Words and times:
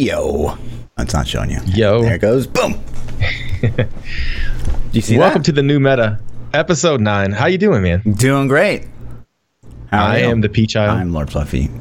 Yo. 0.00 0.56
It's 0.98 1.12
not 1.12 1.28
showing 1.28 1.50
you. 1.50 1.60
Yo. 1.66 2.00
There 2.02 2.14
it 2.14 2.20
goes. 2.22 2.46
Boom. 2.46 2.82
You 4.92 5.00
see 5.02 5.16
Welcome 5.18 5.42
that? 5.42 5.46
to 5.46 5.52
the 5.52 5.62
new 5.62 5.78
meta, 5.78 6.18
episode 6.52 7.00
nine. 7.00 7.30
How 7.30 7.46
you 7.46 7.58
doing, 7.58 7.82
man? 7.82 8.00
Doing 8.00 8.48
great. 8.48 8.88
How 9.92 10.04
I 10.04 10.16
am 10.18 10.40
the 10.40 10.48
Peach 10.48 10.72
child. 10.72 10.98
I'm 10.98 11.12
Lord 11.12 11.30
Fluffy. 11.30 11.68
Do 11.68 11.72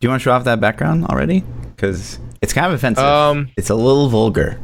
you 0.00 0.08
want 0.08 0.20
to 0.20 0.24
show 0.24 0.32
off 0.32 0.42
that 0.44 0.58
background 0.60 1.04
already? 1.06 1.44
Because 1.76 2.18
it's 2.42 2.52
kind 2.52 2.66
of 2.66 2.72
offensive. 2.72 3.04
Um, 3.04 3.50
it's 3.56 3.70
a 3.70 3.76
little 3.76 4.08
vulgar. 4.08 4.58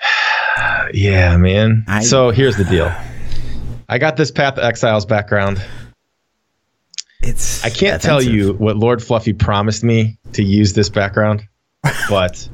yeah, 0.94 1.36
man. 1.36 1.84
I- 1.88 2.00
so 2.04 2.30
here's 2.30 2.56
the 2.56 2.64
deal. 2.64 2.90
I 3.90 3.98
got 3.98 4.16
this 4.16 4.30
Path 4.30 4.56
of 4.56 4.64
Exiles 4.64 5.04
background. 5.04 5.62
It's. 7.20 7.62
I 7.64 7.68
can't 7.70 8.00
tell 8.00 8.22
you 8.22 8.54
what 8.54 8.76
Lord 8.76 9.02
Fluffy 9.02 9.34
promised 9.34 9.84
me 9.84 10.16
to 10.32 10.42
use 10.42 10.72
this 10.72 10.88
background, 10.88 11.46
but 12.08 12.48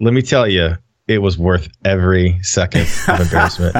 let 0.00 0.14
me 0.14 0.22
tell 0.22 0.46
you, 0.48 0.76
it 1.06 1.18
was 1.18 1.38
worth 1.38 1.68
every 1.84 2.38
second 2.42 2.86
of 3.08 3.20
embarrassment. 3.20 3.76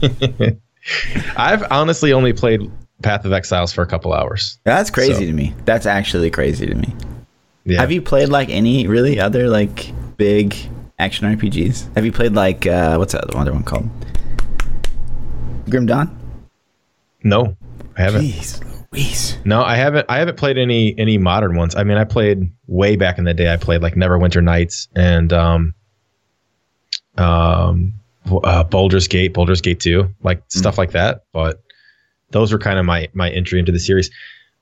I've 1.36 1.70
honestly 1.70 2.12
only 2.12 2.32
played 2.32 2.70
Path 3.02 3.24
of 3.24 3.32
Exiles 3.32 3.72
for 3.72 3.82
a 3.82 3.86
couple 3.86 4.12
hours. 4.12 4.58
That's 4.64 4.90
crazy 4.90 5.12
So- 5.14 5.20
to 5.20 5.32
me. 5.32 5.54
That's 5.64 5.86
actually 5.86 6.30
crazy 6.30 6.66
to 6.66 6.74
me. 6.74 6.94
Yeah. 7.64 7.80
Have 7.80 7.92
you 7.92 8.00
played 8.00 8.30
like 8.30 8.48
any 8.48 8.86
really 8.86 9.20
other 9.20 9.48
like 9.48 9.92
big 10.16 10.56
action 10.98 11.36
RPGs? 11.36 11.94
Have 11.94 12.04
you 12.06 12.12
played 12.12 12.32
like 12.32 12.66
uh 12.66 12.96
what's 12.96 13.12
that 13.12 13.28
other 13.34 13.52
one 13.52 13.62
called? 13.62 13.88
Grim 15.68 15.84
Dawn? 15.86 16.14
no, 17.22 17.56
I 17.98 18.02
haven't. 18.02 18.22
Jeez 18.22 18.64
Louise. 18.92 19.36
No, 19.44 19.62
I 19.62 19.76
haven't. 19.76 20.06
I 20.08 20.18
haven't 20.18 20.38
played 20.38 20.56
any 20.56 20.98
any 20.98 21.18
modern 21.18 21.56
ones. 21.56 21.76
I 21.76 21.84
mean, 21.84 21.98
I 21.98 22.04
played 22.04 22.50
way 22.68 22.94
back 22.94 23.18
in 23.18 23.24
the 23.24 23.34
day. 23.34 23.52
I 23.52 23.56
played 23.56 23.82
like 23.82 23.94
Neverwinter 23.94 24.42
Nights 24.44 24.86
and 24.94 25.32
um, 25.32 25.74
um, 27.16 27.94
uh, 28.44 28.62
Baldur's 28.62 29.08
Gate, 29.08 29.34
Baldur's 29.34 29.60
Gate 29.60 29.80
Two, 29.80 30.14
like 30.22 30.42
stuff 30.48 30.78
like 30.78 30.92
that. 30.92 31.24
But 31.32 31.60
those 32.30 32.52
were 32.52 32.58
kind 32.58 32.78
of 32.78 32.84
my 32.84 33.08
my 33.14 33.30
entry 33.30 33.58
into 33.58 33.72
the 33.72 33.80
series. 33.80 34.10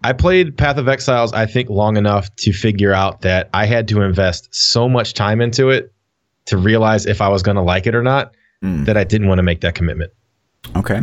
I 0.04 0.12
played 0.12 0.56
Path 0.56 0.78
of 0.78 0.88
Exiles. 0.88 1.32
I 1.32 1.46
think 1.46 1.68
long 1.68 1.96
enough 1.96 2.34
to 2.36 2.52
figure 2.52 2.92
out 2.92 3.22
that 3.22 3.50
I 3.52 3.66
had 3.66 3.88
to 3.88 4.02
invest 4.02 4.54
so 4.54 4.88
much 4.88 5.14
time 5.14 5.40
into 5.40 5.70
it 5.70 5.92
to 6.46 6.56
realize 6.56 7.06
if 7.06 7.20
I 7.20 7.28
was 7.28 7.42
going 7.42 7.56
to 7.56 7.62
like 7.62 7.86
it 7.86 7.94
or 7.94 8.02
not. 8.02 8.34
Hmm. 8.62 8.84
That 8.84 8.96
I 8.96 9.04
didn't 9.04 9.28
want 9.28 9.38
to 9.38 9.42
make 9.42 9.60
that 9.60 9.74
commitment. 9.74 10.12
Okay. 10.76 11.02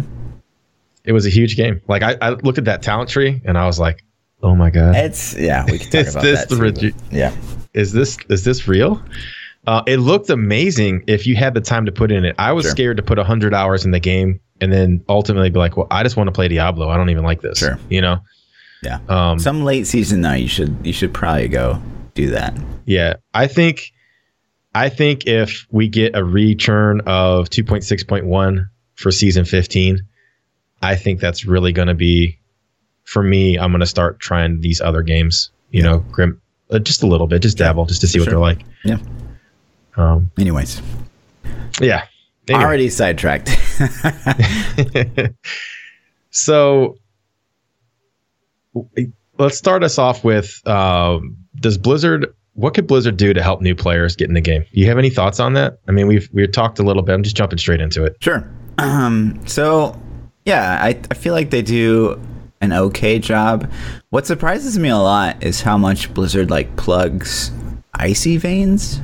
It 1.03 1.11
was 1.11 1.25
a 1.25 1.29
huge 1.29 1.55
game. 1.55 1.81
Like 1.87 2.01
I, 2.01 2.15
I 2.21 2.29
looked 2.29 2.57
at 2.57 2.65
that 2.65 2.81
talent 2.81 3.09
tree 3.09 3.41
and 3.45 3.57
I 3.57 3.65
was 3.67 3.79
like, 3.79 4.03
"Oh 4.43 4.55
my 4.55 4.69
god!" 4.69 4.95
It's 4.95 5.35
yeah, 5.35 5.65
we 5.65 5.79
can 5.79 5.89
talk 5.89 6.01
Is 6.01 6.09
about 6.15 6.23
this 6.23 6.39
that. 6.45 6.49
the 6.49 6.71
too, 6.71 6.91
but- 6.93 7.13
yeah. 7.15 7.31
is 7.73 7.91
this 7.93 8.17
is 8.29 8.43
this 8.43 8.67
real? 8.67 9.01
Uh, 9.65 9.81
it 9.87 9.97
looked 9.97 10.29
amazing 10.29 11.03
if 11.07 11.25
you 11.25 11.35
had 11.37 11.53
the 11.53 11.61
time 11.61 11.85
to 11.85 11.91
put 11.91 12.11
in 12.11 12.25
it. 12.25 12.35
I 12.37 12.51
was 12.51 12.65
Sure. 12.65 12.71
scared 12.71 12.97
to 12.97 13.03
put 13.03 13.17
hundred 13.17 13.53
hours 13.53 13.85
in 13.85 13.91
the 13.91 13.99
game 13.99 14.39
and 14.61 14.71
then 14.73 15.03
ultimately 15.07 15.49
be 15.49 15.57
like, 15.57 15.77
well, 15.77 15.87
I 15.89 16.03
just 16.03 16.17
want 16.17 16.27
to 16.27 16.31
play 16.33 16.49
Diablo. 16.49 16.89
I 16.89 16.97
don't 16.97 17.09
even 17.09 17.23
like 17.23 17.41
this. 17.41 17.59
Sure. 17.59 17.79
You 17.89 18.01
know. 18.01 18.19
Yeah. 18.83 18.99
Um, 19.07 19.39
Some 19.39 19.63
late 19.63 19.87
season 19.87 20.21
though, 20.21 20.33
you 20.33 20.49
should 20.49 20.75
you 20.83 20.91
should 20.91 21.13
probably 21.13 21.47
go 21.47 21.81
do 22.13 22.29
that. 22.31 22.55
yeah. 22.85 23.13
I 23.33 23.47
think. 23.47 23.91
I 24.75 24.89
think 24.89 25.27
if 25.27 25.67
we 25.69 25.87
get 25.87 26.15
a 26.15 26.23
return 26.23 27.01
of 27.05 27.47
2.6.1 27.51 28.65
for 28.95 29.11
season 29.11 29.45
15, 29.45 29.99
I 30.81 30.95
think 30.95 31.19
that's 31.19 31.45
really 31.45 31.71
going 31.71 31.89
to 31.89 31.93
be, 31.93 32.39
for 33.03 33.23
me, 33.23 33.57
I'm 33.57 33.71
going 33.71 33.81
to 33.81 33.85
start 33.85 34.19
trying 34.19 34.61
these 34.61 34.81
other 34.81 35.01
games. 35.01 35.51
You 35.71 35.83
know, 35.83 35.99
Grim, 36.11 36.41
uh, 36.71 36.79
just 36.79 37.03
a 37.03 37.07
little 37.07 37.27
bit, 37.27 37.41
just 37.41 37.57
dabble, 37.57 37.85
just 37.85 38.01
to 38.01 38.07
see 38.07 38.19
what 38.19 38.29
they're 38.29 38.39
like. 38.39 38.63
Yeah. 38.83 38.97
Um, 39.95 40.31
Anyways, 40.37 40.81
yeah. 41.79 42.05
Anyway. 42.47 42.63
already 42.63 42.89
sidetracked. 42.89 43.49
so 46.31 46.97
let's 49.37 49.57
start 49.57 49.83
us 49.83 49.97
off 49.97 50.23
with 50.23 50.61
um, 50.67 51.37
does 51.57 51.77
blizzard 51.77 52.33
what 52.55 52.73
could 52.73 52.85
blizzard 52.85 53.17
do 53.17 53.33
to 53.33 53.41
help 53.41 53.61
new 53.61 53.73
players 53.75 54.15
get 54.15 54.27
in 54.27 54.33
the 54.33 54.41
game 54.41 54.63
Do 54.73 54.79
you 54.79 54.87
have 54.87 54.97
any 54.97 55.09
thoughts 55.09 55.39
on 55.39 55.53
that 55.53 55.79
i 55.87 55.91
mean 55.91 56.07
we've 56.07 56.27
we've 56.33 56.51
talked 56.51 56.79
a 56.79 56.83
little 56.83 57.01
bit 57.01 57.13
i'm 57.13 57.23
just 57.23 57.35
jumping 57.35 57.57
straight 57.59 57.81
into 57.81 58.03
it 58.03 58.17
Sure. 58.19 58.47
Um, 58.77 59.39
so, 59.45 59.99
yeah, 60.45 60.79
I, 60.81 60.99
I 61.09 61.13
feel 61.13 61.33
like 61.33 61.49
they 61.49 61.61
do 61.61 62.19
an 62.63 62.73
okay 62.73 63.19
job. 63.19 63.69
What 64.09 64.25
surprises 64.25 64.79
me 64.79 64.89
a 64.89 64.97
lot 64.97 65.43
is 65.43 65.61
how 65.61 65.77
much 65.77 66.13
Blizzard 66.13 66.49
like 66.49 66.75
plugs 66.77 67.51
icy 67.93 68.37
veins. 68.37 68.99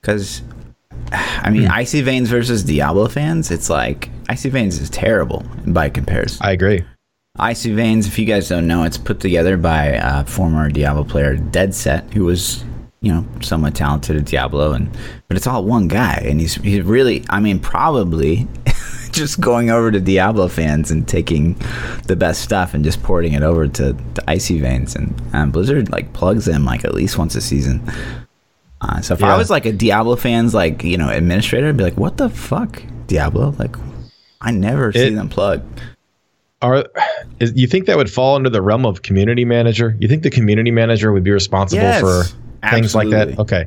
Because, 0.00 0.42
I 1.12 1.50
mean, 1.50 1.66
icy 1.68 2.02
veins 2.02 2.28
versus 2.28 2.62
Diablo 2.62 3.08
fans, 3.08 3.50
it's 3.50 3.70
like 3.70 4.10
icy 4.28 4.50
veins 4.50 4.80
is 4.80 4.90
terrible 4.90 5.44
by 5.66 5.88
comparison. 5.88 6.44
i 6.44 6.52
agree 6.52 6.84
Icy 7.36 7.72
Veins, 7.72 8.06
if 8.06 8.16
you 8.16 8.26
guys 8.26 8.48
don't 8.48 8.68
know, 8.68 8.84
it's 8.84 8.96
put 8.96 9.18
together 9.18 9.56
by 9.56 9.96
uh, 9.96 10.22
former 10.22 10.70
Diablo 10.70 11.02
player 11.02 11.34
Dead 11.34 11.74
Set, 11.74 12.04
who 12.12 12.24
was, 12.26 12.64
you 13.00 13.12
know, 13.12 13.26
somewhat 13.40 13.74
talented 13.74 14.16
at 14.16 14.26
Diablo, 14.26 14.72
and 14.72 14.88
but 15.26 15.36
it's 15.36 15.48
all 15.48 15.64
one 15.64 15.88
guy, 15.88 16.22
and 16.24 16.40
he's 16.40 16.54
he's 16.54 16.82
really, 16.82 17.24
I 17.28 17.40
mean, 17.40 17.58
probably 17.58 18.46
just 19.14 19.40
going 19.40 19.70
over 19.70 19.90
to 19.90 20.00
Diablo 20.00 20.48
fans 20.48 20.90
and 20.90 21.06
taking 21.08 21.54
the 22.06 22.16
best 22.16 22.42
stuff 22.42 22.74
and 22.74 22.84
just 22.84 23.02
porting 23.02 23.32
it 23.32 23.42
over 23.42 23.66
to, 23.68 23.92
to 23.94 24.24
Icy 24.30 24.58
Veins, 24.60 24.94
and 24.96 25.14
um, 25.32 25.50
Blizzard 25.50 25.90
like 25.90 26.12
plugs 26.12 26.44
them 26.44 26.64
like 26.64 26.84
at 26.84 26.92
least 26.94 27.16
once 27.16 27.34
a 27.34 27.40
season. 27.40 27.80
Uh, 28.80 29.00
so 29.00 29.14
if 29.14 29.22
I 29.22 29.36
was 29.38 29.48
like 29.48 29.64
a 29.64 29.72
Diablo 29.72 30.16
fans 30.16 30.52
like 30.52 30.84
you 30.84 30.98
know 30.98 31.08
administrator, 31.08 31.68
I'd 31.68 31.76
be 31.76 31.84
like, 31.84 31.96
what 31.96 32.16
the 32.18 32.28
fuck, 32.28 32.82
Diablo? 33.06 33.54
Like, 33.58 33.76
I 34.40 34.50
never 34.50 34.92
see 34.92 35.06
It- 35.06 35.14
them 35.14 35.28
plug. 35.30 35.62
are 36.60 36.84
is, 37.40 37.52
you 37.56 37.66
think 37.66 37.86
that 37.86 37.96
would 37.96 38.10
fall 38.10 38.36
under 38.36 38.50
the 38.50 38.60
realm 38.62 38.84
of 38.84 39.02
community 39.02 39.44
manager? 39.44 39.96
You 40.00 40.08
think 40.08 40.22
the 40.22 40.30
community 40.30 40.70
manager 40.70 41.12
would 41.12 41.24
be 41.24 41.30
responsible 41.30 41.82
Yes, 41.82 42.00
for 42.00 42.24
things 42.70 42.94
like 42.94 43.10
that? 43.10 43.38
okay. 43.38 43.66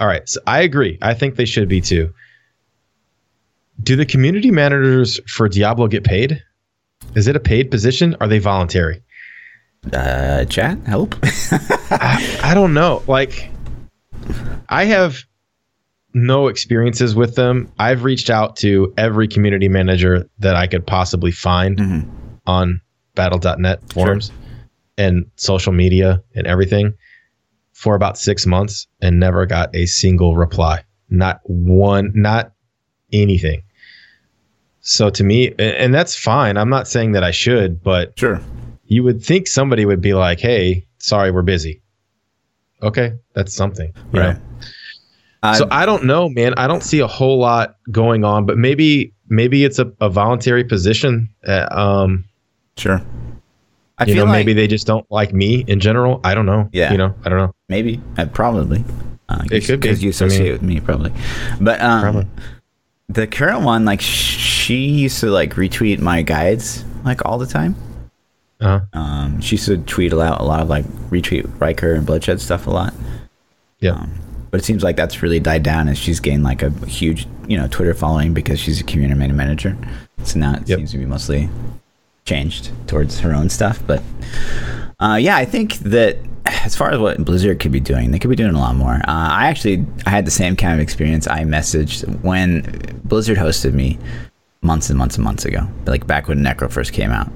All 0.00 0.06
right. 0.06 0.28
So 0.28 0.40
i 0.46 0.60
agree. 0.60 0.98
I 1.02 1.14
think 1.14 1.36
they 1.36 1.44
should 1.44 1.68
be 1.68 1.80
too 1.80 2.12
do 3.82 3.96
the 3.96 4.06
community 4.06 4.50
managers 4.50 5.20
for 5.28 5.48
diablo 5.48 5.86
get 5.88 6.04
paid 6.04 6.42
is 7.14 7.26
it 7.28 7.36
a 7.36 7.40
paid 7.40 7.70
position 7.70 8.16
are 8.20 8.28
they 8.28 8.38
voluntary 8.38 9.02
Uh, 9.92 10.46
chat, 10.46 10.78
help. 10.86 11.14
I, 11.90 12.40
I 12.42 12.54
don't 12.54 12.72
know. 12.72 13.02
Like, 13.06 13.50
I 14.70 14.86
have 14.86 15.18
no 16.14 16.46
experiences 16.48 17.14
with 17.14 17.34
them. 17.34 17.70
I've 17.78 18.02
reached 18.02 18.30
out 18.30 18.56
to 18.64 18.94
every 18.96 19.28
community 19.28 19.68
manager 19.68 20.26
that 20.38 20.56
I 20.56 20.68
could 20.68 20.86
possibly 20.86 21.32
find 21.32 21.76
Mhm. 21.78 22.08
on 22.46 22.80
battle.net 23.14 23.92
forums 23.92 24.32
and 24.96 25.26
social 25.36 25.72
media 25.74 26.22
and 26.34 26.46
everything 26.46 26.94
for 27.74 27.94
about 27.94 28.16
six 28.16 28.46
months 28.46 28.86
and 29.02 29.20
never 29.20 29.44
got 29.44 29.68
a 29.76 29.84
single 29.84 30.34
reply. 30.34 30.82
Not 31.10 31.40
one, 31.44 32.10
not 32.14 32.52
anything. 33.12 33.63
So 34.86 35.08
to 35.10 35.24
me, 35.24 35.52
and 35.58 35.94
that's 35.94 36.14
fine. 36.14 36.56
I'm 36.58 36.68
not 36.68 36.86
saying 36.86 37.12
that 37.12 37.24
I 37.24 37.30
should, 37.30 37.82
but 37.82 38.12
Sure. 38.18 38.38
you 38.86 39.02
would 39.02 39.22
think 39.24 39.46
somebody 39.46 39.86
would 39.86 40.00
be 40.02 40.12
like, 40.12 40.40
"Hey, 40.40 40.84
sorry, 40.98 41.30
we're 41.30 41.40
busy." 41.42 41.80
Okay, 42.82 43.14
that's 43.34 43.54
something, 43.54 43.92
Right. 44.12 44.36
so 45.56 45.66
I 45.70 45.86
don't 45.86 46.04
know, 46.04 46.28
man. 46.28 46.52
I 46.58 46.66
don't 46.66 46.82
see 46.82 47.00
a 47.00 47.06
whole 47.06 47.38
lot 47.38 47.76
going 47.90 48.24
on, 48.24 48.44
but 48.44 48.58
maybe 48.58 49.12
maybe 49.30 49.64
it's 49.64 49.78
a, 49.78 49.90
a 50.02 50.10
voluntary 50.10 50.64
position. 50.64 51.30
Uh, 51.46 51.66
um, 51.70 52.24
sure. 52.76 53.00
I 53.96 54.04
you 54.04 54.14
feel 54.14 54.26
know, 54.26 54.32
like 54.32 54.40
maybe 54.40 54.52
they 54.52 54.66
just 54.66 54.86
don't 54.86 55.06
like 55.10 55.32
me 55.32 55.64
in 55.66 55.80
general. 55.80 56.20
I 56.24 56.34
don't 56.34 56.46
know. 56.46 56.68
Yeah. 56.72 56.92
you 56.92 56.98
know, 56.98 57.14
I 57.24 57.28
don't 57.30 57.38
know. 57.38 57.54
maybe 57.70 58.00
uh, 58.18 58.26
probably. 58.26 58.84
Uh, 59.30 59.44
It 59.50 59.64
could 59.64 59.80
be. 59.80 59.88
because 59.88 60.02
you 60.02 60.08
I 60.08 60.10
associate 60.10 60.42
mean- 60.42 60.52
with 60.52 60.62
me 60.62 60.80
probably, 60.80 61.12
but 61.60 61.80
um, 61.80 62.02
Probably. 62.02 62.26
The 63.08 63.26
current 63.26 63.62
one, 63.62 63.84
like 63.84 64.00
she 64.00 64.76
used 64.88 65.20
to 65.20 65.26
like 65.30 65.54
retweet 65.54 65.98
my 66.00 66.22
guides 66.22 66.84
like 67.04 67.24
all 67.24 67.38
the 67.38 67.46
time. 67.46 67.76
Uh-huh. 68.60 68.80
Um, 68.98 69.40
she 69.40 69.56
used 69.56 69.66
to 69.66 69.76
tweet 69.78 70.12
a 70.12 70.16
lot, 70.16 70.40
a 70.40 70.44
lot 70.44 70.60
of 70.60 70.68
like 70.68 70.84
retweet 71.10 71.42
Rhykker 71.58 71.96
and 71.96 72.06
Bloodshed 72.06 72.40
stuff 72.40 72.66
a 72.66 72.70
lot. 72.70 72.94
yeah, 73.80 73.92
Um, 73.92 74.14
but 74.50 74.60
it 74.60 74.64
seems 74.64 74.82
like 74.82 74.96
that's 74.96 75.22
really 75.22 75.40
died 75.40 75.62
down, 75.62 75.88
and 75.88 75.98
she's 75.98 76.18
gained 76.20 76.44
like 76.44 76.62
a 76.62 76.70
huge, 76.86 77.26
you 77.46 77.58
know, 77.58 77.66
Twitter 77.68 77.92
following 77.92 78.32
because 78.32 78.58
she's 78.58 78.80
a 78.80 78.84
community 78.84 79.32
manager. 79.32 79.76
So 80.22 80.38
now 80.38 80.54
it 80.54 80.68
Yep. 80.68 80.78
seems 80.78 80.92
to 80.92 80.98
be 80.98 81.04
mostly 81.04 81.50
changed 82.24 82.70
towards 82.86 83.20
her 83.20 83.34
own 83.34 83.50
stuff. 83.50 83.82
But 83.86 84.02
uh, 84.98 85.18
yeah, 85.20 85.36
I 85.36 85.44
think 85.44 85.74
that 85.80 86.16
as 86.66 86.74
far 86.76 86.90
as 86.92 86.98
what 86.98 87.24
Blizzard 87.24 87.60
could 87.60 87.72
be 87.72 87.80
doing, 87.80 88.10
they 88.10 88.18
could 88.18 88.30
be 88.30 88.36
doing 88.36 88.54
a 88.54 88.58
lot 88.58 88.74
more. 88.76 88.94
Uh, 88.94 89.00
I 89.06 89.46
actually 89.48 89.84
I 90.06 90.10
had 90.10 90.24
the 90.26 90.30
same 90.30 90.56
kind 90.56 90.74
of 90.74 90.80
experience. 90.80 91.26
I 91.26 91.40
messaged 91.44 92.06
when 92.22 93.00
Blizzard 93.04 93.38
hosted 93.38 93.72
me 93.74 93.98
months 94.62 94.88
and 94.88 94.98
months 94.98 95.16
and 95.16 95.24
months 95.24 95.44
ago, 95.44 95.68
like 95.86 96.06
back 96.06 96.26
when 96.28 96.38
Necro 96.40 96.70
first 96.70 96.92
came 96.92 97.10
out. 97.10 97.28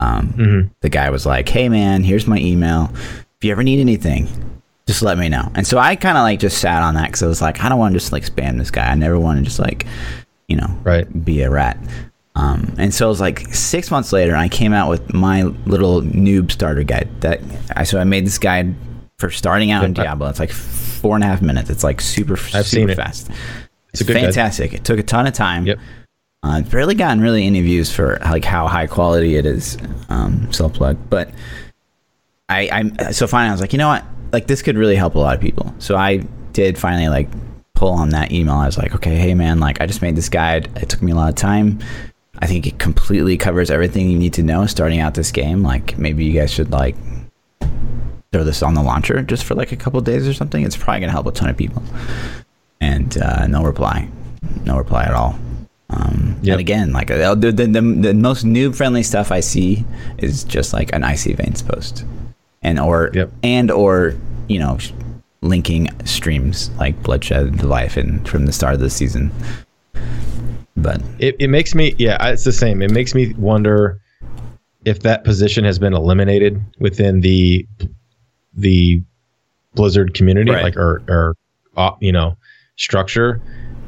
Um, 0.00 0.32
Mhm. 0.36 0.70
The 0.80 0.88
guy 0.88 1.10
was 1.10 1.26
like, 1.26 1.48
"Hey 1.48 1.68
man, 1.68 2.02
here's 2.04 2.26
my 2.26 2.38
email. 2.38 2.90
If 2.94 3.44
you 3.44 3.52
ever 3.52 3.62
need 3.62 3.80
anything, 3.80 4.28
just 4.86 5.02
let 5.02 5.18
me 5.18 5.28
know. 5.28 5.50
And 5.54 5.66
so 5.66 5.78
I 5.78 5.94
kind 5.96 6.16
of 6.18 6.22
like 6.22 6.40
just 6.40 6.58
sat 6.58 6.82
on 6.82 6.94
that 6.94 7.06
because 7.06 7.22
I 7.22 7.26
was 7.26 7.42
like, 7.42 7.62
I 7.62 7.68
don't 7.68 7.78
want 7.78 7.92
to 7.92 7.98
just 7.98 8.12
like 8.12 8.24
spam 8.24 8.58
this 8.58 8.70
guy. 8.70 8.86
I 8.90 8.94
never 8.94 9.18
want 9.18 9.38
to 9.38 9.44
just 9.44 9.58
like, 9.58 9.86
you 10.48 10.56
know, 10.56 10.70
Right. 10.82 11.06
be 11.24 11.42
a 11.42 11.50
rat. 11.50 11.76
Um, 12.40 12.74
and 12.78 12.94
so 12.94 13.04
it 13.04 13.08
was 13.10 13.20
like 13.20 13.40
six 13.54 13.90
months 13.90 14.14
later, 14.14 14.34
I 14.34 14.48
came 14.48 14.72
out 14.72 14.88
with 14.88 15.12
my 15.12 15.42
little 15.42 16.00
noob 16.00 16.50
starter 16.50 16.82
guide. 16.82 17.08
That 17.20 17.42
I 17.76 17.84
so 17.84 18.00
I 18.00 18.04
made 18.04 18.24
this 18.24 18.38
guide 18.38 18.74
for 19.18 19.30
starting 19.30 19.72
out 19.72 19.84
in 19.84 19.92
Diablo. 19.92 20.28
It's 20.28 20.40
like 20.40 20.50
four 20.50 21.16
and 21.16 21.22
a 21.22 21.26
half 21.26 21.42
minutes. 21.42 21.68
It's 21.68 21.84
like 21.84 22.00
super 22.00 22.38
super 22.38 22.62
seen 22.62 22.88
it. 22.88 22.96
fast. 22.96 23.30
It's 23.92 24.00
a 24.00 24.04
good 24.04 24.14
guide. 24.14 24.24
fantastic. 24.24 24.72
It 24.72 24.84
took 24.84 24.98
a 24.98 25.02
ton 25.02 25.26
of 25.26 25.34
time. 25.34 25.66
Yep. 25.66 25.78
Uh, 26.42 26.60
it's 26.60 26.70
barely 26.70 26.94
gotten 26.94 27.20
really 27.20 27.46
any 27.46 27.60
views 27.60 27.92
for 27.92 28.18
like 28.22 28.46
how 28.46 28.66
high 28.66 28.86
quality 28.86 29.36
it 29.36 29.44
is. 29.44 29.76
Um, 30.08 30.50
self 30.50 30.72
plug, 30.72 30.96
but 31.10 31.30
I, 32.48 32.92
I 32.98 33.10
so 33.10 33.26
finally 33.26 33.50
I 33.50 33.52
was 33.52 33.60
like, 33.60 33.74
you 33.74 33.78
know 33.78 33.88
what, 33.88 34.04
like 34.32 34.46
this 34.46 34.62
could 34.62 34.78
really 34.78 34.96
help 34.96 35.14
a 35.14 35.18
lot 35.18 35.34
of 35.34 35.42
people. 35.42 35.74
So 35.78 35.94
I 35.94 36.18
did 36.52 36.78
finally 36.78 37.08
like 37.08 37.28
pull 37.74 37.92
on 37.92 38.10
that 38.10 38.32
email. 38.32 38.54
I 38.54 38.64
was 38.64 38.78
like, 38.78 38.94
okay, 38.94 39.16
hey 39.16 39.34
man, 39.34 39.60
like 39.60 39.82
I 39.82 39.86
just 39.86 40.00
made 40.00 40.16
this 40.16 40.30
guide. 40.30 40.70
It 40.76 40.88
took 40.88 41.02
me 41.02 41.12
a 41.12 41.14
lot 41.14 41.28
of 41.28 41.34
time. 41.34 41.80
I 42.42 42.46
think 42.46 42.66
it 42.66 42.78
completely 42.78 43.36
covers 43.36 43.70
everything 43.70 44.10
you 44.10 44.18
need 44.18 44.32
to 44.34 44.42
know 44.42 44.66
starting 44.66 45.00
out 45.00 45.14
this 45.14 45.30
game. 45.30 45.62
Like 45.62 45.98
maybe 45.98 46.24
you 46.24 46.32
guys 46.38 46.50
should 46.50 46.70
like 46.70 46.96
throw 48.32 48.44
this 48.44 48.62
on 48.62 48.74
the 48.74 48.82
launcher 48.82 49.22
just 49.22 49.44
for 49.44 49.54
like 49.54 49.72
a 49.72 49.76
couple 49.76 50.00
days 50.00 50.26
or 50.26 50.32
something. 50.32 50.64
It's 50.64 50.76
probably 50.76 51.00
gonna 51.00 51.12
help 51.12 51.26
a 51.26 51.32
ton 51.32 51.50
of 51.50 51.56
people. 51.56 51.82
And 52.80 53.16
uh, 53.18 53.46
no 53.46 53.62
reply, 53.64 54.08
no 54.64 54.78
reply 54.78 55.04
at 55.04 55.12
all. 55.14 55.38
Um, 55.90 56.38
Yep. 56.42 56.52
And 56.54 56.60
again, 56.60 56.92
like 56.92 57.10
uh, 57.10 57.34
the, 57.34 57.52
the, 57.52 57.66
the, 57.66 57.80
the 57.82 58.14
most 58.14 58.46
noob 58.46 58.74
friendly 58.74 59.02
stuff 59.02 59.30
I 59.30 59.40
see 59.40 59.84
is 60.16 60.42
just 60.44 60.72
like 60.72 60.90
an 60.94 61.04
icy 61.04 61.34
veins 61.34 61.60
post, 61.60 62.06
and 62.62 62.78
or 62.78 63.10
Yep. 63.12 63.30
and 63.42 63.70
or 63.70 64.14
you 64.48 64.58
know 64.58 64.78
linking 65.42 65.88
streams 66.06 66.70
like 66.78 67.02
bloodshed 67.02 67.62
life 67.62 67.98
and 67.98 68.26
from 68.26 68.46
the 68.46 68.52
start 68.52 68.72
of 68.74 68.80
the 68.80 68.88
season. 68.88 69.30
But 70.76 71.00
It, 71.18 71.36
it 71.38 71.48
makes 71.48 71.74
me 71.74 71.94
yeah 71.98 72.28
it's 72.28 72.44
the 72.44 72.52
same. 72.52 72.80
It 72.82 72.90
makes 72.90 73.14
me 73.14 73.34
wonder 73.34 74.00
if 74.84 75.00
that 75.00 75.24
position 75.24 75.64
has 75.64 75.78
been 75.78 75.92
eliminated 75.94 76.60
within 76.78 77.20
the 77.20 77.66
the 78.54 79.02
blizzard 79.74 80.14
community 80.14 80.50
Right. 80.50 80.62
like 80.64 80.76
or 80.76 81.02
or 81.08 81.34
uh, 81.76 81.92
you 82.00 82.12
know 82.12 82.36
structure. 82.76 83.40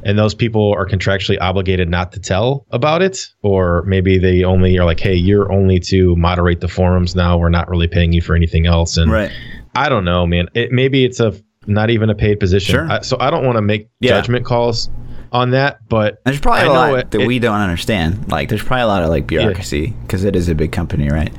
And 0.04 0.18
those 0.18 0.34
people 0.34 0.74
are 0.76 0.84
contractually 0.84 1.38
obligated 1.40 1.88
not 1.88 2.10
to 2.12 2.20
tell 2.20 2.66
about 2.72 3.02
it 3.02 3.28
or 3.42 3.82
maybe 3.84 4.18
they 4.18 4.42
only 4.42 4.76
are 4.78 4.84
like 4.84 4.98
hey 5.00 5.14
you're 5.14 5.50
only 5.52 5.78
to 5.80 6.14
moderate 6.16 6.60
the 6.60 6.68
forums 6.68 7.14
now. 7.14 7.38
We're 7.38 7.48
not 7.50 7.68
really 7.70 7.86
paying 7.88 8.12
you 8.12 8.20
for 8.20 8.34
anything 8.34 8.66
else. 8.66 8.96
And 8.96 9.10
right, 9.10 9.30
i 9.76 9.88
don't 9.88 10.04
know 10.04 10.26
man. 10.26 10.48
It 10.54 10.72
maybe 10.72 11.04
it's 11.04 11.20
a 11.20 11.32
not 11.66 11.88
even 11.90 12.10
a 12.10 12.14
paid 12.14 12.40
position. 12.40 12.74
Sure. 12.74 12.90
I, 12.90 13.00
so 13.02 13.16
i 13.20 13.30
don't 13.30 13.44
want 13.46 13.56
to 13.56 13.62
make 13.62 13.88
Yeah. 14.00 14.10
judgment 14.10 14.44
calls 14.44 14.90
on 15.32 15.50
that 15.50 15.78
but 15.88 16.20
there's 16.24 16.38
probably 16.40 16.60
I 16.60 16.64
a 16.64 16.66
know 16.68 16.72
lot 16.74 16.98
it- 16.98 17.10
that 17.12 17.20
it- 17.22 17.26
we 17.26 17.38
don't 17.38 17.58
understand. 17.58 18.30
Like 18.30 18.48
there's 18.50 18.62
probably 18.62 18.82
a 18.82 18.86
lot 18.86 19.02
of 19.02 19.08
like 19.08 19.26
bureaucracy 19.26 19.94
because 20.02 20.24
it 20.24 20.36
is 20.36 20.48
a 20.48 20.54
big 20.54 20.70
company, 20.72 21.08
right? 21.08 21.32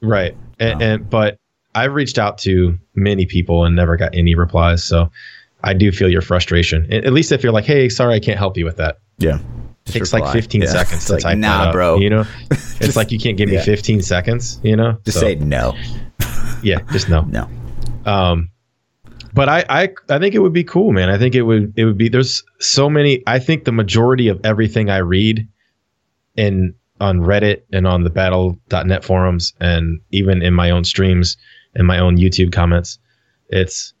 Right. 0.00 0.34
And, 0.58 0.80
Wow. 0.80 0.86
and 0.86 1.10
but 1.10 1.36
I've 1.74 1.94
reached 1.94 2.18
out 2.18 2.38
to 2.38 2.78
many 2.94 3.26
people 3.26 3.64
and 3.64 3.76
never 3.76 3.96
got 3.96 4.14
any 4.14 4.34
replies. 4.34 4.82
So 4.82 5.10
I 5.62 5.74
do 5.74 5.92
feel 5.92 6.08
your 6.08 6.22
frustration. 6.22 6.92
At 6.92 7.04
at 7.04 7.12
least 7.12 7.30
if 7.32 7.42
you're 7.42 7.52
like, 7.52 7.66
hey, 7.66 7.88
sorry, 7.90 8.14
I 8.14 8.20
can't 8.20 8.38
help 8.38 8.56
you 8.56 8.64
with 8.64 8.78
that. 8.78 8.98
Yeah, 9.18 9.38
It 9.86 9.92
takes 9.92 10.12
like 10.14 10.26
15 10.32 10.62
Yeah. 10.62 10.68
seconds 10.68 11.04
to 11.06 11.12
like, 11.12 11.22
type 11.22 11.36
nah, 11.38 11.58
that 11.58 11.66
up, 11.68 11.72
bro. 11.74 11.98
You 11.98 12.08
know, 12.10 12.24
Just- 12.50 12.80
it's 12.80 12.96
like 12.96 13.12
you 13.12 13.18
can't 13.18 13.36
give 13.36 13.50
me 13.50 13.58
15 13.58 14.00
seconds. 14.02 14.58
You 14.62 14.76
know, 14.76 14.96
Just 15.04 15.18
So, 15.18 15.26
say 15.26 15.34
no, 15.34 15.76
yeah, 16.62 16.78
just 16.92 17.08
no. 17.10 17.20
no. 17.28 17.48
Um, 18.06 18.48
but 19.34 19.48
I, 19.48 19.64
I 19.68 19.88
I 20.08 20.18
think 20.18 20.34
it 20.34 20.40
would 20.40 20.52
be 20.52 20.64
cool, 20.64 20.92
man. 20.92 21.08
I 21.10 21.18
think 21.18 21.34
it 21.34 21.42
would 21.42 21.72
it 21.76 21.84
would 21.84 21.98
be. 21.98 22.08
There's 22.08 22.42
so 22.58 22.88
many. 22.90 23.22
I 23.26 23.38
think 23.38 23.64
the 23.64 23.72
majority 23.72 24.28
of 24.28 24.40
everything 24.44 24.90
I 24.90 24.98
read 24.98 25.46
in 26.36 26.74
on 27.00 27.20
Reddit 27.20 27.62
and 27.72 27.86
on 27.86 28.04
the 28.04 28.10
Battle.net 28.10 29.04
forums 29.04 29.54
and 29.60 30.00
even 30.10 30.42
in 30.42 30.52
my 30.54 30.70
own 30.70 30.84
streams 30.84 31.36
and 31.74 31.86
my 31.86 31.98
own 31.98 32.16
YouTube 32.18 32.52
comments, 32.52 32.98
it's 33.48 33.94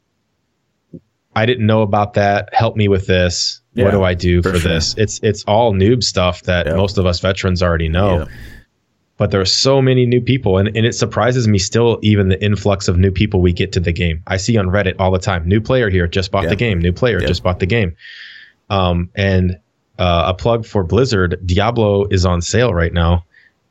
I 1.36 1.46
didn't 1.46 1.66
know 1.66 1.82
about 1.82 2.14
that. 2.14 2.48
Help 2.52 2.76
me 2.76 2.88
with 2.88 3.06
this. 3.06 3.60
Yeah, 3.74 3.84
what 3.84 3.92
do 3.92 4.02
I 4.02 4.14
do 4.14 4.42
for 4.42 4.52
for, 4.52 4.58
sure. 4.58 4.72
this? 4.72 4.94
It's 4.98 5.20
it's 5.22 5.44
all 5.44 5.72
noob 5.72 6.02
stuff 6.02 6.42
that 6.42 6.66
Yep. 6.66 6.76
most 6.76 6.98
of 6.98 7.06
us 7.06 7.20
veterans 7.20 7.62
already 7.62 7.88
know 7.88 8.18
Yeah. 8.18 8.24
But 9.20 9.30
there 9.30 9.40
are 9.40 9.44
so 9.44 9.82
many 9.82 10.06
new 10.06 10.20
people 10.22 10.56
and, 10.56 10.68
and 10.74 10.86
it 10.86 10.94
surprises 10.94 11.46
me 11.46 11.58
still 11.58 11.98
even 12.02 12.30
the 12.30 12.42
influx 12.42 12.88
of 12.88 12.96
new 12.96 13.10
people 13.10 13.42
we 13.42 13.52
get 13.52 13.70
to 13.70 13.78
the 13.80 13.92
game 13.92 14.22
i 14.26 14.36
see 14.38 14.56
on 14.56 14.66
reddit 14.68 14.94
all 14.98 15.10
the 15.10 15.18
time 15.18 15.46
new 15.46 15.60
player 15.60 15.90
here 15.90 16.06
just 16.08 16.30
bought 16.32 16.44
Yeah. 16.44 16.48
the 16.50 16.56
game 16.56 16.78
new 16.80 16.92
player 16.92 17.20
Yeah. 17.20 17.26
just 17.28 17.42
bought 17.42 17.60
the 17.60 17.66
game 17.66 17.94
um, 18.70 19.10
and 19.14 19.58
uh, 19.98 20.24
a 20.28 20.34
plug 20.34 20.64
for 20.64 20.82
blizzard 20.82 21.38
diablo 21.44 22.06
is 22.06 22.24
on 22.24 22.40
sale 22.40 22.72
right 22.72 22.92
now 22.94 23.24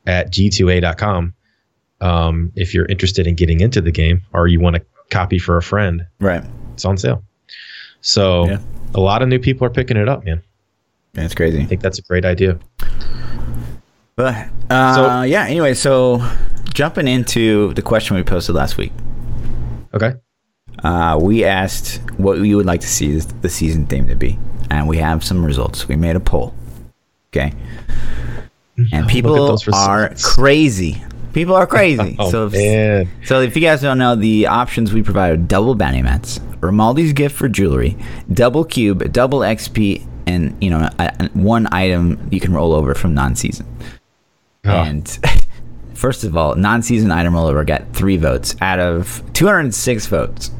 at 0.06 0.30
g2a.com 0.32 1.34
um, 2.00 2.52
if 2.54 2.72
you're 2.72 2.86
interested 2.86 3.26
in 3.26 3.34
getting 3.34 3.60
into 3.60 3.80
the 3.80 3.90
game 3.90 4.22
or 4.32 4.46
you 4.46 4.60
want 4.60 4.76
a 4.76 4.82
copy 5.10 5.38
for 5.40 5.56
a 5.56 5.62
friend 5.62 6.06
Right. 6.20 6.44
it's 6.74 6.84
on 6.84 6.96
sale 6.96 7.24
so 8.02 8.46
Yeah. 8.46 8.58
a 8.94 9.00
lot 9.00 9.20
of 9.20 9.28
new 9.28 9.40
people 9.40 9.66
are 9.66 9.70
picking 9.70 9.96
it 9.96 10.08
up 10.08 10.24
man 10.24 10.40
That's 11.14 11.34
crazy. 11.34 11.60
i 11.60 11.64
think 11.64 11.80
that's 11.82 11.98
a 11.98 12.02
great 12.02 12.24
idea 12.24 12.56
But 14.20 14.48
uh, 14.74 14.94
So- 14.94 15.22
yeah. 15.22 15.46
Anyway, 15.46 15.74
so 15.74 16.22
jumping 16.74 17.08
into 17.08 17.72
the 17.74 17.82
question 17.82 18.16
we 18.16 18.22
posted 18.22 18.54
last 18.54 18.76
week, 18.76 18.92
okay 19.94 20.14
uh, 20.84 21.18
we 21.20 21.44
asked 21.44 22.00
what 22.16 22.38
you 22.38 22.56
would 22.56 22.66
like 22.66 22.80
to 22.80 22.88
see 22.88 23.18
the 23.18 23.48
season 23.48 23.86
theme 23.86 24.08
to 24.08 24.14
be, 24.14 24.38
and 24.70 24.88
we 24.88 24.98
have 24.98 25.22
some 25.24 25.44
results. 25.44 25.88
We 25.88 25.96
made 25.96 26.16
a 26.16 26.20
poll. 26.20 26.54
Okay, 27.32 27.52
and 28.92 29.06
people 29.08 29.56
are 29.72 30.14
crazy. 30.22 31.02
People 31.32 31.54
are 31.54 31.66
crazy. 31.66 32.16
oh 32.18 32.30
so 32.30 32.46
if, 32.46 32.52
man 32.52 33.08
So 33.24 33.40
if 33.40 33.54
you 33.54 33.62
guys 33.62 33.82
don't 33.82 33.98
know, 33.98 34.16
the 34.16 34.46
options 34.46 34.92
we 34.92 35.02
provided 35.02 35.46
double 35.46 35.74
bounty 35.76 36.02
mats, 36.02 36.38
Romaldi's 36.60 37.12
gift 37.12 37.36
for 37.36 37.48
jewelry, 37.48 37.96
double 38.32 38.64
cube, 38.64 39.12
double 39.12 39.40
XP, 39.40 40.06
and 40.26 40.56
you 40.62 40.70
know 40.70 40.88
one 41.34 41.72
item 41.72 42.28
you 42.32 42.40
can 42.40 42.52
roll 42.52 42.72
over 42.72 42.94
from 42.94 43.14
non-season. 43.14 43.66
And 44.64 45.18
first 45.94 46.24
of 46.24 46.36
all, 46.36 46.54
non-season 46.54 47.10
item 47.10 47.34
rollover 47.34 47.66
got 47.66 47.92
three 47.94 48.16
votes 48.16 48.54
out 48.60 48.78
of 48.80 49.22
206 49.34 50.06
votes. 50.06 50.50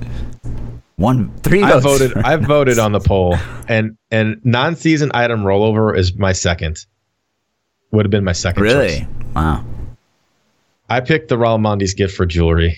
One 0.97 1.35
three 1.38 1.62
I 1.62 1.79
voted. 1.81 2.14
I 2.19 2.37
voted 2.37 2.78
on 2.78 2.92
the 2.92 3.00
poll, 3.00 3.37
and 3.69 3.97
and 4.11 4.38
non-season 4.45 5.11
item 5.14 5.42
rollover 5.45 5.97
is 5.97 6.14
my 6.14 6.33
second. 6.33 6.85
Would 7.92 8.04
have 8.04 8.11
been 8.11 8.25
my 8.25 8.33
second. 8.33 8.62
really 8.62 8.99
choice. 9.00 9.07
wow. 9.35 9.64
I 10.90 11.00
picked 11.00 11.28
the 11.28 11.37
Ralamondi's 11.37 11.95
gift 11.95 12.16
for 12.16 12.26
jewelry. 12.26 12.76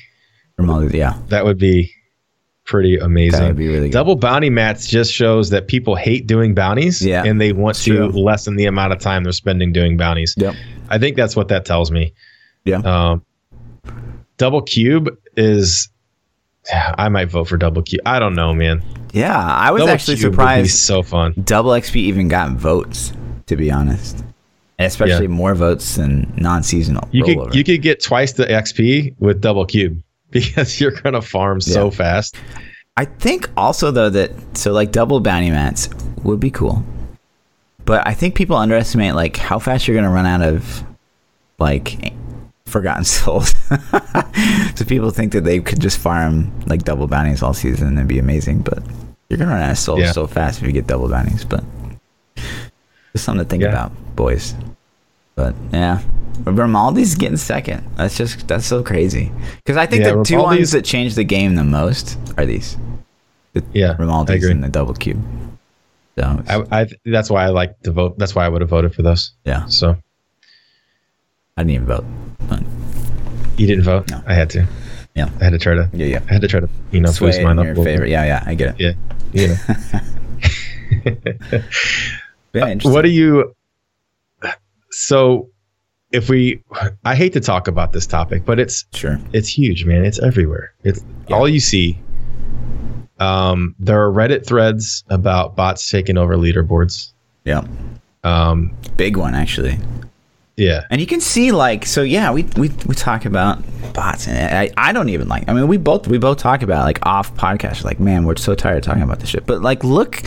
Romaldi, 0.60 0.92
yeah, 0.94 1.18
That 1.28 1.44
would 1.46 1.58
be 1.58 1.90
pretty 2.64 2.96
amazing. 2.98 3.40
that 3.40 3.46
would 3.48 3.56
be 3.56 3.68
really 3.68 3.88
good. 3.88 3.92
Double 3.92 4.16
bounty 4.16 4.50
mats 4.50 4.86
just 4.86 5.12
shows 5.12 5.50
that 5.50 5.66
people 5.66 5.96
hate 5.96 6.26
doing 6.26 6.54
bounties, 6.54 7.04
Yeah, 7.04 7.24
and 7.24 7.40
they 7.40 7.52
want 7.52 7.76
to 7.78 7.96
true. 7.96 8.08
lessen 8.10 8.56
the 8.56 8.66
amount 8.66 8.92
of 8.92 9.00
time 9.00 9.24
they're 9.24 9.32
spending 9.32 9.72
doing 9.72 9.96
bounties. 9.96 10.34
Yep. 10.36 10.54
I 10.92 10.98
think 10.98 11.16
that's 11.16 11.34
what 11.34 11.48
that 11.48 11.64
tells 11.64 11.90
me. 11.90 12.12
Yeah. 12.64 12.78
Um, 12.78 13.24
double 14.36 14.62
cube 14.62 15.18
is. 15.36 15.88
I 16.72 17.08
might 17.08 17.28
vote 17.28 17.48
for 17.48 17.56
double 17.56 17.82
cube. 17.82 18.02
I 18.06 18.20
don't 18.20 18.36
know, 18.36 18.54
man. 18.54 18.84
Yeah, 19.12 19.36
I 19.36 19.72
was 19.72 19.80
Double 19.80 19.92
actually 19.92 20.16
cube 20.16 20.26
would 20.26 20.30
be 20.32 20.68
surprised. 20.68 20.78
so 20.78 21.02
fun. 21.02 21.34
Double 21.42 21.70
XP 21.72 21.96
even 21.96 22.28
got 22.28 22.52
votes, 22.52 23.12
to 23.46 23.56
be 23.56 23.70
honest. 23.70 24.22
Especially 24.78 25.26
more 25.28 25.54
votes 25.54 25.96
than 25.96 26.32
non-seasonal. 26.36 27.08
You 27.10 27.24
rollover. 27.24 27.44
could 27.46 27.54
you 27.56 27.64
could 27.64 27.82
get 27.82 28.02
twice 28.02 28.32
the 28.32 28.46
XP 28.46 29.14
with 29.18 29.40
double 29.40 29.64
cube 29.66 30.02
because 30.30 30.80
you're 30.80 30.92
gonna 30.92 31.22
farm 31.22 31.60
so 31.60 31.90
fast. 31.90 32.36
I 32.96 33.06
think 33.06 33.50
also 33.56 33.90
though 33.90 34.10
that 34.10 34.30
so 34.56 34.72
like 34.72 34.92
double 34.92 35.20
bounty 35.20 35.50
mats 35.50 35.88
would 36.22 36.40
be 36.40 36.50
cool, 36.50 36.84
but 37.84 38.06
I 38.06 38.14
think 38.14 38.34
people 38.34 38.56
underestimate 38.56 39.14
like 39.14 39.36
how 39.36 39.58
fast 39.58 39.86
you're 39.88 39.96
gonna 39.96 40.10
run 40.10 40.26
out 40.26 40.42
of 40.42 40.84
like 41.58 42.12
forgotten 42.66 43.04
souls. 43.16 43.54
so 44.74 44.84
people 44.86 45.10
think 45.10 45.32
that 45.32 45.44
they 45.44 45.60
could 45.60 45.80
just 45.80 45.98
farm 45.98 46.52
like 46.66 46.82
double 46.84 47.06
bounties 47.06 47.42
all 47.42 47.54
season 47.54 47.98
and 47.98 48.08
be 48.08 48.18
amazing, 48.18 48.60
but 48.62 48.82
you're 49.28 49.38
gonna 49.38 49.50
run 49.52 49.62
out 49.62 49.70
of 49.72 49.78
souls 49.78 50.00
Yeah. 50.00 50.12
so 50.12 50.26
fast 50.26 50.60
if 50.60 50.66
you 50.66 50.72
get 50.72 50.86
double 50.86 51.08
bounties. 51.08 51.44
But 51.44 51.64
just 53.12 53.24
something 53.24 53.44
to 53.44 53.48
think 53.48 53.62
Yeah. 53.62 53.70
about, 53.70 53.92
boys. 54.16 54.54
But 55.34 55.54
yeah. 55.72 56.00
But 56.40 56.54
Romaldi's 56.56 57.14
getting 57.14 57.36
second. 57.36 57.84
That's 57.96 58.16
just 58.16 58.48
that's 58.48 58.66
so 58.66 58.82
crazy. 58.82 59.30
Because 59.56 59.76
I 59.76 59.86
think 59.86 60.02
Yeah, 60.02 60.14
the 60.14 60.24
two 60.24 60.36
Romaldi's- 60.36 60.44
ones 60.58 60.70
that 60.72 60.84
change 60.84 61.14
the 61.14 61.24
game 61.24 61.54
the 61.54 61.64
most 61.64 62.18
are 62.36 62.46
these. 62.46 62.76
The 63.52 63.62
Yeah, 63.72 63.96
I 63.98 64.02
and 64.02 64.64
the 64.64 64.68
double 64.70 64.94
cube. 64.94 65.22
So 66.18 66.42
I, 66.48 66.82
I 66.82 66.86
that's 67.06 67.30
why 67.30 67.44
I 67.44 67.48
like 67.48 67.78
to 67.82 67.90
vote. 67.92 68.18
That's 68.18 68.34
why 68.34 68.44
I 68.44 68.48
would 68.48 68.60
have 68.60 68.70
voted 68.70 68.94
for 68.94 69.02
those. 69.02 69.32
yeah, 69.44 69.66
So 69.66 69.96
I 71.56 71.62
didn't 71.62 71.70
even 71.70 71.86
vote. 71.86 72.04
But 72.48 72.62
you 73.56 73.66
didn't 73.66 73.84
vote. 73.84 74.10
No. 74.10 74.22
I 74.26 74.34
had 74.34 74.50
to. 74.50 74.66
Yeah. 75.14 75.28
I 75.40 75.44
had 75.44 75.50
to 75.50 75.58
try 75.58 75.74
to. 75.74 75.88
Yeah, 75.92 76.06
yeah. 76.06 76.20
I 76.28 76.32
had 76.32 76.42
to 76.42 76.48
try 76.48 76.60
to 76.60 76.68
you 76.90 77.00
know 77.00 77.10
Sway 77.10 77.28
boost 77.28 77.42
mine 77.42 77.58
up. 77.58 77.64
your 77.64 77.74
favorite. 77.76 78.10
Yeah, 78.10 78.24
yeah, 78.24 78.42
I 78.46 78.54
get 78.54 78.78
it. 78.78 78.80
Yeah. 78.80 78.92
You 79.32 79.48
know. 79.48 79.56
Yeah, 82.54 82.64
uh, 82.64 82.66
interesting. 82.66 82.92
what 82.92 83.00
do 83.02 83.08
you? 83.08 83.54
So, 84.90 85.48
if 86.10 86.28
we, 86.28 86.62
I 87.06 87.14
hate 87.14 87.32
to 87.32 87.40
talk 87.40 87.66
about 87.66 87.94
this 87.94 88.06
topic, 88.06 88.44
but 88.44 88.60
it's 88.60 88.84
Sure. 88.92 89.18
it's 89.32 89.48
huge, 89.48 89.86
man. 89.86 90.04
It's 90.04 90.18
everywhere. 90.18 90.74
It's 90.84 91.00
Yeah. 91.28 91.36
all 91.36 91.48
you 91.48 91.60
see. 91.60 91.98
Um, 93.22 93.74
there 93.78 94.02
are 94.02 94.10
Reddit 94.10 94.46
threads 94.46 95.04
about 95.08 95.54
bots 95.56 95.88
taking 95.88 96.16
over 96.18 96.36
leaderboards. 96.36 97.12
Yeah. 97.44 97.64
Um, 98.24 98.74
Big 98.96 99.16
one 99.16 99.34
actually. 99.34 99.78
yeah, 100.56 100.84
And 100.90 101.00
you 101.00 101.06
can 101.06 101.20
see 101.20 101.50
like 101.52 101.86
so 101.86 102.02
yeah, 102.02 102.32
we 102.32 102.42
we, 102.56 102.68
we 102.86 102.94
talk 102.94 103.24
about 103.24 103.62
bots 103.94 104.28
and 104.28 104.56
I, 104.56 104.70
I 104.76 104.92
don't 104.92 105.08
even 105.08 105.28
like 105.28 105.48
I 105.48 105.52
mean 105.52 105.66
we 105.68 105.76
both 105.76 106.06
we 106.06 106.18
both 106.18 106.38
talk 106.38 106.62
about 106.62 106.84
like 106.84 107.04
off 107.04 107.34
podcast 107.36 107.84
like 107.84 107.98
man 108.00 108.24
we're 108.24 108.36
so 108.36 108.54
tired 108.54 108.78
of 108.78 108.82
talking 108.84 109.02
about 109.02 109.20
this 109.20 109.28
shit. 109.30 109.46
But 109.46 109.62
like 109.62 109.82
look 109.84 110.22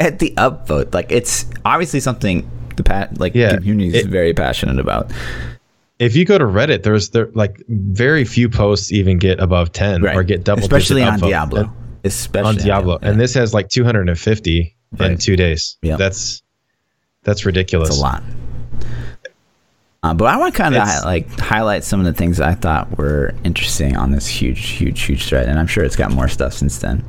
at 0.00 0.18
the 0.18 0.32
upvote. 0.36 0.92
Like 0.92 1.10
it's 1.10 1.46
obviously 1.64 2.00
something 2.00 2.48
the 2.76 2.82
pat 2.82 3.18
like 3.20 3.34
Yeah, 3.34 3.56
community 3.56 3.96
is 3.96 4.06
very 4.06 4.34
passionate 4.34 4.78
about. 4.78 5.10
if 5.98 6.14
you 6.16 6.24
go 6.24 6.36
to 6.36 6.44
Reddit, 6.44 6.82
there's 6.82 7.10
there 7.10 7.30
like 7.34 7.62
very 7.68 8.24
few 8.24 8.48
posts 8.48 8.92
even 8.92 9.18
get 9.18 9.38
above 9.40 9.72
ten 9.72 10.06
or 10.06 10.22
get 10.24 10.44
double, 10.44 10.62
especially 10.62 11.02
on 11.02 11.18
upvote. 11.18 11.28
Diablo. 11.28 11.60
And- 11.62 11.70
especially 12.14 12.48
on 12.48 12.56
Diablo, 12.56 12.98
and 13.02 13.20
this 13.20 13.34
has 13.34 13.52
like 13.54 13.68
250 13.68 14.76
in 15.00 15.18
two 15.18 15.36
days. 15.36 15.76
Yeah, 15.82 15.96
That's 15.96 16.42
that's 17.22 17.44
ridiculous. 17.44 17.88
It's 17.90 17.98
a 17.98 18.00
lot. 18.00 18.22
Uh, 20.02 20.14
but 20.14 20.26
I 20.26 20.36
want 20.36 20.54
to 20.54 20.58
kind 20.62 20.74
of 20.76 20.82
It's- 20.82 21.04
like 21.04 21.28
highlight 21.40 21.82
some 21.82 21.98
of 21.98 22.06
the 22.06 22.12
things 22.12 22.40
I 22.40 22.54
thought 22.54 22.96
were 22.96 23.34
interesting 23.42 23.96
on 23.96 24.12
this 24.12 24.26
huge, 24.28 24.68
huge, 24.68 25.02
huge 25.02 25.24
thread, 25.26 25.48
and 25.48 25.58
I'm 25.58 25.66
sure 25.66 25.82
it's 25.82 25.96
got 25.96 26.12
more 26.12 26.28
stuff 26.28 26.52
since 26.52 26.78
then. 26.78 27.04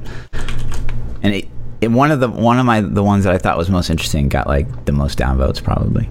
And 1.22 1.36
it, 1.36 1.48
it 1.82 1.90
one 1.90 2.10
of 2.10 2.20
the 2.20 2.30
one 2.30 2.58
of 2.60 2.66
my 2.66 2.82
the 2.82 3.04
ones 3.04 3.24
that 3.26 3.34
I 3.34 3.38
thought 3.38 3.58
was 3.58 3.70
most 3.70 3.90
interesting 3.92 4.30
got 4.30 4.48
like 4.48 4.86
the 4.86 4.92
most 4.94 5.20
downvotes 5.20 5.62
probably. 5.62 6.10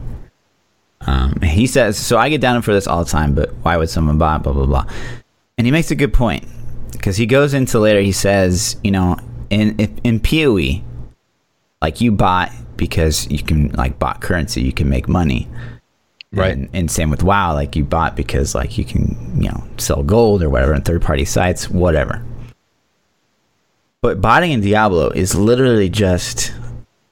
Um, 1.01 1.41
he 1.41 1.67
says, 1.67 1.97
so 1.97 2.19
I 2.19 2.29
get 2.29 2.41
down 2.41 2.63
for 2.63 2.73
this 2.73 2.87
all 2.87 3.03
the 3.05 3.11
time, 3.11 3.35
but 3.35 3.51
why 3.63 3.77
would 3.77 3.91
someone 3.91 4.19
buy? 4.19 4.39
Blah 4.39 4.53
blah 4.53 4.67
blah. 4.67 4.87
And 5.59 5.67
he 5.67 5.71
makes 5.73 5.91
a 5.91 5.95
good 5.97 6.13
point 6.13 6.45
because 6.97 7.17
he 7.17 7.27
goes 7.27 7.55
into 7.55 7.79
later. 7.79 8.01
He 8.01 8.13
says, 8.13 8.77
you 8.83 8.91
know, 8.91 9.17
in 9.51 9.79
in 10.03 10.21
Poe, 10.21 10.83
like 11.81 12.01
you 12.01 12.13
bought 12.13 12.51
because 12.77 13.31
you 13.31 13.43
can 13.43 13.69
like 13.73 13.99
bought 13.99 14.21
currency, 14.21 14.63
you 14.63 14.73
can 14.73 14.89
make 14.89 15.09
money. 15.09 15.49
Right. 16.33 16.53
And, 16.53 16.69
and 16.73 16.91
same 16.91 17.11
with 17.11 17.23
WoW, 17.23 17.55
like 17.55 17.77
you 17.77 17.85
bought 17.85 18.17
because 18.17 18.55
like 18.55 18.77
you 18.77 18.85
can, 18.85 19.41
you 19.41 19.49
know, 19.49 19.65
sell 19.79 20.03
gold 20.03 20.43
or 20.43 20.51
whatever 20.51 20.75
on 20.75 20.83
third 20.83 21.03
party 21.03 21.25
sites, 21.25 21.71
whatever. 21.71 22.23
But 24.03 24.21
botting 24.21 24.53
in 24.53 24.61
Diablo 24.61 25.11
is 25.11 25.35
literally 25.35 25.89
just 25.89 26.53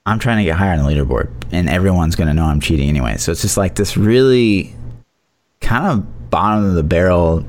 I'm 0.07 0.19
trying 0.19 0.39
to 0.39 0.45
get 0.45 0.57
higher 0.57 0.79
on 0.79 0.85
the 0.85 0.91
leaderboard 0.91 1.31
and 1.53 1.69
everyone's 1.69 2.17
gonna 2.17 2.35
know 2.35 2.45
I'm 2.45 2.61
cheating 2.61 2.89
anyway. 2.89 3.17
So 3.17 3.33
it's 3.33 3.43
just 3.43 3.57
like 3.57 3.77
this 3.77 3.97
really 3.97 4.75
kind 5.61 5.87
of 5.87 6.31
bottom 6.31 6.65
of 6.65 6.75
the 6.75 6.83
barrel 6.83 7.45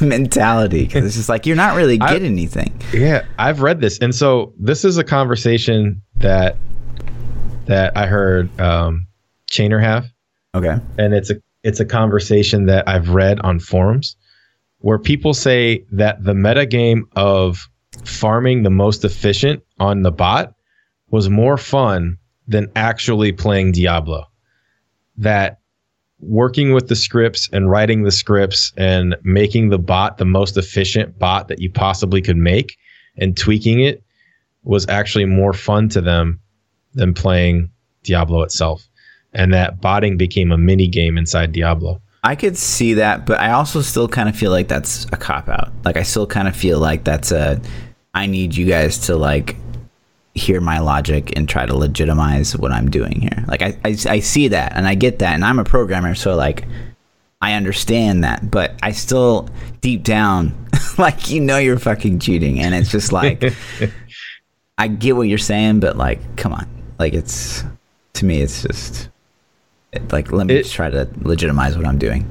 mentality 0.06 0.84
because 0.86 1.04
it's 1.04 1.16
just 1.16 1.28
like 1.28 1.46
you're 1.46 1.56
not 1.56 1.76
really 1.76 1.98
I- 2.00 2.12
getting 2.12 2.32
anything. 2.32 2.80
Yeah, 2.92 3.24
I've 3.38 3.60
read 3.62 3.80
this, 3.80 3.98
and 3.98 4.14
so 4.14 4.52
this 4.58 4.84
is 4.84 4.98
a 4.98 5.04
conversation 5.04 6.02
that 6.16 6.56
that 7.66 7.96
I 7.96 8.06
heard 8.06 8.58
um, 8.60 9.06
Chainer 9.50 9.80
have, 9.82 10.06
Okay. 10.54 10.78
and 10.98 11.14
it's 11.14 11.30
a 11.30 11.36
it's 11.62 11.80
a 11.80 11.84
conversation 11.84 12.66
that 12.66 12.88
I've 12.88 13.10
read 13.10 13.38
on 13.40 13.60
forums 13.60 14.16
where 14.78 14.98
people 14.98 15.34
say 15.34 15.84
that 15.92 16.24
the 16.24 16.34
meta 16.34 16.64
game 16.66 17.06
of 17.14 17.68
farming 18.04 18.62
the 18.62 18.70
most 18.70 19.04
efficient 19.04 19.62
on 19.78 20.00
the 20.02 20.10
bot 20.10 20.54
was 21.10 21.28
more 21.28 21.58
fun 21.58 22.16
than 22.48 22.70
actually 22.74 23.30
playing 23.32 23.72
Diablo. 23.72 24.24
That 25.18 25.59
working 26.20 26.72
with 26.72 26.88
the 26.88 26.96
scripts 26.96 27.48
and 27.52 27.70
writing 27.70 28.02
the 28.02 28.10
scripts 28.10 28.72
and 28.76 29.16
making 29.22 29.70
the 29.70 29.78
bot 29.78 30.18
the 30.18 30.24
most 30.24 30.56
efficient 30.56 31.18
bot 31.18 31.48
that 31.48 31.60
you 31.60 31.70
possibly 31.70 32.20
could 32.20 32.36
make 32.36 32.76
and 33.16 33.36
tweaking 33.36 33.80
it 33.80 34.02
was 34.62 34.86
actually 34.88 35.24
more 35.24 35.52
fun 35.52 35.88
to 35.88 36.00
them 36.00 36.40
than 36.94 37.14
playing 37.14 37.70
Diablo 38.02 38.42
itself. 38.42 38.86
And 39.32 39.54
that 39.54 39.80
botting 39.80 40.16
became 40.16 40.52
a 40.52 40.58
mini 40.58 40.88
game 40.88 41.16
inside 41.16 41.52
Diablo. 41.52 42.00
I 42.22 42.34
could 42.34 42.58
see 42.58 42.94
that, 42.94 43.24
but 43.24 43.40
I 43.40 43.52
also 43.52 43.80
still 43.80 44.08
kind 44.08 44.28
of 44.28 44.36
feel 44.36 44.50
like 44.50 44.68
that's 44.68 45.04
a 45.06 45.16
cop 45.16 45.48
out. 45.48 45.72
Like 45.84 45.96
I 45.96 46.02
still 46.02 46.26
kind 46.26 46.48
of 46.48 46.56
feel 46.56 46.78
like 46.78 47.04
that's 47.04 47.32
a 47.32 47.60
I 48.12 48.26
need 48.26 48.54
you 48.54 48.66
guys 48.66 48.98
to 49.06 49.16
like 49.16 49.56
hear 50.34 50.60
my 50.60 50.78
logic 50.78 51.32
and 51.36 51.48
try 51.48 51.66
to 51.66 51.74
legitimize 51.76 52.56
what 52.56 52.70
I'm 52.72 52.90
doing 52.90 53.20
here. 53.20 53.44
Like 53.48 53.62
I, 53.62 53.76
I 53.84 53.96
I 54.08 54.20
see 54.20 54.48
that 54.48 54.72
and 54.76 54.86
I 54.86 54.94
get 54.94 55.18
that 55.18 55.34
and 55.34 55.44
I'm 55.44 55.58
a 55.58 55.64
programmer 55.64 56.14
so 56.14 56.34
like 56.36 56.64
I 57.42 57.54
understand 57.54 58.22
that, 58.24 58.50
but 58.50 58.78
I 58.82 58.92
still 58.92 59.48
deep 59.80 60.02
down 60.04 60.54
like 60.98 61.30
you 61.30 61.40
know 61.40 61.58
you're 61.58 61.78
fucking 61.78 62.20
cheating 62.20 62.60
and 62.60 62.74
it's 62.74 62.90
just 62.90 63.12
like 63.12 63.42
I 64.78 64.88
get 64.88 65.16
what 65.16 65.28
you're 65.28 65.38
saying, 65.38 65.80
but 65.80 65.96
like 65.96 66.36
come 66.36 66.52
on. 66.52 66.68
Like 66.98 67.12
it's 67.14 67.64
to 68.14 68.24
me 68.24 68.40
it's 68.40 68.62
just 68.62 69.08
it, 69.92 70.12
like 70.12 70.30
let 70.32 70.46
me 70.46 70.54
It- 70.54 70.62
just 70.62 70.74
try 70.74 70.90
to 70.90 71.08
legitimize 71.22 71.76
what 71.76 71.86
I'm 71.86 71.98
doing. 71.98 72.24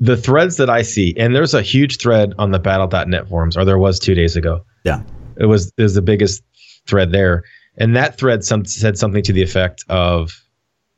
The 0.00 0.16
threads 0.16 0.56
that 0.56 0.68
I 0.68 0.82
see, 0.82 1.14
and 1.16 1.36
there's 1.36 1.54
a 1.54 1.62
huge 1.62 1.98
thread 1.98 2.34
on 2.36 2.50
the 2.50 2.58
battle.net 2.58 3.28
forums, 3.28 3.56
or 3.56 3.64
there 3.64 3.78
was 3.78 4.00
two 4.00 4.12
days 4.12 4.34
ago. 4.34 4.64
Yeah. 4.82 5.02
It 5.36 5.46
was 5.46 5.72
it 5.76 5.82
was 5.84 5.94
the 5.94 6.02
biggest 6.02 6.42
thread 6.88 7.12
there. 7.12 7.44
And 7.76 7.94
that 7.94 8.18
thread 8.18 8.44
some, 8.44 8.64
said 8.64 8.98
something 8.98 9.22
to 9.22 9.32
the 9.32 9.42
effect 9.42 9.84
of 9.88 10.32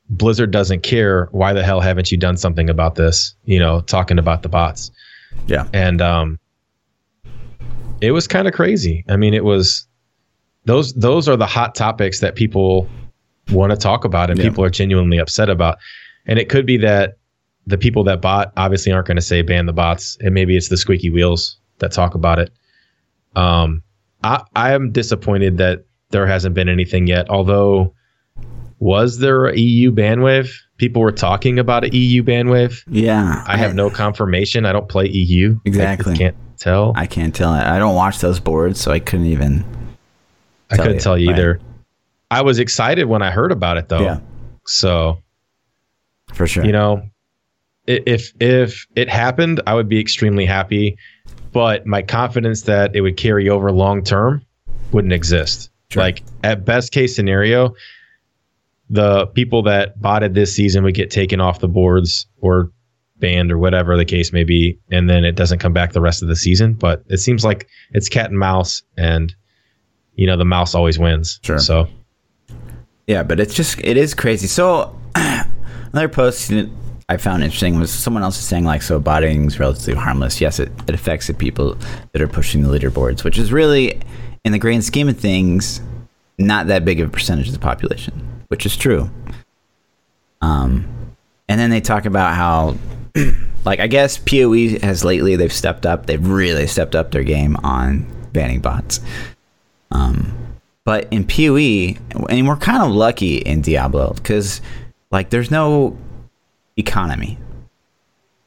Blizzard 0.09 0.51
doesn't 0.51 0.83
care. 0.83 1.29
Why 1.33 1.53
the 1.53 1.63
hell 1.63 1.81
haven't 1.81 2.11
you 2.11 2.17
done 2.17 2.37
something 2.37 2.71
about 2.71 2.95
this? 2.95 3.35
You 3.45 3.59
know, 3.59 3.83
talking 3.83 4.19
about 4.19 4.43
the 4.43 4.49
bots. 4.49 4.91
Yeah. 5.47 5.69
and 5.73 6.01
um, 6.01 6.39
it 8.01 8.13
was 8.13 8.27
kind 8.27 8.49
of 8.49 8.55
crazy. 8.55 9.05
I 9.09 9.17
mean, 9.17 9.35
it 9.35 9.45
was 9.45 9.87
those 10.65 10.93
those 10.95 11.29
are 11.29 11.37
the 11.37 11.47
hot 11.47 11.75
topics 11.75 12.21
that 12.21 12.35
people 12.35 12.89
want 13.53 13.71
to 13.71 13.77
talk 13.77 14.05
about 14.05 14.31
and 14.31 14.39
Yeah. 14.39 14.49
people 14.49 14.65
are 14.65 14.71
genuinely 14.71 15.19
upset 15.19 15.49
about. 15.51 15.79
And 16.27 16.39
it 16.39 16.49
could 16.49 16.67
be 16.67 16.77
that 16.79 17.19
the 17.67 17.79
people 17.79 18.05
that 18.05 18.21
bought 18.21 18.53
obviously 18.57 18.91
aren't 18.93 19.07
going 19.07 19.17
to 19.17 19.23
say 19.23 19.43
ban 19.43 19.67
the 19.67 19.73
bots, 19.73 20.17
and 20.21 20.35
maybe 20.35 20.57
it's 20.57 20.69
the 20.69 20.77
squeaky 20.77 21.11
wheels 21.11 21.59
that 21.79 21.93
talk 21.93 22.15
about 22.15 22.39
it. 22.39 22.51
Um, 23.37 23.83
I 24.23 24.43
I 24.55 24.73
am 24.73 24.93
disappointed 24.93 25.59
that 25.59 25.85
there 26.11 26.27
hasn't 26.27 26.55
been 26.55 26.69
anything 26.69 27.07
yet. 27.07 27.29
Although, 27.31 27.95
was 28.79 29.19
there 29.19 29.47
a 29.47 29.57
EU 29.59 29.91
ban 29.93 30.23
wave? 30.23 30.53
People 30.79 31.03
were 31.03 31.13
talking 31.13 31.59
about 31.59 31.85
a 31.85 31.95
EU 31.97 32.23
ban 32.23 32.49
wave. 32.49 32.83
Yeah. 32.89 33.45
I 33.47 33.57
have 33.57 33.75
no 33.75 33.91
confirmation. 33.91 34.65
I 34.67 34.73
don't 34.73 34.89
play 34.89 35.07
EU. 35.09 35.61
Exactly. 35.65 36.15
I 36.15 36.17
can't 36.17 36.37
tell. 36.59 36.93
I 36.97 37.07
can't 37.07 37.35
tell. 37.35 37.51
I 37.51 37.79
don't 37.79 37.95
watch 37.95 38.19
those 38.21 38.41
boards, 38.41 38.81
so 38.81 38.91
I 38.91 38.99
couldn't 38.99 39.27
even. 39.27 39.65
I 40.71 40.77
couldn't 40.77 40.95
you. 40.95 41.01
tell 41.01 41.19
you 41.19 41.29
Right. 41.29 41.39
either. 41.39 41.61
I 42.31 42.43
was 42.43 42.59
excited 42.59 43.05
when 43.07 43.23
I 43.23 43.31
heard 43.31 43.53
about 43.53 43.77
it 43.77 43.89
though. 43.89 44.01
Yeah. 44.01 44.21
So, 44.67 45.19
For 46.33 46.47
sure. 46.47 46.65
you 46.65 46.73
know, 46.73 47.03
i- 47.03 47.10
if 47.91 48.33
if 48.41 48.87
it 48.97 49.09
happened, 49.09 49.61
I 49.67 49.75
would 49.75 49.89
be 49.89 50.01
extremely 50.01 50.47
happy, 50.47 50.97
but 51.53 51.87
my 51.87 52.03
confidence 52.03 52.63
that 52.63 52.95
it 52.95 53.01
would 53.01 53.17
carry 53.17 53.49
over 53.49 53.73
long 53.73 54.03
term 54.05 54.45
wouldn't 54.93 55.13
exist. 55.13 55.71
Sure. 55.91 56.03
Like 56.03 56.23
at 56.45 56.65
best 56.65 56.93
case 56.93 57.17
scenario, 57.17 57.75
the 58.89 59.27
people 59.29 59.63
that 59.65 60.01
botted 60.01 60.35
this 60.35 60.55
season 60.55 60.85
would 60.85 60.95
get 60.95 61.11
taken 61.11 61.41
off 61.41 61.61
the 61.61 61.69
boards 61.69 62.27
or 62.41 62.71
banned 63.19 63.53
or 63.53 63.59
whatever 63.59 63.97
the 63.97 64.05
case 64.05 64.33
may 64.33 64.45
be, 64.45 64.79
and 64.91 65.09
then 65.09 65.25
it 65.25 65.35
doesn't 65.35 65.59
come 65.59 65.73
back 65.73 65.93
the 65.93 66.01
rest 66.01 66.23
of 66.23 66.29
the 66.29 66.37
season. 66.37 66.75
But 66.75 67.05
it 67.09 67.19
seems 67.19 67.45
like 67.45 67.69
it's 67.93 68.09
cat 68.09 68.31
and 68.31 68.39
mouse, 68.39 68.83
and 68.97 69.35
you 70.15 70.27
know 70.27 70.37
the 70.37 70.45
mouse 70.45 70.75
always 70.75 70.99
wins. 70.99 71.41
Sure. 71.43 71.59
So 71.59 71.89
Yeah, 73.07 73.23
but 73.23 73.41
it's 73.41 73.55
just 73.55 73.81
it 73.81 73.97
is 73.97 74.15
crazy. 74.15 74.47
So 74.47 74.97
another 75.15 76.09
post 76.09 76.51
I 77.11 77.17
found 77.17 77.43
interesting 77.43 77.77
was 77.81 77.91
someone 77.91 78.23
else 78.23 78.39
is 78.39 78.45
saying 78.45 78.65
like 78.65 78.83
so 78.83 79.01
botting's 79.01 79.59
relatively 79.59 79.95
harmless. 79.95 80.41
Yes, 80.41 80.61
it, 80.61 80.71
it 80.87 80.95
affects 80.95 81.27
the 81.27 81.35
people 81.35 81.77
that 82.13 82.23
are 82.23 82.29
pushing 82.29 82.63
the 82.63 82.69
leaderboards, 82.69 83.25
which 83.25 83.37
is 83.37 83.53
really 83.53 84.01
in 84.45 84.53
the 84.53 84.61
grand 84.61 84.85
scheme 84.85 85.09
of 85.09 85.19
things 85.19 85.81
not 86.39 86.69
that 86.69 86.85
big 86.85 87.01
of 87.01 87.09
a 87.09 87.11
percentage 87.11 87.49
of 87.49 87.53
the 87.53 87.59
population, 87.59 88.45
which 88.47 88.65
is 88.65 88.77
true. 88.77 89.11
Um 90.41 91.17
and 91.49 91.59
then 91.59 91.71
they 91.71 91.81
talk 91.81 92.05
about 92.05 92.37
how 92.37 92.77
like 93.65 93.81
I 93.81 93.89
guess 93.89 94.17
PoE 94.17 94.79
has 94.79 95.05
lately 95.05 95.35
they've 95.35 95.53
stepped 95.53 95.85
up, 95.85 96.07
they've 96.07 96.25
really 96.25 96.69
stepped 96.69 96.95
up 96.95 97.11
their 97.11 97.25
game 97.25 97.57
on 97.65 98.07
banning 98.33 98.61
bots. 98.61 99.01
Um 99.91 100.33
but 100.85 101.09
in 101.11 101.27
PoE, 101.27 101.97
and 102.29 102.47
we're 102.47 102.55
kind 102.55 102.85
of 102.85 102.93
lucky 102.93 103.39
in 103.39 103.63
Diablo 103.63 104.13
because 104.15 104.61
like 105.11 105.31
there's 105.31 105.51
no 105.51 105.99
economy. 106.81 107.39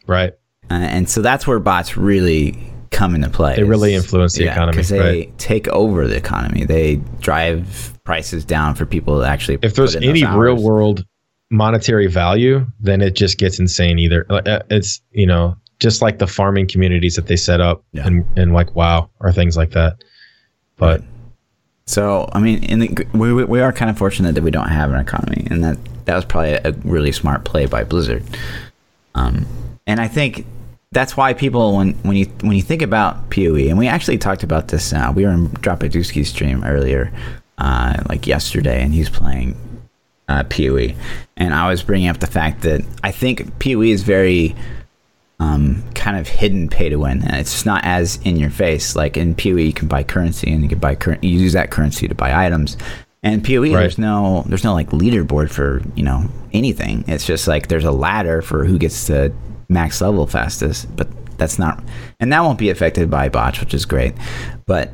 right, 0.07 0.33
Uh, 0.69 0.73
and 0.75 1.09
so 1.09 1.21
that's 1.21 1.47
where 1.47 1.59
bots 1.59 1.95
really 1.95 2.57
come 2.91 3.15
into 3.15 3.29
play. 3.29 3.55
They 3.55 3.63
really 3.63 3.93
influence 3.95 4.33
the 4.33 4.45
economy, 4.47 4.73
because 4.73 4.89
they 4.89 4.99
right. 4.99 5.37
take 5.37 5.67
over 5.69 6.07
the 6.07 6.15
economy. 6.17 6.65
They 6.65 6.97
drive 7.21 7.97
prices 8.03 8.45
down 8.45 8.75
for 8.75 8.85
people 8.85 9.19
to 9.21 9.27
actually. 9.27 9.57
If 9.61 9.75
there's 9.75 9.95
put 9.95 10.03
in 10.03 10.09
those 10.13 10.23
any 10.23 10.37
real 10.37 10.61
world 10.61 11.05
monetary 11.49 12.07
value, 12.07 12.65
then 12.79 13.01
it 13.01 13.15
just 13.15 13.37
gets 13.37 13.59
insane. 13.59 13.97
Either 13.99 14.25
uh, 14.29 14.59
it's 14.69 15.01
you 15.11 15.25
know 15.25 15.55
just 15.79 16.01
like 16.01 16.19
the 16.19 16.27
farming 16.27 16.67
communities 16.67 17.15
that 17.15 17.27
they 17.27 17.35
set 17.35 17.61
up 17.61 17.83
Yeah. 17.93 18.07
and 18.07 18.25
and 18.37 18.53
like 18.53 18.75
wow 18.75 19.09
or 19.19 19.31
things 19.31 19.57
like 19.57 19.71
that. 19.71 20.03
But 20.77 21.01
So 21.93 22.27
I 22.33 22.39
mean, 22.39 22.79
the, 22.79 23.07
we 23.13 23.31
we 23.31 23.61
are 23.61 23.71
kind 23.71 23.91
of 23.91 23.99
fortunate 23.99 24.33
that 24.33 24.43
we 24.43 24.49
don't 24.49 24.69
have 24.69 24.91
an 24.91 24.99
economy, 24.99 25.45
and 25.51 25.63
that 25.63 25.77
that 26.05 26.15
was 26.15 26.25
probably 26.25 26.53
a 26.53 26.71
really 26.83 27.11
smart 27.11 27.45
play 27.45 27.67
by 27.67 27.83
Blizzard. 27.83 28.23
Um, 29.13 29.45
and 29.85 29.99
I 29.99 30.07
think 30.07 30.47
that's 30.91 31.15
why 31.15 31.33
people 31.33 31.77
when 31.77 31.93
when 32.01 32.17
you 32.17 32.25
when 32.41 32.53
you 32.53 32.63
think 32.63 32.81
about 32.81 33.29
Poe, 33.29 33.53
and 33.55 33.77
we 33.77 33.87
actually 33.87 34.17
talked 34.17 34.41
about 34.41 34.69
this. 34.69 34.91
Uh, 34.91 35.13
we 35.15 35.23
were 35.23 35.29
in 35.29 35.49
Dropadusky's 35.49 36.29
stream 36.29 36.63
earlier, 36.63 37.13
uh, 37.59 38.01
like 38.09 38.25
yesterday, 38.25 38.81
and 38.81 38.91
he's 38.91 39.11
playing 39.11 39.55
uh, 40.27 40.43
Poe, 40.45 40.95
and 41.37 41.53
I 41.53 41.69
was 41.69 41.83
bringing 41.83 42.09
up 42.09 42.17
the 42.17 42.25
fact 42.25 42.63
that 42.63 42.83
I 43.03 43.11
think 43.11 43.59
Poe 43.59 43.81
is 43.83 44.01
very 44.01 44.55
um, 45.43 45.83
kind 45.93 46.17
of 46.17 46.27
hidden 46.27 46.69
pay 46.69 46.89
to 46.89 46.97
win, 46.97 47.21
and 47.23 47.35
it's 47.35 47.65
not 47.65 47.83
as 47.83 48.17
in 48.23 48.37
your 48.37 48.49
face. 48.49 48.95
Like 48.95 49.17
in 49.17 49.35
PoE, 49.35 49.57
you 49.69 49.73
can 49.73 49.87
buy 49.87 50.03
currency, 50.03 50.51
and 50.51 50.63
you 50.63 50.69
can 50.69 50.79
buy 50.79 50.95
cur- 50.95 51.19
you 51.21 51.29
use 51.39 51.53
that 51.53 51.69
currency 51.71 52.07
to 52.07 52.15
buy 52.15 52.45
items. 52.45 52.77
And 53.23 53.43
PoE, 53.43 53.71
there's 53.81 53.97
no 53.97 54.43
there's 54.47 54.63
no 54.63 54.73
like 54.73 54.89
leaderboard 54.91 55.49
for 55.49 55.81
you 55.95 56.03
know 56.03 56.29
anything. 56.53 57.03
It's 57.07 57.25
just 57.25 57.47
like 57.47 57.67
there's 57.67 57.83
a 57.85 57.91
ladder 57.91 58.41
for 58.41 58.65
who 58.65 58.77
gets 58.77 59.07
to 59.07 59.33
max 59.69 60.01
level 60.01 60.27
fastest, 60.27 60.93
but 60.95 61.07
that's 61.37 61.57
not, 61.57 61.83
and 62.19 62.31
that 62.31 62.41
won't 62.41 62.59
be 62.59 62.69
affected 62.69 63.09
by 63.09 63.27
bots, 63.29 63.59
which 63.59 63.73
is 63.73 63.85
great. 63.85 64.13
But 64.65 64.91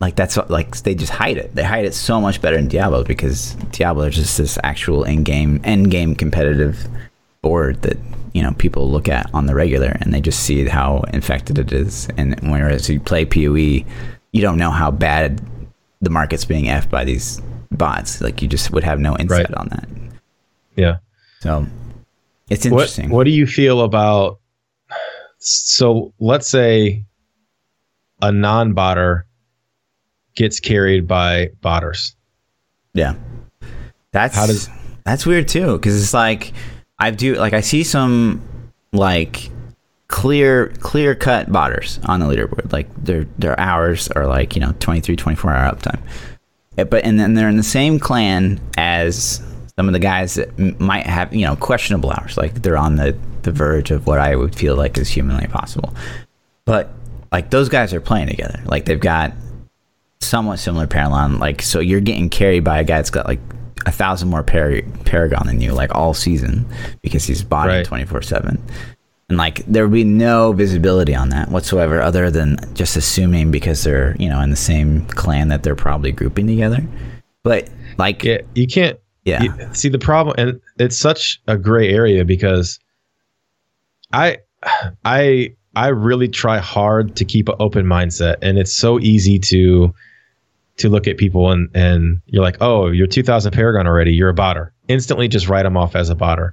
like 0.00 0.16
that's 0.16 0.36
what- 0.36 0.50
like 0.50 0.76
they 0.82 0.94
just 0.94 1.12
hide 1.12 1.36
it. 1.38 1.54
They 1.54 1.62
hide 1.64 1.84
it 1.84 1.94
so 1.94 2.20
much 2.20 2.40
better 2.42 2.58
in 2.58 2.68
Diablo 2.68 3.04
because 3.04 3.54
Diablo 3.72 4.04
is 4.06 4.14
just 4.16 4.36
this 4.38 4.58
actual 4.64 5.04
in-game 5.04 5.60
end-game 5.64 6.14
competitive 6.14 6.76
board 7.42 7.80
that 7.82 7.96
you 8.36 8.42
know 8.42 8.52
people 8.58 8.90
look 8.90 9.08
at 9.08 9.30
on 9.32 9.46
the 9.46 9.54
regular 9.54 9.96
and 10.00 10.12
they 10.12 10.20
just 10.20 10.40
see 10.40 10.66
how 10.66 11.02
infected 11.14 11.58
it 11.58 11.72
is. 11.72 12.06
And 12.18 12.38
whereas 12.52 12.88
you 12.90 13.00
play 13.00 13.24
PoE, 13.24 13.84
you 14.32 14.42
don't 14.42 14.58
know 14.58 14.70
how 14.70 14.90
bad 14.90 15.40
the 16.02 16.10
market's 16.10 16.44
being 16.44 16.66
effed 16.66 16.90
by 16.90 17.02
these 17.04 17.40
bots. 17.70 18.20
Like 18.20 18.42
you 18.42 18.48
just 18.48 18.70
would 18.72 18.84
have 18.84 19.00
no 19.00 19.16
insight 19.16 19.48
Right. 19.48 19.54
on 19.58 19.68
that. 19.70 19.88
yeah, 20.76 20.96
So 21.40 21.66
it's 22.50 22.64
what 22.66 22.72
interesting. 22.72 23.08
what 23.08 23.24
do 23.24 23.30
you 23.30 23.46
feel 23.46 23.80
about? 23.80 24.38
So 25.38 26.12
let's 26.20 26.48
say 26.48 27.04
a 28.20 28.30
non-botter 28.32 29.22
gets 30.34 30.60
carried 30.60 31.06
by 31.08 31.48
botters. 31.62 32.14
Yeah. 32.92 33.14
That's 34.12 34.34
How 34.36 34.46
does- 34.46 34.68
that's 35.04 35.24
weird 35.24 35.48
too 35.48 35.76
because 35.78 36.00
it's 36.02 36.12
like 36.14 36.52
I 36.98 37.10
do 37.10 37.34
like 37.36 37.52
I 37.52 37.60
see 37.60 37.84
some 37.84 38.42
like 38.92 39.50
clear 40.08 40.68
clear 40.80 41.14
cut 41.14 41.50
botters 41.50 42.06
on 42.08 42.20
the 42.20 42.26
leaderboard. 42.26 42.72
Like 42.72 42.88
their 43.02 43.24
their 43.38 43.58
hours 43.58 44.08
are 44.08 44.26
like 44.26 44.54
you 44.54 44.60
know 44.60 44.74
23 44.80 45.16
24 45.16 45.52
hour 45.52 45.72
uptime. 45.74 46.00
Eh, 46.78 46.84
but 46.84 47.04
and 47.04 47.18
then 47.18 47.34
they're 47.34 47.48
in 47.48 47.56
the 47.56 47.62
same 47.62 47.98
clan 47.98 48.60
as 48.76 49.42
some 49.76 49.88
of 49.88 49.92
the 49.92 49.98
guys 49.98 50.34
that 50.34 50.58
might 50.80 51.06
have 51.06 51.34
you 51.34 51.44
know 51.44 51.56
questionable 51.56 52.10
hours. 52.10 52.36
Like 52.36 52.62
they're 52.62 52.78
on 52.78 52.96
the 52.96 53.16
the 53.42 53.52
verge 53.52 53.90
of 53.90 54.06
what 54.06 54.18
I 54.18 54.34
would 54.34 54.54
feel 54.54 54.76
like 54.76 54.98
is 54.98 55.08
humanly 55.08 55.46
possible 55.46 55.94
but 56.66 56.90
like 57.32 57.48
those 57.50 57.70
guys 57.70 57.94
are 57.94 58.00
playing 58.00 58.28
together. 58.28 58.60
Like 58.66 58.84
they've 58.84 59.00
got 59.00 59.32
somewhat 60.20 60.58
similar 60.58 60.86
Paragon. 60.86 61.38
Like, 61.38 61.62
so 61.62 61.80
you're 61.80 62.00
getting 62.00 62.28
carried 62.28 62.64
by 62.64 62.80
a 62.80 62.84
guy 62.84 62.96
that's 62.96 63.10
got 63.10 63.24
like 63.24 63.40
a 63.86 63.90
thousand 63.92 64.28
more 64.28 64.42
par- 64.42 64.82
Paragon 65.04 65.46
than 65.46 65.60
you, 65.60 65.72
like 65.72 65.94
all 65.94 66.12
season, 66.12 66.66
because 67.02 67.24
he's 67.24 67.42
botting 67.42 67.76
twenty 67.84 68.04
four 68.04 68.20
seven. 68.22 68.62
And 69.28 69.38
like, 69.38 69.64
there 69.66 69.82
would 69.84 69.92
be 69.94 70.04
no 70.04 70.52
visibility 70.52 71.12
on 71.14 71.30
that 71.30 71.48
whatsoever, 71.50 72.00
other 72.00 72.30
than 72.30 72.58
just 72.74 72.96
assuming 72.96 73.50
because 73.50 73.82
they're 73.82 74.14
you 74.18 74.28
know 74.28 74.40
in 74.40 74.50
the 74.50 74.56
same 74.56 75.04
clan 75.06 75.48
that 75.48 75.62
they're 75.62 75.74
probably 75.74 76.12
grouping 76.12 76.46
together. 76.46 76.78
But 77.42 77.68
like, 77.98 78.22
Yeah, 78.24 78.38
you 78.54 78.66
can't. 78.66 78.98
yeah, 79.24 79.42
you- 79.42 79.54
see 79.72 79.88
the 79.88 79.98
problem, 79.98 80.34
and 80.38 80.60
it's 80.78 80.98
such 80.98 81.40
a 81.48 81.56
gray 81.56 81.88
area 81.90 82.24
because 82.24 82.78
I, 84.12 84.38
I, 85.04 85.54
I 85.74 85.88
really 85.88 86.28
try 86.28 86.58
hard 86.58 87.16
to 87.16 87.24
keep 87.24 87.48
an 87.48 87.54
open 87.60 87.86
mindset, 87.86 88.36
and 88.42 88.58
it's 88.58 88.72
so 88.72 88.98
easy 89.00 89.38
to, 89.40 89.92
to 90.78 90.88
look 90.88 91.06
at 91.06 91.16
people 91.16 91.50
and 91.50 91.68
and 91.74 92.20
you're 92.26 92.42
like, 92.42 92.58
oh, 92.60 92.88
you're 92.88 93.06
2,000 93.06 93.52
Paragon 93.52 93.86
already, 93.86 94.12
you're 94.12 94.28
a 94.28 94.34
botter. 94.34 94.70
Instantly, 94.88 95.28
just 95.28 95.48
write 95.48 95.62
them 95.64 95.76
off 95.76 95.96
as 95.96 96.10
a 96.10 96.14
botter. 96.14 96.52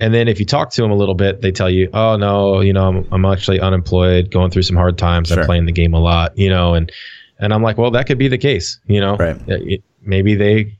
And 0.00 0.12
then 0.12 0.26
if 0.26 0.40
you 0.40 0.46
talk 0.46 0.70
to 0.72 0.82
them 0.82 0.90
a 0.90 0.96
little 0.96 1.14
bit, 1.14 1.40
they 1.40 1.52
tell 1.52 1.70
you, 1.70 1.88
oh 1.94 2.16
no, 2.16 2.60
you 2.60 2.72
know, 2.72 2.88
I'm, 2.88 3.08
I'm 3.12 3.24
actually 3.24 3.60
unemployed, 3.60 4.30
going 4.30 4.50
through 4.50 4.62
some 4.62 4.76
hard 4.76 4.98
times. 4.98 5.28
Sure. 5.28 5.40
I'm 5.40 5.46
playing 5.46 5.66
the 5.66 5.72
game 5.72 5.94
a 5.94 6.00
lot, 6.00 6.36
you 6.36 6.48
know, 6.50 6.74
and 6.74 6.90
and 7.38 7.52
I'm 7.52 7.62
like, 7.62 7.78
well, 7.78 7.90
that 7.92 8.06
could 8.06 8.18
be 8.18 8.28
the 8.28 8.38
case, 8.38 8.80
you 8.86 9.00
know. 9.00 9.16
Right. 9.16 9.36
It- 9.46 9.84
maybe 10.06 10.34
they 10.34 10.78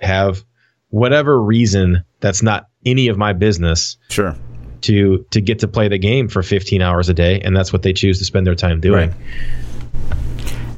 have 0.00 0.44
whatever 0.90 1.40
reason 1.42 2.04
that's 2.20 2.42
not 2.42 2.66
any 2.84 3.08
of 3.08 3.16
my 3.16 3.32
business 3.32 3.96
sure, 4.10 4.36
to 4.82 5.24
to 5.30 5.40
get 5.40 5.58
to 5.60 5.68
play 5.68 5.88
the 5.88 5.96
game 5.98 6.28
for 6.28 6.42
15 6.42 6.82
hours 6.82 7.08
a 7.08 7.14
day 7.14 7.40
and 7.40 7.56
that's 7.56 7.72
what 7.72 7.82
they 7.82 7.92
choose 7.94 8.18
to 8.18 8.24
spend 8.26 8.46
their 8.46 8.54
time 8.54 8.80
doing 8.80 9.08
Right. 9.10 9.16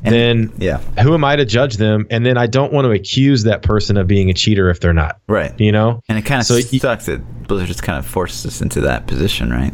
And- 0.05 0.15
then 0.15 0.53
yeah, 0.59 0.79
who 1.03 1.15
am 1.15 1.25
i 1.25 1.35
to 1.37 1.45
judge 1.45 1.77
them 1.77 2.07
and 2.11 2.25
then 2.25 2.37
i 2.39 2.47
don't 2.47 2.73
want 2.73 2.85
to 2.85 2.91
accuse 2.93 3.43
that 3.45 3.63
person 3.63 3.97
of 3.97 4.07
being 4.07 4.31
a 4.31 4.35
cheater 4.35 4.71
if 4.71 4.81
they're 4.81 4.93
not 4.95 5.21
right. 5.27 5.53
you 5.61 5.73
know 5.73 6.01
And 6.09 6.17
it 6.19 6.23
kind 6.23 6.41
of 6.41 6.47
So 6.47 6.61
sucks 6.61 7.07
that 7.07 7.21
Blizzard 7.49 7.67
just 7.69 7.83
kind 7.83 7.99
of 7.99 8.07
forced 8.07 8.45
us 8.47 8.61
into 8.61 8.81
that 8.83 9.07
position, 9.07 9.51
right? 9.51 9.73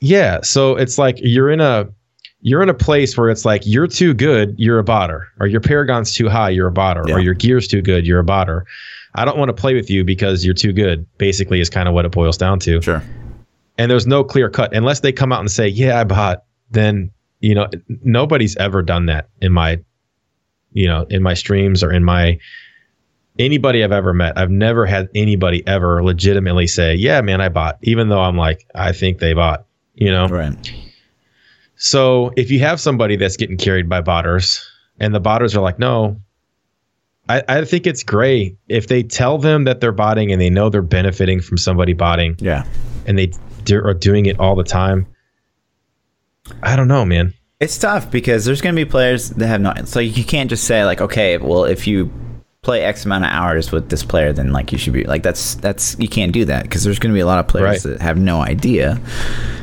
yeah 0.00 0.40
so 0.42 0.76
it's 0.76 0.96
like 0.98 1.18
you're 1.20 1.50
in 1.50 1.60
a 1.60 1.88
you're 2.42 2.62
in 2.62 2.70
a 2.70 2.74
place 2.74 3.18
where 3.18 3.28
it's 3.28 3.44
like 3.44 3.62
you're 3.66 3.86
too 3.86 4.14
good 4.14 4.54
you're 4.58 4.78
a 4.78 4.84
botter 4.84 5.26
or 5.40 5.46
your 5.46 5.60
paragon's 5.60 6.14
too 6.14 6.28
high 6.28 6.48
you're 6.48 6.68
a 6.68 6.72
botter 6.72 7.06
Yeah. 7.06 7.16
or 7.16 7.20
your 7.20 7.34
gear's 7.34 7.68
too 7.68 7.82
good 7.82 8.06
you're 8.06 8.20
a 8.20 8.24
botter 8.24 8.62
i 9.14 9.26
don't 9.26 9.36
want 9.36 9.50
to 9.50 9.52
play 9.52 9.74
with 9.74 9.90
you 9.90 10.04
because 10.04 10.42
you're 10.42 10.54
too 10.54 10.72
good 10.72 11.04
basically 11.18 11.60
is 11.60 11.68
kind 11.68 11.86
of 11.86 11.92
what 11.94 12.06
it 12.06 12.12
boils 12.12 12.38
down 12.38 12.58
to 12.60 12.80
Sure. 12.80 13.02
and 13.76 13.90
there's 13.90 14.06
no 14.06 14.24
clear 14.24 14.48
cut 14.48 14.74
unless 14.74 15.00
they 15.00 15.12
come 15.12 15.32
out 15.32 15.40
and 15.40 15.50
say 15.50 15.68
yeah 15.68 16.00
i 16.00 16.04
bought 16.04 16.44
then 16.70 17.10
you 17.40 17.54
know 17.54 17.68
nobody's 18.02 18.56
ever 18.56 18.82
done 18.82 19.06
that 19.06 19.28
in 19.40 19.52
my 19.52 19.78
you 20.72 20.86
know 20.86 21.06
in 21.10 21.22
my 21.22 21.34
streams 21.34 21.82
or 21.82 21.92
in 21.92 22.04
my 22.04 22.38
anybody 23.38 23.82
i've 23.82 23.92
ever 23.92 24.12
met 24.12 24.36
i've 24.38 24.50
never 24.50 24.86
had 24.86 25.08
anybody 25.14 25.66
ever 25.66 26.02
legitimately 26.04 26.66
say 26.66 26.94
yeah 26.94 27.20
man 27.20 27.40
i 27.40 27.48
bought 27.48 27.78
even 27.82 28.08
though 28.08 28.20
i'm 28.20 28.36
like 28.36 28.66
i 28.74 28.92
think 28.92 29.18
they 29.18 29.32
bought 29.32 29.64
you 29.94 30.10
know 30.10 30.26
Right. 30.28 30.72
so 31.76 32.32
if 32.36 32.50
you 32.50 32.60
have 32.60 32.80
somebody 32.80 33.16
that's 33.16 33.36
getting 33.36 33.56
carried 33.56 33.88
by 33.88 34.02
botters 34.02 34.60
and 34.98 35.14
the 35.14 35.20
botters 35.20 35.56
are 35.56 35.62
like, 35.62 35.78
no, 35.78 36.20
I, 37.26 37.42
I 37.48 37.64
think 37.64 37.86
it's 37.86 38.02
great 38.02 38.58
if 38.68 38.88
they 38.88 39.02
tell 39.02 39.38
them 39.38 39.64
that 39.64 39.80
they're 39.80 39.92
botting 39.92 40.30
and 40.30 40.38
they 40.38 40.50
know 40.50 40.68
they're 40.68 40.82
benefiting 40.82 41.40
from 41.40 41.56
somebody 41.56 41.94
botting 41.94 42.36
Yeah. 42.38 42.64
and 43.06 43.18
they 43.18 43.32
do, 43.64 43.78
are 43.82 43.94
doing 43.94 44.26
it 44.26 44.38
all 44.38 44.54
the 44.56 44.62
time. 44.64 45.06
I 46.62 46.76
don't 46.76 46.88
know, 46.88 47.04
man. 47.04 47.34
It's 47.60 47.76
tough 47.78 48.10
because 48.10 48.44
there's 48.44 48.60
going 48.62 48.74
to 48.74 48.84
be 48.84 48.90
players 48.90 49.30
that 49.30 49.46
have 49.46 49.60
no. 49.60 49.74
So 49.84 50.00
you 50.00 50.24
can't 50.24 50.48
just 50.48 50.64
say 50.64 50.84
like, 50.84 51.00
okay, 51.00 51.36
well, 51.38 51.64
if 51.64 51.86
you 51.86 52.10
play 52.62 52.82
X 52.82 53.04
amount 53.04 53.24
of 53.24 53.30
hours 53.30 53.70
with 53.72 53.88
this 53.90 54.02
player, 54.02 54.32
then 54.32 54.52
like 54.52 54.72
you 54.72 54.78
should 54.78 54.92
be 54.94 55.04
like 55.04 55.22
that's 55.22 55.54
that's 55.56 55.98
you 55.98 56.08
can't 56.08 56.32
do 56.32 56.44
that 56.46 56.62
because 56.64 56.84
there's 56.84 56.98
going 56.98 57.10
to 57.12 57.14
be 57.16 57.20
a 57.20 57.26
lot 57.26 57.38
of 57.38 57.48
players 57.48 57.84
Right. 57.84 57.92
that 57.92 58.02
have 58.02 58.18
no 58.18 58.40
idea, 58.40 59.00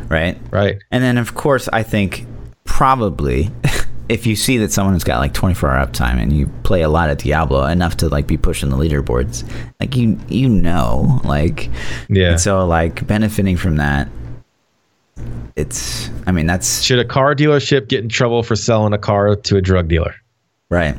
right? 0.10 0.38
Right. 0.52 0.78
And 0.92 1.04
then 1.04 1.18
of 1.18 1.34
course 1.36 1.68
I 1.74 1.84
think 1.84 2.26
probably 2.66 3.50
if 4.10 4.26
you 4.28 4.36
see 4.36 4.58
that 4.60 4.72
someone 4.72 4.94
has 4.94 5.04
got 5.04 5.20
like 5.20 5.34
24 5.34 5.70
hour 5.70 5.86
uptime 5.86 6.22
and 6.22 6.32
you 6.32 6.48
play 6.64 6.82
a 6.82 6.90
lot 6.90 7.10
of 7.10 7.18
Diablo 7.18 7.66
enough 7.66 7.98
to 7.98 8.10
like 8.10 8.26
be 8.28 8.38
pushing 8.38 8.70
the 8.70 8.78
leaderboards, 8.78 9.44
like 9.80 9.96
you 9.96 10.20
you 10.28 10.50
know 10.50 11.20
like 11.24 11.70
Yeah. 12.10 12.32
and 12.32 12.40
so 12.40 12.66
like 12.66 13.06
benefiting 13.08 13.58
from 13.58 13.78
that. 13.78 14.08
It's, 15.56 16.10
I 16.28 16.32
mean, 16.32 16.46
that's 16.46 16.82
Should 16.84 17.00
a 17.00 17.06
car 17.06 17.34
dealership 17.36 17.88
get 17.88 18.04
in 18.04 18.10
trouble 18.10 18.44
for 18.44 18.56
selling 18.56 18.94
a 18.94 18.98
car 18.98 19.36
to 19.36 19.58
a 19.58 19.62
drug 19.62 19.88
dealer? 19.88 20.16
right. 20.70 20.96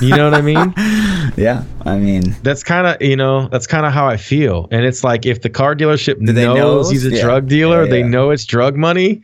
You 0.00 0.10
know 0.16 0.24
what 0.28 0.34
I 0.34 0.42
mean? 0.42 0.74
Yeah, 1.36 1.64
I 1.86 1.96
mean, 1.96 2.34
that's 2.42 2.62
kind 2.62 2.86
of 2.86 3.00
you 3.00 3.16
know 3.16 3.48
that's 3.48 3.66
kind 3.66 3.86
of 3.86 3.92
how 3.92 4.06
I 4.06 4.18
feel, 4.18 4.68
and 4.70 4.84
it's 4.84 5.02
like 5.02 5.24
if 5.24 5.40
the 5.40 5.48
car 5.48 5.74
dealership 5.74 6.18
knows 6.18 6.88
know? 6.88 6.90
he's 6.90 7.06
a 7.06 7.10
Yeah. 7.10 7.22
drug 7.22 7.48
dealer, 7.48 7.84
Yeah, 7.84 7.90
they 7.90 8.02
know 8.02 8.30
it's 8.30 8.44
drug 8.44 8.76
money. 8.76 9.22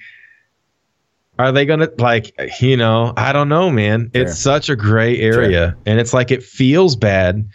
Are 1.38 1.52
they 1.52 1.66
gonna 1.66 1.90
like 1.98 2.32
you 2.62 2.76
know? 2.78 3.12
I 3.16 3.32
don't 3.32 3.48
know, 3.50 3.68
man. 3.68 4.10
It's 4.14 4.38
such 4.38 4.70
a 4.70 4.76
gray 4.76 5.18
area, 5.20 5.76
and 5.84 6.00
it's 6.00 6.14
like 6.14 6.30
it 6.30 6.42
feels 6.42 6.96
bad, 6.96 7.46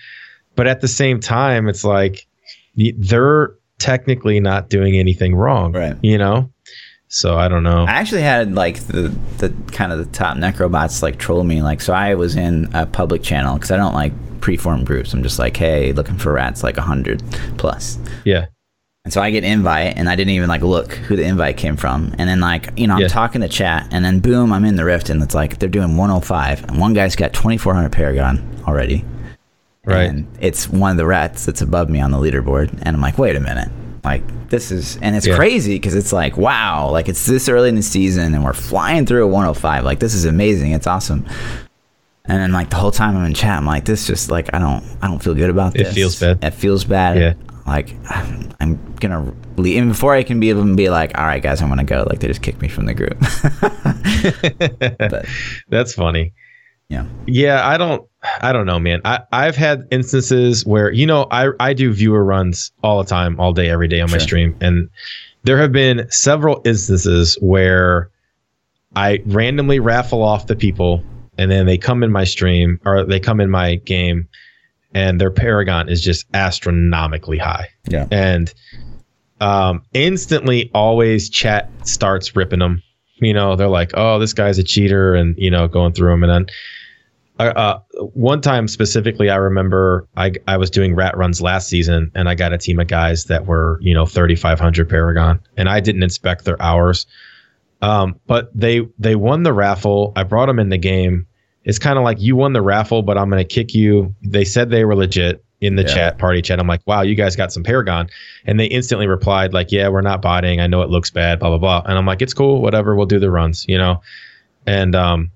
but 0.56 0.68
at 0.68 0.82
the 0.82 0.88
same 0.88 1.20
time, 1.20 1.68
it's 1.68 1.84
like 1.84 2.28
they're 2.76 3.56
technically 3.84 4.40
not 4.40 4.70
doing 4.70 4.96
anything 4.96 5.36
wrong. 5.36 5.74
Right. 5.74 5.98
You 6.02 6.18
know? 6.18 6.50
So 7.10 7.38
I 7.38 7.48
don't 7.48 7.62
know. 7.64 7.84
I 7.86 7.92
actually 7.92 8.24
had 8.24 8.56
like 8.56 8.80
the 8.88 9.10
the 9.38 9.54
kind 9.72 9.92
of 9.92 10.00
the 10.00 10.06
top 10.06 10.38
necrobots 10.38 11.04
like 11.04 11.20
troll 11.20 11.44
me. 11.44 11.62
Like, 11.62 11.80
so 11.82 11.94
I 11.94 12.16
was 12.16 12.36
in 12.36 12.70
a 12.74 12.88
public 12.88 13.22
channel 13.22 13.54
because 13.56 13.70
I 13.70 13.78
don't 13.78 13.94
like 13.94 14.14
preformed 14.42 14.88
groups. 14.88 15.14
I'm 15.14 15.22
just 15.22 15.38
like, 15.38 15.56
hey, 15.56 15.94
looking 15.94 16.18
for 16.18 16.32
rats 16.34 16.64
like 16.64 16.78
hundred 16.78 17.22
plus. 17.58 18.00
Yeah. 18.24 18.48
And 19.06 19.12
so 19.14 19.22
I 19.22 19.32
get 19.32 19.44
invite, 19.44 19.98
and 19.98 20.08
I 20.10 20.16
didn't 20.16 20.32
even 20.32 20.48
like 20.48 20.62
look 20.62 20.94
who 20.94 21.16
the 21.18 21.24
invite 21.26 21.58
came 21.58 21.76
from. 21.76 22.16
And 22.18 22.28
then 22.30 22.40
like 22.40 22.72
you 22.80 22.88
know 22.88 22.96
I'm 22.96 23.02
Yeah. 23.02 23.10
talking 23.10 23.42
to 23.42 23.50
chat, 23.50 23.88
and 23.92 24.04
then 24.04 24.20
boom, 24.20 24.52
I'm 24.54 24.64
in 24.66 24.76
the 24.78 24.86
rift, 24.86 25.10
and 25.10 25.22
it's 25.22 25.36
like 25.36 25.60
they're 25.60 25.70
doing 25.70 25.98
105, 25.98 26.64
and 26.70 26.80
one 26.80 26.94
guy's 26.94 27.16
got 27.16 27.34
2400 27.34 27.92
Paragon 27.92 28.40
already. 28.66 29.04
Right. 29.86 30.10
And 30.10 30.28
it's 30.40 30.70
one 30.70 30.92
of 30.92 30.98
the 30.98 31.06
rats 31.06 31.46
that's 31.46 31.62
above 31.62 31.90
me 31.90 32.00
on 32.00 32.12
the 32.12 32.18
leaderboard, 32.18 32.70
and 32.84 32.96
I'm 32.96 33.02
like, 33.02 33.18
wait 33.18 33.36
a 33.36 33.40
minute, 33.42 33.70
like 34.04 34.24
this 34.50 34.72
is, 34.72 34.98
and 35.02 35.16
it's 35.16 35.28
Yeah. 35.28 35.36
crazy 35.36 35.76
because 35.76 35.94
it's 35.96 36.14
like, 36.14 36.38
wow, 36.38 36.90
like 36.90 37.10
it's 37.10 37.26
this 37.26 37.50
early 37.50 37.70
in 37.70 37.76
the 37.76 37.82
season, 37.82 38.34
and 38.34 38.44
we're 38.44 38.54
flying 38.54 39.06
through 39.06 39.24
a 39.26 39.28
105. 39.28 39.84
Like 39.84 40.00
this 40.00 40.14
is 40.14 40.24
amazing. 40.26 40.72
It's 40.72 40.88
awesome. 40.88 41.26
And 42.26 42.40
then 42.40 42.52
like 42.54 42.70
the 42.70 42.78
whole 42.78 42.92
time 42.92 43.18
I'm 43.18 43.26
in 43.26 43.34
chat, 43.34 43.58
I'm 43.58 43.66
like, 43.66 43.84
this 43.84 44.08
just 44.08 44.32
like 44.32 44.54
I 44.54 44.60
don't, 44.60 44.84
I 45.02 45.08
don't 45.08 45.22
feel 45.22 45.34
good 45.36 45.50
about 45.50 45.74
this. 45.74 45.90
It 45.90 45.94
feels 45.94 46.18
bad. 46.20 46.42
It 46.42 46.52
feels 46.52 46.86
bad. 46.86 47.18
Yeah. 47.20 47.34
Like 47.68 47.94
I'm 48.62 48.96
gonna 49.02 49.34
leave, 49.58 49.82
and 49.82 49.92
before 49.92 50.14
I 50.14 50.24
can 50.24 50.40
be 50.40 50.50
able 50.50 50.64
to 50.66 50.76
be 50.76 50.90
like, 50.90 51.18
all 51.18 51.26
right, 51.26 51.44
guys, 51.44 51.62
I'm 51.62 51.68
gonna 51.68 51.84
go. 51.84 52.06
Like 52.10 52.20
they 52.20 52.28
just 52.28 52.42
kicked 52.42 52.62
me 52.62 52.70
from 52.70 52.86
the 52.86 52.94
group. 52.94 53.18
but 55.10 55.26
That's 55.70 55.94
funny. 55.94 56.34
yeah, 56.90 57.06
Yeah, 57.26 57.68
I 57.68 57.78
don't 57.78 58.08
I 58.42 58.54
don't 58.54 58.66
know, 58.66 58.80
man. 58.80 59.02
I, 59.06 59.20
I've 59.32 59.56
had 59.56 59.88
instances 59.92 60.66
where, 60.66 60.92
you 60.92 61.06
know, 61.06 61.28
I, 61.32 61.50
I 61.60 61.74
do 61.74 61.92
viewer 61.94 62.24
runs 62.24 62.72
all 62.84 63.04
the 63.04 63.10
time, 63.10 63.40
all 63.40 63.54
day, 63.54 63.70
every 63.70 63.88
day 63.88 64.02
on 64.02 64.10
my 64.12 64.18
stream. 64.18 64.56
And 64.62 64.90
there 65.44 65.58
have 65.58 65.72
been 65.72 66.08
several 66.10 66.62
instances 66.66 67.38
where 67.42 68.10
I 68.96 69.22
randomly 69.26 69.80
raffle 69.80 70.24
off 70.24 70.48
the 70.48 70.56
people 70.56 71.04
and 71.38 71.52
then 71.52 71.66
they 71.66 71.78
come 71.78 72.04
in 72.04 72.12
my 72.12 72.24
stream 72.24 72.80
or 72.86 73.04
they 73.04 73.20
come 73.20 73.40
in 73.42 73.50
my 73.50 73.76
game 73.76 74.28
and 74.94 75.20
their 75.20 75.32
paragon 75.32 75.90
is 75.90 76.02
just 76.02 76.26
astronomically 76.34 77.40
high. 77.40 77.70
yeah, 77.90 78.08
And 78.12 78.54
um, 79.42 79.84
instantly, 79.94 80.72
always 80.74 81.30
chat 81.30 81.70
starts 81.86 82.36
ripping 82.36 82.60
them. 82.60 82.82
You 83.16 83.34
know, 83.34 83.56
they're 83.56 83.68
like, 83.68 83.92
"Oh, 83.94 84.20
this 84.20 84.34
guy's 84.34 84.58
a 84.58 84.64
cheater," 84.64 85.16
and 85.16 85.36
you 85.38 85.52
know, 85.52 85.68
going 85.68 85.94
through 85.94 86.12
them. 86.12 86.24
And 86.24 86.32
then, 86.32 86.46
uh, 87.40 87.44
uh, 87.44 87.80
one 88.14 88.42
time 88.42 88.68
specifically, 88.68 89.30
I 89.30 89.36
remember 89.38 90.08
I 90.16 90.34
I 90.48 90.58
was 90.58 90.70
doing 90.70 90.96
rat 90.96 91.18
runs 91.18 91.42
last 91.42 91.68
season, 91.68 92.12
and 92.14 92.30
I 92.30 92.36
got 92.36 92.54
a 92.54 92.58
team 92.58 92.80
of 92.80 92.88
guys 92.88 93.26
that 93.26 93.46
were 93.46 93.80
you 93.82 93.94
know 93.94 94.06
3,500 94.06 94.88
Paragon, 94.90 95.40
and 95.58 95.68
I 95.68 95.80
didn't 95.80 96.04
inspect 96.04 96.46
their 96.46 96.62
hours. 96.62 97.06
Um, 97.82 98.20
but 98.28 98.50
they 98.54 98.88
they 99.00 99.16
won 99.16 99.44
the 99.44 99.54
raffle. 99.54 100.14
I 100.16 100.24
brought 100.24 100.46
them 100.46 100.60
in 100.60 100.70
the 100.70 100.78
game. 100.78 101.28
It's 101.66 101.80
kind 101.80 101.98
of 101.98 102.04
like 102.04 102.22
you 102.22 102.36
won 102.36 102.54
the 102.54 102.62
raffle, 102.62 103.02
but 103.02 103.18
I'm 103.18 103.30
gonna 103.30 103.44
kick 103.44 103.74
you. 103.74 104.16
They 104.22 104.46
said 104.46 104.70
they 104.70 104.86
were 104.86 104.96
legit 104.96 105.44
in 105.60 105.76
the 105.76 105.82
Yeah. 105.84 105.88
chat 105.94 106.18
party 106.18 106.42
chat. 106.42 106.60
I'm 106.60 106.68
like, 106.68 106.82
wow, 106.86 107.02
you 107.02 107.16
guys 107.16 107.36
got 107.36 107.52
some 107.52 107.64
Paragon, 107.64 108.10
and 108.46 108.60
they 108.60 108.66
instantly 108.68 109.08
replied 109.08 109.54
like, 109.54 109.72
yeah, 109.72 109.88
we're 109.88 110.02
not 110.02 110.22
botting. 110.22 110.60
I 110.62 110.68
know 110.68 110.82
it 110.82 110.90
looks 110.90 111.10
bad, 111.10 111.40
blah 111.40 111.50
blah 111.50 111.58
blah. 111.58 111.82
And 111.90 111.98
I'm 111.98 112.06
like, 112.06 112.22
it's 112.22 112.34
cool, 112.34 112.62
whatever. 112.62 112.96
We'll 112.96 113.06
do 113.06 113.20
the 113.20 113.32
runs, 113.32 113.66
you 113.68 113.78
know. 113.78 114.02
And 114.66 114.96
um, 114.96 115.32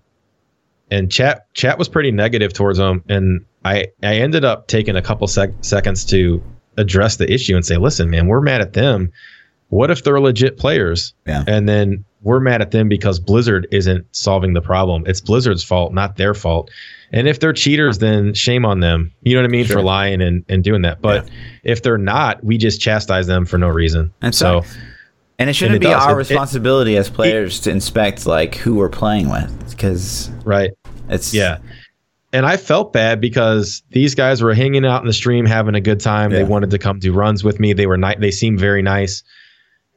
and 0.91 1.11
chat 1.11 1.53
chat 1.53 1.77
was 1.77 1.89
pretty 1.89 2.11
negative 2.11 2.53
towards 2.53 2.77
them, 2.77 3.03
and 3.09 3.45
I 3.65 3.87
I 4.03 4.15
ended 4.15 4.45
up 4.45 4.67
taking 4.67 4.95
a 4.95 5.01
couple 5.01 5.27
sec- 5.27 5.51
seconds 5.61 6.05
to 6.05 6.41
address 6.77 7.17
the 7.17 7.31
issue 7.31 7.55
and 7.55 7.65
say, 7.65 7.77
listen, 7.77 8.09
man, 8.09 8.27
we're 8.27 8.41
mad 8.41 8.61
at 8.61 8.73
them. 8.73 9.11
What 9.69 9.91
if 9.91 10.03
they're 10.03 10.19
legit 10.21 10.57
players? 10.57 11.13
Yeah. 11.25 11.43
And 11.45 11.67
then 11.67 12.05
we're 12.21 12.39
mad 12.39 12.61
at 12.61 12.71
them 12.71 12.87
because 12.87 13.19
Blizzard 13.19 13.67
isn't 13.71 14.05
solving 14.15 14.53
the 14.53 14.61
problem. 14.61 15.03
It's 15.07 15.19
Blizzard's 15.19 15.63
fault, 15.63 15.93
not 15.93 16.15
their 16.17 16.33
fault. 16.33 16.71
And 17.11 17.27
if 17.27 17.39
they're 17.39 17.53
cheaters, 17.53 17.97
then 17.97 18.33
shame 18.33 18.65
on 18.65 18.79
them. 18.79 19.11
You 19.21 19.35
know 19.35 19.41
what 19.41 19.49
I 19.49 19.51
mean? 19.51 19.65
Sure. 19.65 19.77
For 19.77 19.81
lying 19.81 20.21
and, 20.21 20.45
and 20.47 20.63
doing 20.63 20.83
that. 20.83 21.01
But 21.01 21.29
if 21.63 21.81
they're 21.81 21.97
not, 21.97 22.43
we 22.43 22.57
just 22.57 22.79
chastise 22.79 23.27
them 23.27 23.45
for 23.45 23.57
no 23.57 23.67
reason. 23.67 24.13
And 24.21 24.33
so 24.33 24.61
sucks. 24.61 24.77
And 25.39 25.49
it 25.49 25.53
shouldn't 25.53 25.77
it 25.77 25.79
be 25.79 25.85
does. 25.87 26.03
our 26.03 26.11
It- 26.11 26.13
it- 26.13 26.17
responsibility 26.17 26.97
as 26.97 27.09
players 27.09 27.59
to 27.61 27.71
inspect 27.71 28.25
like 28.25 28.55
who 28.55 28.75
we're 28.75 28.89
playing 28.89 29.29
with 29.29 29.69
because 29.69 30.29
right. 30.43 30.71
it's 31.09 31.33
Yeah. 31.33 31.57
And 32.33 32.45
I 32.45 32.57
felt 32.57 32.91
bad 32.91 33.21
because 33.21 33.83
these 33.91 34.13
guys 34.13 34.41
were 34.43 34.53
hanging 34.53 34.85
out 34.85 35.01
in 35.01 35.07
the 35.07 35.13
stream, 35.13 35.45
having 35.45 35.75
a 35.75 35.81
good 35.81 35.99
time. 35.99 36.29
They 36.31 36.43
wanted 36.43 36.71
to 36.71 36.77
come 36.77 36.99
do 36.99 37.13
runs 37.13 37.43
with 37.43 37.59
me. 37.59 37.73
They 37.73 37.87
were 37.87 37.97
ni- 37.97 38.15
They 38.19 38.31
seemed 38.31 38.59
very 38.59 38.81
nice. 38.81 39.23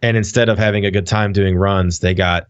And 0.02 0.16
instead 0.16 0.48
of 0.48 0.56
having 0.56 0.86
a 0.86 0.90
good 0.90 1.06
time 1.06 1.32
doing 1.32 1.56
runs, 1.56 1.98
they 1.98 2.14
got, 2.14 2.46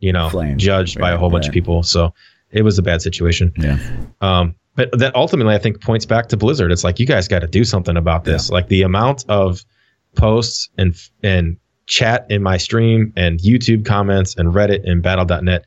you 0.00 0.12
know, 0.12 0.28
Flamed. 0.30 0.58
judged 0.58 0.98
by 0.98 1.12
a 1.12 1.16
whole 1.16 1.30
bunch 1.30 1.46
of 1.46 1.52
people. 1.52 1.82
So 1.84 2.12
it 2.50 2.62
was 2.62 2.76
a 2.78 2.82
bad 2.82 3.02
situation. 3.02 3.52
yeah 3.56 3.78
Um, 4.20 4.54
but 4.76 4.90
that 4.98 5.14
ultimately, 5.14 5.54
I 5.54 5.58
think, 5.58 5.80
points 5.80 6.04
back 6.06 6.28
to 6.30 6.36
Blizzard. 6.36 6.72
It's 6.72 6.82
like 6.84 6.98
you 6.98 7.06
guys 7.06 7.28
got 7.28 7.38
to 7.40 7.46
do 7.46 7.62
something 7.64 7.96
about 7.96 8.24
this. 8.24 8.50
Like 8.50 8.68
the 8.68 8.82
amount 8.82 9.24
of 9.28 9.64
posts 10.16 10.68
and 10.76 10.94
and 11.22 11.56
chat 11.86 12.26
in 12.30 12.42
my 12.42 12.56
stream 12.56 13.12
and 13.16 13.40
YouTube 13.40 13.84
comments 13.84 14.34
and 14.36 14.52
Reddit 14.52 14.88
and 14.88 15.02
Battle.net, 15.02 15.64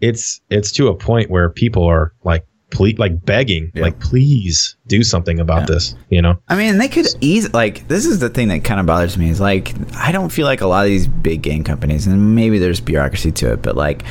it's 0.00 0.40
it's 0.50 0.72
to 0.72 0.88
a 0.88 0.94
point 0.94 1.30
where 1.30 1.50
people 1.50 1.84
are 1.84 2.12
like, 2.24 2.44
please, 2.70 2.98
like 2.98 3.24
begging, 3.24 3.70
Yeah. 3.74 3.82
like, 3.82 3.98
please 4.00 4.76
do 4.86 5.02
something 5.02 5.38
about 5.40 5.62
Yeah. 5.68 5.74
this. 5.74 5.94
You 6.08 6.22
know? 6.22 6.38
I 6.48 6.56
mean, 6.56 6.78
they 6.78 6.88
could 6.88 7.06
ease 7.20 7.52
like 7.52 7.86
this 7.88 8.06
is 8.06 8.18
the 8.20 8.28
thing 8.28 8.48
that 8.48 8.64
kind 8.64 8.80
of 8.80 8.86
bothers 8.86 9.18
me 9.18 9.30
is 9.30 9.40
like 9.40 9.74
I 9.96 10.12
don't 10.12 10.30
feel 10.30 10.46
like 10.46 10.60
a 10.60 10.66
lot 10.66 10.84
of 10.84 10.88
these 10.90 11.06
big 11.06 11.42
game 11.42 11.64
companies 11.64 12.06
and 12.06 12.34
maybe 12.34 12.58
there's 12.58 12.80
bureaucracy 12.80 13.32
to 13.32 13.52
it, 13.52 13.62
but 13.62 13.76
like 13.76 14.02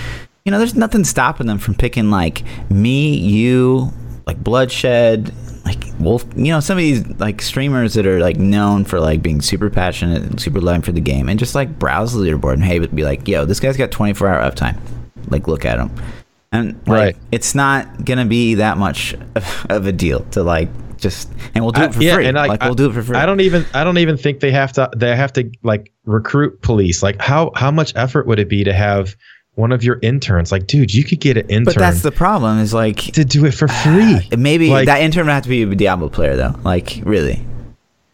you 0.46 0.52
know, 0.52 0.58
there's 0.58 0.76
nothing 0.76 1.04
stopping 1.04 1.48
them 1.48 1.58
from 1.58 1.76
picking 1.76 2.10
like 2.10 2.44
me, 2.72 3.14
you, 3.16 3.92
like 4.26 4.42
Bloodshed, 4.44 5.32
like 5.70 5.84
Wolf, 6.00 6.26
you 6.36 6.52
know, 6.52 6.60
some 6.60 6.78
of 6.78 6.82
these 6.82 7.06
like 7.20 7.42
streamers 7.42 7.94
that 7.94 8.06
are 8.08 8.20
like 8.20 8.38
known 8.38 8.86
for 8.86 9.00
like 9.00 9.22
being 9.22 9.40
super 9.42 9.70
passionate 9.70 10.24
and 10.24 10.40
super 10.42 10.60
loving 10.60 10.82
for 10.82 10.92
the 10.92 11.02
game 11.02 11.30
and 11.30 11.40
just 11.40 11.54
like 11.56 11.78
browse 11.78 12.14
the 12.14 12.20
leaderboard 12.20 12.54
and 12.54 12.64
hey, 12.64 12.80
be 12.80 13.04
like, 13.04 13.28
yo, 13.28 13.46
this 13.46 13.60
guy's 13.60 13.78
got 13.78 13.92
24 13.92 14.28
hour 14.28 14.50
uptime. 14.52 14.78
Like 15.30 15.48
look 15.48 15.66
at 15.66 15.78
him. 15.78 15.92
And 16.52 16.74
like 16.88 17.16
Right. 17.16 17.16
it's 17.32 17.54
not 17.54 18.04
gonna 18.06 18.26
be 18.26 18.56
that 18.56 18.78
much 18.78 19.16
of, 19.70 19.86
a 19.86 19.92
deal 19.92 20.22
to 20.32 20.42
like 20.42 20.70
just 20.98 21.30
and 21.54 21.64
we'll 21.64 21.72
do 21.72 21.84
it 21.84 21.94
for 21.94 22.02
I- 22.04 22.14
free. 22.16 22.26
and 22.26 22.36
like, 22.36 22.64
we'll 22.64 22.74
do 22.74 22.90
it 22.90 22.94
for 22.94 23.04
free. 23.04 23.16
I 23.18 23.26
don't 23.28 23.42
even 23.42 23.66
I 23.74 23.84
don't 23.84 24.00
even 24.00 24.18
think 24.18 24.40
they 24.40 24.52
have 24.52 24.74
to 24.74 24.90
they 24.98 25.16
have 25.16 25.32
to 25.34 25.50
like 25.62 25.94
recruit 26.06 26.62
police. 26.64 27.04
Like 27.04 27.22
how 27.22 27.52
how 27.56 27.70
much 27.70 27.94
effort 27.96 28.26
would 28.26 28.40
it 28.40 28.50
be 28.50 28.64
to 28.64 28.74
have 28.74 29.16
one 29.60 29.72
of 29.72 29.84
your 29.84 30.00
interns? 30.02 30.52
Like, 30.52 30.66
dude, 30.66 30.94
you 30.94 31.04
could 31.04 31.20
get 31.20 31.38
an 31.38 31.48
intern 31.50 31.66
but 31.66 31.76
that's 31.78 32.02
the 32.02 32.12
problem. 32.12 32.58
Is 32.60 32.74
like 32.74 32.98
to 33.14 33.24
do 33.26 33.46
it 33.46 33.52
for 33.52 33.68
free. 33.68 34.28
maybe 34.38 34.70
Like- 34.70 34.88
that 34.88 35.02
intern 35.02 35.26
would 35.28 35.34
have 35.34 35.44
to 35.44 35.50
be 35.50 35.62
a 35.64 35.76
Diablo 35.76 36.10
player 36.10 36.36
though. 36.36 36.56
Like 36.64 37.02
really, 37.04 37.46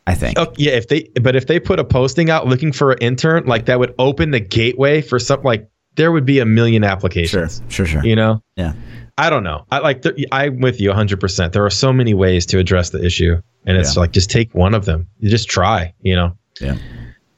I 0.07 0.15
think. 0.15 0.37
Oh, 0.37 0.51
yeah, 0.57 0.71
if 0.73 0.87
they 0.87 1.09
but 1.21 1.35
if 1.35 1.47
they 1.47 1.59
put 1.59 1.79
a 1.79 1.83
posting 1.83 2.29
out 2.29 2.47
looking 2.47 2.71
for 2.71 2.91
an 2.91 2.97
intern, 2.99 3.45
like 3.45 3.65
that 3.65 3.79
would 3.79 3.93
open 3.99 4.31
the 4.31 4.39
gateway 4.41 5.01
for 5.01 5.19
something 5.19 5.45
like 5.45 5.69
there 5.95 6.11
would 6.11 6.25
be 6.25 6.39
a 6.39 6.45
million 6.45 6.83
applications. 6.83 7.61
sure, 7.69 7.85
sure. 7.85 8.01
Sure. 8.01 8.05
You 8.09 8.15
know? 8.17 8.41
Yeah. 8.57 8.73
I 9.17 9.29
don't 9.29 9.43
know. 9.43 9.65
I 9.71 9.79
like 9.79 10.01
th- 10.01 10.27
I'm 10.33 10.59
with 10.59 10.81
you 10.81 10.89
100%. 10.91 11.53
There 11.53 11.65
are 11.65 11.69
so 11.69 11.93
many 11.93 12.13
ways 12.13 12.45
to 12.47 12.59
address 12.59 12.89
the 12.89 13.01
issue 13.01 13.39
and 13.65 13.77
it's 13.77 13.95
Yeah. 13.95 14.01
like 14.01 14.11
just 14.11 14.29
take 14.29 14.53
one 14.53 14.73
of 14.73 14.83
them. 14.83 15.07
You 15.19 15.29
just 15.29 15.47
try, 15.47 15.93
you 16.01 16.15
know. 16.17 16.37
Yeah. 16.59 16.75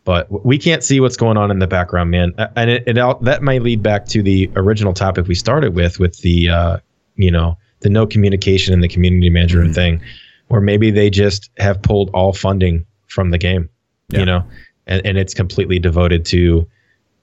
But 0.08 0.46
we 0.46 0.58
can't 0.58 0.86
see 0.86 1.02
what's 1.02 1.17
going 1.17 1.36
on 1.36 1.52
in 1.52 1.60
the 1.60 1.67
background, 1.67 2.12
man. 2.12 2.32
And 2.56 2.70
it, 2.70 2.84
it 2.88 2.98
all, 2.98 3.15
that 3.20 3.43
might 3.43 3.62
lead 3.62 3.84
back 3.84 4.06
to 4.08 4.24
the 4.24 4.50
original 4.56 4.93
topic 4.93 5.28
we 5.28 5.36
started 5.36 5.76
with 5.76 6.00
with 6.00 6.17
the 6.22 6.48
uh, 6.48 6.78
you 7.17 7.30
know, 7.30 7.58
the 7.82 7.89
no 7.89 8.08
communication 8.08 8.74
and 8.74 8.82
the 8.82 8.88
community 8.88 9.30
manager 9.30 9.62
Mhm. 9.63 9.76
thing 9.76 10.02
where 10.48 10.62
maybe 10.62 10.91
they 10.91 11.10
just 11.10 11.50
have 11.58 11.82
pulled 11.82 12.10
all 12.13 12.32
funding 12.32 12.86
from 13.08 13.32
the 13.32 13.38
game, 13.38 13.67
Yeah. 14.08 14.20
you 14.20 14.26
know, 14.26 14.43
and, 14.88 15.06
and 15.06 15.17
it's 15.17 15.34
completely 15.34 15.78
devoted 15.78 16.24
to 16.28 16.65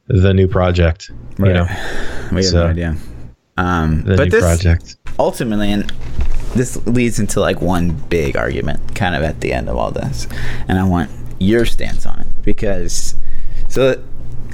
the 0.09 0.35
new 0.35 0.47
project, 0.47 1.11
you 1.39 1.47
know, 1.55 1.65
we 2.33 2.37
have 2.37 2.45
So- 2.45 2.65
no 2.65 2.71
idea. 2.71 2.97
Um, 3.57 4.03
the 4.03 4.17
but 4.17 4.25
new 4.25 4.31
this 4.31 4.43
project. 4.45 4.97
ultimately, 5.19 5.73
and 5.73 5.91
this 6.55 6.77
leads 6.87 7.19
into 7.19 7.41
like 7.41 7.63
one 7.63 7.93
big 8.11 8.37
argument, 8.37 8.95
kind 8.95 9.15
of 9.15 9.23
at 9.23 9.41
the 9.41 9.55
end 9.55 9.71
of 9.71 9.77
all 9.77 9.91
this, 9.91 10.27
and 10.69 10.79
I 10.79 10.85
want 10.85 11.09
your 11.39 11.65
stance 11.65 12.07
on 12.07 12.21
it 12.21 12.27
because 12.43 13.15
so 13.69 14.03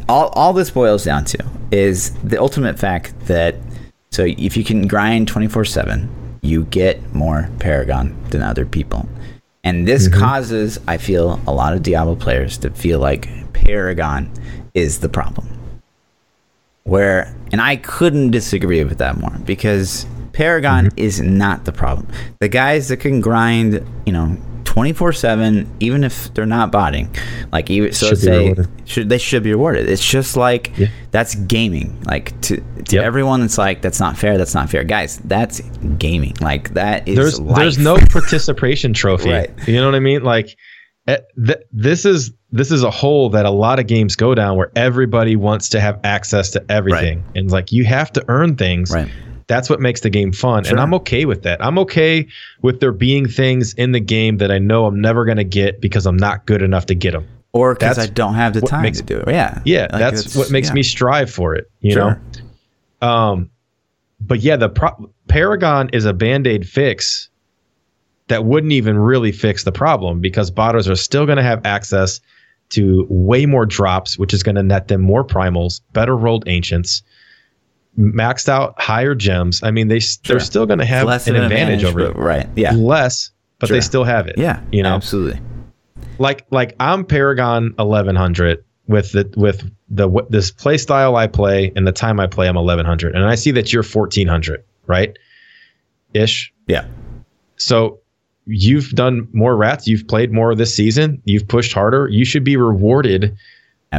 all 0.08 0.28
all 0.30 0.52
this 0.52 0.70
boils 0.70 1.04
down 1.04 1.24
to 1.24 1.44
is 1.70 2.12
the 2.22 2.40
ultimate 2.40 2.78
fact 2.78 3.14
that 3.26 3.56
so 4.10 4.24
if 4.26 4.56
you 4.56 4.64
can 4.64 4.86
grind 4.86 5.28
twenty 5.28 5.48
four 5.48 5.64
seven, 5.64 6.08
you 6.42 6.64
get 6.64 7.14
more 7.14 7.48
Paragon 7.58 8.16
than 8.30 8.42
other 8.42 8.66
people. 8.66 9.08
And 9.62 9.86
this 9.86 10.08
mm-hmm. 10.08 10.18
causes, 10.18 10.80
I 10.88 10.96
feel, 10.96 11.38
a 11.46 11.52
lot 11.52 11.74
of 11.74 11.82
Diablo 11.82 12.16
players 12.16 12.56
to 12.58 12.70
feel 12.70 12.98
like 12.98 13.28
Paragon 13.52 14.32
is 14.74 15.00
the 15.00 15.08
problem 15.08 15.60
where 16.84 17.34
and 17.52 17.60
I 17.60 17.76
couldn't 17.76 18.30
disagree 18.30 18.82
with 18.84 18.98
that 18.98 19.16
more 19.16 19.36
because 19.44 20.06
Paragon 20.32 20.86
mm-hmm. 20.86 20.98
is 20.98 21.20
not 21.20 21.64
the 21.64 21.72
problem. 21.72 22.08
The 22.40 22.48
guys 22.48 22.88
that 22.88 22.98
can 22.98 23.20
grind, 23.20 23.84
you 24.06 24.12
know, 24.12 24.36
24 24.70 25.12
7 25.12 25.68
even 25.80 26.04
if 26.04 26.32
they're 26.32 26.46
not 26.46 26.70
botting 26.70 27.12
like 27.52 27.68
even 27.70 27.90
so 27.92 28.06
Should 28.10 28.18
say 28.18 28.54
should 28.84 29.08
they 29.08 29.18
should 29.18 29.42
be 29.42 29.50
rewarded 29.50 29.88
it's 29.90 30.08
just 30.08 30.36
like 30.36 30.70
Yeah. 30.78 30.86
that's 31.10 31.34
gaming 31.34 32.00
like 32.04 32.40
to, 32.42 32.56
to 32.84 32.94
Yep. 32.96 33.04
everyone 33.04 33.40
that's 33.40 33.58
like 33.58 33.82
that's 33.82 33.98
not 33.98 34.16
fair 34.16 34.38
that's 34.38 34.54
not 34.54 34.70
fair 34.70 34.84
guys 34.84 35.18
that's 35.24 35.60
gaming 35.98 36.34
like 36.40 36.72
that 36.74 37.08
is 37.08 37.16
there's 37.16 37.40
life. 37.40 37.56
there's 37.56 37.78
no 37.78 37.96
participation 38.10 38.92
trophy. 38.92 39.30
Right. 39.32 39.50
You 39.66 39.74
know 39.80 39.86
what 39.86 39.96
I 39.96 40.00
mean? 40.00 40.22
Like 40.22 40.56
eh, 41.08 41.16
th- 41.44 41.58
this 41.72 42.04
is 42.04 42.32
this 42.52 42.70
is 42.70 42.84
a 42.84 42.90
hole 42.92 43.28
that 43.30 43.46
a 43.46 43.50
lot 43.50 43.80
of 43.80 43.88
games 43.88 44.14
go 44.14 44.36
down 44.36 44.56
where 44.56 44.70
everybody 44.76 45.34
wants 45.34 45.68
to 45.70 45.80
have 45.80 45.98
access 46.04 46.50
to 46.50 46.64
everything, 46.70 47.24
and 47.34 47.50
like 47.50 47.72
you 47.72 47.84
have 47.86 48.12
to 48.12 48.24
earn 48.28 48.54
things. 48.54 48.92
right 48.92 49.10
That's 49.50 49.68
what 49.68 49.80
makes 49.80 50.00
the 50.00 50.08
game 50.10 50.32
fun, 50.32 50.64
Sure. 50.64 50.70
and 50.72 50.80
I'm 50.80 50.94
okay 50.94 51.24
with 51.26 51.42
that. 51.42 51.62
I'm 51.62 51.76
okay 51.80 52.26
with 52.62 52.80
there 52.80 52.92
being 52.92 53.26
things 53.28 53.74
in 53.74 53.90
the 53.92 54.00
game 54.00 54.36
that 54.38 54.50
I 54.50 54.58
know 54.58 54.86
I'm 54.86 55.00
never 55.00 55.24
gonna 55.24 55.44
get 55.44 55.80
because 55.80 56.06
I'm 56.06 56.16
not 56.16 56.46
good 56.46 56.62
enough 56.62 56.86
to 56.86 56.94
get 56.94 57.12
them. 57.12 57.26
or 57.52 57.74
because 57.74 57.98
i 57.98 58.06
don't 58.06 58.34
have 58.34 58.54
the 58.54 58.60
time 58.60 58.82
makes- 58.82 58.98
to 58.98 59.04
do 59.04 59.18
it 59.18 59.28
yeah 59.28 59.60
Yeah, 59.64 59.88
Like, 59.90 60.00
that's 60.00 60.36
what 60.36 60.52
makes 60.52 60.68
yeah. 60.68 60.74
me 60.74 60.82
strive 60.84 61.28
for 61.28 61.56
it. 61.56 61.68
You 61.80 61.92
Sure. 61.94 62.20
know. 63.02 63.08
Um, 63.08 63.50
but 64.20 64.38
yeah, 64.40 64.54
the 64.56 64.68
pro- 64.68 65.10
Paragon 65.26 65.90
is 65.92 66.04
a 66.04 66.12
band 66.12 66.46
aid 66.46 66.64
fix 66.68 67.28
that 68.28 68.44
wouldn't 68.44 68.72
even 68.72 68.96
really 68.98 69.32
fix 69.32 69.64
the 69.64 69.72
problem 69.72 70.20
because 70.20 70.50
botters 70.52 70.88
are 70.88 70.94
still 70.94 71.26
going 71.26 71.38
to 71.38 71.42
have 71.42 71.60
access 71.66 72.20
to 72.68 73.04
way 73.10 73.46
more 73.46 73.66
drops, 73.66 74.16
which 74.16 74.32
is 74.32 74.44
going 74.44 74.54
to 74.54 74.62
net 74.62 74.86
them 74.86 75.00
more 75.00 75.24
primals, 75.24 75.80
better 75.92 76.16
rolled 76.16 76.44
ancients, 76.46 77.02
maxed 77.98 78.48
out 78.48 78.80
higher 78.80 79.14
gems. 79.14 79.62
I 79.62 79.70
mean, 79.70 79.88
they 79.88 80.00
sure. 80.00 80.20
they're 80.26 80.40
still 80.40 80.66
going 80.66 80.78
to 80.78 80.84
have 80.86 81.06
less 81.06 81.26
an 81.26 81.36
of 81.36 81.44
advantage, 81.44 81.84
over 81.84 82.12
but- 82.12 82.16
right 82.16 82.48
yeah. 82.56 82.72
Less, 82.72 83.30
but 83.58 83.68
Sure. 83.68 83.76
they 83.76 83.80
still 83.80 84.04
have 84.04 84.26
it. 84.26 84.36
yeah 84.38 84.60
you 84.72 84.82
know, 84.82 84.94
absolutely 84.94 85.40
like 86.18 86.46
like 86.50 86.74
I'm 86.80 87.04
Paragon 87.04 87.74
1100 87.76 88.64
with 88.86 89.12
the 89.12 89.30
with 89.36 89.70
the 89.90 90.08
this 90.30 90.50
play 90.50 90.78
style 90.78 91.16
I 91.16 91.26
play 91.26 91.72
and 91.76 91.86
the 91.86 91.92
time 91.92 92.20
I 92.20 92.26
play 92.26 92.48
I'm 92.48 92.54
1100 92.56 93.14
and 93.14 93.24
I 93.24 93.34
see 93.34 93.50
that 93.52 93.72
you're 93.72 93.82
1400 93.82 94.64
right 94.86 95.16
ish 96.14 96.52
yeah 96.66 96.86
so 97.56 98.00
you've 98.46 98.90
done 98.90 99.28
more 99.32 99.56
rats 99.56 99.86
you've 99.86 100.06
played 100.08 100.32
more 100.32 100.54
this 100.54 100.74
season 100.74 101.20
you've 101.24 101.46
pushed 101.46 101.72
harder 101.72 102.08
you 102.08 102.24
should 102.24 102.44
be 102.44 102.56
rewarded 102.56 103.36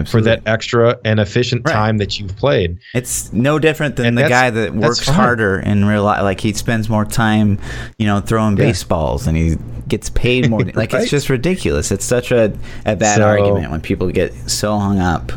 for 0.07 0.21
that 0.21 0.41
extra 0.45 0.97
and 1.03 1.19
efficient 1.19 1.63
Right. 1.65 1.73
time 1.73 1.97
that 1.97 2.17
you've 2.17 2.35
played 2.37 2.77
It's 2.93 3.31
no 3.33 3.59
different 3.59 3.97
than 3.97 4.05
And 4.05 4.17
the 4.17 4.29
guy 4.29 4.49
that 4.49 4.73
works 4.73 5.05
harder 5.05 5.59
in 5.59 5.83
real 5.85 6.03
life. 6.03 6.21
Like 6.23 6.39
he 6.39 6.53
spends 6.53 6.87
more 6.89 7.03
time, 7.03 7.59
you 7.97 8.05
know, 8.05 8.21
throwing 8.21 8.55
Yeah. 8.55 8.65
baseballs, 8.65 9.27
and 9.27 9.35
he 9.35 9.57
gets 9.89 10.09
paid 10.09 10.49
more. 10.49 10.59
like 10.75 10.93
Right. 10.93 11.01
it's 11.01 11.11
just 11.11 11.29
ridiculous. 11.29 11.91
It's 11.91 12.05
such 12.05 12.31
a, 12.31 12.53
a 12.85 12.95
bad 12.95 13.17
So- 13.17 13.27
argument 13.27 13.69
when 13.71 13.81
people 13.81 14.09
get 14.11 14.33
so 14.49 14.77
hung 14.79 14.99
up. 14.99 15.33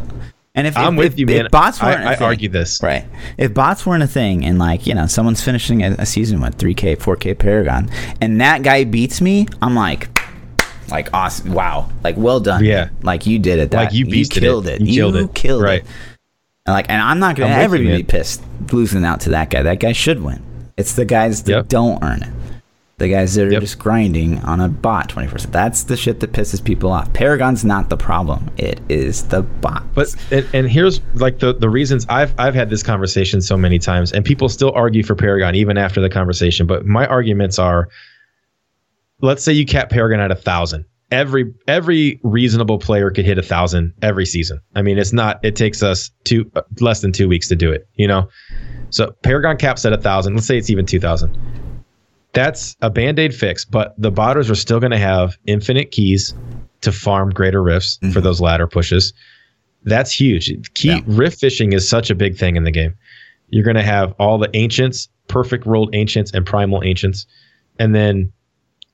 And 0.56 0.68
if 0.68 0.76
I'm 0.76 0.94
if, 0.94 0.98
with 0.98 1.12
if, 1.14 1.18
you 1.18 1.28
if 1.30 1.50
bots 1.50 1.82
I, 1.82 1.90
weren't 1.90 2.04
a 2.04 2.08
I 2.10 2.14
thing- 2.14 2.26
argue 2.28 2.48
this 2.48 2.80
Right. 2.80 3.04
If 3.36 3.52
bots 3.52 3.84
weren't 3.84 4.04
a 4.04 4.06
thing 4.06 4.44
and 4.44 4.56
like, 4.60 4.86
you 4.86 4.94
know, 4.94 5.06
someone's 5.08 5.42
finishing 5.42 5.82
a, 5.82 5.96
a 5.98 6.06
season 6.06 6.40
with 6.40 6.56
3K, 6.58 6.96
4K 6.96 7.36
Paragon 7.36 7.90
and 8.20 8.40
that 8.40 8.62
guy 8.62 8.84
beats 8.84 9.20
me, 9.20 9.48
I'm 9.60 9.74
like, 9.74 10.16
like 10.90 11.12
awesome. 11.12 11.52
Wow. 11.52 11.90
Like 12.02 12.16
well 12.16 12.40
done. 12.40 12.64
Yeah. 12.64 12.88
Like 13.02 13.26
you 13.26 13.38
did 13.38 13.58
it. 13.58 13.70
That, 13.70 13.84
Like, 13.86 13.92
you 13.94 14.06
it. 14.06 14.30
killed 14.30 14.66
it. 14.66 14.80
You 14.80 14.86
You, 14.86 14.94
killed 15.00 15.16
it. 15.16 15.34
killed 15.34 15.62
Right. 15.62 15.82
it. 15.82 15.88
And 16.66 16.74
like, 16.74 16.86
and 16.88 17.00
I'm 17.02 17.18
not 17.18 17.36
gonna 17.36 17.52
I'm 17.54 17.60
ever 17.60 17.76
be 17.78 18.02
pissed 18.02 18.42
losing 18.72 19.04
out 19.04 19.20
to 19.22 19.30
that 19.30 19.50
guy. 19.50 19.62
That 19.62 19.80
guy 19.80 19.92
should 19.92 20.22
win. 20.22 20.42
It's 20.76 20.94
the 20.94 21.04
guys 21.04 21.42
that 21.44 21.52
Yep. 21.52 21.68
don't 21.68 22.02
earn 22.02 22.22
it. 22.22 22.28
The 22.96 23.08
guys 23.08 23.34
that 23.34 23.48
are 23.48 23.50
Yep. 23.50 23.60
just 23.60 23.78
grinding 23.78 24.38
on 24.40 24.60
a 24.60 24.68
bot 24.68 25.08
24 25.08 25.38
7. 25.40 25.50
That's 25.52 25.82
the 25.82 25.96
shit 25.96 26.20
that 26.20 26.32
pisses 26.32 26.62
people 26.62 26.90
off. 26.92 27.12
Paragon's 27.12 27.64
not 27.64 27.90
the 27.90 27.96
problem. 27.96 28.50
It 28.56 28.80
is 28.88 29.24
the 29.24 29.42
bot. 29.42 29.82
But 29.94 30.14
and, 30.30 30.46
and 30.54 30.70
here's 30.70 31.00
like 31.14 31.40
the 31.40 31.52
the 31.54 31.68
reasons 31.68 32.06
I've 32.08 32.32
I've 32.38 32.54
had 32.54 32.70
this 32.70 32.82
conversation 32.84 33.40
so 33.42 33.56
many 33.56 33.78
times, 33.80 34.12
and 34.12 34.24
people 34.24 34.48
still 34.48 34.72
argue 34.74 35.02
for 35.02 35.14
Paragon 35.16 35.54
even 35.56 35.76
after 35.76 36.00
the 36.00 36.08
conversation. 36.08 36.66
But 36.66 36.86
my 36.86 37.04
arguments 37.06 37.58
are, 37.58 37.88
let's 39.20 39.42
say 39.44 39.52
you 39.52 39.64
cap 39.66 39.90
Paragon 39.90 40.20
at 40.20 40.30
a 40.30 40.36
thousand. 40.36 40.84
Every 41.10 41.52
every 41.68 42.18
reasonable 42.24 42.78
player 42.78 43.10
could 43.10 43.24
hit 43.24 43.38
a 43.38 43.42
thousand 43.42 43.92
every 44.02 44.26
season. 44.26 44.60
I 44.74 44.82
mean, 44.82 44.98
it's 44.98 45.12
not. 45.12 45.38
It 45.44 45.54
takes 45.54 45.82
us 45.82 46.10
two 46.24 46.50
uh, 46.56 46.62
less 46.80 47.00
than 47.02 47.12
two 47.12 47.28
weeks 47.28 47.46
to 47.48 47.56
do 47.56 47.70
it. 47.70 47.86
You 47.94 48.08
know, 48.08 48.28
so 48.90 49.12
Paragon 49.22 49.56
caps 49.56 49.84
at 49.84 49.92
a 49.92 49.98
thousand. 49.98 50.34
Let's 50.34 50.46
say 50.46 50.58
it's 50.58 50.70
even 50.70 50.86
two 50.86 50.98
thousand. 50.98 51.36
That's 52.32 52.76
a 52.80 52.90
band 52.90 53.18
aid 53.20 53.32
fix, 53.34 53.64
but 53.64 53.94
the 53.96 54.10
botters 54.10 54.50
are 54.50 54.56
still 54.56 54.80
going 54.80 54.90
to 54.90 54.98
have 54.98 55.36
infinite 55.46 55.92
keys 55.92 56.34
to 56.80 56.90
farm 56.90 57.30
greater 57.30 57.62
rifts 57.62 57.98
for 58.12 58.20
those 58.20 58.40
ladder 58.40 58.66
pushes. 58.66 59.12
That's 59.84 60.10
huge. 60.10 60.50
Key 60.74 60.88
Yeah. 60.88 61.00
rift 61.06 61.38
fishing 61.38 61.74
is 61.74 61.88
such 61.88 62.10
a 62.10 62.14
big 62.14 62.36
thing 62.36 62.56
in 62.56 62.64
the 62.64 62.72
game. 62.72 62.94
You're 63.50 63.62
going 63.62 63.76
to 63.76 63.82
have 63.82 64.14
all 64.18 64.38
the 64.38 64.50
ancients, 64.54 65.08
perfect 65.28 65.64
rolled 65.64 65.94
ancients, 65.94 66.32
and 66.32 66.44
primal 66.44 66.82
ancients, 66.82 67.24
and 67.78 67.94
then 67.94 68.32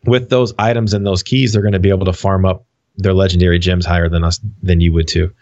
with 0.05 0.31
those 0.31 0.53
items 0.59 0.95
and 0.95 1.07
those 1.07 1.23
keys, 1.23 1.53
they're 1.53 1.63
going 1.63 1.73
to 1.73 1.79
be 1.81 1.91
able 1.91 2.07
to 2.07 2.13
farm 2.13 2.45
up 2.47 2.65
their 2.97 3.15
legendary 3.15 3.59
gems 3.59 3.85
higher 3.87 4.09
than 4.09 4.25
us 4.25 4.41
than 4.63 4.81
you 4.81 4.93
would 4.93 5.09
too. 5.09 5.33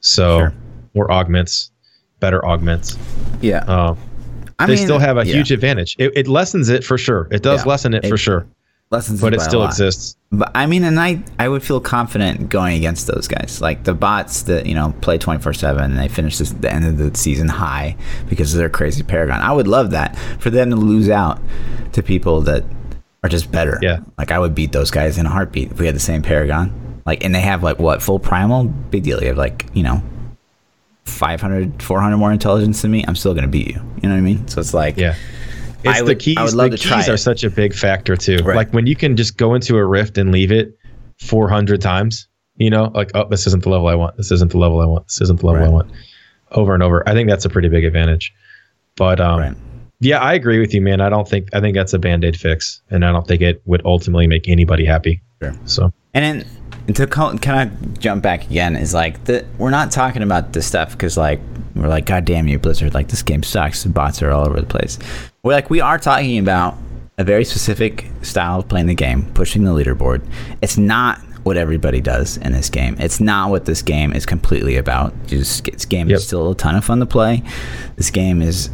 So, 0.00 0.38
Sure. 0.38 0.54
or 0.94 1.10
augments, 1.12 1.70
better 2.20 2.44
augments. 2.46 2.96
yeah. 3.40 3.64
Uh, 3.66 3.94
I 4.58 4.66
they 4.66 4.76
mean, 4.76 4.84
still 4.84 4.98
have 4.98 5.18
a 5.18 5.26
yeah. 5.26 5.34
huge 5.34 5.52
advantage. 5.52 5.96
It, 5.98 6.12
it 6.16 6.28
lessens 6.28 6.68
it 6.70 6.82
for 6.84 6.96
sure. 6.96 7.28
It 7.30 7.42
does 7.42 7.60
Yeah. 7.64 7.68
lessen 7.70 7.92
it, 7.94 8.06
for 8.06 8.16
sure, 8.16 8.46
lessons 8.90 9.20
but 9.20 9.32
by 9.32 9.36
it 9.36 9.40
still 9.40 9.64
exists. 9.66 10.16
But 10.32 10.50
I 10.54 10.64
mean, 10.64 10.82
and 10.84 10.98
I, 10.98 11.22
I 11.38 11.48
would 11.48 11.62
feel 11.62 11.78
confident 11.78 12.48
going 12.48 12.74
against 12.78 13.06
those 13.06 13.28
guys, 13.28 13.60
like 13.60 13.84
the 13.84 13.92
bots 13.92 14.42
that 14.44 14.64
you 14.64 14.74
know 14.74 14.94
play 15.02 15.18
twenty 15.18 15.42
four 15.42 15.52
seven 15.52 15.90
and 15.90 15.98
they 15.98 16.08
finish 16.08 16.38
this, 16.38 16.52
the 16.52 16.72
end 16.72 16.86
of 16.86 16.96
the 16.96 17.14
season 17.18 17.48
high 17.48 17.96
because 18.30 18.54
of 18.54 18.58
their 18.58 18.70
crazy 18.70 19.02
paragon. 19.02 19.42
I 19.42 19.52
would 19.52 19.68
love 19.68 19.90
that 19.90 20.16
for 20.38 20.48
them 20.48 20.70
to 20.70 20.76
lose 20.76 21.10
out 21.10 21.38
to 21.92 22.02
people 22.02 22.40
that 22.42 22.64
are 23.26 23.28
just 23.28 23.50
better. 23.52 23.78
Yeah. 23.82 23.98
like 24.16 24.30
I 24.30 24.38
would 24.38 24.54
beat 24.54 24.72
those 24.72 24.90
guys 24.90 25.18
in 25.18 25.26
a 25.26 25.30
heartbeat 25.30 25.72
if 25.72 25.78
we 25.80 25.86
had 25.86 25.94
the 25.94 26.00
same 26.00 26.22
paragon. 26.22 26.72
Like, 27.04 27.24
and 27.24 27.34
they 27.34 27.40
have 27.40 27.62
like 27.62 27.78
what 27.78 28.02
full 28.02 28.18
primal? 28.18 28.64
Big 28.64 29.02
deal. 29.04 29.20
You 29.20 29.28
have 29.28 29.38
like 29.38 29.66
you 29.74 29.82
know. 29.82 30.02
500 31.04 31.80
400 31.82 32.16
more 32.16 32.32
intelligence 32.32 32.82
than 32.82 32.90
me 32.90 33.04
i'm 33.06 33.14
still 33.14 33.32
gonna 33.32 33.46
beat 33.46 33.68
you 33.68 33.80
you 34.02 34.08
know 34.08 34.14
what 34.14 34.18
i 34.18 34.20
mean 34.20 34.46
so 34.48 34.60
it's 34.60 34.74
like 34.74 34.96
Yeah. 34.96 35.14
I 35.84 35.90
It's 35.90 35.98
the 36.00 36.04
would- 36.06 36.18
keys. 36.18 36.36
I 36.36 36.42
would 36.42 36.54
love 36.54 36.70
the 36.72 36.78
to 36.78 36.82
try 36.82 36.96
keys 36.96 37.08
are 37.08 37.14
it. 37.14 37.18
such 37.18 37.44
a 37.44 37.50
big 37.50 37.72
factor 37.74 38.16
too. 38.16 38.38
Right. 38.38 38.56
Like 38.56 38.72
when 38.72 38.88
you 38.88 38.96
can 38.96 39.14
just 39.16 39.36
go 39.36 39.54
into 39.54 39.76
a 39.76 39.84
rift 39.84 40.18
and 40.18 40.32
leave 40.32 40.50
it 40.50 40.76
400 41.20 41.80
times, 41.80 42.26
you 42.56 42.70
know, 42.70 42.90
like, 42.92 43.12
oh, 43.14 43.28
this 43.28 43.46
isn't 43.46 43.62
the 43.62 43.68
level 43.68 43.86
I 43.86 43.94
want. 43.94 44.16
This 44.16 44.32
isn't 44.32 44.50
the 44.50 44.58
level 44.58 44.80
I 44.80 44.86
want. 44.86 45.06
This 45.06 45.20
isn't 45.20 45.38
the 45.40 45.46
level 45.46 45.62
I 45.64 45.68
want. 45.68 45.88
Over 46.50 46.74
and 46.74 46.82
over. 46.82 47.08
I 47.08 47.12
think 47.12 47.28
that's 47.30 47.44
a 47.44 47.48
pretty 47.48 47.68
big 47.68 47.84
advantage. 47.84 48.34
But 48.96 49.20
um, 49.20 49.38
Right. 49.40 49.56
Yeah, 50.00 50.18
I 50.18 50.34
agree 50.34 50.58
with 50.60 50.74
you, 50.74 50.80
man. 50.80 51.00
I 51.00 51.08
don't 51.08 51.28
think 51.28 51.48
I 51.54 51.60
think 51.60 51.74
that's 51.76 51.92
a 51.94 51.98
band 51.98 52.24
aid 52.24 52.36
fix, 52.38 52.82
and 52.90 53.04
I 53.04 53.12
don't 53.12 53.26
think 53.26 53.42
it 53.42 53.62
would 53.66 53.82
ultimately 53.84 54.26
make 54.26 54.48
anybody 54.48 54.84
happy. 54.84 55.22
Sure. 55.42 55.54
So 55.64 55.92
And 56.14 56.24
then 56.40 56.46
and 56.88 56.94
to 56.96 57.06
co- 57.06 57.36
kind 57.38 57.70
of 57.70 57.98
jump 57.98 58.22
back 58.22 58.44
again 58.46 58.76
is 58.76 58.94
like 58.94 59.24
the 59.24 59.44
we're 59.58 59.70
not 59.70 59.90
talking 59.90 60.22
about 60.22 60.52
this 60.52 60.66
stuff 60.66 60.92
because 60.92 61.16
like 61.16 61.40
we're 61.74 61.88
like 61.88 62.06
God 62.06 62.24
damn 62.24 62.46
you 62.48 62.58
Blizzard 62.58 62.94
like 62.94 63.08
this 63.08 63.22
game 63.22 63.42
sucks 63.42 63.82
the 63.82 63.88
bots 63.90 64.22
are 64.22 64.30
all 64.30 64.46
over 64.46 64.60
the 64.60 64.66
place. 64.66 64.98
We're 65.42 65.52
like 65.52 65.68
we 65.70 65.80
are 65.80 65.98
talking 65.98 66.38
about 66.38 66.76
a 67.18 67.24
very 67.24 67.44
specific 67.44 68.06
style 68.22 68.58
of 68.60 68.68
playing 68.68 68.86
the 68.86 68.94
game, 68.94 69.24
pushing 69.32 69.64
the 69.64 69.72
leaderboard. 69.72 70.22
It's 70.62 70.76
not 70.76 71.18
what 71.44 71.56
everybody 71.56 72.00
does 72.00 72.36
in 72.38 72.52
this 72.52 72.68
game. 72.68 72.96
It's 72.98 73.20
not 73.20 73.50
what 73.50 73.64
this 73.64 73.80
game 73.80 74.12
is 74.12 74.26
completely 74.26 74.76
about. 74.76 75.14
Just 75.26 75.64
this 75.64 75.84
game 75.86 76.08
Yep. 76.10 76.16
is 76.18 76.26
still 76.26 76.50
a 76.50 76.54
ton 76.54 76.74
of 76.74 76.84
fun 76.84 76.98
to 77.00 77.06
play. 77.06 77.42
This 77.96 78.10
game 78.10 78.42
is 78.42 78.68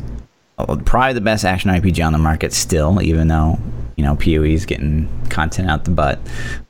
probably 0.85 1.13
the 1.15 1.21
best 1.21 1.45
action 1.45 1.71
RPG 1.71 2.05
on 2.05 2.13
the 2.13 2.19
market 2.19 2.53
still, 2.53 3.01
even 3.03 3.29
though 3.29 3.59
you 3.97 4.05
know 4.05 4.17
PoE 4.17 4.45
is 4.45 4.67
getting 4.67 5.09
content 5.29 5.71
out 5.71 5.85
the 5.85 5.91
butt. 5.91 6.19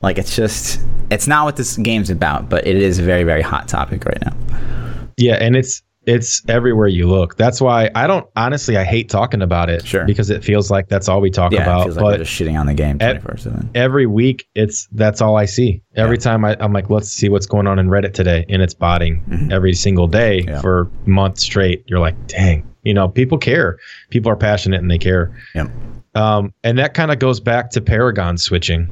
Like 0.02 0.18
it's 0.18 0.34
just 0.36 0.80
it's 1.10 1.26
not 1.26 1.44
what 1.44 1.56
this 1.56 1.76
game's 1.76 2.10
about, 2.10 2.48
but 2.48 2.66
it 2.66 2.76
is 2.76 2.98
a 2.98 3.02
very 3.02 3.24
very 3.24 3.42
hot 3.42 3.68
topic 3.68 4.04
right 4.04 4.18
now. 4.24 4.34
yeah, 5.16 5.34
and 5.34 5.56
it's 5.56 5.82
it's 6.04 6.42
everywhere 6.48 6.88
you 6.88 7.06
look. 7.08 7.36
That's 7.36 7.60
why 7.60 7.88
I 7.94 8.08
don't 8.08 8.26
honestly 8.34 8.76
I 8.76 8.82
hate 8.82 9.08
talking 9.08 9.40
about 9.40 9.70
it. 9.70 9.86
Sure. 9.86 10.04
Because 10.04 10.30
it 10.30 10.42
feels 10.42 10.68
like 10.68 10.88
that's 10.88 11.08
all 11.08 11.20
we 11.20 11.30
talk 11.30 11.52
Yeah, 11.52 11.60
it 11.60 11.62
about. 11.62 11.84
feels 11.84 11.96
like 11.96 12.02
but 12.02 12.16
just 12.18 12.32
shitting 12.32 12.58
on 12.58 12.66
the 12.66 12.74
game 12.74 12.98
twenty 12.98 13.20
four 13.20 13.36
seven. 13.36 13.70
every 13.76 14.06
week 14.06 14.48
it's 14.56 14.88
that's 14.90 15.20
all 15.20 15.36
I 15.36 15.44
see. 15.44 15.80
Every 15.94 16.16
Yeah. 16.16 16.22
time 16.22 16.44
I, 16.44 16.56
I'm 16.58 16.72
like, 16.72 16.90
let's 16.90 17.08
see 17.08 17.28
what's 17.28 17.46
going 17.46 17.68
on 17.68 17.78
in 17.78 17.86
Reddit 17.86 18.14
today, 18.14 18.44
and 18.48 18.60
it's 18.60 18.74
botting 18.74 19.22
Mhm. 19.30 19.52
every 19.52 19.74
single 19.74 20.08
day 20.08 20.40
Yeah. 20.40 20.60
for 20.60 20.90
months 21.06 21.44
straight. 21.44 21.84
You're 21.86 22.00
like, 22.00 22.16
dang, 22.26 22.64
you 22.82 22.94
know, 22.94 23.08
people 23.08 23.38
care. 23.38 23.78
People 24.10 24.30
are 24.30 24.36
passionate 24.36 24.80
and 24.80 24.90
they 24.90 24.98
care. 24.98 25.34
Yep. 25.54 25.70
Um, 26.14 26.52
and 26.64 26.78
that 26.78 26.94
kind 26.94 27.10
of 27.10 27.18
goes 27.18 27.40
back 27.40 27.70
to 27.70 27.80
Paragon 27.80 28.36
switching. 28.38 28.88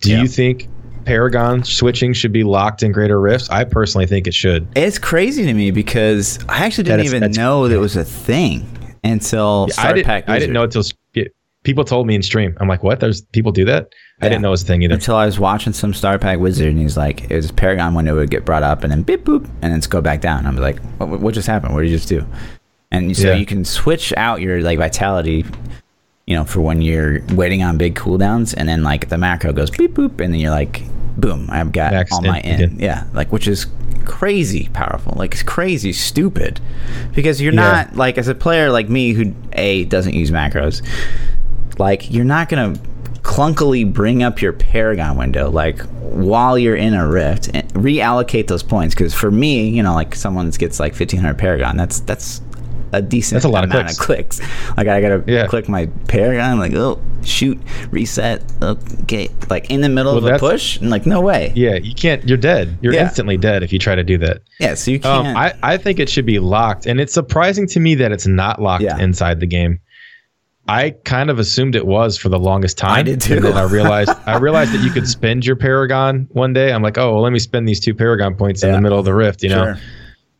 Do 0.00 0.10
Yeah. 0.10 0.22
you 0.22 0.28
think 0.28 0.68
Paragon 1.04 1.62
switching 1.64 2.12
should 2.12 2.32
be 2.32 2.44
locked 2.44 2.82
in 2.82 2.92
Greater 2.92 3.20
Rifts? 3.20 3.48
I 3.50 3.64
personally 3.64 4.06
think 4.06 4.26
it 4.26 4.34
should. 4.34 4.66
It's 4.74 4.98
crazy 4.98 5.44
to 5.46 5.54
me 5.54 5.70
because 5.70 6.38
I 6.48 6.64
actually 6.64 6.84
didn't 6.84 7.06
is- 7.06 7.14
even 7.14 7.32
know 7.32 7.68
that 7.68 7.74
it 7.74 7.78
was 7.78 7.96
a 7.96 8.04
thing 8.04 8.66
until 9.04 9.66
I, 9.70 9.72
Star 9.72 9.92
didn't, 9.94 10.06
Pack. 10.06 10.28
I 10.28 10.38
didn't 10.38 10.54
know 10.54 10.64
until 10.64 10.82
people 11.62 11.84
told 11.84 12.06
me 12.06 12.14
in 12.14 12.22
stream. 12.22 12.56
I'm 12.60 12.68
like, 12.68 12.82
what? 12.84 13.00
There's 13.00 13.22
people 13.22 13.50
do 13.52 13.64
that? 13.64 13.88
I 14.22 14.28
didn't 14.28 14.40
know 14.42 14.48
it 14.48 14.50
was 14.52 14.62
a 14.62 14.66
thing 14.66 14.82
either. 14.82 14.94
Until 14.94 15.16
I 15.16 15.26
was 15.26 15.38
watching 15.38 15.72
some 15.72 15.92
Star 15.92 16.18
Pact 16.18 16.40
Wizard, 16.40 16.68
and 16.68 16.78
he's 16.78 16.96
like, 16.96 17.28
it 17.30 17.34
was 17.36 17.50
Paragon 17.52 17.92
window 17.92 18.14
would 18.14 18.30
get 18.30 18.44
brought 18.46 18.62
up, 18.62 18.82
and 18.82 18.90
then 18.90 19.02
beep 19.02 19.24
boop, 19.24 19.44
and 19.44 19.62
then 19.64 19.72
it's 19.72 19.86
go 19.86 20.00
back 20.00 20.20
down. 20.22 20.46
I'm 20.46 20.56
like, 20.56 20.78
what, 20.98 21.20
what 21.20 21.34
just 21.34 21.46
happened? 21.48 21.74
What 21.74 21.82
did 21.82 21.90
you 21.90 21.96
just 21.96 22.08
do? 22.08 22.24
And 22.90 23.16
so 23.16 23.28
Yeah. 23.28 23.34
you 23.34 23.46
can 23.46 23.64
switch 23.64 24.12
out 24.16 24.40
your 24.40 24.60
like 24.62 24.78
vitality, 24.78 25.44
you 26.26 26.34
know, 26.36 26.44
for 26.44 26.60
when 26.60 26.82
you're 26.82 27.20
waiting 27.34 27.62
on 27.62 27.76
big 27.78 27.94
cooldowns, 27.94 28.54
and 28.56 28.68
then 28.68 28.82
like 28.82 29.08
the 29.08 29.18
macro 29.18 29.52
goes 29.52 29.70
beep 29.70 29.94
boop, 29.94 30.20
and 30.20 30.32
then 30.32 30.40
you're 30.40 30.50
like, 30.50 30.82
boom, 31.16 31.48
I've 31.50 31.72
got 31.72 31.92
Max 31.92 32.12
all 32.12 32.22
my 32.22 32.40
in 32.40 32.60
in. 32.62 32.78
Yeah, 32.78 33.04
like 33.12 33.32
which 33.32 33.48
is 33.48 33.66
crazy 34.04 34.68
powerful, 34.72 35.14
like 35.16 35.32
it's 35.34 35.42
crazy 35.42 35.92
stupid, 35.92 36.60
because 37.14 37.40
you're 37.40 37.52
Yeah. 37.52 37.60
not 37.60 37.96
like 37.96 38.18
as 38.18 38.28
a 38.28 38.34
player 38.34 38.70
like 38.70 38.88
me 38.88 39.12
who 39.12 39.34
a 39.54 39.84
doesn't 39.86 40.14
use 40.14 40.30
macros, 40.30 40.82
like 41.78 42.10
you're 42.12 42.24
not 42.24 42.48
gonna 42.48 42.74
clunkily 43.22 43.90
bring 43.92 44.22
up 44.22 44.40
your 44.40 44.52
paragon 44.52 45.16
window 45.16 45.50
like 45.50 45.80
while 46.00 46.56
you're 46.56 46.76
in 46.76 46.94
a 46.94 47.04
rift 47.08 47.50
and 47.52 47.68
reallocate 47.74 48.46
those 48.46 48.62
points 48.62 48.94
because 48.94 49.12
for 49.12 49.32
me 49.32 49.68
you 49.68 49.82
know 49.82 49.94
like 49.94 50.14
someone 50.14 50.48
gets 50.50 50.78
like 50.78 50.92
1500 50.92 51.36
paragon 51.36 51.76
that's 51.76 51.98
that's 52.00 52.40
a 52.96 53.02
decent 53.02 53.36
That's 53.36 53.44
a 53.44 53.48
lot 53.48 53.64
of 53.64 53.70
clicks. 53.70 53.92
of 53.92 53.98
clicks 53.98 54.40
like 54.76 54.88
i 54.88 55.00
gotta 55.00 55.22
Yeah. 55.26 55.46
click 55.46 55.68
my 55.68 55.86
paragon 56.08 56.58
like 56.58 56.72
oh 56.74 57.00
shoot 57.22 57.58
reset 57.90 58.42
okay 58.62 59.28
like 59.50 59.70
in 59.70 59.80
the 59.80 59.88
middle 59.88 60.14
Well, 60.14 60.26
of 60.28 60.34
a 60.36 60.38
push 60.38 60.78
and 60.78 60.90
like 60.90 61.06
no 61.06 61.20
way 61.20 61.52
Yeah, 61.56 61.74
you 61.74 61.94
can't. 61.94 62.26
You're 62.28 62.38
dead. 62.38 62.78
You're 62.80 62.94
Yeah. 62.94 63.02
instantly 63.02 63.36
dead 63.36 63.62
if 63.62 63.72
you 63.72 63.78
try 63.78 63.94
to 63.96 64.04
do 64.04 64.16
that. 64.18 64.42
yeah 64.60 64.74
so 64.74 64.90
you 64.92 64.98
Um, 65.04 65.24
can't 65.24 65.36
I, 65.36 65.54
I 65.74 65.76
think 65.76 65.98
it 65.98 66.08
should 66.08 66.26
be 66.26 66.38
locked, 66.38 66.86
and 66.86 67.00
it's 67.00 67.12
surprising 67.12 67.66
to 67.68 67.80
me 67.80 67.94
that 67.96 68.12
it's 68.12 68.26
not 68.26 68.62
locked 68.62 68.82
Yeah. 68.84 68.98
inside 68.98 69.40
the 69.40 69.46
game. 69.46 69.80
I 70.68 70.90
kind 71.04 71.30
of 71.30 71.38
assumed 71.38 71.76
it 71.76 71.86
was 71.86 72.16
for 72.18 72.28
the 72.28 72.38
longest 72.40 72.76
time. 72.76 72.90
I 72.98 73.02
did 73.02 73.20
too. 73.20 73.36
And 73.36 73.44
then 73.44 73.56
I 73.56 73.62
realized 73.64 74.10
I 74.26 74.36
realized 74.38 74.72
that 74.72 74.82
you 74.82 74.90
could 74.90 75.06
spend 75.08 75.46
your 75.46 75.54
Paragon 75.56 76.26
one 76.30 76.52
day. 76.52 76.72
I'm 76.72 76.82
like, 76.82 76.98
oh, 76.98 77.12
well, 77.12 77.22
let 77.22 77.32
me 77.32 77.38
spend 77.38 77.68
these 77.68 77.78
two 77.78 77.94
Paragon 77.94 78.34
points 78.34 78.64
in 78.64 78.72
the 78.72 78.80
middle 78.80 78.98
of 78.98 79.04
the 79.04 79.14
rift, 79.14 79.42
you 79.44 79.48
know. 79.48 79.64
Sure. 79.64 79.78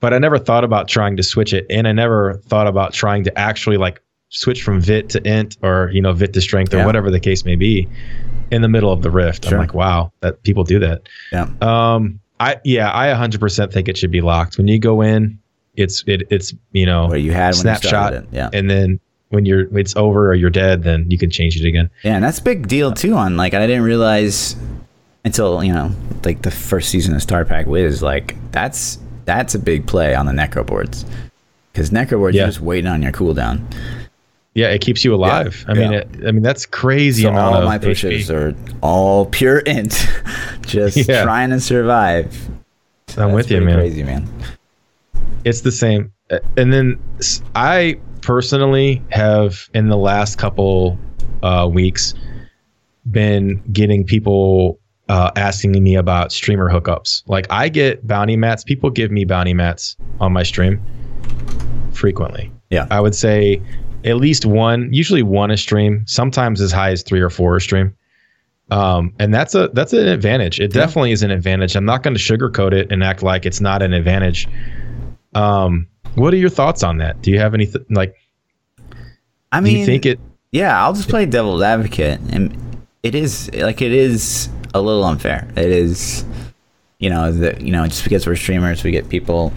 But 0.01 0.13
I 0.15 0.19
never 0.19 0.39
thought 0.39 0.63
about 0.65 0.89
trying 0.89 1.17
to 1.17 1.23
switch 1.23 1.53
it, 1.53 1.67
and 1.71 1.89
I 1.89 1.93
never 1.93 2.35
thought 2.49 2.67
about 2.67 2.93
trying 2.93 3.25
to 3.25 3.39
actually 3.39 3.77
like 3.77 4.01
switch 4.29 4.63
from 4.63 4.81
Vit 4.81 5.09
to 5.11 5.27
Int 5.27 5.57
or 5.63 5.91
you 5.93 6.01
know 6.03 6.13
Vit 6.13 6.33
to 6.35 6.41
Strength 6.41 6.75
or 6.75 6.79
Yeah. 6.79 6.87
whatever 6.87 7.11
the 7.11 7.21
case 7.21 7.45
may 7.45 7.57
be 7.57 7.89
in 8.51 8.63
the 8.63 8.69
middle 8.69 8.93
of 8.93 9.03
the 9.03 9.11
rift. 9.11 9.45
Sure. 9.45 9.55
I'm 9.55 9.61
like, 9.61 9.75
wow, 9.75 10.13
that 10.21 10.43
people 10.43 10.65
do 10.65 10.79
that. 10.81 11.03
yeah 11.33 11.49
Um, 11.63 12.21
I 12.39 12.57
yeah, 12.65 12.91
I 12.95 13.07
100% 13.09 13.73
think 13.73 13.89
it 13.89 13.97
should 13.97 14.11
be 14.11 14.21
locked. 14.21 14.59
When 14.59 14.69
you 14.69 14.79
go 14.79 15.01
in, 15.01 15.39
it's 15.77 16.05
it 16.07 16.23
it's 16.31 16.53
you 16.73 16.85
know 16.87 17.07
what 17.07 17.23
you 17.23 17.33
had 17.33 17.55
you 17.55 17.61
snapshot, 17.63 18.13
it. 18.15 18.27
yeah 18.33 18.49
and 18.53 18.69
then 18.71 18.99
when 19.31 19.45
you're 19.47 19.67
it's 19.77 19.97
over 19.97 20.29
or 20.31 20.35
you're 20.35 20.51
dead, 20.51 20.83
then 20.85 21.11
you 21.11 21.19
can 21.19 21.31
change 21.31 21.59
it 21.61 21.67
again. 21.67 21.89
Yeah, 22.05 22.15
and 22.17 22.25
that's 22.25 22.39
a 22.39 22.43
big 22.43 22.69
deal 22.69 22.93
too. 22.93 23.15
On 23.15 23.37
like, 23.37 23.55
I 23.55 23.67
didn't 23.67 23.83
realize 23.83 24.55
until 25.25 25.65
you 25.65 25.73
know, 25.73 25.91
like 26.25 26.43
the 26.43 26.51
first 26.51 26.91
season 26.91 27.15
of 27.15 27.23
Star 27.23 27.45
Pact 27.45 27.69
Wiz. 27.69 28.03
Like, 28.03 28.37
that's 28.53 28.99
that's 29.27 29.55
a 29.55 29.59
big 29.59 29.87
play 29.87 30.15
on 30.15 30.25
the 30.27 30.33
necro 30.33 30.65
boards 30.65 31.05
because 31.73 31.91
necro 31.91 32.13
boards 32.19 32.35
Yeah. 32.35 32.43
you're 32.45 32.49
just 32.49 32.61
waiting 32.63 32.91
on 32.91 33.03
your 33.03 33.13
cooldown. 33.13 33.61
Yeah, 34.55 34.69
it 34.69 34.81
keeps 34.81 35.05
you 35.05 35.15
alive. 35.15 35.67
I 35.69 35.75
mean, 35.75 35.93
yeah. 35.93 35.99
it, 35.99 36.09
I 36.27 36.31
mean 36.33 36.43
that's 36.43 36.65
crazy 36.65 37.25
So 37.25 37.29
amount 37.29 37.55
all 37.57 37.61
of 37.63 37.67
my 37.69 37.79
HP. 37.79 37.83
pushes 37.83 38.31
are 38.31 38.55
all 38.81 39.27
pure 39.27 39.59
int, 39.59 40.09
just 40.63 40.97
Yeah. 41.09 41.25
trying 41.25 41.51
to 41.51 41.61
survive. 41.61 42.35
I'm 43.19 43.33
That's 43.33 43.35
with 43.35 43.51
you, 43.51 43.61
man. 43.61 43.75
Crazy 43.77 44.03
man. 44.03 44.27
It's 45.45 45.61
the 45.61 45.73
same. 45.73 46.11
And 46.57 46.73
then 46.73 46.99
I 47.55 47.99
personally 48.23 49.03
have 49.11 49.69
in 49.75 49.89
the 49.89 49.97
last 49.97 50.39
couple 50.39 50.99
uh, 51.43 51.69
weeks 51.73 52.15
been 53.11 53.63
getting 53.73 54.05
people 54.05 54.79
uh, 55.09 55.31
asking 55.37 55.83
me 55.83 55.95
about 55.95 56.33
streamer 56.33 56.71
hookups. 56.71 57.23
Like 57.27 57.47
I 57.51 57.69
get 57.69 58.07
bounty 58.07 58.37
mats. 58.37 58.65
People 58.65 58.91
give 58.91 59.11
me 59.11 59.25
bounty 59.25 59.55
mats 59.55 59.97
on 60.21 60.33
my 60.33 60.43
stream 60.43 60.81
frequently. 61.93 62.53
Yeah. 62.71 62.87
I 62.91 63.01
would 63.01 63.15
say 63.15 63.63
at 64.05 64.17
least 64.17 64.47
one, 64.47 64.93
usually 64.93 65.23
one 65.23 65.51
a 65.51 65.57
stream, 65.57 66.05
sometimes 66.07 66.61
as 66.61 66.73
high 66.73 66.91
as 66.91 67.03
three 67.03 67.21
or 67.21 67.31
four 67.31 67.57
a 67.57 67.61
stream. 67.61 67.95
Um, 68.71 69.15
and 69.21 69.33
that's 69.33 69.55
a 69.55 69.69
that's 69.69 69.93
an 69.93 70.09
advantage. 70.09 70.59
It 70.59 70.73
definitely 70.73 71.13
is 71.13 71.23
an 71.23 71.31
advantage. 71.31 71.77
I'm 71.77 71.85
not 71.85 72.03
going 72.03 72.17
to 72.17 72.21
sugarcoat 72.21 72.73
it 72.73 72.91
and 72.91 73.05
act 73.05 73.23
like 73.23 73.47
it's 73.47 73.61
not 73.61 73.81
an 73.81 73.93
advantage. 73.93 74.49
Um, 75.35 75.87
what 76.17 76.35
are 76.35 76.37
your 76.37 76.51
thoughts 76.51 76.83
on 76.83 76.99
that? 76.99 77.23
Do 77.23 77.31
you 77.31 77.39
have 77.39 77.55
any 77.55 77.67
th- 77.67 77.85
like? 77.91 78.17
I 79.53 79.61
mean, 79.61 79.75
Do 79.75 79.79
you 79.79 79.87
think 79.87 80.05
it? 80.05 80.19
Yeah, 80.51 80.83
I'll 80.83 80.95
just 80.95 81.09
play 81.09 81.27
devil's 81.27 81.63
advocate, 81.63 82.19
and 82.31 82.85
it 83.05 83.15
is 83.15 83.49
like 83.55 83.83
it 83.83 83.93
is 83.93 84.49
a 84.79 84.83
little 84.83 85.05
unfair. 85.05 85.49
It 85.57 85.71
is, 85.71 86.25
you 86.99 87.11
know, 87.11 87.33
that 87.33 87.61
you 87.61 87.73
know, 87.73 87.87
just 87.87 88.05
because 88.05 88.27
we're 88.27 88.37
streamers, 88.37 88.83
we 88.85 88.91
get 88.91 89.09
people, 89.09 89.53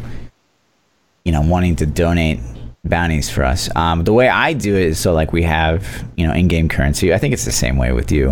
you 1.25 1.31
know, 1.31 1.41
wanting 1.41 1.75
to 1.77 1.85
donate 1.85 2.39
bounties 2.85 3.29
for 3.29 3.43
us. 3.43 3.69
Um, 3.75 4.03
the 4.03 4.13
way 4.13 4.29
I 4.29 4.53
do 4.53 4.75
it 4.75 4.83
is 4.83 4.99
so 4.99 5.13
like 5.13 5.33
we 5.33 5.43
have 5.43 6.05
you 6.15 6.25
know 6.25 6.33
in-game 6.33 6.69
currency. 6.69 7.13
I 7.13 7.17
think 7.17 7.33
it's 7.33 7.45
the 7.45 7.51
same 7.51 7.77
way 7.77 7.91
with 7.91 8.11
you. 8.11 8.29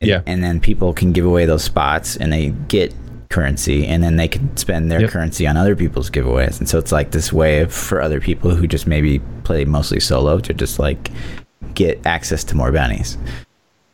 And- 0.00 0.08
Yeah. 0.10 0.20
and 0.26 0.42
then 0.44 0.60
people 0.60 0.92
can 0.92 1.12
give 1.12 1.24
away 1.24 1.46
those 1.46 1.62
spots, 1.64 2.16
and 2.16 2.32
they 2.32 2.50
get 2.68 2.94
currency, 3.30 3.86
and 3.86 4.02
then 4.02 4.16
they 4.16 4.28
can 4.28 4.54
spend 4.56 4.90
their 4.90 5.00
Yep. 5.00 5.10
currency 5.10 5.46
on 5.46 5.56
other 5.56 5.74
people's 5.74 6.10
giveaways. 6.10 6.58
And 6.58 6.68
so 6.68 6.78
it's 6.78 6.92
like 6.92 7.10
this 7.12 7.32
way 7.32 7.60
of, 7.60 7.72
for 7.72 8.00
other 8.02 8.20
people 8.20 8.54
who 8.54 8.66
just 8.66 8.86
maybe 8.86 9.20
play 9.44 9.64
mostly 9.64 9.98
solo 10.00 10.38
to 10.40 10.52
just 10.54 10.78
like 10.78 11.10
get 11.74 11.98
access 12.06 12.44
to 12.44 12.56
more 12.56 12.70
bounties. 12.72 13.16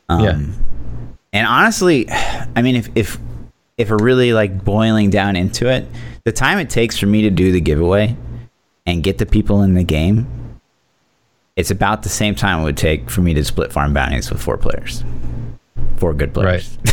Um, 0.09 0.21
Yeah. 0.25 0.39
And 1.33 1.47
honestly, 1.47 2.07
I 2.11 2.63
mean, 2.63 2.77
if 2.77 2.89
if 2.95 3.19
if 3.79 3.91
we're 3.91 3.97
really 4.03 4.33
like 4.33 4.65
boiling 4.65 5.11
down 5.11 5.37
into 5.37 5.69
it, 5.69 5.87
the 6.25 6.33
time 6.33 6.59
it 6.59 6.71
takes 6.71 6.99
for 6.99 7.07
me 7.07 7.23
to 7.23 7.31
do 7.31 7.53
the 7.53 7.61
giveaway 7.61 8.17
and 8.87 9.03
get 9.03 9.19
the 9.19 9.27
people 9.27 9.63
in 9.63 9.75
the 9.75 9.85
game, 9.85 10.27
it's 11.57 11.71
about 11.71 12.03
the 12.03 12.09
same 12.09 12.35
time 12.35 12.61
it 12.61 12.65
would 12.65 12.77
take 12.77 13.11
for 13.11 13.21
me 13.23 13.35
to 13.35 13.45
split 13.45 13.73
farm 13.73 13.93
bounties 13.95 14.31
with 14.31 14.43
four 14.43 14.57
players, 14.59 15.05
four 15.97 16.13
good 16.15 16.33
players. 16.35 16.77
Right. 16.79 16.89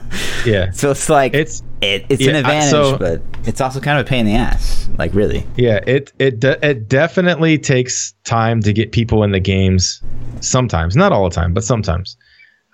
Yeah, 0.46 0.70
so 0.70 0.90
it's 0.92 1.10
like 1.10 1.34
it's 1.34 1.62
it, 1.82 2.06
it's 2.08 2.22
yeah, 2.22 2.30
an 2.30 2.36
I- 2.36 2.38
advantage, 2.38 2.70
so- 2.70 2.96
but 2.98 3.20
it's 3.44 3.60
also 3.60 3.78
kind 3.78 3.98
of 4.00 4.06
a 4.06 4.08
pain 4.08 4.20
in 4.20 4.26
the 4.26 4.34
ass. 4.38 4.88
Like 4.96 5.12
really, 5.14 5.44
yeah. 5.56 5.80
It 5.86 6.12
it 6.18 6.40
de- 6.40 6.66
it 6.66 6.88
definitely 6.88 7.58
takes 7.58 8.14
time 8.24 8.62
to 8.62 8.72
get 8.72 8.92
people 8.92 9.22
in 9.22 9.32
the 9.32 9.40
games. 9.40 10.02
Sometimes, 10.40 10.96
not 10.96 11.12
all 11.12 11.28
the 11.28 11.34
time, 11.34 11.52
but 11.52 11.62
sometimes. 11.64 12.16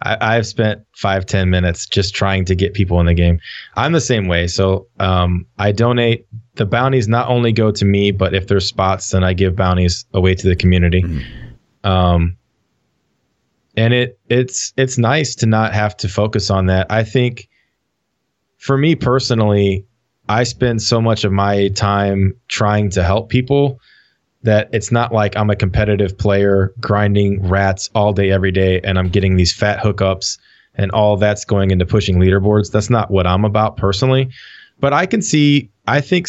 I, 0.03 0.37
I've 0.37 0.47
spent 0.47 0.83
five 0.95 1.27
ten 1.27 1.51
minutes 1.51 1.87
just 1.87 2.15
trying 2.15 2.45
to 2.47 2.55
get 2.55 2.75
people 2.75 3.01
in 3.01 3.07
the 3.07 3.15
game. 3.15 3.41
I'm 3.77 3.93
the 3.93 4.01
same 4.01 4.29
way. 4.29 4.47
So 4.47 4.87
um, 5.01 5.47
I 5.59 5.73
donate 5.73 6.27
the 6.55 6.67
bounties. 6.67 7.09
Not 7.09 7.29
only 7.29 7.53
go 7.53 7.71
to 7.71 7.85
me, 7.85 8.11
but 8.11 8.35
if 8.35 8.47
there's 8.47 8.69
spots, 8.69 9.11
then 9.11 9.25
I 9.25 9.33
give 9.33 9.57
bounties 9.57 10.05
away 10.13 10.35
to 10.35 10.49
the 10.49 10.57
community. 10.57 11.05
Um, 11.85 12.37
and 13.77 13.95
it 13.95 14.19
it's 14.29 14.73
it's 14.77 14.99
nice 14.99 15.35
to 15.37 15.47
not 15.47 15.73
have 15.73 15.97
to 15.99 16.09
focus 16.09 16.51
on 16.51 16.67
that. 16.67 16.87
I 16.91 17.05
think 17.05 17.49
for 18.59 18.77
me 18.77 18.95
personally, 18.95 19.85
I 20.29 20.45
spend 20.45 20.83
so 20.83 21.01
much 21.01 21.25
of 21.25 21.33
my 21.33 21.69
time 21.69 22.35
trying 22.49 22.91
to 22.91 23.03
help 23.03 23.29
people 23.29 23.81
that 24.43 24.69
it's 24.73 24.93
not 24.93 25.13
like 25.13 25.37
I'm 25.37 25.51
a 25.51 25.57
competitive 25.57 26.17
player 26.17 26.73
grinding 26.81 27.47
rats 27.49 27.91
all 27.95 28.13
day 28.13 28.31
every 28.31 28.53
day 28.53 28.81
and 28.83 28.99
I'm 28.99 29.09
getting 29.09 29.37
these 29.37 29.53
fat 29.55 29.79
hookups 29.81 30.39
and 30.75 30.91
all 30.93 31.17
that's 31.17 31.45
going 31.45 31.71
into 31.71 31.87
pushing 31.87 32.17
leaderboards. 32.19 32.71
That's 32.71 32.91
not 32.91 33.11
what 33.11 33.27
I'm 33.27 33.45
about 33.45 33.77
personally. 33.77 34.29
But 34.79 34.93
I 34.93 35.07
can 35.07 35.23
see 35.23 35.71
I 35.89 36.01
think 36.01 36.29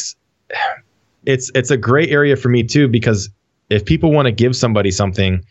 it's 1.26 1.52
it's 1.54 1.72
a 1.72 1.78
great 1.78 2.10
area 2.10 2.36
for 2.36 2.50
me 2.50 2.64
too 2.64 2.88
because 2.88 3.30
if 3.70 3.84
people 3.86 4.12
want 4.12 4.26
to 4.28 4.32
give 4.32 4.56
somebody 4.56 4.92
something 4.92 5.44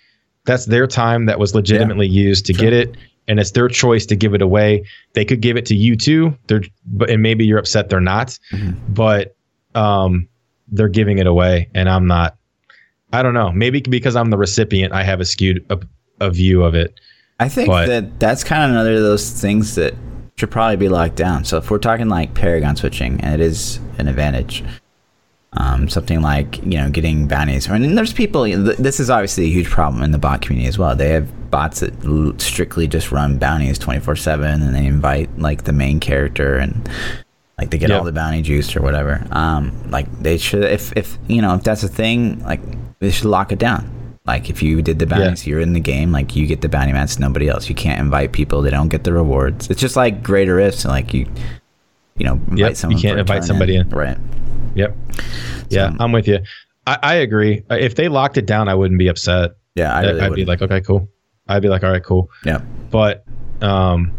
that's 0.45 0.66
their 0.66 0.87
time 0.87 1.27
that 1.27 1.38
was 1.38 1.55
legitimately 1.55 2.07
used 2.09 2.47
to 2.47 2.55
Sure. 2.55 2.64
get 2.64 2.73
it 2.73 2.97
and 3.29 3.38
it's 3.40 3.51
their 3.51 3.69
choice 3.69 4.07
to 4.07 4.16
give 4.16 4.33
it 4.33 4.40
away 4.40 4.85
they 5.12 5.25
could 5.25 5.40
give 5.42 5.57
it 5.57 5.66
to 5.66 5.75
you 5.75 5.97
too 5.97 6.37
they're 6.47 6.62
but 6.87 7.11
and 7.11 7.23
maybe 7.23 7.45
you're 7.45 7.59
upset 7.59 7.90
they're 7.90 8.01
not 8.01 8.38
Mhm. 8.53 8.77
but 8.88 9.37
um 9.74 10.28
they're 10.68 10.89
giving 10.89 11.18
it 11.18 11.26
away 11.26 11.68
and 11.74 11.89
i'm 11.91 12.07
not 12.07 12.37
i 13.13 13.23
don't 13.23 13.35
know 13.35 13.51
maybe 13.53 13.81
because 13.81 14.17
i'm 14.17 14.31
the 14.31 14.37
recipient 14.39 14.93
i 14.93 15.03
have 15.03 15.21
a 15.21 15.25
skewed 15.25 15.65
a, 15.71 15.79
a 16.21 16.31
view 16.31 16.63
of 16.65 16.75
it 16.75 16.99
I 17.39 17.51
think 17.51 17.69
But- 17.69 17.87
that 17.89 18.19
that's 18.19 18.43
kind 18.43 18.65
of 18.65 18.71
another 18.71 18.95
of 18.95 19.03
those 19.03 19.29
things 19.31 19.75
that 19.75 19.95
should 20.39 20.51
probably 20.51 20.77
be 20.77 20.89
locked 20.89 21.17
down. 21.17 21.45
So 21.45 21.59
if 21.59 21.71
we're 21.71 21.77
talking 21.77 22.09
like 22.09 22.33
Paragon 22.33 22.77
switching, 22.77 23.21
and 23.21 23.35
it 23.35 23.41
is 23.45 23.79
an 23.99 24.09
advantage, 24.09 24.65
um, 25.53 25.87
something 25.91 26.23
like 26.23 26.57
you 26.65 26.79
know 26.79 26.89
getting 26.89 27.29
bounties. 27.29 27.69
I 27.69 27.79
mean, 27.79 27.95
there's 27.95 28.15
people. 28.15 28.45
th- 28.47 28.79
This 28.79 29.01
is 29.01 29.11
obviously 29.11 29.45
a 29.45 29.49
huge 29.51 29.69
problem 29.69 30.03
in 30.03 30.13
the 30.13 30.19
bot 30.19 30.41
community 30.41 30.67
as 30.67 30.79
well. 30.79 30.97
They 30.97 31.11
have 31.11 31.51
bots 31.51 31.81
that 31.81 31.93
l- 32.07 32.33
strictly 32.39 32.87
just 32.89 33.13
run 33.13 33.37
bounties 33.39 33.79
24 33.79 34.17
seven, 34.17 34.63
and 34.63 34.75
they 34.75 34.87
invite 34.87 35.39
like 35.39 35.65
the 35.65 35.73
main 35.75 36.01
character 36.01 36.57
and. 36.57 36.89
Like 37.59 37.71
they 37.71 37.77
get 37.79 37.89
Yeah. 37.89 37.97
all 37.99 38.05
the 38.05 38.13
bounty 38.13 38.41
juice 38.43 38.77
or 38.77 38.83
whatever. 38.83 39.27
Um, 39.33 39.73
like 39.91 40.07
they 40.23 40.37
should, 40.39 40.65
if 40.65 40.93
if 40.97 41.17
you 41.27 41.41
know 41.43 41.55
if 41.55 41.63
that's 41.65 41.83
a 41.83 41.89
thing, 41.89 42.43
like 42.45 42.61
they 42.99 43.11
should 43.11 43.26
lock 43.26 43.53
it 43.53 43.59
down 43.59 43.88
Like 44.26 44.51
if 44.51 44.62
you 44.62 44.82
did 44.82 44.99
the 44.99 45.07
bounties, 45.07 45.47
you're 45.47 45.61
in 45.61 45.72
the 45.72 45.80
game. 45.80 46.11
Like 46.12 46.34
you 46.34 46.47
get 46.47 46.61
the 46.61 46.68
bounty 46.68 46.92
mats, 46.92 47.18
nobody 47.18 47.49
else. 47.49 47.68
You 47.68 47.74
can't 47.74 48.01
invite 48.01 48.32
people; 48.32 48.61
they 48.62 48.70
don't 48.70 48.88
get 48.88 49.05
the 49.05 49.12
rewards. 49.12 49.70
It's 49.70 49.80
just 49.80 49.94
like 49.97 50.22
greater 50.22 50.57
rifts. 50.57 50.84
Like 50.84 51.14
you, 51.14 51.26
you 52.16 52.24
know, 52.26 52.32
invite 52.51 52.82
Yep, 52.82 52.90
you 52.90 52.99
can't 52.99 53.18
invite 53.20 53.44
somebody 53.44 53.76
in. 53.76 53.88
right? 53.90 54.18
Yep. 54.74 54.97
Yeah, 55.68 55.90
So- 55.90 55.97
I'm 56.01 56.12
with 56.12 56.26
you. 56.26 56.40
I, 56.88 56.99
I 57.03 57.14
agree. 57.16 57.62
If 57.70 57.94
they 57.94 58.09
locked 58.09 58.36
it 58.36 58.47
down, 58.47 58.68
I 58.68 58.74
wouldn't 58.74 58.99
be 58.99 59.09
upset. 59.09 59.53
Yeah, 59.74 59.94
I 59.94 60.03
really 60.03 60.28
would 60.28 60.36
be 60.36 60.44
like, 60.44 60.62
okay, 60.62 60.80
cool. 60.80 61.09
I'd 61.49 61.62
be 61.62 61.68
like, 61.68 61.84
all 61.84 61.90
right, 61.90 62.03
cool. 62.03 62.28
yeah, 62.44 62.61
But 62.90 63.24
um, 63.61 64.12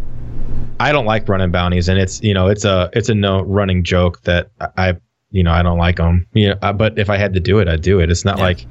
I 0.79 0.91
don't 0.91 1.05
like 1.05 1.27
running 1.27 1.51
bounties, 1.51 1.89
and 1.89 1.99
it's 1.99 2.21
you 2.21 2.33
know 2.33 2.47
it's 2.47 2.63
a 2.65 2.89
it's 2.93 3.09
a 3.09 3.15
no 3.15 3.41
running 3.41 3.83
joke 3.83 4.21
that 4.23 4.51
I 4.77 4.95
you 5.31 5.43
know 5.43 5.51
I 5.51 5.61
don't 5.63 5.77
like 5.77 5.97
them. 5.97 6.25
You 6.33 6.55
know, 6.61 6.73
but 6.73 6.97
if 6.97 7.09
I 7.09 7.17
had 7.17 7.33
to 7.33 7.39
do 7.39 7.59
it, 7.59 7.67
I'd 7.67 7.81
do 7.81 7.99
it. 7.99 8.09
It's 8.09 8.25
not 8.25 8.37
Yeah. 8.37 8.43
like 8.45 8.65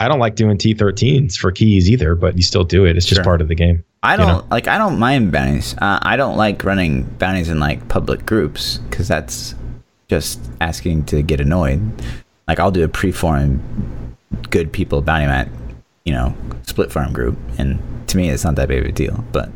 I 0.00 0.06
don't 0.06 0.20
like 0.20 0.36
doing 0.36 0.56
T13s 0.58 1.36
for 1.36 1.50
keys 1.50 1.90
either, 1.90 2.14
but 2.14 2.36
you 2.36 2.42
still 2.42 2.62
do 2.62 2.84
it. 2.84 2.96
It's 2.96 3.04
just 3.06 3.16
Sure. 3.16 3.24
part 3.24 3.40
of 3.40 3.48
the 3.48 3.56
game. 3.56 3.82
I 4.04 4.16
don't 4.16 4.28
know? 4.28 4.44
like. 4.48 4.68
I 4.68 4.78
don't 4.78 4.96
mind 4.98 5.32
bounties. 5.32 5.74
Uh, 5.78 5.98
I 6.02 6.16
don't 6.16 6.36
like 6.36 6.62
running 6.62 7.02
bounties 7.18 7.48
in 7.48 7.58
like 7.58 7.88
public 7.88 8.24
groups 8.24 8.78
because 8.88 9.08
that's 9.08 9.56
just 10.08 10.38
asking 10.60 11.04
to 11.06 11.20
get 11.22 11.40
annoyed. 11.40 11.80
Like 12.46 12.60
I'll 12.60 12.70
do 12.70 12.84
a 12.84 12.88
pre-form 12.88 13.60
good 14.50 14.72
people 14.72 15.02
bounty 15.02 15.26
mat, 15.26 15.48
you 16.04 16.12
know, 16.12 16.32
split 16.62 16.92
farm 16.92 17.12
group, 17.12 17.36
and 17.58 17.80
to 18.06 18.16
me 18.16 18.28
it's 18.30 18.44
not 18.44 18.54
that 18.54 18.68
big 18.68 18.82
of 18.84 18.88
a 18.88 18.92
deal. 18.92 19.24
But 19.32 19.50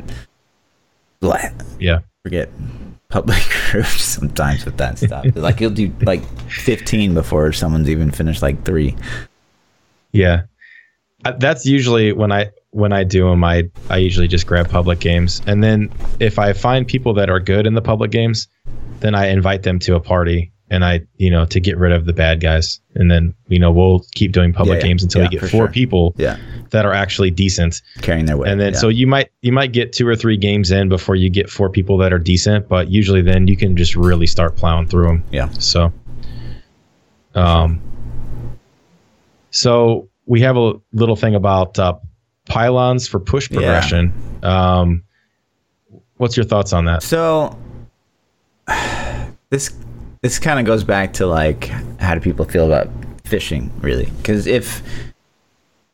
blah, 1.21 1.39
Yeah. 1.79 1.99
forget 2.23 2.49
public 3.13 3.43
groups 3.69 4.03
sometimes 4.03 4.65
with 4.65 4.77
that 4.77 4.97
stuff. 4.97 5.23
like 5.35 5.61
you'll 5.61 5.69
do 5.69 5.93
like 6.01 6.23
15 6.49 7.13
before 7.13 7.53
someone's 7.53 7.87
even 7.87 8.09
finished 8.09 8.41
like 8.41 8.65
three. 8.65 8.95
Yeah, 10.11 10.43
that's 11.37 11.65
usually 11.65 12.11
when 12.11 12.31
I 12.31 12.49
when 12.71 12.91
I 12.91 13.03
do 13.03 13.29
them. 13.29 13.43
I 13.43 13.69
I 13.89 13.97
usually 13.97 14.27
just 14.27 14.47
grab 14.47 14.69
public 14.69 14.99
games, 14.99 15.41
and 15.45 15.63
then 15.63 15.91
if 16.19 16.39
I 16.39 16.53
find 16.53 16.87
people 16.87 17.13
that 17.15 17.29
are 17.29 17.39
good 17.39 17.67
in 17.67 17.75
the 17.75 17.81
public 17.81 18.09
games, 18.09 18.47
then 18.99 19.13
I 19.13 19.27
invite 19.27 19.61
them 19.61 19.77
to 19.79 19.95
a 19.95 19.99
party, 19.99 20.51
and 20.69 20.83
I 20.85 21.01
you 21.17 21.29
know 21.29 21.45
to 21.45 21.59
get 21.59 21.77
rid 21.77 21.91
of 21.91 22.05
the 22.05 22.13
bad 22.13 22.39
guys, 22.41 22.79
and 22.95 23.11
then 23.11 23.33
you 23.47 23.59
know 23.59 23.71
we'll 23.71 24.05
keep 24.15 24.31
doing 24.31 24.53
public 24.53 24.77
Yeah, 24.77 24.83
yeah. 24.85 24.87
games 24.89 25.03
until 25.03 25.21
Yeah, 25.21 25.27
we 25.29 25.37
get 25.37 25.41
four 25.41 25.49
sure. 25.49 25.67
people 25.67 26.13
Yeah, 26.17 26.37
that 26.71 26.85
are 26.85 26.93
actually 26.93 27.31
decent, 27.31 27.81
carrying 28.01 28.25
their 28.25 28.37
weight. 28.37 28.51
and 28.51 28.59
then 28.59 28.73
so 28.73 28.87
you 28.89 29.05
might 29.07 29.29
you 29.41 29.51
might 29.51 29.71
get 29.73 29.93
two 29.93 30.07
or 30.07 30.15
three 30.15 30.37
games 30.37 30.71
in 30.71 30.89
before 30.89 31.15
you 31.15 31.29
get 31.29 31.49
four 31.49 31.69
people 31.69 31.97
that 31.99 32.11
are 32.13 32.19
decent, 32.19 32.67
but 32.67 32.89
usually 32.89 33.21
then 33.21 33.47
you 33.47 33.55
can 33.57 33.75
just 33.77 33.95
really 33.95 34.25
start 34.27 34.55
plowing 34.55 34.87
through 34.87 35.05
them. 35.07 35.23
yeah, 35.31 35.49
So, 35.59 35.91
um, 37.35 37.81
so 39.51 40.07
we 40.25 40.41
have 40.41 40.55
a 40.57 40.73
little 40.93 41.15
thing 41.15 41.35
about 41.35 41.77
uh, 41.77 41.95
pylons 42.47 43.07
for 43.07 43.19
push 43.19 43.49
progression. 43.49 44.13
Um, 44.41 45.03
what's 46.17 46.35
your 46.37 46.45
thoughts 46.45 46.73
on 46.73 46.85
that? 46.85 47.03
So 47.03 47.57
this 49.49 49.71
this 50.23 50.39
kind 50.39 50.59
of 50.59 50.65
goes 50.65 50.83
back 50.83 51.13
to 51.13 51.27
like 51.27 51.65
how 51.99 52.15
do 52.15 52.19
people 52.19 52.45
feel 52.45 52.65
about 52.65 52.89
fishing 53.23 53.71
really? 53.81 54.05
Because 54.17 54.47
if 54.47 54.81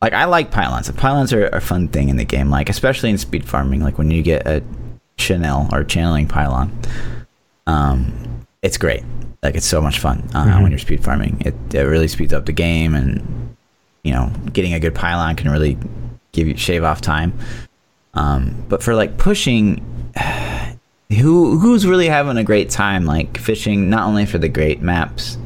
like 0.02 0.14
I 0.14 0.24
like 0.26 0.50
pylons, 0.52 0.88
the 0.88 0.94
pylons 0.94 1.34
are 1.34 1.48
a 1.48 1.60
fun 1.60 1.90
thing 1.90 2.08
in 2.08 2.16
the 2.16 2.24
game. 2.26 2.50
Like 2.50 2.70
especially 2.70 3.10
in 3.10 3.18
speed 3.18 3.44
farming, 3.46 3.82
like 3.82 3.98
when 3.98 4.10
you 4.12 4.22
get 4.22 4.48
a 4.48 4.64
channel 5.18 5.68
or 5.74 5.84
channeling 5.84 6.28
pylon, 6.28 6.72
um, 7.68 8.46
it's 8.62 8.78
great. 8.78 9.04
Like 9.44 9.56
it's 9.56 9.66
so 9.66 9.82
much 9.82 10.00
fun 10.00 10.28
uh, 10.34 10.46
Mhm. 10.46 10.62
when 10.64 10.72
you're 10.72 10.80
speed 10.80 11.04
farming. 11.04 11.42
It 11.42 11.56
it 11.74 11.82
really 11.82 12.08
speeds 12.08 12.34
up 12.34 12.46
the 12.46 12.52
game, 12.54 12.94
and 12.96 13.56
you 14.04 14.14
know 14.14 14.32
getting 14.54 14.74
a 14.74 14.80
good 14.80 14.96
pylon 14.96 15.36
can 15.36 15.50
really 15.52 15.78
give 16.32 16.48
you 16.48 16.56
shave 16.58 16.84
off 16.84 17.02
time. 17.02 17.34
Um, 18.14 18.64
but 18.70 18.84
for 18.84 18.96
like 18.96 19.18
pushing, 19.18 19.82
who 21.12 21.58
who's 21.58 21.88
really 21.88 22.08
having 22.08 22.38
a 22.38 22.44
great 22.44 22.70
time 22.70 23.06
like 23.06 23.38
fishing 23.38 23.90
not 23.90 24.08
only 24.08 24.26
for 24.26 24.38
the 24.38 24.50
great 24.50 24.82
maps 24.82 25.38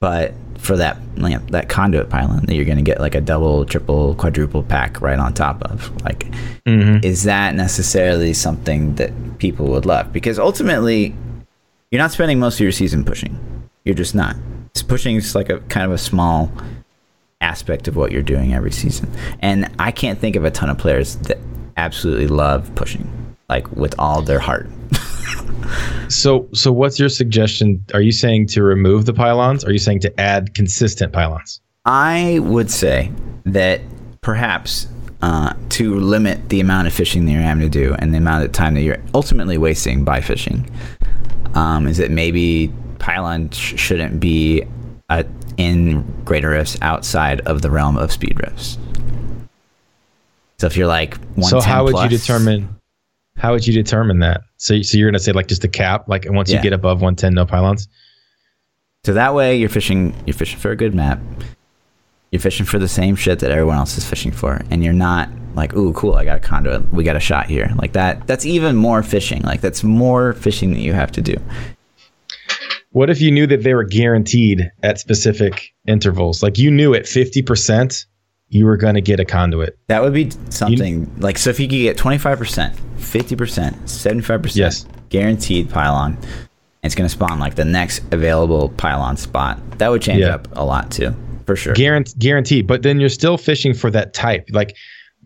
but 0.00 0.34
for 0.58 0.76
that 0.76 0.98
like, 1.16 1.44
that 1.48 1.68
conduit 1.68 2.08
pylon 2.10 2.44
that 2.46 2.54
you're 2.54 2.64
going 2.64 2.76
to 2.76 2.82
get 2.82 3.00
like 3.00 3.14
a 3.14 3.20
double 3.20 3.64
triple 3.64 4.14
quadruple 4.16 4.62
pack 4.62 5.00
right 5.00 5.18
on 5.18 5.32
top 5.32 5.62
of 5.62 5.90
like 6.04 6.26
Mm-hmm. 6.66 7.04
is 7.04 7.24
that 7.24 7.56
necessarily 7.56 8.32
something 8.32 8.94
that 8.94 9.12
people 9.38 9.66
would 9.66 9.84
love? 9.84 10.12
Because 10.12 10.38
ultimately 10.38 11.12
you're 11.90 12.00
not 12.00 12.12
spending 12.12 12.38
most 12.38 12.54
of 12.54 12.60
your 12.60 12.70
season 12.70 13.04
pushing. 13.04 13.36
You're 13.84 13.96
just 13.96 14.14
not. 14.14 14.36
It's 14.70 14.82
pushing 14.82 15.16
is 15.16 15.34
like 15.34 15.50
a 15.50 15.58
kind 15.62 15.84
of 15.84 15.90
a 15.90 15.98
small 15.98 16.52
aspect 17.40 17.88
of 17.88 17.96
what 17.96 18.12
you're 18.12 18.22
doing 18.22 18.54
every 18.54 18.70
season. 18.70 19.10
And 19.40 19.74
i 19.80 19.90
can't 19.90 20.20
think 20.20 20.36
of 20.36 20.44
a 20.44 20.52
ton 20.52 20.70
of 20.70 20.78
players 20.78 21.16
that 21.16 21.38
absolutely 21.76 22.28
love 22.28 22.72
pushing 22.76 23.31
like 23.54 23.66
with 23.72 23.94
all 23.98 24.22
their 24.22 24.38
heart 24.48 24.66
So, 26.08 26.46
so 26.52 26.70
what's 26.72 26.98
your 26.98 27.08
suggestion? 27.08 27.82
Are 27.94 28.02
you 28.02 28.12
saying 28.12 28.48
to 28.48 28.62
remove 28.62 29.06
the 29.06 29.14
pylons? 29.14 29.64
Are 29.64 29.72
you 29.72 29.78
saying 29.78 30.00
to 30.00 30.20
add 30.20 30.54
consistent 30.54 31.12
pylons? 31.12 31.60
I 31.86 32.38
would 32.42 32.70
say 32.70 33.10
that 33.46 33.80
perhaps 34.20 34.88
uh, 35.22 35.54
to 35.70 35.94
limit 35.98 36.48
the 36.50 36.60
amount 36.60 36.86
of 36.86 36.92
fishing 36.92 37.24
that 37.24 37.32
you're 37.32 37.40
having 37.40 37.62
to 37.62 37.70
do 37.70 37.94
and 37.98 38.12
the 38.12 38.18
amount 38.18 38.44
of 38.44 38.52
time 38.52 38.74
that 38.74 38.82
you're 38.82 39.02
ultimately 39.14 39.56
wasting 39.56 40.04
by 40.04 40.20
fishing, 40.20 40.68
um, 41.54 41.86
is 41.86 41.96
that 41.96 42.10
maybe 42.10 42.70
pylon 42.98 43.48
sh- 43.50 43.78
shouldn't 43.80 44.20
be 44.20 44.64
uh, 45.08 45.22
in 45.56 46.02
greater 46.24 46.50
rifts 46.50 46.76
outside 46.82 47.40
of 47.42 47.62
the 47.62 47.70
realm 47.70 47.96
of 47.96 48.12
speed 48.12 48.38
rifts. 48.38 48.76
So 50.58 50.66
if 50.66 50.76
you're 50.76 50.86
like 51.00 51.16
110 51.36 51.48
So, 51.48 51.60
how 51.62 51.84
would 51.84 51.94
you 51.94 52.08
plus- 52.08 52.20
determine? 52.20 52.68
How 53.36 53.52
would 53.52 53.66
you 53.66 53.72
determine 53.74 54.20
that? 54.20 54.42
So, 54.58 54.80
so 54.82 54.96
you're 54.98 55.10
gonna 55.10 55.18
say 55.18 55.32
like 55.32 55.48
just 55.48 55.64
a 55.64 55.68
cap, 55.68 56.08
like 56.08 56.26
once 56.28 56.50
Yeah. 56.50 56.58
you 56.58 56.62
get 56.62 56.72
above 56.72 56.98
110, 57.00 57.34
no 57.34 57.46
pylons. 57.46 57.88
So 59.04 59.14
that 59.14 59.34
way 59.34 59.56
you're 59.56 59.68
fishing 59.68 60.14
you're 60.26 60.34
fishing 60.34 60.58
for 60.60 60.70
a 60.70 60.76
good 60.76 60.94
map. 60.94 61.20
You're 62.30 62.40
fishing 62.40 62.64
for 62.66 62.78
the 62.78 62.88
same 62.88 63.16
shit 63.16 63.40
that 63.40 63.50
everyone 63.50 63.76
else 63.76 63.98
is 63.98 64.08
fishing 64.08 64.30
for. 64.32 64.60
And 64.70 64.82
you're 64.84 64.92
not 64.94 65.28
like, 65.54 65.74
ooh, 65.74 65.92
cool, 65.92 66.14
I 66.14 66.24
got 66.24 66.38
a 66.38 66.40
conduit. 66.40 66.90
We 66.92 67.04
got 67.04 67.16
a 67.16 67.20
shot 67.20 67.46
here. 67.46 67.70
Like 67.76 67.92
that 67.94 68.26
that's 68.26 68.46
even 68.46 68.76
more 68.76 69.02
fishing. 69.02 69.42
Like 69.42 69.60
that's 69.60 69.82
more 69.82 70.34
fishing 70.34 70.72
that 70.72 70.80
you 70.80 70.92
have 70.92 71.10
to 71.12 71.20
do. 71.20 71.36
What 72.90 73.08
if 73.10 73.20
you 73.22 73.30
knew 73.30 73.46
that 73.46 73.62
they 73.62 73.72
were 73.74 73.84
guaranteed 73.84 74.70
at 74.82 75.00
specific 75.00 75.72
intervals? 75.86 76.42
Like 76.42 76.58
you 76.58 76.70
knew 76.70 76.94
at 76.94 77.04
50% 77.04 78.04
you 78.52 78.66
were 78.66 78.76
going 78.76 78.94
to 78.94 79.00
get 79.00 79.18
a 79.18 79.24
conduit. 79.24 79.78
That 79.86 80.02
would 80.02 80.12
be 80.12 80.30
something 80.50 81.10
like 81.18 81.38
so 81.38 81.48
if 81.50 81.58
you 81.58 81.66
could 81.66 81.76
get 81.76 81.96
twenty 81.96 82.18
five 82.18 82.38
percent, 82.38 82.78
fifty 82.96 83.34
percent, 83.34 83.88
seventy 83.88 84.22
five 84.22 84.42
percent 84.42 84.58
Yes. 84.58 84.86
guaranteed 85.08 85.70
pylon, 85.70 86.18
it's 86.82 86.94
gonna 86.94 87.08
spawn 87.08 87.38
like 87.38 87.54
the 87.54 87.64
next 87.64 88.02
available 88.12 88.68
pylon 88.76 89.16
spot. 89.16 89.58
That 89.78 89.88
would 89.88 90.02
change 90.02 90.20
Yeah. 90.20 90.34
up 90.34 90.48
a 90.56 90.64
lot 90.64 90.90
too. 90.90 91.14
For 91.46 91.56
sure. 91.56 91.74
Guarant- 91.74 92.16
guaranteed. 92.18 92.66
But 92.66 92.82
then 92.82 93.00
you're 93.00 93.08
still 93.08 93.36
fishing 93.38 93.72
for 93.74 93.90
that 93.90 94.12
type. 94.14 94.44
Like, 94.52 94.76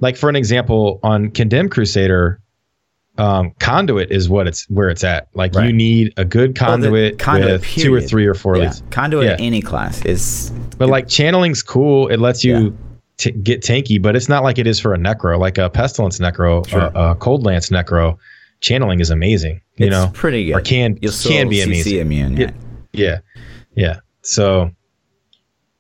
like 0.00 0.16
for 0.16 0.28
an 0.30 0.36
example, 0.36 1.00
on 1.02 1.30
Condemned 1.30 1.72
Crusader, 1.72 2.40
um, 3.18 3.52
conduit 3.58 4.10
is 4.12 4.28
what 4.28 4.46
it's 4.46 4.68
where 4.70 4.88
it's 4.88 5.02
at. 5.02 5.28
Like 5.34 5.54
you 5.54 5.72
need 5.72 6.12
a 6.16 6.24
good 6.24 6.58
Well, 6.60 6.76
the 6.78 6.84
conduit, 6.84 7.18
conduit, 7.18 7.60
with 7.60 7.64
two 7.68 7.92
or 7.92 8.00
three 8.00 8.26
or 8.26 8.34
four 8.34 8.56
yeah. 8.56 8.64
leads. 8.64 8.82
Conduit 8.90 9.24
Yeah. 9.26 9.36
any 9.44 9.60
class 9.62 10.04
is 10.04 10.52
But 10.78 10.88
like 10.90 11.08
channeling's 11.08 11.62
cool. 11.62 12.08
It 12.08 12.18
lets 12.20 12.44
you 12.44 12.76
t- 13.18 13.30
get 13.32 13.62
tanky, 13.62 14.00
but 14.00 14.14
it's 14.16 14.28
not 14.28 14.42
like 14.42 14.58
it 14.58 14.66
is 14.66 14.78
for 14.80 14.94
a 14.94 14.98
necro, 14.98 15.38
like 15.38 15.58
a 15.58 15.68
pestilence 15.70 16.18
necro, 16.18 16.66
Sure. 16.68 16.90
a, 16.94 17.10
a 17.10 17.14
cold 17.16 17.44
lance 17.44 17.70
necro. 17.70 18.16
Channeling 18.60 19.00
is 19.00 19.10
amazing. 19.10 19.60
You 19.76 19.90
know 19.90 20.04
it's 20.04 20.12
know, 20.14 20.18
pretty 20.18 20.46
good. 20.46 20.52
or 20.56 20.60
can 20.60 20.98
You'll 21.02 21.12
can 21.12 21.48
be 21.48 21.58
CC 21.58 21.64
amazing. 21.64 21.98
immune. 21.98 22.36
Yeah. 22.36 22.50
Yeah. 22.92 23.18
Yeah. 23.74 23.96
So 24.22 24.70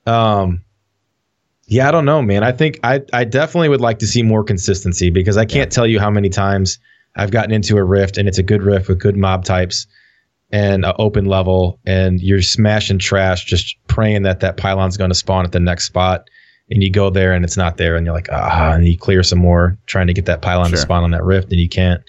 um 0.06 0.62
yeah, 1.68 1.88
I 1.88 1.90
don't 1.90 2.04
know, 2.04 2.22
man. 2.22 2.44
I 2.44 2.52
think 2.52 2.78
I 2.84 3.00
I 3.12 3.24
definitely 3.24 3.68
would 3.70 3.80
like 3.80 3.98
to 4.00 4.06
see 4.06 4.22
more 4.22 4.44
consistency 4.44 5.10
because 5.10 5.36
I 5.36 5.44
can't 5.44 5.72
tell 5.72 5.86
you 5.86 5.98
how 5.98 6.10
many 6.10 6.28
times 6.28 6.78
I've 7.16 7.30
gotten 7.32 7.50
into 7.50 7.76
a 7.76 7.82
rift 7.84 8.18
and 8.18 8.28
it's 8.28 8.38
a 8.38 8.42
good 8.42 8.62
rift 8.62 8.88
with 8.88 8.98
good 9.00 9.16
mob 9.16 9.44
types 9.44 9.86
and 10.52 10.84
an 10.84 10.92
open 10.98 11.24
level 11.24 11.80
and 11.86 12.20
you're 12.20 12.42
smashing 12.42 12.98
trash 13.00 13.46
just 13.46 13.74
praying 13.88 14.22
that 14.22 14.40
that 14.40 14.56
pylon's 14.58 14.96
going 14.96 15.10
to 15.10 15.14
spawn 15.14 15.44
at 15.44 15.50
the 15.52 15.58
next 15.58 15.84
spot 15.86 16.28
and 16.70 16.82
you 16.82 16.90
go 16.90 17.10
there 17.10 17.32
and 17.32 17.44
it's 17.44 17.56
not 17.56 17.76
there 17.76 17.96
and 17.96 18.04
you're 18.06 18.14
like 18.14 18.28
ah 18.32 18.72
and 18.72 18.86
you 18.86 18.96
clear 18.98 19.22
some 19.22 19.38
more 19.38 19.76
trying 19.86 20.06
to 20.08 20.12
get 20.12 20.24
that 20.26 20.42
pylon 20.42 20.70
to 20.70 20.76
Sure. 20.76 20.82
spawn 20.82 21.04
on 21.04 21.10
that 21.12 21.22
rift 21.24 21.50
and 21.52 21.60
you 21.60 21.68
can't 21.68 22.02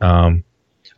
um 0.00 0.44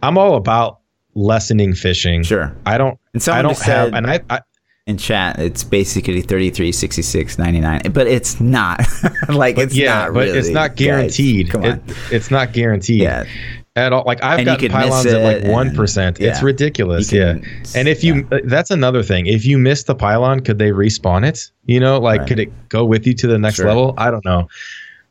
i'm 0.03 0.19
all 0.19 0.35
about 0.37 0.81
lessening 1.15 1.75
fishing 1.75 2.23
Sure. 2.23 2.55
i 2.67 2.77
don't 2.79 2.99
And 3.15 3.29
i 3.29 3.43
don't 3.43 3.59
have 3.61 3.95
and 3.95 4.07
I, 4.11 4.21
I 4.31 4.41
in 4.87 4.97
chat 4.99 5.39
it's 5.39 5.63
basically 5.63 6.23
33, 6.23 6.73
66, 6.73 7.39
99. 7.39 7.83
But 7.93 8.09
it's 8.09 8.41
not. 8.41 8.81
like 9.29 9.57
it's 9.57 9.77
yeah 9.77 9.95
not 10.07 10.15
but 10.15 10.27
really. 10.27 10.39
it's 10.41 10.49
not 10.49 10.71
guys. 10.71 10.77
guaranteed 10.77 11.51
Come 11.51 11.65
It- 11.65 11.83
it's 12.11 12.33
not 12.33 12.53
guaranteed 12.53 13.03
yeah. 13.03 13.25
At 13.77 13.93
all. 13.93 14.05
Like 14.07 14.23
I've 14.23 14.41
And 14.41 14.47
gotten 14.47 14.71
pylons 14.71 15.07
at 15.07 15.23
like 15.23 15.51
one 15.51 15.75
percent. 15.75 16.21
It's 16.21 16.43
ridiculous. 16.43 17.11
You 17.13 17.21
yeah. 17.21 17.39
And 17.75 17.89
if 17.89 18.05
you, 18.05 18.27
yeah. 18.31 18.41
that's 18.45 18.71
another 18.71 19.03
thing. 19.03 19.27
If 19.27 19.45
you 19.47 19.59
miss 19.59 19.85
the 19.85 19.95
pylon, 19.95 20.41
could 20.41 20.59
they 20.59 20.71
respawn 20.71 21.27
it? 21.27 21.51
You 21.65 21.81
know, 21.81 21.99
like 21.99 22.21
Right. 22.21 22.29
could 22.29 22.39
it 22.39 22.69
go 22.69 22.85
with 22.85 23.07
you 23.07 23.15
to 23.15 23.27
the 23.27 23.39
next 23.39 23.57
Sure. 23.57 23.67
level? 23.67 23.95
I 23.99 24.11
don't 24.11 24.25
know. 24.25 24.49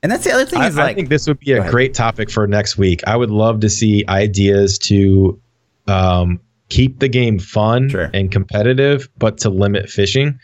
and 0.04 0.12
that's 0.12 0.24
the 0.24 0.32
other 0.32 0.46
thing 0.46 0.62
I, 0.62 0.68
is 0.68 0.78
I 0.78 0.94
think 0.94 1.10
this 1.10 1.28
would 1.28 1.40
be 1.40 1.52
a 1.54 1.70
great 1.70 1.94
topic 1.94 2.30
for 2.32 2.48
next 2.48 2.78
week. 2.78 3.02
I 3.08 3.16
would 3.16 3.30
love 3.32 3.60
to 3.62 3.70
see 3.70 4.04
ideas 4.10 4.78
to 4.80 5.40
um, 5.88 6.40
keep 6.70 7.00
the 7.00 7.08
game 7.10 7.38
fun 7.40 7.90
Sure. 7.90 8.10
and 8.14 8.32
competitive, 8.32 9.10
but 9.18 9.38
to 9.40 9.50
limit 9.50 9.90
fishing, 9.90 10.40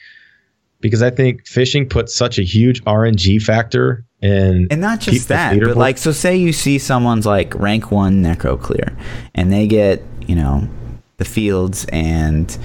because 0.81 1.01
I 1.01 1.09
think 1.09 1.47
fishing 1.47 1.87
puts 1.89 2.13
such 2.15 2.37
a 2.37 2.43
huge 2.43 2.83
RNG 2.83 3.41
factor 3.41 4.03
in. 4.21 4.67
And 4.71 4.81
not 4.81 4.99
just 4.99 5.27
that, 5.27 5.59
but 5.59 5.77
like, 5.77 5.97
so 5.97 6.11
say 6.11 6.35
you 6.35 6.53
see 6.53 6.79
someone's 6.79 7.25
like 7.25 7.53
rank 7.55 7.91
one 7.91 8.23
necro 8.23 8.59
clear, 8.59 8.95
and 9.35 9.51
they 9.51 9.67
get, 9.67 10.01
you 10.27 10.35
know, 10.35 10.67
the 11.17 11.25
fields 11.25 11.85
and 11.91 12.57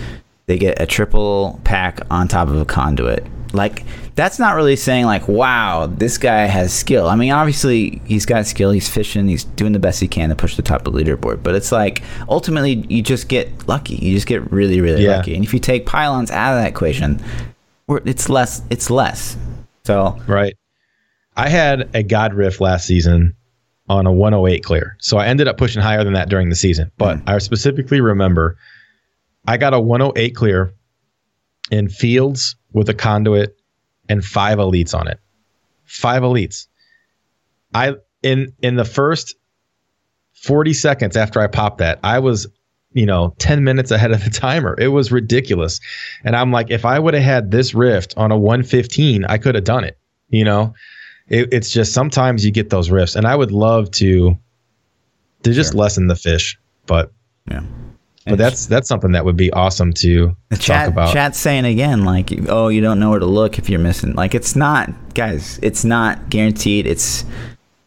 they 0.47 0.59
get 0.59 0.81
a 0.81 0.87
triple 0.87 1.61
pack 1.65 2.01
on 2.11 2.29
top 2.29 2.49
of 2.49 2.61
a 2.61 2.65
conduit. 2.65 3.27
Like, 3.55 3.85
that's 4.15 4.39
not 4.39 4.57
really 4.57 4.77
saying, 4.77 5.05
like, 5.05 5.29
wow, 5.29 5.87
this 5.87 6.17
guy 6.17 6.47
has 6.47 6.73
skill. 6.73 7.07
I 7.09 7.17
mean, 7.17 7.33
obviously, 7.33 8.01
he's 8.07 8.25
got 8.25 8.47
skill, 8.47 8.71
he's 8.71 8.89
fishing, 8.89 9.29
he's 9.29 9.45
doing 9.45 9.73
the 9.73 9.79
best 9.79 10.01
he 10.01 10.09
can 10.09 10.31
to 10.31 10.35
push 10.35 10.57
the 10.57 10.63
top 10.63 10.87
of 10.87 10.93
the 10.93 10.99
leaderboard. 10.99 11.43
But 11.43 11.55
it's 11.55 11.71
like, 11.71 12.03
ultimately, 12.31 12.87
you 12.89 13.03
just 13.03 13.29
get 13.29 13.69
lucky. 13.69 13.97
You 13.97 14.15
just 14.15 14.27
get 14.27 14.51
really, 14.51 14.81
really 14.81 15.05
Yeah. 15.05 15.19
lucky. 15.19 15.35
And 15.35 15.45
if 15.45 15.53
you 15.53 15.61
take 15.61 15.85
pylons 15.85 16.31
out 16.31 16.55
of 16.57 16.63
that 16.63 16.69
equation, 16.69 17.21
it's 18.07 18.31
less, 18.31 18.63
it's 18.71 18.89
less. 18.89 19.37
So, 19.85 20.19
Right. 20.27 20.57
I 21.37 21.49
had 21.49 21.91
a 21.95 22.03
God 22.03 22.35
riff 22.35 22.61
last 22.61 22.87
season 22.87 23.35
on 23.89 24.07
a 24.07 24.13
108 24.13 24.63
clear. 24.63 24.97
So 25.01 25.19
I 25.19 25.27
ended 25.27 25.49
up 25.49 25.57
pushing 25.59 25.83
higher 25.83 26.05
than 26.05 26.13
that 26.15 26.29
during 26.29 26.49
the 26.49 26.57
season. 26.57 26.91
But 26.99 27.19
Mm. 27.19 27.23
I 27.29 27.39
specifically 27.39 28.01
remember 28.01 28.57
I 29.47 29.57
got 29.57 29.75
a 29.75 29.81
108 29.81 30.35
clear 30.37 30.73
in 31.71 31.89
fields 31.89 32.57
with 32.73 32.89
a 32.89 32.95
conduit 32.95 33.57
and 34.09 34.25
five 34.25 34.59
elites 34.59 34.95
on 34.95 35.09
it. 35.09 35.19
Five 35.85 36.23
elites. 36.23 36.69
I 37.75 37.95
in 38.23 38.53
in 38.63 38.77
the 38.77 38.85
first 38.85 39.35
40 40.35 40.73
seconds 40.75 41.17
after 41.17 41.41
I 41.41 41.47
popped 41.47 41.79
that, 41.79 41.99
I 42.05 42.19
was 42.19 42.47
you 42.93 43.07
know 43.07 43.35
10 43.39 43.65
minutes 43.65 43.91
ahead 43.91 44.13
of 44.13 44.23
the 44.23 44.31
timer. 44.31 44.77
It 44.79 44.89
was 44.89 45.11
ridiculous. 45.11 45.81
And 46.25 46.37
I'm 46.37 46.53
like 46.53 46.71
if 46.71 46.85
I 46.85 46.99
would 46.99 47.15
have 47.15 47.23
had 47.23 47.51
this 47.51 47.75
rift 47.75 48.15
on 48.17 48.31
a 48.31 48.39
115, 48.39 49.25
I 49.25 49.39
could 49.39 49.55
have 49.55 49.65
done 49.65 49.85
it, 49.85 49.99
you 50.29 50.45
know. 50.45 50.75
It, 51.29 51.49
it's 51.53 51.71
just 51.71 51.93
sometimes 51.93 52.45
you 52.45 52.51
get 52.51 52.71
those 52.71 52.89
riffs, 52.91 53.17
and 53.17 53.27
I 53.27 53.35
would 53.37 53.53
love 53.53 53.91
to 53.93 54.37
to 55.43 55.53
just 55.53 55.73
Sure. 55.73 55.81
lessen 55.81 56.07
the 56.07 56.17
fish, 56.17 56.59
but 56.87 57.11
yeah. 57.51 57.63
but 58.27 58.39
that's 58.39 58.67
that's 58.67 58.89
something 58.89 59.13
that 59.13 59.25
would 59.25 59.37
be 59.37 59.53
awesome 59.53 59.93
to 59.95 60.37
The 60.51 60.57
talk 60.57 60.65
chat, 60.65 60.89
about. 60.89 61.13
chat's 61.13 61.39
saying 61.39 61.65
again, 61.65 62.05
like, 62.05 62.31
oh, 62.49 62.69
you 62.69 62.81
don't 62.81 63.01
know 63.01 63.11
where 63.11 63.19
to 63.19 63.27
look 63.27 63.59
if 63.59 63.69
you're 63.69 63.81
missing. 63.81 64.15
Like, 64.15 64.35
it's 64.35 64.55
not, 64.55 64.91
guys. 65.15 65.59
It's 65.63 65.85
not 65.85 66.29
guaranteed. 66.31 66.87
It's 66.87 67.25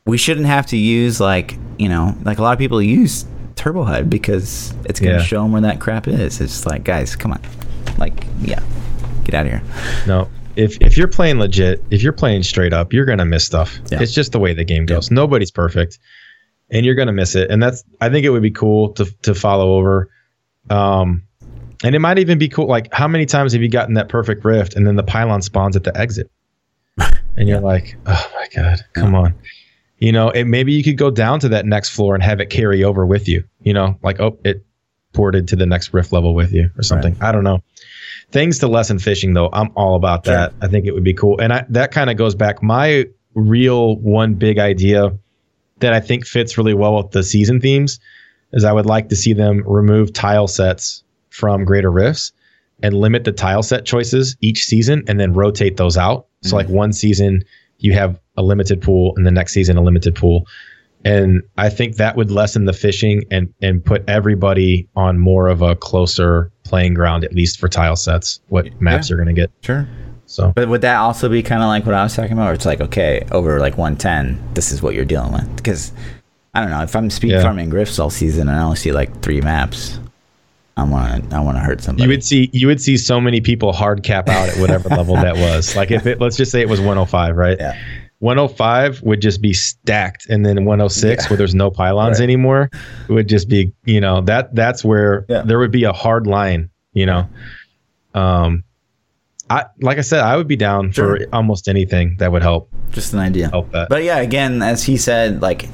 we 0.06 0.18
shouldn't 0.18 0.46
have 0.48 0.66
to 0.68 0.78
use 0.78 1.20
like, 1.22 1.58
you 1.80 1.88
know, 1.90 2.16
like 2.24 2.38
a 2.40 2.42
lot 2.42 2.52
of 2.54 2.60
people 2.60 2.82
use 2.82 3.26
Turbo 3.56 3.84
HUD 3.84 4.10
because 4.10 4.74
it's 4.86 5.00
gonna 5.00 5.18
Yeah. 5.18 5.22
show 5.24 5.42
them 5.44 5.52
where 5.54 5.62
that 5.62 5.80
crap 5.80 6.08
is. 6.08 6.42
It's 6.42 6.66
like, 6.66 6.84
guys, 6.84 7.16
come 7.16 7.32
on, 7.32 7.42
like, 7.98 8.26
yeah, 8.42 8.60
get 9.24 9.34
out 9.36 9.46
of 9.46 9.52
here. 9.54 9.62
No, 10.06 10.28
if 10.56 10.78
if 10.82 10.98
you're 10.98 11.08
playing 11.08 11.40
legit, 11.40 11.84
if 11.92 12.02
you're 12.02 12.14
playing 12.14 12.44
straight 12.44 12.74
up, 12.74 12.94
you're 12.94 13.06
gonna 13.06 13.26
miss 13.26 13.46
stuff. 13.46 13.80
Yeah. 13.92 14.02
It's 14.02 14.14
just 14.14 14.32
the 14.32 14.40
way 14.40 14.54
the 14.54 14.64
game 14.64 14.86
goes. 14.86 15.12
Nobody's 15.12 15.52
perfect, 15.52 16.00
and 16.70 16.86
you're 16.86 16.96
gonna 16.96 17.14
miss 17.14 17.36
it. 17.36 17.50
And 17.50 17.62
that's 17.62 17.84
I 18.02 18.10
think 18.10 18.26
it 18.26 18.30
would 18.30 18.42
be 18.42 18.52
cool 18.52 18.94
to 18.94 19.06
to 19.24 19.36
follow 19.36 19.74
over. 19.76 20.10
Um, 20.70 21.24
and 21.84 21.94
it 21.94 22.00
might 22.00 22.18
even 22.20 22.38
be 22.38 22.50
cool. 22.50 22.68
Like, 22.68 22.92
how 22.94 23.08
many 23.08 23.26
times 23.26 23.54
have 23.54 23.62
you 23.62 23.70
gotten 23.70 23.96
that 23.96 24.10
perfect 24.10 24.44
rift, 24.46 24.76
and 24.76 24.88
then 24.88 24.96
the 24.96 25.04
pylon 25.04 25.42
spawns 25.42 25.76
at 25.76 25.84
the 25.84 25.96
exit, 25.98 26.32
and 26.98 27.48
you're 27.50 27.60
like, 27.60 27.98
oh 28.06 28.32
my 28.36 28.48
god, 28.56 28.80
come 28.94 29.14
on. 29.16 29.36
You 30.00 30.12
know, 30.12 30.30
it, 30.30 30.46
maybe 30.46 30.74
you 30.74 30.84
could 30.84 30.98
go 30.98 31.10
down 31.10 31.40
to 31.42 31.50
that 31.50 31.66
next 31.66 31.90
floor 31.90 32.16
and 32.16 32.24
have 32.24 32.42
it 32.42 32.50
carry 32.50 32.84
over 32.84 33.06
with 33.06 33.28
you. 33.28 33.44
You 33.62 33.74
know, 33.74 33.98
like 34.02 34.20
oh, 34.20 34.38
it 34.44 34.66
ported 35.16 35.48
to 35.50 35.56
the 35.56 35.66
next 35.66 35.94
rift 35.94 36.12
level 36.12 36.36
with 36.36 36.54
you 36.54 36.70
or 36.78 36.84
something. 36.84 37.16
I 37.22 37.32
don't 37.32 37.44
know. 37.44 37.64
Things 38.32 38.60
to 38.60 38.68
lessen 38.68 39.00
fishing 39.00 39.34
though 39.34 39.50
i'm 39.54 39.72
all 39.76 39.96
about 39.96 40.26
that. 40.26 40.54
I 40.62 40.68
think 40.68 40.86
it 40.86 40.92
would 40.92 41.04
be 41.04 41.14
cool. 41.14 41.40
And 41.40 41.54
I, 41.54 41.66
that 41.70 41.92
kind 41.92 42.10
of 42.10 42.18
goes 42.18 42.36
back 42.36 42.62
my 42.62 43.06
real 43.34 43.98
one 43.98 44.36
big 44.36 44.60
idea 44.60 45.18
that 45.80 45.92
i 45.92 46.00
think 46.00 46.26
fits 46.26 46.58
really 46.58 46.74
well 46.74 46.96
with 46.96 47.12
the 47.12 47.22
season 47.22 47.60
themes 47.60 48.00
is 48.54 48.64
i 48.64 48.72
would 48.72 48.86
like 48.86 49.10
to 49.10 49.16
see 49.18 49.34
them 49.34 49.62
remove 49.68 50.14
tile 50.14 50.48
sets 50.48 51.04
from 51.32 51.66
greater 51.66 51.92
rifts 51.92 52.32
and 52.82 52.94
limit 52.94 53.24
the 53.24 53.32
tile 53.32 53.64
set 53.64 53.86
choices 53.86 54.38
each 54.42 54.64
season 54.64 55.04
and 55.08 55.20
then 55.20 55.34
rotate 55.34 55.78
those 55.78 55.98
out. 55.98 56.28
So 56.42 56.56
like 56.56 56.68
mm-hmm. 56.68 56.76
one 56.76 56.94
season 56.94 57.44
you 57.80 57.94
have 57.94 58.20
a 58.38 58.44
limited 58.44 58.82
pool 58.82 59.14
and 59.18 59.26
the 59.26 59.32
next 59.32 59.54
season 59.54 59.78
a 59.78 59.82
limited 59.82 60.16
pool 60.16 60.46
and 61.06 61.42
I 61.58 61.70
think 61.70 61.96
that 61.96 62.18
would 62.18 62.32
lessen 62.32 62.66
the 62.66 62.74
fishing 62.74 63.24
and 63.32 63.54
and 63.62 63.84
put 63.86 64.04
everybody 64.10 64.88
on 64.96 65.18
more 65.20 65.48
of 65.48 65.62
a 65.62 65.76
closer 65.76 66.52
playing 66.64 66.96
ground, 66.96 67.24
at 67.24 67.34
least 67.34 67.60
for 67.60 67.70
tile 67.70 67.96
sets. 67.96 68.42
What 68.50 68.82
maps 68.82 69.10
you're 69.10 69.18
going 69.18 69.34
to 69.34 69.40
get. 69.42 69.52
Sure. 69.62 69.88
So 70.26 70.52
But 70.56 70.68
would 70.70 70.82
that 70.82 70.96
also 70.98 71.30
be 71.30 71.44
kind 71.44 71.62
of 71.62 71.68
like 71.68 71.86
what 71.86 71.94
I 71.94 72.02
was 72.04 72.16
talking 72.16 72.32
about? 72.34 72.46
Where 72.46 72.54
it's 72.56 72.66
like, 72.66 72.82
okay, 72.82 73.26
over 73.32 73.60
like 73.60 73.78
110, 73.78 74.54
this 74.56 74.72
is 74.72 74.82
what 74.82 74.96
you're 74.96 75.06
dealing 75.06 75.32
with. 75.32 75.56
Because 75.56 75.94
I 76.56 76.62
don't 76.62 76.72
know 76.72 76.82
if 76.82 76.96
I'm 76.96 77.12
speed 77.12 77.32
Yeah. 77.34 77.44
farming 77.44 77.70
griffs 77.70 78.00
all 78.00 78.10
season 78.10 78.50
and 78.50 78.58
I 78.58 78.64
only 78.64 78.76
see 78.78 78.92
like 78.92 79.22
three 79.22 79.40
maps, 79.42 80.00
I 80.78 80.84
want 80.84 81.30
to 81.30 81.36
I 81.36 81.40
want 81.42 81.58
to 81.58 81.62
hurt 81.62 81.82
somebody. 81.82 82.04
you 82.04 82.10
would 82.10 82.24
see 82.24 82.50
you 82.52 82.66
would 82.68 82.82
see 82.82 82.98
so 82.98 83.22
many 83.22 83.40
people 83.40 83.72
hard 83.72 84.02
cap 84.04 84.28
out 84.28 84.50
at 84.50 84.58
whatever 84.58 84.90
level 85.02 85.16
that 85.16 85.38
was. 85.38 85.76
Like 85.76 85.92
if 85.92 86.08
it 86.08 86.20
let's 86.20 86.36
just 86.36 86.52
say 86.52 86.62
it 86.62 86.68
was 86.70 86.80
105, 86.82 87.38
right? 87.38 87.58
Yeah. 87.60 87.80
105 88.20 89.02
would 89.04 89.22
just 89.22 89.42
be 89.42 89.54
stacked, 89.54 90.28
and 90.30 90.46
then 90.46 90.66
106 90.66 91.24
Yeah. 91.24 91.30
where 91.30 91.38
there's 91.38 91.54
no 91.56 91.70
pylons 91.70 92.20
Right. 92.20 92.24
anymore 92.24 92.70
would 93.10 93.28
just 93.28 93.50
be 93.50 93.72
you 93.86 94.00
know 94.02 94.22
that 94.22 94.56
that's 94.56 94.84
where 94.86 95.26
Yeah. 95.28 95.42
there 95.46 95.60
would 95.60 95.72
be 95.72 95.84
a 95.84 95.94
hard 95.94 96.26
line. 96.28 96.70
You 96.94 97.06
know, 97.08 97.28
um, 98.14 98.64
I 99.50 99.66
like 99.82 99.98
I 99.98 100.02
said, 100.02 100.22
I 100.22 100.38
would 100.38 100.48
be 100.48 100.56
down 100.56 100.92
Sure. 100.92 101.18
for 101.20 101.26
almost 101.36 101.68
anything 101.68 102.16
that 102.20 102.32
would 102.32 102.42
help 102.42 102.70
Just 102.92 103.14
an 103.14 103.20
idea. 103.20 103.50
help 103.50 103.72
that. 103.74 103.90
But 103.90 104.04
yeah, 104.04 104.18
again, 104.20 104.62
as 104.64 104.84
he 104.84 104.96
said, 104.98 105.42
like, 105.42 105.68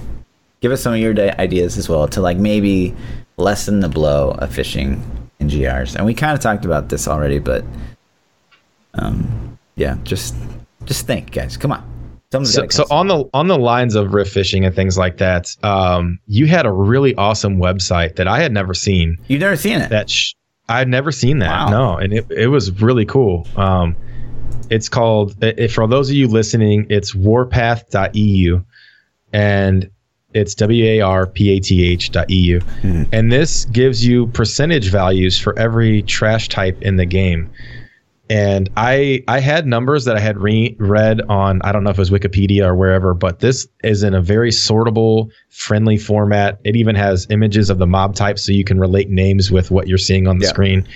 give 0.61 0.71
us 0.71 0.81
some 0.81 0.93
of 0.93 0.99
your 0.99 1.13
ideas 1.39 1.77
as 1.77 1.87
well 1.87 2.07
to 2.09 2.21
like 2.21 2.37
maybe 2.37 2.93
lessen 3.37 3.79
the 3.79 3.89
blow 3.89 4.31
of 4.39 4.51
fishing 4.51 5.01
in 5.39 5.47
GRs. 5.47 5.95
And 5.95 6.05
we 6.05 6.13
kind 6.13 6.33
of 6.33 6.39
talked 6.39 6.65
about 6.65 6.89
this 6.89 7.07
already, 7.07 7.39
but 7.39 7.63
um, 8.95 9.57
yeah, 9.75 9.95
just 10.03 10.35
just 10.85 11.05
think, 11.07 11.31
guys. 11.31 11.55
Come 11.55 11.71
on. 11.71 11.83
So, 12.32 12.65
so 12.69 12.86
on 12.89 13.07
the 13.09 13.29
on 13.34 13.47
the 13.47 13.57
lines 13.57 13.93
of 13.95 14.13
riff 14.13 14.32
fishing 14.32 14.63
and 14.65 14.73
things 14.73 14.97
like 14.97 15.17
that, 15.17 15.53
um, 15.63 16.17
you 16.27 16.47
had 16.47 16.65
a 16.65 16.71
really 16.71 17.13
awesome 17.15 17.57
website 17.57 18.15
that 18.15 18.27
I 18.27 18.39
had 18.41 18.53
never 18.53 18.73
seen. 18.73 19.17
you've 19.27 19.41
never 19.41 19.57
seen 19.57 19.79
it. 19.79 19.89
That 19.89 20.09
sh- 20.09 20.34
I'd 20.69 20.88
never 20.88 21.11
seen 21.11 21.39
that. 21.39 21.49
Wow. 21.49 21.69
No, 21.69 21.97
and 21.97 22.13
it 22.13 22.25
it 22.32 22.47
was 22.47 22.71
really 22.82 23.05
cool. 23.05 23.45
Um, 23.57 23.95
it's 24.69 24.88
called 24.88 25.36
if 25.43 25.73
for 25.73 25.86
those 25.88 26.09
of 26.09 26.15
you 26.15 26.29
listening, 26.29 26.88
it's 26.89 27.13
warpath.eu, 27.13 28.63
and 29.34 29.89
it's 30.34 30.55
w 30.55 30.86
a 30.86 31.01
r 31.01 31.27
p 31.27 31.49
a 31.51 31.59
t 31.59 31.84
h 31.86 32.11
dot 32.11 32.29
eu, 32.29 32.61
Mhm. 32.84 33.07
and 33.11 33.29
this 33.32 33.65
gives 33.65 34.05
you 34.07 34.27
percentage 34.27 34.89
values 34.89 35.38
for 35.38 35.57
every 35.59 36.01
trash 36.03 36.47
type 36.47 36.82
in 36.82 36.95
the 36.95 37.05
game 37.05 37.49
and 38.32 38.69
I 38.77 39.23
I 39.27 39.39
had 39.41 39.67
numbers 39.67 40.05
that 40.05 40.15
I 40.15 40.21
had 40.21 40.38
re- 40.38 40.75
read 40.79 41.19
on 41.27 41.61
I 41.63 41.71
don't 41.73 41.84
know 41.84 41.89
if 41.89 41.97
it 41.97 41.99
was 41.99 42.09
Wikipedia 42.11 42.63
or 42.65 42.75
wherever, 42.75 43.13
but 43.13 43.39
this 43.41 43.67
is 43.84 44.03
in 44.03 44.13
a 44.13 44.21
very 44.21 44.51
sortable, 44.51 45.29
friendly 45.49 45.97
format. 45.97 46.57
It 46.63 46.77
even 46.77 46.95
has 46.95 47.27
images 47.29 47.69
of 47.69 47.77
the 47.77 47.88
mob 47.88 48.15
types, 48.15 48.45
so 48.45 48.53
you 48.53 48.63
can 48.63 48.79
relate 48.79 49.09
names 49.09 49.51
with 49.51 49.69
what 49.69 49.88
you're 49.89 49.97
seeing 49.97 50.27
on 50.27 50.38
the 50.39 50.45
Yeah. 50.45 50.49
screen. 50.51 50.88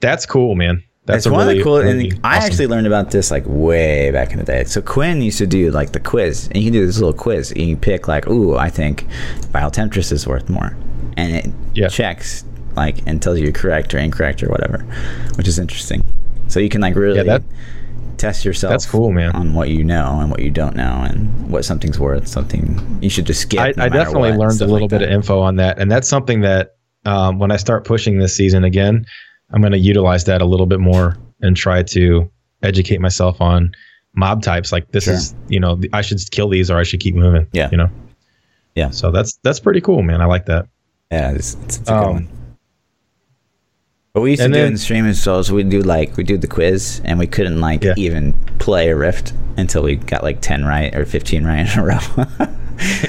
That's 0.00 0.26
cool, 0.26 0.56
man. 0.56 0.82
That's 1.04 1.24
it's 1.24 1.32
one 1.32 1.46
really, 1.46 1.52
of 1.52 1.58
the 1.58 1.62
cool. 1.64 1.78
really 1.78 2.10
and 2.10 2.20
I 2.24 2.38
awesome- 2.38 2.46
actually 2.50 2.66
learned 2.66 2.88
about 2.88 3.12
this 3.12 3.30
like 3.30 3.44
way 3.46 4.10
back 4.10 4.32
in 4.32 4.38
the 4.38 4.44
day. 4.44 4.64
So 4.64 4.82
Quin 4.82 5.22
used 5.22 5.38
to 5.38 5.46
do 5.46 5.70
like 5.70 5.92
the 5.92 6.00
quiz, 6.00 6.48
and 6.48 6.56
you 6.56 6.64
can 6.64 6.72
do 6.72 6.84
this 6.84 6.98
little 6.98 7.12
quiz, 7.14 7.52
and 7.52 7.60
you 7.62 7.76
pick 7.76 8.08
like, 8.08 8.26
ooh, 8.28 8.56
I 8.56 8.70
think 8.70 9.06
Vile 9.52 9.70
Temptress 9.70 10.10
is 10.10 10.26
worth 10.26 10.48
more, 10.50 10.76
and 11.16 11.32
it 11.36 11.46
Yeah. 11.74 11.86
checks 11.86 12.44
like 12.76 12.96
and 13.06 13.22
tells 13.22 13.38
you 13.38 13.52
correct 13.52 13.94
or 13.94 13.98
incorrect 13.98 14.42
or 14.42 14.48
whatever, 14.48 14.84
which 15.36 15.46
is 15.46 15.58
interesting. 15.60 16.02
So 16.48 16.60
you 16.60 16.68
can 16.68 16.80
like 16.80 16.94
really 16.94 17.16
Yeah, 17.16 17.24
that- 17.24 17.42
test 18.16 18.44
yourself. 18.44 18.70
That's 18.70 18.86
cool, 18.86 19.12
man. 19.12 19.32
On 19.32 19.52
what 19.54 19.68
you 19.68 19.84
know 19.84 20.18
and 20.20 20.30
what 20.30 20.40
you 20.40 20.50
don't 20.50 20.74
know, 20.76 21.04
and 21.08 21.50
what 21.50 21.64
something's 21.64 21.98
worth. 22.00 22.26
Something 22.26 22.98
you 23.02 23.10
should 23.10 23.26
just 23.26 23.42
skip. 23.42 23.60
I, 23.60 23.72
no 23.76 23.84
I 23.84 23.88
definitely 23.88 24.30
what, 24.30 24.38
learned 24.40 24.60
a 24.62 24.66
little 24.66 24.80
like 24.88 24.90
bit 24.90 25.02
of 25.02 25.10
info 25.10 25.40
on 25.40 25.56
that, 25.56 25.78
and 25.78 25.90
that's 25.92 26.08
something 26.08 26.40
that 26.40 26.76
um, 27.04 27.38
when 27.38 27.50
I 27.50 27.56
start 27.56 27.84
pushing 27.84 28.18
this 28.18 28.34
season 28.34 28.64
again, 28.64 29.04
I'm 29.52 29.60
going 29.60 29.72
to 29.72 29.78
utilize 29.78 30.24
that 30.24 30.40
a 30.42 30.44
little 30.46 30.66
bit 30.66 30.80
more 30.80 31.16
and 31.42 31.56
try 31.56 31.82
to 31.82 32.28
educate 32.62 33.00
myself 33.00 33.40
on 33.40 33.72
mob 34.14 34.42
types. 34.42 34.72
Like 34.72 34.90
this 34.92 35.04
Sure. 35.04 35.14
is, 35.14 35.34
you 35.48 35.60
know, 35.60 35.78
I 35.92 36.00
should 36.00 36.18
kill 36.30 36.48
these 36.48 36.70
or 36.70 36.78
I 36.78 36.82
should 36.84 37.00
keep 37.00 37.14
moving. 37.14 37.46
Yeah. 37.52 37.68
you 37.70 37.76
know. 37.76 37.90
Yeah. 38.74 38.90
So 38.90 39.10
that's 39.10 39.38
that's 39.42 39.60
pretty 39.60 39.80
cool, 39.82 40.02
man. 40.02 40.20
I 40.20 40.24
like 40.24 40.46
that. 40.46 40.66
Yeah, 41.12 41.32
it's, 41.32 41.54
it's, 41.64 41.76
it's 41.78 41.88
a 41.90 41.92
good 41.92 42.04
Um, 42.04 42.12
one. 42.14 42.28
What 44.16 44.22
we 44.22 44.30
used 44.30 44.40
to 44.40 44.44
and 44.46 44.54
do 44.54 44.60
in 44.64 44.78
streaming 44.78 45.12
shows, 45.12 45.52
we 45.52 45.62
do 45.62 45.82
like 45.82 46.16
we 46.16 46.24
do 46.24 46.38
the 46.38 46.46
quiz, 46.46 47.02
and 47.04 47.18
we 47.18 47.26
couldn't 47.26 47.60
like 47.60 47.84
Yeah. 47.84 47.92
even 47.98 48.32
play 48.58 48.88
a 48.88 48.96
rift 48.96 49.34
until 49.58 49.82
we 49.82 49.96
got 49.96 50.22
like 50.22 50.40
ten 50.40 50.64
right 50.64 50.94
or 50.96 51.04
fifteen 51.04 51.44
right 51.44 51.70
in 51.70 51.78
a 51.78 51.84
row. 51.84 51.98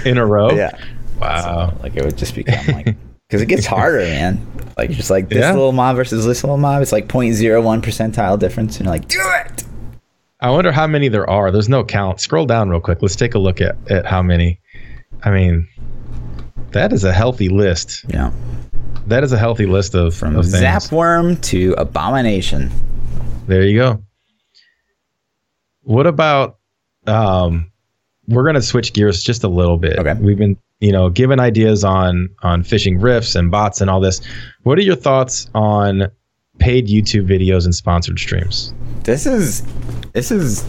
In 0.06 0.18
a 0.18 0.26
row. 0.26 0.52
yeah, 0.52 0.78
Wow. 1.22 1.74
like 1.82 1.96
it 1.96 2.04
would 2.04 2.18
just 2.18 2.36
become 2.36 2.68
like 2.76 2.98
because 3.30 3.42
it 3.42 3.46
gets 3.46 3.66
harder, 3.66 4.00
man. 4.00 4.46
Like 4.78 4.90
just 4.90 5.10
like 5.10 5.30
this 5.30 5.38
Yeah. 5.40 5.54
little 5.54 5.72
mob 5.72 5.96
versus 5.96 6.26
this 6.26 6.44
little 6.44 6.58
mob, 6.58 6.82
it's 6.82 6.92
like 6.92 7.08
0.01 7.08 7.82
percentile 7.82 8.38
difference, 8.38 8.76
and 8.76 8.86
you're 8.88 8.94
like, 8.94 9.08
do 9.08 9.22
it. 9.46 9.64
I 10.42 10.50
wonder 10.50 10.74
how 10.74 10.88
many 10.88 11.08
there 11.08 11.30
are. 11.30 11.52
There's 11.52 11.70
no 11.70 11.86
count. 11.86 12.20
Scroll 12.20 12.46
down 12.46 12.70
real 12.70 12.82
quick. 12.82 13.02
Let's 13.02 13.16
take 13.16 13.34
a 13.34 13.40
look 13.40 13.62
at, 13.62 13.78
at 13.90 14.06
how 14.06 14.22
many. 14.22 14.60
I 15.24 15.32
mean, 15.32 15.70
that 16.72 16.92
is 16.92 17.06
a 17.06 17.14
healthy 17.14 17.48
list. 17.48 18.04
Yeah, 18.10 18.32
That 19.08 19.24
is 19.24 19.32
a 19.32 19.38
healthy 19.38 19.66
list 19.66 19.96
of, 19.96 20.14
from 20.14 20.36
of 20.36 20.46
things. 20.46 20.64
Zapworm 20.64 21.42
to 21.44 21.74
Abomination. 21.78 22.72
There 23.48 23.64
you 23.64 23.78
go. 23.78 24.04
What 25.84 26.08
about 26.08 26.58
um 27.06 27.72
we're 28.28 28.44
going 28.44 28.56
to 28.56 28.62
switch 28.62 28.92
gears 28.92 29.24
just 29.24 29.46
a 29.46 29.48
little 29.48 29.78
bit. 29.78 29.98
Okay. 29.98 30.14
We've 30.16 30.38
been, 30.38 30.58
you 30.82 30.92
know, 30.92 31.10
given 31.10 31.40
ideas 31.40 31.86
on 31.86 32.30
on 32.44 32.64
fishing 32.64 33.00
riffs 33.00 33.36
and 33.36 33.50
bots 33.50 33.80
and 33.80 33.90
all 33.90 34.02
this. 34.02 34.20
What 34.64 34.78
are 34.78 34.82
your 34.82 34.98
thoughts 34.98 35.50
on 35.56 36.12
paid 36.60 36.88
YouTube 36.88 37.26
videos 37.26 37.64
and 37.64 37.74
sponsored 37.74 38.20
streams? 38.20 38.74
this 39.08 39.26
is 39.26 39.64
this 40.12 40.32
is 40.32 40.66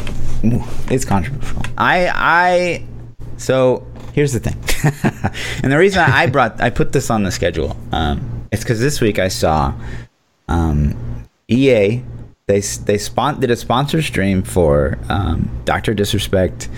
it's 0.90 1.04
controversial. 1.04 1.60
I 1.76 2.08
I 2.14 2.84
so 3.36 3.84
here's 4.18 4.32
the 4.32 4.40
thing, 4.40 4.56
and 5.62 5.72
the 5.72 5.78
reason 5.78 6.00
I 6.00 6.26
brought 6.26 6.60
I 6.60 6.70
put 6.70 6.90
this 6.90 7.08
on 7.08 7.22
the 7.22 7.30
schedule, 7.30 7.76
um, 7.92 8.46
it's 8.50 8.64
because 8.64 8.80
this 8.80 9.00
week 9.00 9.20
I 9.20 9.28
saw, 9.28 9.72
um, 10.48 11.24
EA 11.46 12.02
they 12.48 12.60
they 12.60 12.98
spon- 12.98 13.38
did 13.38 13.50
a 13.52 13.56
sponsor 13.56 14.02
stream 14.02 14.42
for 14.42 14.98
um, 15.08 15.48
Doctor 15.64 15.94
Disrespect, 15.94 16.68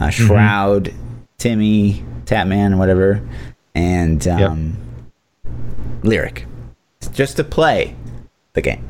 uh, 0.00 0.10
Shroud, 0.10 0.92
Timmy, 1.38 2.02
Tatman, 2.24 2.76
whatever, 2.78 3.20
and 3.76 4.26
um, 4.26 4.76
Lirik, 6.02 6.44
just 7.12 7.36
to 7.36 7.44
play 7.44 7.94
the 8.54 8.62
game. 8.62 8.84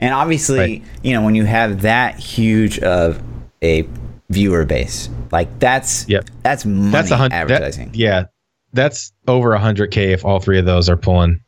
And 0.00 0.14
obviously, 0.14 0.58
Right. 0.58 0.82
you 1.02 1.12
know, 1.12 1.22
when 1.22 1.34
you 1.34 1.44
have 1.44 1.82
that 1.82 2.18
huge 2.18 2.78
of 2.78 3.22
a 3.62 3.86
viewer 4.30 4.64
base, 4.64 5.10
like 5.32 5.58
that's 5.58 6.08
Yep. 6.08 6.24
that's 6.42 6.64
money 6.64 6.90
That's 6.90 7.10
a 7.10 7.16
hundred 7.16 7.34
advertising. 7.34 7.88
that- 7.90 7.96
yeah. 7.96 8.24
That's 8.72 9.12
over 9.26 9.52
a 9.52 9.58
hundred 9.58 9.90
K 9.90 10.12
if 10.12 10.24
all 10.24 10.38
three 10.38 10.58
of 10.58 10.64
those 10.64 10.88
are 10.88 10.96
pulling 10.96 11.40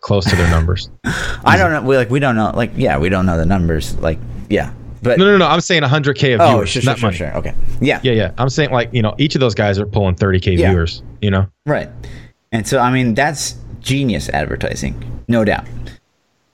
close 0.00 0.24
to 0.30 0.36
their 0.36 0.48
numbers. 0.52 0.88
I 1.44 1.56
don't 1.58 1.72
know. 1.72 1.82
We 1.82 1.96
like 1.96 2.10
we 2.10 2.20
don't 2.20 2.36
know. 2.36 2.52
Like 2.54 2.70
yeah, 2.76 2.96
we 2.98 3.08
don't 3.08 3.26
know 3.26 3.36
the 3.36 3.44
numbers. 3.44 3.96
Like 3.98 4.18
yeah, 4.48 4.72
but 5.02 5.18
no, 5.18 5.24
no, 5.24 5.36
no. 5.36 5.46
I'm 5.48 5.60
saying 5.60 5.82
hundred 5.82 6.16
K 6.16 6.32
of 6.34 6.40
oh 6.40 6.48
viewers, 6.50 6.68
sure, 6.68 6.82
not 6.84 6.98
sure, 6.98 7.08
money. 7.08 7.16
sure. 7.16 7.36
Okay, 7.38 7.54
yeah, 7.80 7.98
Yeah, 8.04 8.12
yeah. 8.12 8.30
I'm 8.38 8.48
saying 8.48 8.70
like, 8.70 8.90
you 8.94 9.02
know, 9.02 9.16
each 9.18 9.34
of 9.34 9.40
those 9.40 9.54
guys 9.56 9.80
are 9.80 9.86
pulling 9.86 10.14
30K 10.14 10.56
Yeah. 10.56 10.70
viewers, 10.70 11.02
you 11.20 11.30
know? 11.32 11.48
right. 11.66 11.88
And 12.52 12.64
so 12.68 12.78
I 12.78 12.92
mean 12.92 13.14
that's 13.14 13.56
genius 13.80 14.28
advertising, 14.28 14.94
no 15.26 15.44
doubt. 15.44 15.64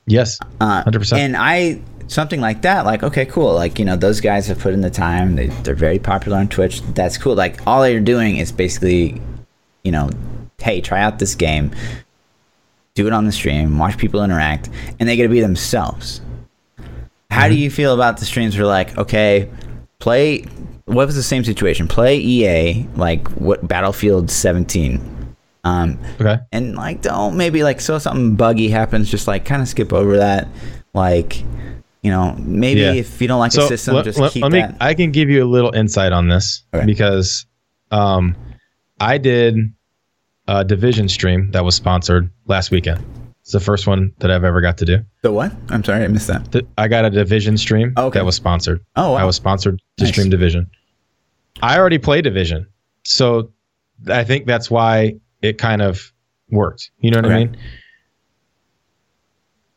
Yes. 0.07 0.39
Uh, 0.61 0.83
100%. 0.85 1.19
And 1.19 1.37
I 1.37 1.81
something 2.09 2.41
like 2.41 2.63
that, 2.63 2.85
like 2.87 3.03
okay, 3.03 3.27
cool. 3.27 3.55
Like 3.55 3.79
you 3.79 3.85
know, 3.85 3.97
those 3.97 4.21
guys 4.21 4.47
have 4.49 4.59
put 4.59 4.73
in 4.75 4.81
the 4.81 4.91
time. 4.91 5.37
They 5.37 5.47
they're 5.49 5.75
very 5.75 5.99
popular 5.99 6.39
on 6.39 6.49
Twitch. 6.49 6.83
That's 6.95 7.19
cool. 7.19 7.35
Like 7.35 7.67
all 7.67 7.83
they're 7.83 8.01
doing 8.01 8.37
is 8.37 8.53
basically, 8.53 9.21
you 9.85 9.93
know, 9.93 10.11
hey, 10.59 10.81
try 10.81 11.01
out 11.01 11.19
this 11.19 11.35
game, 11.35 11.73
do 12.95 13.07
it 13.07 13.13
on 13.13 13.27
the 13.27 13.33
stream, 13.33 13.79
watch 13.79 13.99
people 13.99 14.23
interact, 14.25 14.69
and 14.99 15.09
they 15.09 15.17
get 15.17 15.25
to 15.25 15.29
be 15.29 15.41
themselves. 15.41 16.21
How 17.31 17.49
do 17.49 17.55
you 17.55 17.71
feel 17.71 17.93
about 17.93 18.17
the 18.19 18.25
streams 18.25 18.57
where 18.57 18.67
like, 18.67 18.97
okay, 18.97 19.51
play 19.99 20.45
what 20.87 21.05
was 21.07 21.17
the 21.17 21.23
same 21.23 21.43
situation? 21.45 21.89
Play 21.89 22.19
EA 22.19 22.87
like 22.97 23.27
what 23.33 23.67
Battlefield 23.67 24.31
17. 24.31 25.13
Um, 25.65 25.99
Okay. 26.21 26.39
and 26.53 26.77
like 26.77 27.03
don't 27.03 27.37
maybe 27.37 27.65
like 27.65 27.81
so 27.81 27.99
something 27.99 28.37
buggy 28.37 28.69
happens 28.69 29.11
just 29.11 29.27
like 29.27 29.45
kind 29.45 29.61
of 29.61 29.67
skip 29.67 29.93
over 29.93 30.17
that 30.19 30.47
like 30.95 31.43
you 32.07 32.13
know 32.13 32.35
maybe 32.39 32.81
Yeah. 32.81 32.93
if 32.93 33.21
you 33.21 33.27
don't 33.27 33.41
like 33.41 33.53
a 33.55 33.67
system 33.67 33.97
let, 33.97 34.05
just 34.05 34.19
let- 34.21 34.31
keep 34.33 34.43
let 34.45 34.53
me, 34.53 34.61
that 34.61 34.77
I 34.81 34.95
can 34.95 35.11
give 35.11 35.29
you 35.29 35.43
a 35.43 35.51
little 35.57 35.73
insight 35.75 36.13
on 36.13 36.29
this 36.29 36.63
Okay. 36.73 36.87
because 36.87 37.45
um, 37.91 38.37
I 39.01 39.19
did 39.19 39.57
a 40.47 40.65
division 40.65 41.09
stream 41.09 41.51
that 41.51 41.65
was 41.65 41.75
sponsored 41.75 42.31
last 42.47 42.71
weekend. 42.71 43.05
It's 43.43 43.51
the 43.51 43.59
first 43.61 43.89
one 43.89 44.13
that 44.19 44.31
I've 44.31 44.45
ever 44.45 44.61
got 44.61 44.79
to 44.79 44.85
do. 44.85 44.99
the 45.23 45.33
what 45.33 45.53
i'm 45.71 45.83
sorry 45.83 46.05
i 46.05 46.09
missed 46.09 46.29
that 46.29 46.51
Th- 46.53 46.67
I 46.79 46.87
got 46.89 47.05
a 47.05 47.11
division 47.11 47.57
stream 47.59 47.93
Okay. 47.97 48.19
that 48.21 48.25
was 48.25 48.37
sponsored. 48.37 48.85
Oh, 48.95 49.13
wow. 49.13 49.19
I 49.19 49.25
was 49.25 49.35
sponsored 49.37 49.81
to 49.99 50.05
Nice. 50.05 50.13
stream 50.13 50.31
division. 50.31 50.71
I 51.63 51.77
already 51.79 51.99
play 51.99 52.23
division. 52.23 52.67
So 53.03 53.51
I 54.09 54.23
think 54.23 54.47
that's 54.47 54.71
why 54.71 55.17
it 55.43 55.59
kind 55.59 55.83
of 55.83 56.13
worked. 56.51 56.91
You 56.99 57.11
know 57.11 57.19
what 57.19 57.33
I 57.33 57.39
mean? 57.39 57.57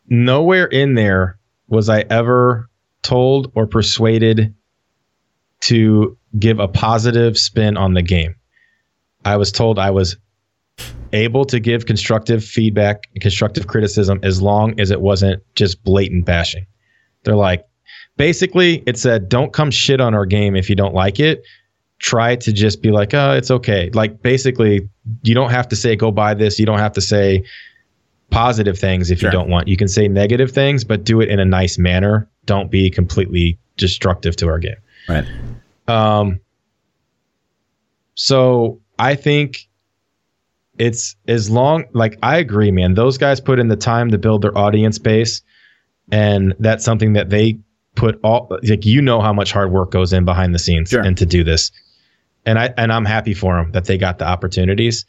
Nowhere 0.07 0.65
in 0.65 0.93
there 0.95 1.38
was 1.69 1.89
I 1.89 2.01
ever 2.09 2.69
told 3.01 3.51
or 3.55 3.67
persuaded 3.67 4.53
to 5.61 6.17
give 6.37 6.59
a 6.59 6.67
positive 6.67 7.37
spin 7.37 7.77
on 7.77 7.93
the 7.93 8.01
game. 8.01 8.35
I 9.25 9.37
was 9.37 9.51
told 9.51 9.79
I 9.79 9.91
was 9.91 10.17
able 11.11 11.45
to 11.45 11.59
give 11.59 11.85
constructive 11.85 12.43
feedback 12.43 13.03
and 13.13 13.21
constructive 13.21 13.67
criticism 13.67 14.19
as 14.23 14.41
long 14.41 14.79
as 14.79 14.91
it 14.91 15.01
wasn't 15.01 15.43
just 15.55 15.83
blatant 15.83 16.25
bashing. 16.25 16.65
They're 17.23 17.35
like, 17.35 17.65
basically, 18.17 18.83
it 18.85 18.97
said, 18.97 19.27
don't 19.27 19.51
come 19.51 19.71
shit 19.71 19.99
on 19.99 20.13
our 20.13 20.25
game 20.25 20.55
if 20.55 20.69
you 20.69 20.75
don't 20.75 20.93
like 20.93 21.19
it. 21.19 21.43
Try 21.99 22.37
to 22.37 22.53
just 22.53 22.81
be 22.81 22.91
like, 22.91 23.13
oh, 23.13 23.31
it's 23.31 23.51
okay. 23.51 23.89
Like, 23.93 24.21
basically, 24.21 24.87
you 25.23 25.35
don't 25.35 25.49
have 25.49 25.67
to 25.69 25.75
say, 25.75 25.95
go 25.95 26.11
buy 26.11 26.33
this. 26.33 26.59
You 26.59 26.65
don't 26.65 26.79
have 26.79 26.93
to 26.93 27.01
say 27.01 27.43
positive 28.31 28.77
things 28.77 29.09
if 29.11 29.19
Sure. 29.19 29.29
you 29.29 29.31
don't 29.31 29.49
want. 29.49 29.67
You 29.67 29.75
can 29.77 29.87
say 29.87 30.07
negative 30.07 30.51
things, 30.51 30.83
but 30.83 31.03
do 31.03 31.19
it 31.21 31.29
in 31.29 31.39
a 31.39 31.45
nice 31.45 31.77
manner. 31.77 32.27
Don't 32.45 32.69
be 32.71 32.89
completely 32.89 33.57
destructive 33.77 34.35
to 34.37 34.47
our 34.47 34.59
game. 34.59 34.75
right 35.07 35.25
Um, 35.87 36.39
so 38.15 38.79
I 38.97 39.15
think 39.15 39.67
it's 40.77 41.15
as 41.27 41.49
long 41.49 41.85
like 41.93 42.17
I 42.23 42.37
agree, 42.37 42.71
man. 42.71 42.93
Those 42.93 43.17
guys 43.17 43.39
put 43.41 43.59
in 43.59 43.67
the 43.67 43.75
time 43.75 44.11
to 44.11 44.17
build 44.17 44.41
their 44.41 44.57
audience 44.57 44.97
base, 44.99 45.41
and 46.11 46.53
that's 46.59 46.83
something 46.85 47.13
that 47.13 47.29
they 47.29 47.59
put 47.95 48.19
all 48.23 48.47
like 48.63 48.85
you 48.85 49.01
know 49.01 49.19
how 49.21 49.33
much 49.33 49.51
hard 49.51 49.71
work 49.71 49.91
goes 49.91 50.13
in 50.13 50.23
behind 50.25 50.53
the 50.55 50.59
scenes 50.59 50.89
Sure. 50.89 51.01
and 51.01 51.17
to 51.17 51.25
do 51.25 51.43
this. 51.43 51.71
And 52.45 52.57
I 52.59 52.73
and 52.77 52.91
I'm 52.93 53.05
happy 53.05 53.33
for 53.33 53.55
them 53.57 53.71
that 53.73 53.85
they 53.85 53.97
got 53.97 54.19
the 54.19 54.27
opportunities. 54.27 55.05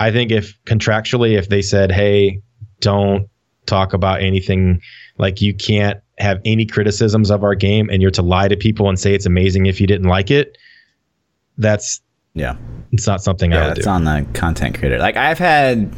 I 0.00 0.10
think 0.10 0.30
if 0.30 0.58
contractually, 0.64 1.38
if 1.38 1.48
they 1.48 1.62
said, 1.62 1.90
"Hey, 1.92 2.40
don't 2.80 3.28
talk 3.66 3.92
about 3.92 4.20
anything. 4.20 4.80
Like 5.18 5.40
you 5.40 5.54
can't 5.54 6.00
have 6.18 6.40
any 6.44 6.66
criticisms 6.66 7.30
of 7.30 7.42
our 7.42 7.54
game 7.54 7.88
and 7.90 8.00
you're 8.00 8.10
to 8.12 8.22
lie 8.22 8.48
to 8.48 8.56
people 8.56 8.88
and 8.88 8.98
say 8.98 9.14
it's 9.14 9.26
amazing 9.26 9.66
if 9.66 9.80
you 9.80 9.86
didn't 9.86 10.08
like 10.08 10.30
it. 10.30 10.56
That's 11.58 12.00
yeah. 12.34 12.56
it's 12.92 13.06
not 13.06 13.22
something 13.22 13.52
i 13.52 13.56
yeah 13.56 13.68
would 13.68 13.78
it's 13.78 13.86
do. 13.86 13.90
on 13.90 14.04
the 14.04 14.26
content 14.34 14.76
creator. 14.76 14.98
Like 14.98 15.16
i've 15.16 15.38
had 15.38 15.92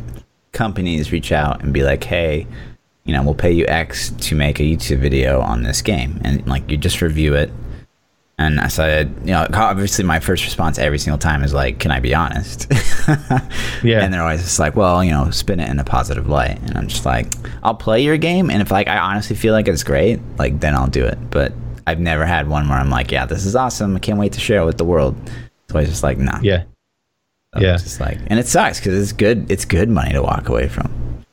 companies 0.53 1.13
reach 1.13 1.33
out 1.33 1.63
and 1.63 1.73
be 1.73 1.83
like 1.83 2.05
hey 2.05 2.47
you 3.05 3.13
know 3.13 3.23
we'll 3.23 3.35
pay 3.35 3.53
you 3.53 3.67
x 3.67 4.11
to 4.11 4.35
make 4.35 4.59
a 4.59 4.63
youtube 4.63 4.99
video 4.99 5.41
on 5.41 5.63
this 5.63 5.83
game. 5.83 6.21
And 6.25 6.47
like 6.47 6.71
you 6.71 6.77
just 6.77 7.01
review 7.01 7.35
it 7.35 7.51
and 8.39 8.61
I 8.61 8.69
said, 8.69 9.15
you 9.21 9.33
know, 9.33 9.47
obviously 9.55 10.05
my 10.05 10.21
first 10.21 10.45
response 10.45 10.79
every 10.79 10.99
single 10.99 11.19
time 11.19 11.43
is 11.43 11.55
like, 11.55 11.79
can 11.79 11.91
I 11.91 12.01
be 12.01 12.15
honest? 12.15 12.71
Yeah. 13.83 14.01
And 14.03 14.13
they're 14.13 14.23
always 14.23 14.43
just 14.43 14.59
like, 14.59 14.75
well, 14.75 15.05
you 15.05 15.11
know, 15.11 15.31
spin 15.31 15.61
it 15.61 15.69
in 15.71 15.79
a 15.79 15.85
positive 15.85 16.29
light. 16.29 16.59
And 16.63 16.77
I'm 16.77 16.89
just 16.89 17.05
like, 17.07 17.33
I'll 17.63 17.75
play 17.75 18.03
your 18.03 18.17
game. 18.17 18.51
And 18.51 18.61
if 18.63 18.71
like 18.71 18.89
I 18.89 18.99
honestly 18.99 19.37
feel 19.37 19.53
like 19.53 19.69
it's 19.69 19.85
great, 19.85 20.19
like 20.39 20.61
then 20.61 20.75
I'll 20.75 20.89
do 20.89 21.05
it. 21.05 21.19
But 21.31 21.53
I've 21.87 22.01
never 22.01 22.25
had 22.27 22.49
one 22.49 22.69
where 22.69 22.79
I'm 22.79 22.91
like, 22.91 23.13
yeah, 23.13 23.27
this 23.27 23.45
is 23.47 23.55
awesome. 23.55 23.95
I 23.95 24.01
can't 24.01 24.19
wait 24.19 24.33
to 24.33 24.41
share 24.41 24.63
it 24.63 24.65
with 24.67 24.79
the 24.79 24.85
world. 24.85 25.15
So 25.71 25.79
I 25.79 25.83
was 25.83 25.91
just 25.91 26.03
like, 26.03 26.19
nah. 26.19 26.41
yeah 26.43 26.65
So 27.55 27.61
yeah. 27.61 27.75
It's 27.75 27.85
just 27.85 28.01
like, 28.01 28.19
and 28.27 28.39
it 28.41 28.47
sucks 28.47 28.81
because 28.81 29.01
it's 29.01 29.13
good. 29.13 29.49
It's 29.51 29.65
good 29.65 29.89
money 29.89 30.13
to 30.13 30.23
walk 30.23 30.49
away 30.49 30.69
from. 30.69 31.25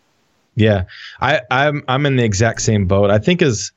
yeah 0.55 0.83
i 1.19 1.41
i'm 1.49 1.83
i'm 1.87 2.05
in 2.05 2.15
the 2.17 2.23
exact 2.23 2.61
same 2.61 2.85
boat 2.85 3.09
i 3.09 3.17
think 3.17 3.41
as 3.41 3.71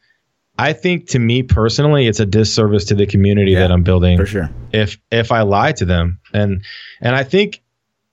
i 0.59 0.72
think 0.72 1.09
to 1.09 1.18
me 1.18 1.42
personally 1.42 2.07
it's 2.07 2.20
a 2.20 2.26
disservice 2.26 2.84
to 2.86 2.94
the 2.94 3.07
community 3.07 3.52
Yeah, 3.52 3.61
that 3.61 3.72
i'm 3.72 3.82
building 3.82 4.16
For 4.18 4.26
sure. 4.26 4.50
if 4.72 4.98
if 5.11 5.30
i 5.32 5.42
lie 5.42 5.72
to 5.72 5.84
them 5.84 6.18
and 6.32 6.62
and 7.00 7.14
i 7.16 7.22
think 7.24 7.62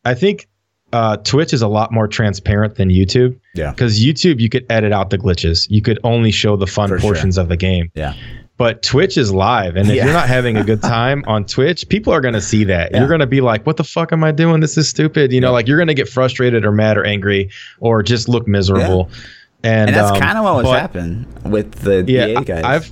i 0.05 0.13
think 0.13 0.47
uh, 0.91 1.17
Twitch 1.17 1.53
is 1.53 1.63
a 1.63 1.67
lot 1.67 1.91
more 1.91 2.07
transparent 2.07 2.75
than 2.75 2.89
YouTube 2.89 3.39
Yeah. 3.55 3.71
because 3.71 3.99
YouTube 3.99 4.39
you 4.39 4.47
could 4.47 4.63
edit 4.69 4.91
out 4.91 5.09
the 5.09 5.17
glitches. 5.17 5.65
You 5.67 5.81
could 5.81 5.97
only 6.03 6.29
show 6.29 6.55
the 6.55 6.67
fun 6.67 6.87
For 6.89 6.99
sure. 6.99 7.09
portions 7.13 7.39
of 7.39 7.47
the 7.49 7.57
game. 7.57 7.89
Yeah. 7.95 8.13
But 8.57 8.83
Twitch 8.83 9.17
is 9.17 9.33
live, 9.33 9.75
and 9.75 9.89
if 9.89 9.95
Yeah. 9.95 10.03
you're 10.05 10.13
not 10.13 10.27
having 10.27 10.55
a 10.55 10.63
good 10.63 10.81
time 10.97 11.23
on 11.25 11.45
Twitch, 11.45 11.89
people 11.89 12.13
are 12.13 12.21
going 12.21 12.35
to 12.35 12.41
see 12.41 12.63
that. 12.65 12.91
Yeah. 12.91 12.99
You're 12.99 13.07
going 13.07 13.21
to 13.21 13.25
be 13.25 13.41
like, 13.41 13.65
"What 13.65 13.77
the 13.77 13.83
fuck 13.83 14.13
am 14.13 14.23
I 14.23 14.31
doing? 14.31 14.59
This 14.59 14.77
is 14.77 14.87
stupid." 14.87 15.33
You 15.33 15.41
know, 15.41 15.51
like 15.51 15.67
you're 15.67 15.79
going 15.79 15.87
to 15.87 15.95
get 15.95 16.07
frustrated 16.07 16.63
or 16.63 16.71
mad 16.71 16.95
or 16.95 17.03
angry 17.03 17.49
or 17.79 18.03
just 18.03 18.29
look 18.29 18.47
miserable. 18.47 19.09
And, 19.63 19.89
And 19.89 19.95
that's 19.95 20.11
um, 20.11 20.19
kind 20.19 20.37
of 20.37 20.43
what 20.43 20.55
was 20.55 20.65
but- 20.65 20.79
happening 20.81 21.25
with 21.45 21.71
the 21.75 22.03
Yeah, 22.07 22.27
EA 22.41 22.43
guys. 22.43 22.63
I've 22.63 22.91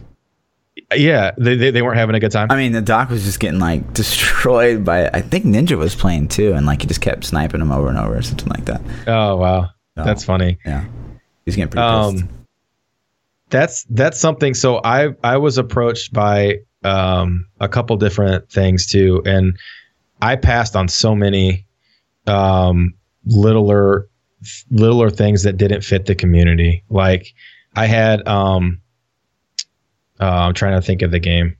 yeah, 0.96 1.32
they, 1.38 1.56
they 1.56 1.72
they 1.72 1.82
weren't 1.82 1.98
having 1.98 2.16
a 2.16 2.20
good 2.20 2.32
time. 2.32 2.48
I 2.50 2.56
mean, 2.56 2.72
the 2.72 2.82
doc 2.82 3.10
was 3.10 3.24
just 3.24 3.40
getting 3.40 3.60
like 3.60 3.94
destroyed 3.94 4.84
by. 4.86 5.08
I 5.10 5.22
think 5.22 5.46
Ninja 5.46 5.78
was 5.78 5.96
playing 5.96 6.30
too, 6.30 6.54
and 6.54 6.66
like 6.66 6.82
he 6.82 6.88
just 6.88 7.02
kept 7.02 7.24
sniping 7.26 7.62
him 7.62 7.72
over 7.72 7.88
and 7.90 7.98
over 7.98 8.18
or 8.18 8.22
something 8.22 8.48
like 8.50 8.66
that. 8.66 8.82
oh 9.08 9.36
wow, 9.38 9.70
So, 9.98 10.04
that's 10.04 10.24
funny. 10.24 10.58
yeah. 10.66 10.86
He's 11.46 11.56
getting 11.56 11.70
pretty 11.72 11.86
pissed. 11.88 12.24
Um, 12.24 12.30
that's 13.50 13.84
that's 13.90 14.20
something. 14.20 14.54
So 14.54 14.80
I 14.84 15.10
I 15.24 15.38
was 15.38 15.58
approached 15.58 16.14
by 16.14 16.60
um, 16.84 17.48
a 17.60 17.68
couple 17.68 17.96
different 17.98 18.50
things 18.50 18.86
too, 18.88 19.22
and 19.26 19.58
I 20.22 20.36
passed 20.38 20.76
on 20.76 20.88
so 20.88 21.16
many 21.16 21.66
um, 22.28 22.94
littler 23.26 24.08
littler 24.70 25.10
things 25.10 25.44
that 25.44 25.58
didn't 25.58 25.82
fit 25.82 26.06
the 26.06 26.16
community. 26.16 26.84
Like 26.89 27.34
I 27.76 27.86
had 27.86 28.28
um, 28.28 28.82
uh, 30.20 30.26
I'm 30.26 30.54
trying 30.54 30.80
to 30.80 30.86
think 30.86 31.02
of 31.02 31.12
the 31.12 31.20
game. 31.20 31.58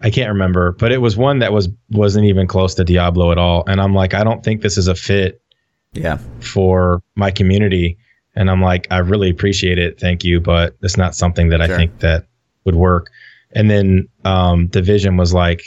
I 0.00 0.10
can't 0.10 0.28
remember, 0.28 0.72
but 0.72 0.92
it 0.92 0.98
was 0.98 1.16
one 1.16 1.40
that 1.40 1.52
was 1.52 1.68
wasn't 1.90 2.26
even 2.26 2.46
close 2.46 2.74
to 2.76 2.84
Diablo 2.84 3.32
at 3.32 3.38
all, 3.38 3.64
and 3.66 3.80
I'm 3.80 3.94
like, 3.94 4.14
I 4.14 4.22
don't 4.22 4.44
think 4.44 4.62
this 4.62 4.78
is 4.78 4.86
a 4.86 4.94
fit 4.94 5.42
yeah. 5.92 6.18
for 6.40 7.02
my 7.14 7.30
community 7.30 7.98
and 8.34 8.50
i'm 8.50 8.62
like 8.62 8.86
i 8.90 8.98
really 8.98 9.30
appreciate 9.30 9.78
it 9.78 9.98
thank 9.98 10.24
you 10.24 10.40
but 10.40 10.76
it's 10.82 10.96
not 10.96 11.14
something 11.14 11.48
that 11.48 11.60
i 11.60 11.66
think 11.66 11.98
that 11.98 12.26
would 12.64 12.74
work 12.74 13.10
and 13.52 13.70
then 13.70 14.06
um, 14.24 14.66
division 14.66 15.16
was 15.16 15.32
like 15.32 15.62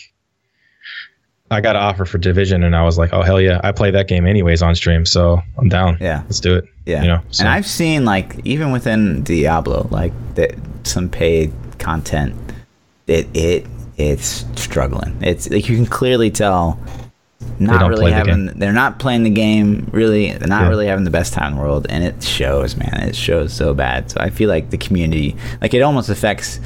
i 1.51 1.61
got 1.61 1.75
an 1.75 1.81
offer 1.81 2.05
for 2.05 2.17
division 2.17 2.63
and 2.63 2.75
i 2.75 2.83
was 2.83 2.97
like 2.97 3.11
oh 3.13 3.21
hell 3.21 3.39
yeah 3.39 3.59
i 3.63 3.71
play 3.71 3.91
that 3.91 4.07
game 4.07 4.25
anyways 4.25 4.61
on 4.61 4.73
stream 4.73 5.05
so 5.05 5.39
i'm 5.57 5.69
down 5.69 5.97
Yeah. 6.01 6.21
let's 6.23 6.39
do 6.39 6.55
it 6.55 6.65
Yeah. 6.85 7.01
you 7.03 7.07
know 7.09 7.21
so, 7.29 7.43
And 7.43 7.49
I've 7.53 7.67
seen 7.67 8.05
like 8.05 8.35
even 8.45 8.71
within 8.71 9.21
Diablo, 9.23 9.87
like 9.91 10.13
that 10.35 10.55
some 10.83 11.07
paid 11.09 11.51
content, 11.77 12.33
it 13.07 13.27
it 13.35 13.65
it's 13.97 14.45
struggling. 14.55 15.15
It's 15.21 15.47
like 15.49 15.69
you 15.69 15.75
can 15.75 15.85
clearly 15.85 16.31
tell 16.31 16.79
not 17.59 17.87
really 17.89 18.01
play 18.01 18.09
the 18.11 18.15
having 18.15 18.45
they're 18.59 18.73
not 18.73 18.97
playing 18.99 19.23
the 19.23 19.29
game 19.29 19.87
really 19.91 20.31
they're 20.33 20.47
not 20.47 20.63
Yeah. 20.63 20.69
really 20.69 20.87
having 20.87 21.03
the 21.05 21.11
best 21.11 21.33
time 21.33 21.51
in 21.51 21.57
the 21.57 21.61
world 21.63 21.85
and 21.89 22.03
it 22.03 22.23
shows 22.23 22.75
man 22.77 23.03
it 23.09 23.15
shows 23.15 23.51
so 23.53 23.73
bad 23.73 24.09
so 24.09 24.17
i 24.19 24.29
feel 24.29 24.47
like 24.49 24.69
the 24.71 24.77
community 24.77 25.35
like 25.61 25.73
it 25.73 25.81
almost 25.81 26.09
affects 26.09 26.59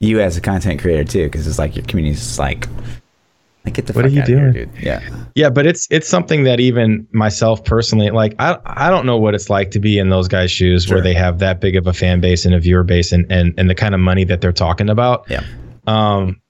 you 0.00 0.20
as 0.20 0.36
a 0.36 0.40
content 0.40 0.80
creator 0.80 1.04
too 1.04 1.24
because 1.24 1.46
it's 1.46 1.58
like 1.58 1.76
your 1.76 1.84
community's 1.86 2.18
just 2.20 2.38
like 2.38 2.66
like 3.64 3.74
get 3.74 3.86
the 3.86 3.92
What 3.92 4.02
fuck 4.04 4.10
are 4.10 4.14
you 4.14 4.20
outta 4.22 4.30
here, 4.30 4.52
doing? 4.52 4.68
dude 4.70 4.82
yeah 4.82 5.00
yeah 5.34 5.50
but 5.50 5.66
it's 5.66 5.86
it's 5.90 6.08
something 6.08 6.44
that 6.44 6.58
even 6.60 7.06
myself 7.12 7.64
personally 7.64 8.10
like 8.10 8.34
i 8.38 8.58
i 8.66 8.90
don't 8.90 9.06
know 9.06 9.16
what 9.18 9.34
it's 9.34 9.48
like 9.50 9.70
to 9.72 9.78
be 9.80 9.98
in 9.98 10.08
those 10.10 10.28
guys 10.28 10.50
shoes 10.50 10.84
Sure. 10.84 10.96
where 10.96 11.02
they 11.02 11.14
have 11.14 11.38
that 11.40 11.60
big 11.60 11.76
of 11.76 11.86
a 11.86 11.92
fan 11.92 12.20
base 12.20 12.44
and 12.44 12.54
a 12.54 12.58
viewer 12.60 12.82
base 12.82 13.12
and 13.12 13.30
and, 13.30 13.54
and 13.58 13.70
the 13.70 13.74
kind 13.74 13.94
of 13.94 14.00
money 14.00 14.24
that 14.24 14.40
they're 14.40 14.52
talking 14.52 14.88
about 14.90 15.24
yeah 15.30 15.44
um 15.86 16.40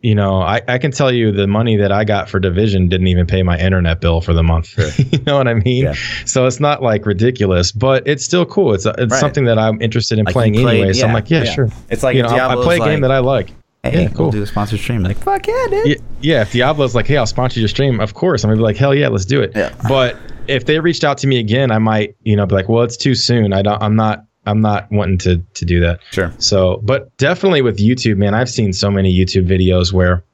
you 0.00 0.14
know 0.14 0.40
I, 0.40 0.60
I 0.68 0.78
can 0.78 0.92
tell 0.92 1.10
you 1.12 1.32
the 1.32 1.46
money 1.46 1.76
that 1.76 1.90
i 1.90 2.04
got 2.04 2.28
for 2.28 2.38
division 2.38 2.88
didn't 2.88 3.08
even 3.08 3.26
pay 3.26 3.42
my 3.42 3.58
internet 3.58 4.00
bill 4.00 4.20
for 4.20 4.32
the 4.32 4.42
month 4.44 4.76
you 5.12 5.18
know 5.26 5.36
what 5.38 5.48
i 5.48 5.54
mean 5.54 5.84
Yeah. 5.86 5.94
so 6.24 6.46
it's 6.46 6.60
not 6.60 6.82
like 6.82 7.04
ridiculous 7.06 7.72
but 7.72 8.06
it's 8.06 8.24
still 8.24 8.46
cool 8.46 8.74
it's 8.74 8.86
it's 8.86 9.10
Right. 9.12 9.18
something 9.20 9.44
that 9.46 9.58
i'm 9.58 9.80
interested 9.82 10.18
in 10.18 10.24
Like, 10.26 10.32
playing 10.34 10.54
you 10.54 10.60
played- 10.62 10.78
anyway 10.80 10.92
so 10.92 11.06
i'm 11.06 11.12
like 11.14 11.30
yeah, 11.30 11.44
yeah. 11.44 11.52
sure 11.52 11.68
it's 11.90 12.02
like 12.02 12.14
you 12.14 12.22
know 12.22 12.28
I, 12.28 12.52
I 12.52 12.54
play 12.62 12.76
a 12.76 12.78
game 12.78 12.88
like, 12.88 13.00
that 13.02 13.10
i 13.10 13.18
like 13.18 13.48
hey 13.90 14.02
yeah, 14.02 14.08
cool. 14.08 14.26
we'll 14.26 14.32
do 14.32 14.42
a 14.42 14.46
sponsored 14.46 14.78
stream 14.80 15.02
like 15.02 15.16
fuck 15.18 15.46
yeah 15.46 15.66
dude 15.70 15.86
yeah, 15.88 15.94
yeah 16.20 16.42
if 16.42 16.52
diablo's 16.52 16.94
like 16.94 17.06
hey 17.06 17.16
i'll 17.16 17.26
sponsor 17.26 17.58
your 17.60 17.68
stream 17.68 18.00
of 18.00 18.14
course 18.14 18.44
i'm 18.44 18.48
gonna 18.48 18.58
be 18.58 18.62
like 18.62 18.76
hell 18.76 18.94
yeah 18.94 19.08
let's 19.08 19.24
do 19.24 19.40
it 19.40 19.52
Yeah. 19.54 19.74
but 19.88 20.16
if 20.46 20.64
they 20.66 20.78
reached 20.80 21.04
out 21.04 21.18
to 21.18 21.26
me 21.26 21.38
again 21.38 21.70
i 21.70 21.78
might 21.78 22.16
you 22.22 22.36
know 22.36 22.46
be 22.46 22.54
like 22.54 22.68
well 22.68 22.82
it's 22.82 22.96
too 22.96 23.14
soon 23.14 23.52
i 23.52 23.62
don't 23.62 23.82
i'm 23.82 23.96
not 23.96 24.24
i'm 24.46 24.60
not 24.60 24.90
wanting 24.90 25.18
to 25.18 25.38
to 25.54 25.64
do 25.64 25.80
that 25.80 26.00
sure 26.10 26.32
so, 26.38 26.80
but 26.82 27.14
definitely 27.18 27.60
with 27.62 27.78
YouTube, 27.78 28.16
man, 28.16 28.32
I've 28.34 28.48
seen 28.48 28.72
so 28.72 28.90
many 28.90 29.12
YouTube 29.14 29.46
videos 29.46 29.92
where 29.92 30.24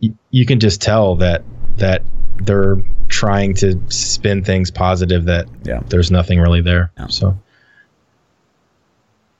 y- 0.00 0.12
you 0.30 0.46
can 0.46 0.60
just 0.60 0.80
tell 0.80 1.16
that 1.16 1.42
that 1.78 2.02
they're 2.42 2.76
trying 3.08 3.54
to 3.54 3.80
spin 3.88 4.44
things 4.44 4.70
positive 4.70 5.24
that 5.24 5.46
yeah 5.64 5.80
there's 5.88 6.10
nothing 6.12 6.38
really 6.38 6.60
there. 6.60 6.92
Yeah. 6.96 7.06
So, 7.08 7.36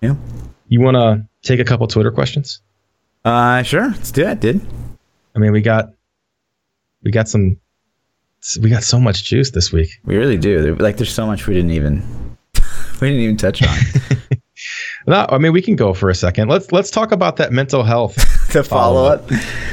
yeah 0.00 0.14
you 0.68 0.80
want 0.80 0.96
to 0.96 1.24
take 1.42 1.60
a 1.60 1.64
couple 1.64 1.86
Twitter 1.86 2.10
questions? 2.10 2.60
Uh 3.24 3.62
sure 3.62 3.88
let's 3.88 4.10
do 4.10 4.26
it 4.26 4.40
dude 4.40 4.60
I 5.36 5.40
mean, 5.40 5.50
we 5.50 5.62
got 5.62 5.86
we 7.02 7.10
got 7.10 7.28
some 7.28 7.58
we 8.62 8.70
got 8.70 8.84
so 8.84 9.00
much 9.00 9.24
juice 9.24 9.50
this 9.50 9.72
week. 9.72 9.88
we 10.04 10.16
really 10.16 10.36
do 10.38 10.76
like 10.76 10.96
there's 10.96 11.12
so 11.12 11.26
much 11.26 11.46
we 11.48 11.54
didn't 11.54 11.72
even 11.72 12.02
we 13.00 13.08
didn't 13.08 13.22
even 13.22 13.36
touch 13.36 13.62
on 13.62 13.76
No, 15.06 15.26
I 15.28 15.36
mean, 15.38 15.52
we 15.52 15.60
can 15.60 15.76
go 15.76 15.92
for 15.92 16.08
a 16.08 16.14
second. 16.14 16.48
Let's 16.48 16.70
let's 16.72 16.90
talk 16.90 17.12
about 17.12 17.36
that 17.36 17.52
mental 17.52 17.82
health. 17.82 18.14
to 18.52 18.62
follow 18.62 19.04
up 19.04 19.28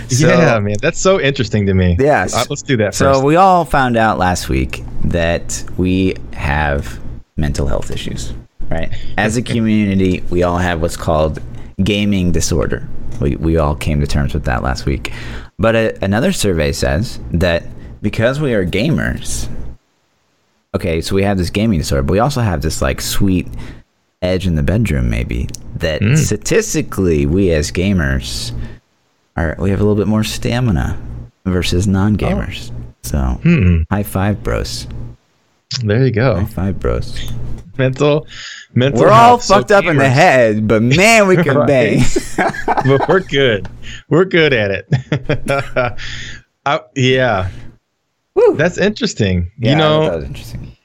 So- 0.10 0.28
yeah, 0.28 0.60
man, 0.60 0.76
that's 0.82 1.00
so 1.00 1.22
interesting 1.22 1.66
to 1.68 1.74
me. 1.74 1.96
Yeah, 2.00 2.28
let's 2.50 2.62
do 2.64 2.76
that 2.78 2.94
So 2.96 3.14
first. 3.14 3.24
we 3.24 3.36
all 3.38 3.64
found 3.64 3.96
out 3.96 4.18
last 4.18 4.50
week 4.50 4.84
that 5.06 5.64
we 5.78 6.16
have 6.34 7.00
mental 7.38 7.68
health 7.68 7.92
issues, 7.92 8.34
right? 8.70 8.92
As 9.18 9.38
a 9.38 9.42
community, 9.54 10.22
we 10.32 10.44
all 10.44 10.58
have 10.58 10.82
what's 10.82 10.98
called 10.98 11.40
gaming 11.84 12.32
disorder. 12.34 12.86
We, 13.20 13.36
we 13.36 13.58
all 13.58 13.76
came 13.76 14.00
to 14.02 14.08
terms 14.08 14.34
with 14.34 14.46
that 14.46 14.64
last 14.64 14.86
week. 14.86 15.12
But 15.60 15.76
a, 15.76 16.04
another 16.04 16.32
survey 16.32 16.72
says 16.72 17.20
that 17.32 17.64
because 18.02 18.40
we 18.40 18.54
are 18.54 18.66
gamers, 18.66 19.48
okay, 20.76 21.02
so 21.02 21.16
we 21.16 21.24
have 21.24 21.38
this 21.38 21.50
gaming 21.50 21.80
disorder, 21.80 22.04
but 22.04 22.14
we 22.14 22.20
also 22.20 22.42
have 22.42 22.62
this 22.62 22.82
like 22.82 23.02
sweet 23.02 23.48
edge 24.22 24.48
in 24.48 24.56
the 24.56 24.64
bedroom, 24.64 25.10
maybe 25.10 25.48
that 25.76 26.02
Mm. 26.02 26.18
statistically 26.18 27.26
we 27.26 27.52
as 27.52 27.72
gamers 27.72 28.52
are 29.36 29.56
we 29.60 29.70
have 29.72 29.80
a 29.80 29.84
little 29.84 29.96
bit 29.96 30.08
more 30.08 30.24
stamina 30.24 30.98
versus 31.46 31.88
non-gamers. 31.88 32.72
So 33.04 33.20
hmm, 33.42 33.82
high 33.90 34.04
five, 34.04 34.44
bros. 34.44 34.86
There 35.80 36.06
you 36.06 36.12
go. 36.12 36.36
High 36.36 36.46
five, 36.46 36.80
bros. 36.80 37.32
mental 37.78 38.28
mental 38.74 39.02
We're 39.02 39.10
all 39.10 39.14
health. 39.30 39.44
So 39.44 39.56
fucked 39.56 39.72
up 39.72 39.86
in 39.86 39.98
the 39.98 40.10
head, 40.10 40.68
but 40.68 40.82
man, 40.82 41.28
we 41.28 41.36
can 41.44 41.66
bang. 41.66 42.02
but 42.68 43.08
we're 43.08 43.20
good 43.22 43.68
we're 44.10 44.26
good 44.26 44.54
at 44.54 44.72
it 44.72 44.88
I, 46.66 46.76
uh, 46.76 46.80
yeah 46.96 47.50
Woo. 48.36 48.56
that's 48.56 48.78
interesting 48.78 49.52
Yeah, 49.60 49.72
you 49.72 49.76
know 49.78 50.02
that 50.06 50.16
was 50.16 50.26
interesting. 50.26 50.78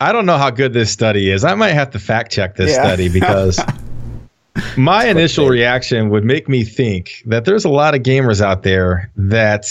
i 0.00 0.10
don't 0.12 0.26
know 0.26 0.36
how 0.36 0.50
good 0.50 0.72
this 0.72 0.90
study 0.90 1.30
is 1.30 1.44
i 1.44 1.54
might 1.54 1.72
have 1.72 1.90
to 1.92 1.98
fact 1.98 2.30
check 2.32 2.56
this 2.56 2.72
Yeah. 2.76 2.82
study 2.82 3.08
because 3.08 3.60
my 4.76 5.06
initial 5.06 5.46
clickbait. 5.46 5.50
reaction 5.50 6.10
would 6.10 6.24
make 6.24 6.48
me 6.48 6.64
think 6.64 7.22
that 7.26 7.44
there's 7.44 7.64
a 7.64 7.68
lot 7.70 7.94
of 7.94 8.02
gamers 8.02 8.40
out 8.42 8.62
there 8.64 9.10
that 9.16 9.64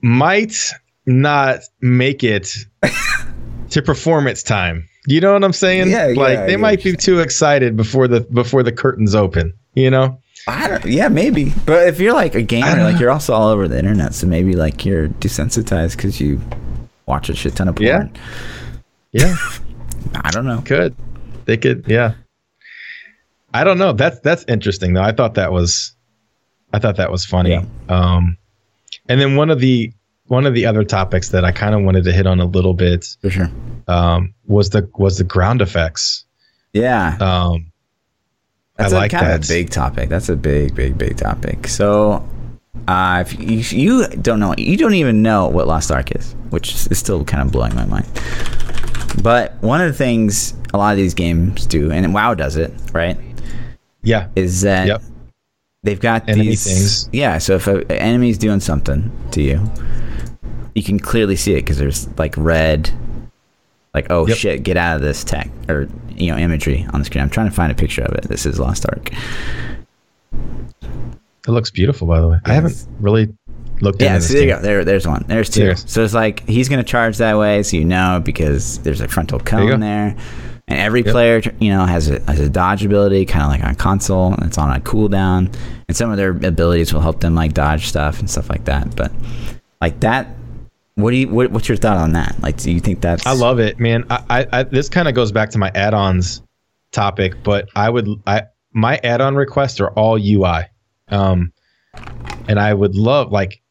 might 0.00 0.56
not 1.06 1.60
make 1.80 2.22
it 2.24 2.48
to 3.70 3.82
performance 3.82 4.42
time. 4.42 4.88
You 5.08 5.20
know 5.20 5.32
what 5.32 5.42
i'm 5.42 5.52
saying? 5.52 5.90
Yeah, 5.90 6.08
yeah, 6.08 6.20
like 6.20 6.38
I 6.38 6.46
they 6.46 6.56
might 6.56 6.82
be 6.84 6.94
too 6.94 7.18
excited 7.18 7.76
before 7.76 8.06
the 8.06 8.20
before 8.20 8.62
the 8.62 8.70
curtains 8.70 9.16
open 9.16 9.52
you 9.74 9.90
know? 9.90 10.18
I 10.48 10.68
don't, 10.68 10.84
yeah, 10.84 11.08
maybe. 11.08 11.52
But 11.66 11.88
if 11.88 12.00
you're 12.00 12.14
like 12.14 12.34
a 12.34 12.42
gamer, 12.42 12.82
like 12.82 12.98
you're 12.98 13.10
also 13.10 13.32
all 13.32 13.48
over 13.48 13.68
the 13.68 13.78
internet, 13.78 14.12
so 14.14 14.26
maybe 14.26 14.54
like 14.54 14.84
you're 14.84 15.08
desensitized 15.08 15.96
because 15.96 16.20
you 16.20 16.40
watch 17.06 17.28
a 17.28 17.34
shit 17.34 17.54
ton 17.54 17.68
of 17.68 17.76
porn. 17.76 17.86
Yeah. 17.86 18.08
yeah. 19.12 19.36
I 20.24 20.30
don't 20.30 20.46
know. 20.46 20.60
could. 20.62 20.96
They 21.44 21.56
could 21.56 21.84
yeah. 21.86 22.14
I 23.54 23.62
don't 23.64 23.78
know. 23.78 23.92
That's 23.92 24.18
that's 24.20 24.44
interesting 24.48 24.94
though. 24.94 25.02
I 25.02 25.12
thought 25.12 25.34
that 25.34 25.52
was 25.52 25.94
i 26.72 26.78
thought 26.78 26.96
that 26.96 27.10
was 27.10 27.24
funny. 27.24 27.50
Yeah. 27.50 27.64
um 27.88 28.36
and 29.08 29.20
then 29.20 29.36
one 29.36 29.50
of 29.50 29.60
the 29.60 29.92
one 30.36 30.46
of 30.46 30.54
the 30.54 30.64
other 30.66 30.84
topics 30.84 31.28
that 31.30 31.44
i 31.44 31.52
kind 31.52 31.74
of 31.74 31.82
wanted 31.82 32.04
to 32.04 32.12
hit 32.12 32.26
on 32.26 32.40
a 32.40 32.44
little 32.56 32.74
bit 32.74 33.02
For 33.20 33.30
sure. 33.30 33.50
um 33.88 34.32
was 34.46 34.70
the 34.70 34.88
was 34.96 35.18
the 35.18 35.24
ground 35.24 35.60
effects 35.62 36.24
Yeah. 36.72 37.16
um 37.20 37.70
That's 38.76 38.92
I 38.92 38.96
a 38.96 39.00
like 39.00 39.10
kind 39.12 39.26
of 39.32 39.40
that. 39.42 39.46
a 39.46 39.52
big 39.56 39.70
topic. 39.70 40.08
That's 40.08 40.28
a 40.30 40.36
big, 40.36 40.74
big, 40.74 40.96
big 40.96 41.14
topic. 41.18 41.68
So, 41.68 42.24
uh, 42.88 43.22
if 43.24 43.30
you, 43.38 43.58
you 43.84 44.08
don't 44.26 44.40
know, 44.40 44.54
you 44.56 44.76
don't 44.78 44.94
even 44.94 45.20
know 45.22 45.48
what 45.54 45.68
Lost 45.68 45.90
Ark 45.92 46.08
is, 46.16 46.34
which 46.50 46.68
is 46.90 46.98
still 46.98 47.22
kind 47.32 47.42
of 47.44 47.52
blowing 47.52 47.74
my 47.74 47.84
mind. 47.84 48.08
But 49.22 49.54
one 49.60 49.80
of 49.84 49.88
the 49.92 49.98
things 50.06 50.54
a 50.72 50.78
lot 50.78 50.92
of 50.92 50.96
these 50.96 51.12
games 51.14 51.66
do, 51.66 51.92
and 51.92 52.14
WoW 52.14 52.32
does 52.34 52.56
it, 52.56 52.72
right, 52.94 53.16
yeah 54.02 54.28
is 54.34 54.62
that 54.62 54.86
Yep. 54.86 55.02
they've 55.84 56.00
got 56.00 56.26
Enemy 56.28 56.48
these 56.48 56.64
things. 56.64 57.08
Yeah, 57.12 57.36
so 57.38 57.56
if 57.56 57.66
an 57.68 57.84
enemy's 57.92 58.38
doing 58.38 58.60
something 58.60 59.10
to 59.32 59.42
you, 59.42 59.58
you 60.74 60.82
can 60.82 60.98
clearly 60.98 61.36
see 61.36 61.52
it 61.54 61.62
because 61.62 61.78
there's 61.78 62.08
like 62.18 62.34
red, 62.36 62.90
like 63.94 64.06
oh 64.10 64.26
Yep. 64.26 64.36
shit, 64.36 64.62
get 64.62 64.76
out 64.76 64.96
of 64.96 65.02
this 65.02 65.22
tech 65.24 65.50
or 65.68 65.88
you 66.10 66.30
know 66.30 66.38
imagery 66.38 66.86
on 66.92 67.00
the 67.00 67.04
screen. 67.04 67.22
I'm 67.22 67.30
trying 67.30 67.48
to 67.48 67.54
find 67.54 67.70
a 67.70 67.74
picture 67.74 68.02
of 68.02 68.14
it. 68.14 68.24
This 68.24 68.46
is 68.46 68.58
Lost 68.58 68.86
Ark. 68.88 69.10
It 70.32 71.50
looks 71.50 71.70
beautiful, 71.70 72.06
by 72.06 72.20
the 72.20 72.28
way. 72.28 72.38
I 72.44 72.52
haven't 72.54 72.86
really 73.00 73.28
looked 73.80 74.00
at 74.00 74.06
it. 74.06 74.08
Yeah, 74.14 74.18
so 74.20 74.32
there 74.34 74.42
you 74.42 74.48
go. 74.54 74.60
There, 74.60 74.84
there's 74.84 75.06
one. 75.08 75.24
There's 75.26 75.50
two. 75.50 75.64
There's- 75.64 75.84
So 75.90 76.04
it's 76.04 76.14
like 76.14 76.46
he's 76.48 76.68
gonna 76.68 76.84
charge 76.84 77.16
that 77.18 77.36
way, 77.36 77.62
so 77.64 77.76
you 77.76 77.84
know 77.84 78.20
because 78.24 78.78
there's 78.78 79.00
a 79.00 79.08
frontal 79.08 79.40
cone 79.40 79.68
go. 79.68 79.76
there, 79.76 80.14
and 80.68 80.78
every 80.78 81.02
Yep. 81.02 81.12
player 81.12 81.42
you 81.58 81.70
know 81.72 81.84
has 81.84 82.08
a 82.08 82.20
has 82.28 82.38
a 82.38 82.48
dodge 82.48 82.84
ability, 82.84 83.24
kind 83.26 83.44
of 83.44 83.50
like 83.50 83.64
on 83.64 83.74
console. 83.74 84.32
And 84.34 84.44
it's 84.44 84.56
on 84.58 84.74
a 84.74 84.80
cooldown, 84.80 85.52
and 85.88 85.96
some 85.96 86.10
of 86.12 86.16
their 86.16 86.30
abilities 86.30 86.94
will 86.94 87.00
help 87.00 87.20
them 87.20 87.34
like 87.34 87.54
dodge 87.54 87.88
stuff 87.88 88.20
and 88.20 88.30
stuff 88.30 88.48
like 88.48 88.64
that. 88.66 88.94
But 88.94 89.10
like 89.80 89.98
that, 90.00 90.28
what 90.94 91.10
do 91.10 91.16
you? 91.16 91.28
What, 91.28 91.50
what's 91.50 91.68
your 91.68 91.76
thought 91.76 91.96
on 91.96 92.12
that? 92.12 92.36
Like, 92.40 92.56
do 92.58 92.70
you 92.70 92.80
think 92.80 93.00
that's? 93.00 93.26
I 93.26 93.32
love 93.32 93.58
it, 93.58 93.78
man. 93.78 94.04
I, 94.10 94.24
I, 94.28 94.46
I 94.60 94.62
this 94.64 94.88
kind 94.88 95.08
of 95.08 95.14
goes 95.14 95.32
back 95.32 95.50
to 95.50 95.58
my 95.58 95.70
add-ons 95.74 96.42
topic, 96.90 97.42
but 97.42 97.68
I 97.74 97.88
would 97.88 98.08
I 98.26 98.42
my 98.72 99.00
add-on 99.02 99.34
requests 99.34 99.80
are 99.80 99.90
all 99.90 100.18
UI, 100.18 100.64
um, 101.08 101.52
and 102.48 102.60
I 102.60 102.74
would 102.74 102.94
love 102.94 103.32
like 103.32 103.62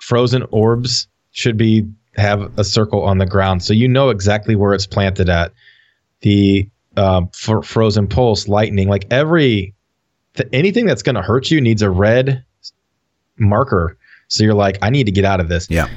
frozen 0.00 0.42
orbs 0.50 1.08
should 1.32 1.56
be 1.56 1.88
have 2.16 2.58
a 2.58 2.64
circle 2.64 3.02
on 3.02 3.18
the 3.18 3.26
ground 3.26 3.62
so 3.62 3.72
you 3.72 3.88
know 3.88 4.10
exactly 4.10 4.54
where 4.54 4.74
it's 4.74 4.86
planted 4.86 5.28
at. 5.28 5.52
The 6.20 6.68
um, 6.96 7.28
for 7.32 7.62
frozen 7.62 8.06
pulse, 8.06 8.48
lightning, 8.48 8.88
like 8.88 9.06
every 9.10 9.74
th- 10.34 10.48
anything 10.52 10.86
that's 10.86 11.02
going 11.02 11.16
to 11.16 11.22
hurt 11.22 11.50
you 11.50 11.60
needs 11.60 11.82
a 11.82 11.90
red 11.90 12.44
marker. 13.36 13.96
So 14.28 14.44
you're 14.44 14.54
like, 14.54 14.78
I 14.82 14.90
need 14.90 15.04
to 15.04 15.12
get 15.12 15.24
out 15.24 15.40
of 15.40 15.48
this 15.48 15.68
Yeah. 15.70 15.88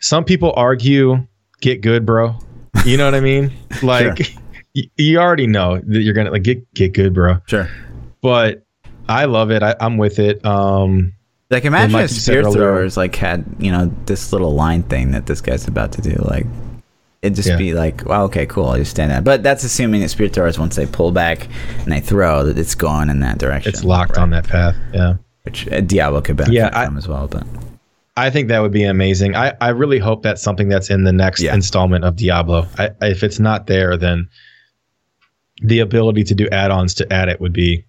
Some 0.00 0.24
people 0.24 0.52
argue 0.56 1.26
get 1.60 1.80
good 1.80 2.04
bro 2.06 2.36
you 2.84 2.96
know 2.96 3.04
what 3.04 3.14
i 3.14 3.20
mean 3.20 3.52
like 3.82 4.34
y- 4.74 4.82
you 4.96 5.18
already 5.18 5.46
know 5.46 5.78
that 5.78 6.00
you're 6.00 6.14
gonna 6.14 6.30
like 6.30 6.42
get 6.42 6.72
get 6.74 6.92
good 6.94 7.12
bro 7.14 7.38
Sure. 7.46 7.68
but 8.22 8.62
i 9.08 9.24
love 9.24 9.50
it 9.50 9.62
I, 9.62 9.74
i'm 9.80 9.96
with 9.96 10.18
it 10.18 10.44
um 10.44 11.12
Like 11.50 11.64
imagine 11.64 11.92
like 11.94 12.04
if 12.06 12.10
you 12.12 12.20
Spear 12.20 12.42
Throwers 12.50 12.96
like 12.96 13.16
had 13.16 13.44
you 13.58 13.72
know 13.72 13.92
this 14.06 14.32
little 14.32 14.54
line 14.54 14.82
thing 14.84 15.10
that 15.12 15.26
this 15.26 15.40
guy's 15.40 15.66
about 15.66 15.92
to 15.92 16.02
do. 16.02 16.14
Like 16.20 16.46
it'd 17.22 17.34
just 17.34 17.48
Yeah. 17.48 17.56
be 17.56 17.72
like, 17.74 18.04
well, 18.06 18.24
okay, 18.24 18.44
cool, 18.46 18.66
I 18.68 18.78
just 18.78 18.90
stand 18.92 19.10
there. 19.10 19.22
But 19.22 19.42
that's 19.42 19.64
assuming 19.64 20.02
that 20.02 20.10
Spear 20.10 20.28
Throwers 20.28 20.58
once 20.58 20.76
they 20.76 20.84
pull 20.86 21.10
back 21.10 21.48
and 21.80 21.90
they 21.90 22.00
throw 22.00 22.44
that 22.44 22.58
it's 22.58 22.74
going 22.76 23.08
in 23.10 23.20
that 23.20 23.38
direction. 23.38 23.70
it's 23.70 23.82
locked 23.82 24.16
Right. 24.18 24.22
on 24.22 24.30
that 24.30 24.46
path 24.46 24.76
yeah 24.92 25.14
which 25.44 25.66
uh, 25.72 25.80
Diablo 25.80 26.20
could 26.20 26.36
benefit 26.36 26.54
Yeah, 26.54 26.70
I- 26.72 26.84
from 26.84 26.98
as 26.98 27.08
well. 27.08 27.26
But 27.26 27.44
i 28.18 28.30
think 28.30 28.48
that 28.48 28.60
would 28.60 28.72
be 28.72 28.84
amazing 28.84 29.34
i 29.36 29.52
i 29.60 29.68
really 29.68 29.98
hope 29.98 30.22
that's 30.22 30.42
something 30.42 30.68
that's 30.68 30.90
in 30.90 31.04
the 31.04 31.12
next 31.12 31.40
Yeah. 31.42 31.54
installment 31.54 32.04
of 32.04 32.16
diablo 32.16 32.66
I, 32.78 32.90
if 33.02 33.22
it's 33.22 33.38
not 33.38 33.66
there 33.66 33.96
then 33.96 34.28
the 35.62 35.80
ability 35.80 36.24
to 36.24 36.34
do 36.34 36.48
add-ons 36.50 36.94
to 36.94 37.12
add 37.12 37.28
it 37.28 37.40
would 37.40 37.52
be 37.52 37.84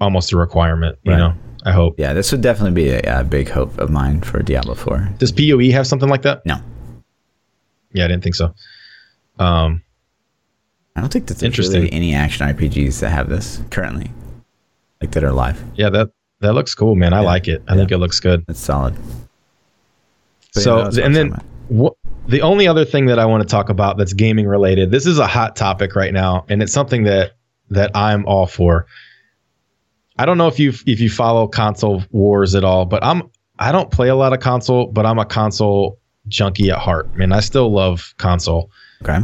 almost 0.00 0.32
a 0.32 0.36
requirement 0.36 0.98
you 1.04 1.12
Right. 1.12 1.18
know 1.18 1.34
i 1.64 1.72
hope 1.72 1.98
yeah, 1.98 2.12
this 2.12 2.30
would 2.32 2.40
definitely 2.42 2.72
be 2.82 2.90
a, 2.90 3.20
a 3.20 3.24
big 3.24 3.48
hope 3.48 3.78
of 3.78 3.90
mine 3.90 4.20
for 4.22 4.42
Diablo 4.42 4.74
Four. 4.74 5.08
does 5.18 5.32
poe 5.32 5.58
have 5.70 5.86
something 5.86 6.08
like 6.08 6.22
that 6.22 6.44
No, 6.44 6.56
yeah 7.92 8.04
i 8.04 8.08
didn't 8.08 8.22
think 8.22 8.34
so 8.34 8.54
um 9.38 9.82
I 10.96 11.00
don't 11.00 11.12
think 11.12 11.26
that 11.26 11.38
there's 11.38 11.42
Interesting. 11.58 11.80
really 11.82 11.92
any 11.92 12.14
action 12.14 12.46
RPGs 12.46 13.00
that 13.00 13.10
have 13.10 13.28
this 13.28 13.60
currently, 13.70 14.12
like 15.00 15.10
that 15.10 15.24
are 15.24 15.32
live. 15.32 15.60
Yeah, 15.74 15.90
that 15.90 16.10
that 16.38 16.52
looks 16.54 16.72
cool, 16.72 16.94
man. 16.94 17.12
I 17.12 17.18
Yeah. 17.20 17.26
like 17.26 17.48
it. 17.48 17.64
I 17.66 17.74
think 17.74 17.90
it 17.90 17.98
looks 17.98 18.20
good. 18.20 18.44
It's 18.48 18.60
solid. 18.60 18.94
But 20.54 20.62
so, 20.62 20.76
what 20.76 20.98
I 20.98 21.02
and 21.02 21.16
then 21.16 21.30
talking 21.30 21.44
about. 21.70 21.96
wh- 21.96 22.30
the 22.30 22.42
only 22.42 22.66
other 22.66 22.84
thing 22.84 23.06
that 23.06 23.18
I 23.18 23.26
want 23.26 23.42
to 23.42 23.48
talk 23.48 23.68
about 23.68 23.98
that's 23.98 24.12
gaming 24.12 24.46
related. 24.46 24.90
This 24.90 25.06
is 25.06 25.18
a 25.18 25.26
hot 25.26 25.56
topic 25.56 25.94
right 25.94 26.12
now, 26.12 26.44
and 26.48 26.62
it's 26.62 26.72
something 26.72 27.04
that 27.04 27.32
that 27.70 27.90
I'm 27.94 28.24
all 28.26 28.46
for. 28.46 28.86
I 30.18 30.26
don't 30.26 30.38
know 30.38 30.46
if 30.48 30.58
you 30.58 30.72
if 30.86 31.00
you 31.00 31.10
follow 31.10 31.46
console 31.48 32.02
wars 32.12 32.54
at 32.54 32.64
all, 32.64 32.86
but 32.86 33.04
I'm 33.04 33.30
I 33.58 33.72
don't 33.72 33.90
play 33.90 34.08
a 34.08 34.14
lot 34.16 34.32
of 34.32 34.40
console, 34.40 34.86
but 34.86 35.04
I'm 35.06 35.18
a 35.18 35.26
console 35.26 35.98
junkie 36.28 36.70
at 36.70 36.78
heart. 36.78 37.14
Man, 37.16 37.32
I 37.32 37.40
still 37.40 37.70
love 37.72 38.14
console. 38.18 38.70
okay. 39.02 39.18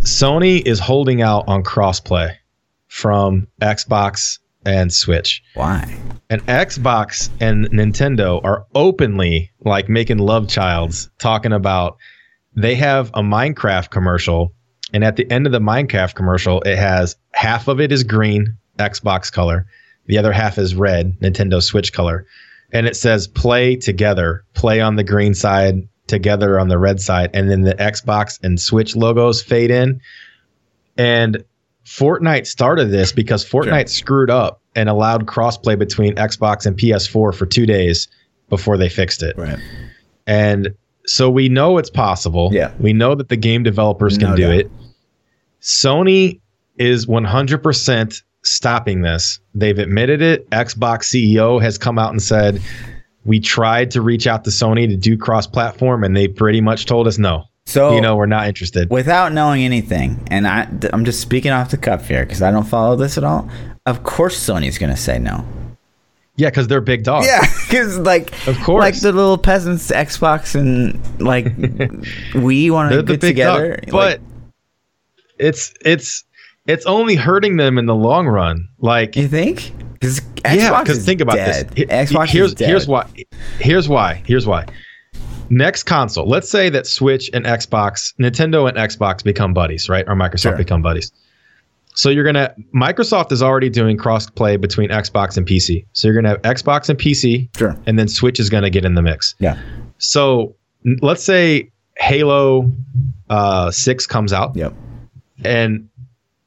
Sony 0.00 0.66
is 0.66 0.80
holding 0.80 1.22
out 1.22 1.44
on 1.46 1.62
crossplay 1.62 2.34
from 2.88 3.46
Xbox 3.60 4.38
and 4.64 4.92
Switch. 4.92 5.42
Why? 5.54 5.98
and 6.32 6.46
Xbox 6.46 7.28
and 7.40 7.66
Nintendo 7.72 8.42
are 8.42 8.64
openly 8.74 9.50
like 9.60 9.90
making 9.90 10.16
love 10.16 10.48
childs 10.48 11.10
talking 11.18 11.52
about 11.52 11.98
they 12.56 12.74
have 12.74 13.10
a 13.10 13.20
Minecraft 13.20 13.90
commercial 13.90 14.54
and 14.94 15.04
at 15.04 15.16
the 15.16 15.30
end 15.30 15.44
of 15.44 15.52
the 15.52 15.60
Minecraft 15.60 16.14
commercial 16.14 16.62
it 16.62 16.76
has 16.76 17.16
half 17.34 17.68
of 17.68 17.82
it 17.82 17.92
is 17.92 18.02
green 18.02 18.56
Xbox 18.78 19.30
color 19.30 19.66
the 20.06 20.16
other 20.16 20.32
half 20.32 20.56
is 20.56 20.74
red 20.74 21.12
Nintendo 21.20 21.62
Switch 21.62 21.92
color 21.92 22.24
and 22.72 22.86
it 22.86 22.96
says 22.96 23.28
play 23.28 23.76
together 23.76 24.42
play 24.54 24.80
on 24.80 24.96
the 24.96 25.04
green 25.04 25.34
side 25.34 25.86
together 26.06 26.58
on 26.58 26.68
the 26.68 26.78
red 26.78 26.98
side 26.98 27.28
and 27.34 27.50
then 27.50 27.60
the 27.60 27.74
Xbox 27.74 28.42
and 28.42 28.58
Switch 28.58 28.96
logos 28.96 29.42
fade 29.42 29.70
in 29.70 30.00
and 30.96 31.44
Fortnite 31.84 32.46
started 32.46 32.86
this 32.90 33.12
because 33.12 33.44
Fortnite 33.48 33.88
screwed 33.88 34.30
up 34.30 34.60
and 34.76 34.88
allowed 34.88 35.26
crossplay 35.26 35.78
between 35.78 36.14
Xbox 36.14 36.64
and 36.66 36.76
PS4 36.76 37.34
for 37.34 37.46
two 37.46 37.66
days 37.66 38.08
before 38.48 38.76
they 38.76 38.88
fixed 38.88 39.22
it. 39.22 39.36
Right. 39.36 39.58
And 40.26 40.74
so 41.06 41.28
we 41.28 41.48
know 41.48 41.78
it's 41.78 41.90
possible. 41.90 42.50
Yeah. 42.52 42.72
We 42.78 42.92
know 42.92 43.14
that 43.14 43.28
the 43.28 43.36
game 43.36 43.62
developers 43.62 44.16
can 44.16 44.30
No 44.30 44.36
do 44.36 44.42
doubt. 44.42 44.54
it. 44.54 44.70
Sony 45.60 46.40
is 46.78 47.06
100% 47.06 48.22
stopping 48.42 49.02
this. 49.02 49.40
They've 49.54 49.78
admitted 49.78 50.22
it. 50.22 50.48
Xbox 50.50 51.04
CEO 51.04 51.60
has 51.60 51.78
come 51.78 51.98
out 51.98 52.10
and 52.10 52.22
said, 52.22 52.60
we 53.24 53.38
tried 53.40 53.90
to 53.92 54.00
reach 54.02 54.26
out 54.26 54.44
to 54.44 54.50
Sony 54.50 54.88
to 54.88 54.96
do 54.96 55.16
cross 55.16 55.46
platform, 55.46 56.02
and 56.02 56.16
they 56.16 56.26
pretty 56.28 56.60
much 56.60 56.86
told 56.86 57.06
us 57.06 57.18
no. 57.18 57.44
So 57.72 57.94
you 57.94 58.00
know, 58.00 58.16
we're 58.16 58.26
not 58.26 58.46
interested. 58.46 58.90
without 58.90 59.32
knowing 59.32 59.64
anything, 59.64 60.26
and 60.30 60.46
I, 60.46 60.68
I'm 60.92 61.04
just 61.04 61.20
speaking 61.20 61.50
off 61.52 61.70
the 61.70 61.76
cuff 61.76 62.06
here 62.08 62.24
because 62.24 62.42
I 62.42 62.50
don't 62.50 62.66
follow 62.66 62.96
this 62.96 63.16
at 63.18 63.24
all. 63.24 63.48
Of 63.86 64.02
course, 64.02 64.38
Sony's 64.38 64.78
gonna 64.78 64.96
say 64.96 65.18
no. 65.18 65.44
Yeah, 66.36 66.48
because 66.50 66.66
they're 66.68 66.80
big 66.80 67.04
dogs. 67.04 67.26
Yeah, 67.26 67.40
because 67.68 67.98
like, 67.98 68.32
Of 68.46 68.58
course. 68.60 68.80
like 68.82 69.00
the 69.00 69.12
little 69.12 69.38
peasants, 69.38 69.90
Xbox 69.90 70.54
and 70.54 70.98
like 71.20 71.46
we 72.34 72.70
want 72.70 72.92
to 72.92 73.02
get 73.02 73.20
together. 73.20 73.76
dog. 73.76 73.90
But 73.90 74.20
it's 75.38 75.74
it's 75.84 76.24
it's 76.66 76.86
only 76.86 77.16
hurting 77.16 77.56
them 77.56 77.78
in 77.78 77.86
the 77.86 77.94
long 77.94 78.26
run. 78.26 78.68
Like 78.78 79.08
Like, 79.08 79.16
you 79.16 79.28
think? 79.28 79.72
Because 79.94 80.20
yeah, 80.44 80.70
Xbox 80.70 80.80
because 80.82 80.98
is 80.98 81.04
think 81.06 81.20
about 81.20 81.36
dead. 81.36 81.70
this. 81.70 81.84
Xbox 81.86 82.28
here's 82.28 82.48
is 82.50 82.54
dead. 82.54 82.68
here's 82.68 82.88
why. 82.88 83.06
Here's 83.58 83.88
why. 83.88 84.22
Here's 84.26 84.46
why. 84.46 84.66
Next 85.52 85.82
console. 85.82 86.26
Let's 86.26 86.48
say 86.48 86.70
that 86.70 86.86
Switch 86.86 87.28
and 87.34 87.44
Xbox, 87.44 88.14
Nintendo 88.18 88.66
and 88.66 88.78
Xbox 88.78 89.22
become 89.22 89.52
buddies, 89.52 89.86
right? 89.88 90.04
Or 90.08 90.14
Microsoft 90.14 90.40
Sure. 90.40 90.56
become 90.56 90.80
buddies. 90.80 91.12
So 91.94 92.08
you're 92.08 92.24
gonna 92.24 92.54
Microsoft 92.74 93.32
is 93.32 93.42
already 93.42 93.68
doing 93.68 93.98
cross 93.98 94.30
play 94.30 94.56
between 94.56 94.88
Xbox 94.88 95.36
and 95.36 95.46
PC. 95.46 95.84
So 95.92 96.08
you're 96.08 96.14
gonna 96.14 96.30
have 96.30 96.40
Xbox 96.42 96.88
and 96.88 96.98
PC, 96.98 97.50
Sure. 97.54 97.76
and 97.86 97.98
then 97.98 98.08
Switch 98.08 98.40
is 98.40 98.48
gonna 98.48 98.70
get 98.70 98.86
in 98.86 98.94
the 98.94 99.02
mix. 99.02 99.34
Yeah. 99.40 99.58
So 99.98 100.56
let's 101.02 101.22
say 101.22 101.70
Halo 101.98 102.72
uh, 103.28 103.70
Six 103.70 104.06
comes 104.06 104.32
out, 104.32 104.56
Yep. 104.56 104.72
and 105.44 105.86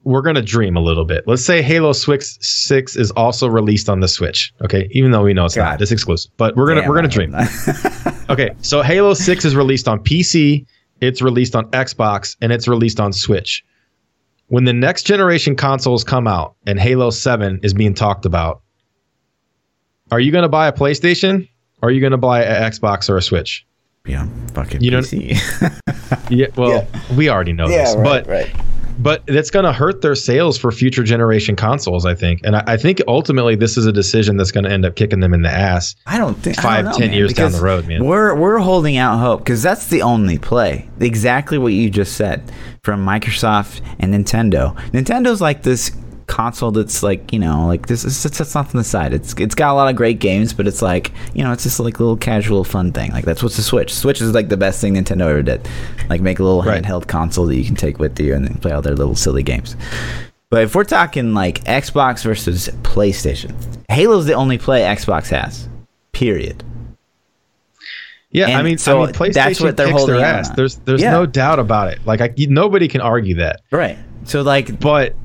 we're 0.06 0.22
gonna 0.22 0.42
dream 0.42 0.78
a 0.78 0.80
little 0.80 1.04
bit. 1.04 1.24
Let's 1.28 1.44
say 1.44 1.62
Halo 1.62 1.92
Six 1.92 2.38
Six 2.40 2.96
is 2.96 3.12
also 3.12 3.48
released 3.48 3.90
on 3.90 4.00
the 4.00 4.08
Switch. 4.08 4.54
Okay, 4.62 4.88
even 4.92 5.12
though 5.12 5.24
we 5.24 5.34
know 5.34 5.46
it's 5.46 5.56
God. 5.56 5.64
not, 5.66 5.82
it's 5.82 5.92
exclusive, 5.92 6.32
but 6.38 6.56
we're 6.56 6.68
gonna 6.68 6.82
Damn, 6.82 6.90
we're 6.90 6.96
gonna 6.96 7.08
dream. 7.10 7.34
hope. 7.34 8.14
Okay, 8.30 8.56
so 8.62 8.82
Halo 8.82 9.14
Six 9.14 9.46
is 9.46 9.56
released 9.56 9.88
on 9.88 10.00
PC, 10.00 10.66
it's 11.02 11.22
released 11.22 11.56
on 11.56 11.70
Xbox, 11.72 12.36
and 12.42 12.52
it's 12.52 12.68
released 12.68 13.00
on 13.00 13.14
Switch. 13.14 13.64
When 14.48 14.64
the 14.64 14.74
next 14.74 15.04
generation 15.04 15.56
consoles 15.56 16.04
come 16.04 16.28
out 16.28 16.56
and 16.66 16.80
Halo 16.80 17.10
Seven 17.12 17.60
is 17.62 17.74
being 17.76 17.94
talked 17.94 18.26
about, 18.26 18.62
are 20.12 20.20
you 20.20 20.32
gonna 20.32 20.50
buy 20.50 20.68
a 20.68 20.72
PlayStation? 20.72 21.48
Or 21.82 21.90
are 21.90 21.92
you 21.92 22.02
gonna 22.02 22.18
buy 22.18 22.44
an 22.44 22.72
Xbox 22.72 23.10
or 23.10 23.18
a 23.18 23.22
Switch? 23.22 23.66
yeah. 24.08 24.28
Fucking 24.54 24.82
You 24.82 24.92
don't- 24.92 25.04
PC. 25.04 25.82
Yeah, 26.30 26.48
well, 26.56 26.88
we 27.18 27.30
already 27.30 27.54
know 27.54 27.68
this, 27.68 27.96
but 27.96 28.26
right. 28.28 28.50
But 29.00 29.26
that's 29.28 29.50
going 29.50 29.66
to 29.66 29.74
hurt 29.74 30.02
their 30.02 30.16
sales 30.16 30.58
for 30.58 30.72
future 30.72 31.04
generation 31.04 31.56
consoles, 31.56 32.06
I 32.06 32.16
think. 32.16 32.42
And 32.44 32.56
I, 32.56 32.64
I 32.68 32.78
think 32.78 33.02
ultimately 33.08 33.56
this 33.56 33.78
is 33.78 33.86
a 33.86 33.92
decision 33.92 34.38
that's 34.38 34.52
going 34.52 34.64
to 34.64 34.72
end 34.72 34.86
up 34.86 34.96
kicking 34.96 35.20
them 35.20 35.34
in 35.34 35.42
the 35.42 35.50
ass. 35.50 35.96
I 36.06 36.18
don't 36.18 36.36
think 36.36 36.60
Five, 36.60 36.86
don't 36.86 36.94
know, 36.94 36.98
ten 36.98 37.10
man, 37.10 37.18
years 37.18 37.34
down 37.34 37.52
the 37.52 37.62
road, 37.62 37.88
man. 37.88 38.06
We're 38.06 38.36
we're 38.36 38.60
holding 38.60 38.98
out 38.98 39.20
hope 39.20 39.40
because 39.40 39.62
that's 39.62 39.88
the 39.88 40.02
only 40.02 40.38
play. 40.38 40.90
Exactly 41.00 41.58
what 41.58 41.74
you 41.74 41.90
just 41.90 42.16
said 42.16 42.52
from 42.84 43.06
Microsoft 43.06 43.82
and 44.00 44.14
Nintendo. 44.14 44.76
Nintendo's 44.92 45.42
like 45.42 45.64
this 45.64 45.92
console 46.28 46.72
that's 46.72 47.04
like 47.04 47.32
you 47.32 47.38
know 47.40 47.68
like 47.68 47.88
this 47.88 48.04
is 48.04 48.26
it's, 48.26 48.40
it's 48.40 48.54
the 48.54 48.84
side. 48.84 49.14
It's 49.14 49.34
it's 49.38 49.56
got 49.56 49.72
a 49.72 49.76
lot 49.76 49.90
of 49.90 49.96
great 49.96 50.20
games, 50.20 50.54
but 50.54 50.68
it's 50.68 50.82
like 50.82 51.12
you 51.34 51.44
know 51.44 51.52
it's 51.52 51.64
just 51.64 51.80
like 51.80 52.00
a 52.00 52.04
little 52.04 52.18
casual 52.18 52.64
fun 52.64 52.92
thing. 52.92 53.12
Like 53.12 53.26
that's 53.26 53.44
what's 53.44 53.58
the 53.58 53.62
Switch. 53.62 53.94
Switch 53.94 54.22
is 54.22 54.34
like 54.34 54.50
the 54.50 54.58
best 54.58 54.82
thing 54.82 54.96
Nintendo 54.96 55.30
ever 55.30 55.42
did. 55.44 55.68
Like 56.10 56.22
make 56.22 56.40
a 56.40 56.44
little 56.44 56.62
Right. 56.64 56.82
handheld 56.84 57.08
console 57.08 57.46
that 57.48 57.56
you 57.56 57.64
can 57.66 57.76
take 57.76 58.00
with 58.00 58.20
you 58.20 58.34
and 58.34 58.46
then 58.48 58.56
play 58.58 58.72
all 58.72 58.82
their 58.82 58.96
little 58.96 59.16
silly 59.16 59.44
games. 59.44 59.76
But 60.50 60.64
if 60.64 60.76
we're 60.76 60.84
talking 60.84 61.34
like 61.34 61.64
Xbox 61.66 62.24
versus 62.24 62.70
PlayStation, 62.84 63.54
Halo's 63.90 64.26
the 64.26 64.34
only 64.34 64.58
play 64.58 64.82
Xbox 64.82 65.30
has. 65.30 65.68
Period. 66.12 66.64
Yeah, 68.32 68.58
I 68.60 68.64
mean, 68.64 68.78
so 68.78 69.04
I 69.04 69.06
mean, 69.06 69.16
PlayStation 69.16 69.34
that's 69.34 69.62
what 69.62 69.78
they're 69.78 69.88
kicks 69.88 69.98
holding 69.98 70.16
their 70.18 70.26
ass. 70.26 70.50
on. 70.50 70.56
There's 70.58 70.76
there's 70.78 71.02
Yeah. 71.02 71.12
no 71.12 71.26
doubt 71.26 71.60
about 71.60 71.90
it. 71.94 72.00
Like 72.06 72.20
I, 72.22 72.34
nobody 72.38 72.88
can 72.88 73.00
argue 73.02 73.36
that. 73.36 73.62
Right. 73.72 73.98
So 74.26 74.42
like, 74.42 74.80
But 74.80 75.16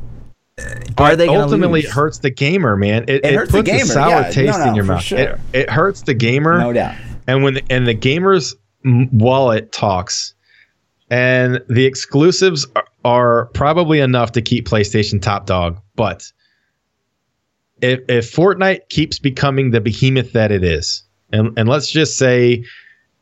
are 0.99 1.17
they 1.17 1.29
ultimately 1.29 1.81
it 1.81 1.91
hurts 1.91 2.19
the 2.19 2.31
gamer, 2.31 2.77
man. 2.77 3.05
It, 3.05 3.11
It 3.17 3.25
it, 3.27 3.35
hurts 3.35 3.53
the 3.53 3.59
puts 3.59 3.69
a 3.69 3.73
gamer, 3.73 3.87
sour 3.87 4.11
yeah. 4.23 4.31
taste 4.31 4.59
No, 4.59 4.65
no, 4.65 4.71
in 4.71 4.75
your 4.77 4.85
mouth. 4.85 5.03
sure. 5.03 5.19
It, 5.19 5.39
it 5.53 5.71
hurts 5.71 6.03
the 6.03 6.15
gamer, 6.15 6.59
No 6.59 6.73
doubt. 6.73 6.95
and 7.27 7.43
when 7.43 7.59
and 7.71 7.87
the 7.87 7.95
gamer's 7.95 8.55
wallet 8.85 9.73
talks, 9.73 10.35
and 11.11 11.61
the 11.69 11.85
exclusives 11.87 12.67
are, 12.77 12.85
are 13.05 13.47
probably 13.47 14.01
enough 14.01 14.33
to 14.33 14.43
keep 14.43 14.67
PlayStation 14.69 15.21
top 15.21 15.47
dog. 15.47 15.79
But 15.97 16.31
if 17.83 18.01
if 18.09 18.33
Fortnite 18.35 18.89
keeps 18.91 19.19
becoming 19.19 19.71
the 19.71 19.81
behemoth 19.81 20.33
that 20.33 20.53
it 20.53 20.63
is, 20.65 21.03
and 21.33 21.57
and 21.59 21.69
let's 21.69 21.91
just 21.91 22.17
say 22.19 22.65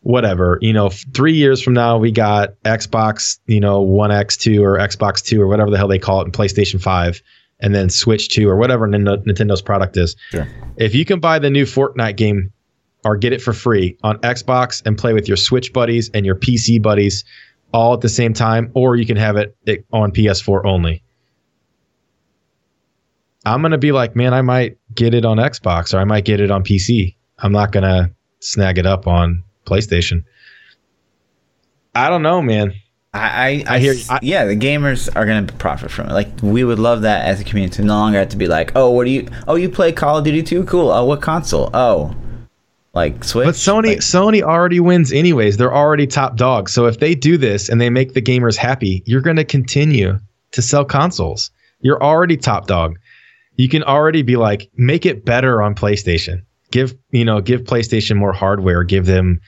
whatever 0.09 0.59
you 0.63 0.73
know 0.73 0.89
three 0.89 1.35
years 1.35 1.61
from 1.63 1.75
now 1.75 1.99
we 1.99 2.11
got 2.11 2.55
xbox 2.63 3.39
you 3.45 3.61
know 3.61 3.85
1x2 3.85 4.59
or 4.59 4.79
xbox 4.79 5.23
2 5.23 5.39
or 5.39 5.47
whatever 5.47 5.71
the 5.71 5.77
hell 5.77 5.87
they 5.87 5.99
call 5.99 6.23
it 6.23 6.25
and 6.25 6.33
playstation 6.33 6.81
5 6.81 7.21
and 7.61 7.75
then 7.75 7.91
switch 7.91 8.31
2 8.31 8.49
or 8.49 8.57
whatever 8.57 8.87
Nin- 8.87 9.05
nintendo's 9.05 9.61
product 9.61 9.99
is. 9.99 10.17
Sure. 10.31 10.49
if 10.79 10.95
you 10.95 11.05
can 11.05 11.21
buy 11.21 11.39
the 11.39 11.51
new 11.51 11.67
fortnite 11.67 12.17
game 12.17 12.51
or 13.05 13.19
get 13.19 13.35
it 13.35 13.43
for 13.43 13.53
free 13.53 13.99
on 14.03 14.17
xbox 14.21 14.81
and 14.87 14.97
play 14.97 15.13
with 15.13 15.29
your 15.29 15.37
switch 15.37 15.75
buddies 15.75 16.09
and 16.15 16.25
your 16.25 16.37
pc 16.37 16.81
buddies 16.81 17.27
all 17.75 17.93
at 17.93 18.01
the 18.01 18.09
same 18.09 18.33
time 18.33 18.71
or 18.73 18.97
you 18.97 19.05
can 19.05 19.19
have 19.19 19.37
it 19.37 19.55
it 19.67 19.85
on 19.93 20.11
ps4 20.11 20.65
only. 20.65 21.03
I'm 23.45 23.61
gonna 23.61 23.77
be 23.77 23.93
like 23.93 24.17
man 24.17 24.33
i 24.33 24.41
might 24.41 24.79
get 24.95 25.13
it 25.13 25.27
on 25.27 25.37
xbox 25.37 25.93
or 25.93 25.99
i 25.99 26.05
might 26.05 26.25
get 26.25 26.41
it 26.41 26.51
on 26.51 26.65
pc 26.65 27.15
i'm 27.41 27.53
not 27.53 27.73
gonna 27.73 28.11
snag 28.41 28.79
it 28.79 28.87
up 28.87 29.07
on 29.07 29.45
PlayStation. 29.69 30.25
I 31.95 32.09
don't 32.09 32.23
know, 32.23 32.41
man. 32.43 32.75
I, 33.15 33.65
I, 33.67 33.75
I 33.75 33.79
hear- 33.79 33.95
I- 34.11 34.19
yeah, 34.23 34.45
the 34.45 34.57
gamers 34.57 35.09
are 35.17 35.25
gonna 35.27 35.47
profit 35.47 35.91
from 35.91 36.09
it. 36.11 36.13
Like 36.13 36.29
we 36.43 36.63
would 36.65 36.79
love 36.79 37.03
that 37.03 37.25
as 37.25 37.41
a 37.41 37.45
community 37.45 37.77
to 37.77 37.83
no 37.83 37.95
longer 37.95 38.19
have 38.19 38.29
to 38.31 38.37
be 38.37 38.47
like, 38.47 38.73
oh, 38.77 38.91
what 38.91 39.05
do 39.05 39.11
you? 39.11 39.29
Oh, 39.49 39.55
you 39.57 39.69
play 39.69 39.93
Call 39.93 40.19
of 40.19 40.25
Duty 40.25 40.43
too? 40.43 40.65
Cool. 40.65 40.91
Oh, 40.91 41.05
what 41.05 41.23
console? 41.23 41.71
Oh, 41.75 42.15
like 42.95 43.25
Switch. 43.25 43.47
But 43.47 43.55
Sony 43.55 43.87
Like, 43.89 43.99
Sony 43.99 44.43
already 44.43 44.81
wins 44.81 45.13
anyways. 45.13 45.57
They're 45.57 45.75
already 45.75 46.07
top 46.07 46.37
dog. 46.37 46.69
So 46.69 46.87
if 46.87 47.01
they 47.01 47.15
do 47.15 47.37
this 47.39 47.69
and 47.69 47.81
they 47.81 47.91
make 47.91 48.13
the 48.15 48.23
gamers 48.23 48.57
happy, 48.57 49.03
you're 49.07 49.21
going 49.23 49.37
to 49.37 49.45
continue 49.45 50.19
to 50.53 50.63
sell 50.63 50.85
consoles. 50.85 51.51
You're 51.81 52.03
already 52.03 52.37
top 52.37 52.67
dog. 52.67 52.99
You 53.57 53.69
can 53.69 53.83
already 53.85 54.23
be 54.23 54.37
like 54.37 54.69
make 54.77 55.07
it 55.07 55.25
better 55.25 55.63
on 55.63 55.75
PlayStation. 55.75 56.43
Give, 56.71 56.95
you 57.11 57.25
know, 57.25 57.41
give 57.41 57.63
PlayStation 57.63 58.17
more 58.17 58.33
hardware, 58.33 58.85
give 58.85 59.07
them 59.07 59.41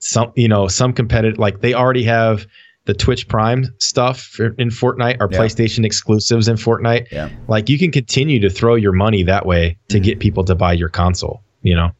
some, 0.00 0.32
you 0.36 0.48
know, 0.48 0.68
some 0.68 0.92
competitive 0.92 1.38
like 1.38 1.60
they 1.60 1.74
already 1.74 2.04
have 2.04 2.46
the 2.86 2.94
Twitch 2.94 3.28
Prime 3.28 3.66
stuff 3.78 4.40
in 4.58 4.70
Fortnite 4.70 5.18
or 5.20 5.28
Yeah. 5.30 5.38
PlayStation 5.38 5.84
exclusives 5.84 6.48
in 6.48 6.56
Fortnite. 6.56 7.06
yeah, 7.12 7.28
like 7.46 7.68
you 7.68 7.78
can 7.78 7.90
continue 7.92 8.40
to 8.40 8.48
throw 8.50 8.74
your 8.76 8.92
money 8.92 9.22
that 9.24 9.44
way 9.46 9.76
to 9.88 9.96
Mm-hmm. 9.98 10.04
get 10.04 10.20
people 10.20 10.44
to 10.44 10.54
buy 10.54 10.72
your 10.72 10.88
console 10.88 11.42
you 11.62 11.74
know 11.74 11.90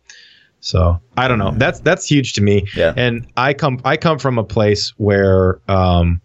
so 0.61 1.01
i 1.17 1.27
don't 1.29 1.39
know 1.39 1.53
that's 1.57 1.81
that's 1.81 2.07
huge 2.07 2.33
to 2.35 2.41
me 2.43 2.65
Yeah. 2.77 2.93
and 2.97 3.27
i 3.37 3.53
come 3.55 3.81
i 3.85 3.97
come 3.97 4.19
from 4.21 4.39
a 4.39 4.45
place 4.45 4.93
where 4.97 5.61
um 5.69 6.21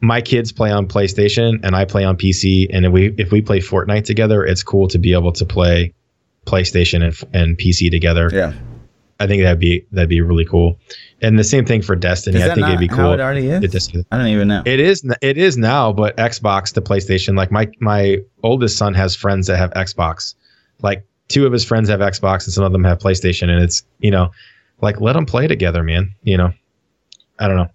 my 0.00 0.20
kids 0.22 0.50
play 0.50 0.70
on 0.70 0.86
playstation 0.88 1.60
and 1.62 1.76
i 1.76 1.84
play 1.84 2.04
on 2.04 2.16
pc 2.16 2.66
and 2.72 2.86
if 2.86 2.92
we 2.92 3.14
if 3.18 3.30
we 3.30 3.42
play 3.42 3.60
fortnite 3.60 4.04
together 4.04 4.44
it's 4.44 4.62
cool 4.62 4.88
to 4.88 4.98
be 4.98 5.12
able 5.12 5.32
to 5.32 5.44
play 5.44 5.92
playstation 6.46 7.02
and, 7.04 7.34
and 7.34 7.58
pc 7.58 7.90
together 7.90 8.30
yeah. 8.32 8.52
i 9.20 9.26
think 9.26 9.42
that'd 9.42 9.58
be 9.58 9.84
that'd 9.92 10.08
be 10.08 10.20
really 10.20 10.44
cool 10.44 10.78
and 11.20 11.38
the 11.38 11.44
same 11.44 11.64
thing 11.64 11.82
for 11.82 11.94
destiny 11.96 12.42
i 12.42 12.54
think 12.54 12.66
it'd 12.66 12.78
be 12.78 12.86
how 12.86 12.96
cool 12.96 13.12
it 13.12 13.20
already 13.20 13.48
is? 13.48 13.90
I 14.10 14.18
don't 14.18 14.28
even 14.28 14.48
know. 14.48 14.62
it 14.64 14.78
is. 14.80 15.04
It 15.20 15.36
is 15.36 15.56
now, 15.58 15.92
but 15.92 16.16
Xbox 16.16 16.72
to 16.74 16.80
PlayStation. 16.80 17.36
Like 17.36 17.50
my 17.50 17.68
my 17.80 18.18
oldest 18.44 18.78
son 18.78 18.94
has 18.94 19.16
friends 19.16 19.48
that 19.48 19.56
have 19.58 19.72
Xbox. 19.72 20.36
Like 20.80 21.04
two 21.26 21.44
of 21.44 21.52
his 21.52 21.64
friends 21.64 21.88
have 21.88 21.98
Xbox, 21.98 22.44
and 22.44 22.54
some 22.54 22.62
of 22.62 22.70
them 22.70 22.84
have 22.84 22.98
PlayStation. 22.98 23.50
And 23.50 23.60
it's 23.62 23.82
you 23.98 24.12
know, 24.12 24.30
like 24.80 25.00
let 25.00 25.14
them 25.14 25.26
play 25.26 25.48
together, 25.48 25.82
man. 25.82 26.14
You 26.22 26.36
know, 26.36 26.52
I 27.40 27.48
don't 27.48 27.56
know, 27.56 27.68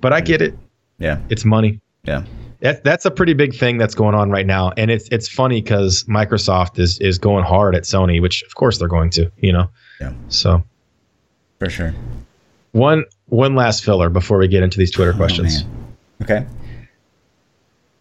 but 0.00 0.14
I 0.14 0.22
get 0.22 0.40
it. 0.40 0.56
yeah, 0.98 1.18
It's 1.28 1.44
money. 1.44 1.80
yeah. 2.04 2.24
That, 2.62 2.84
that's 2.84 3.04
a 3.04 3.10
pretty 3.10 3.34
big 3.34 3.54
thing 3.54 3.76
that's 3.76 3.94
going 3.94 4.14
on 4.14 4.30
right 4.30 4.46
now, 4.46 4.72
and 4.76 4.90
it's 4.90 5.08
it's 5.10 5.28
funny 5.28 5.60
because 5.60 6.04
Microsoft 6.04 6.78
is 6.78 6.98
is 7.00 7.18
going 7.18 7.44
hard 7.44 7.74
at 7.74 7.82
Sony, 7.82 8.22
which 8.22 8.42
of 8.44 8.54
course 8.54 8.78
they're 8.78 8.88
going 8.88 9.10
to. 9.10 9.30
You 9.38 9.52
know. 9.52 9.68
Yeah. 10.00 10.12
So 10.28 10.62
For 11.58 11.68
sure. 11.68 11.92
one 12.72 13.04
one 13.26 13.54
last 13.56 13.84
filler 13.84 14.08
before 14.08 14.38
we 14.38 14.46
get 14.48 14.62
into 14.62 14.78
these 14.78 14.90
Twitter 14.92 15.12
Oh, 15.12 15.16
questions. 15.16 15.64
man. 15.64 15.94
Okay. 16.22 16.46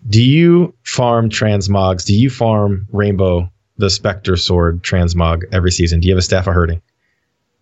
Do 0.09 0.23
you 0.23 0.73
farm 0.83 1.29
transmogs? 1.29 2.05
Do 2.05 2.15
you 2.15 2.29
farm 2.29 2.87
Rainbow, 2.91 3.51
the 3.77 3.89
Spectre 3.89 4.35
Sword 4.35 4.83
transmog 4.83 5.43
every 5.51 5.71
season? 5.71 5.99
Do 5.99 6.07
you 6.07 6.13
have 6.13 6.19
a 6.19 6.23
staff 6.23 6.47
of 6.47 6.53
herding? 6.53 6.81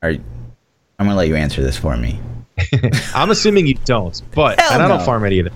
Are 0.02 0.12
you, 0.12 0.24
I'm 1.00 1.06
gonna 1.06 1.18
let 1.18 1.28
you 1.28 1.36
answer 1.36 1.62
this 1.62 1.78
for 1.78 1.96
me. 1.98 2.20
I'm 3.16 3.30
assuming 3.32 3.68
you 3.68 3.76
don't, 3.86 4.22
but 4.36 4.60
Hell 4.60 4.74
and 4.74 4.84
I 4.84 4.88
don't 4.90 5.04
farm 5.06 5.24
it 5.26 5.32
either. 5.34 5.52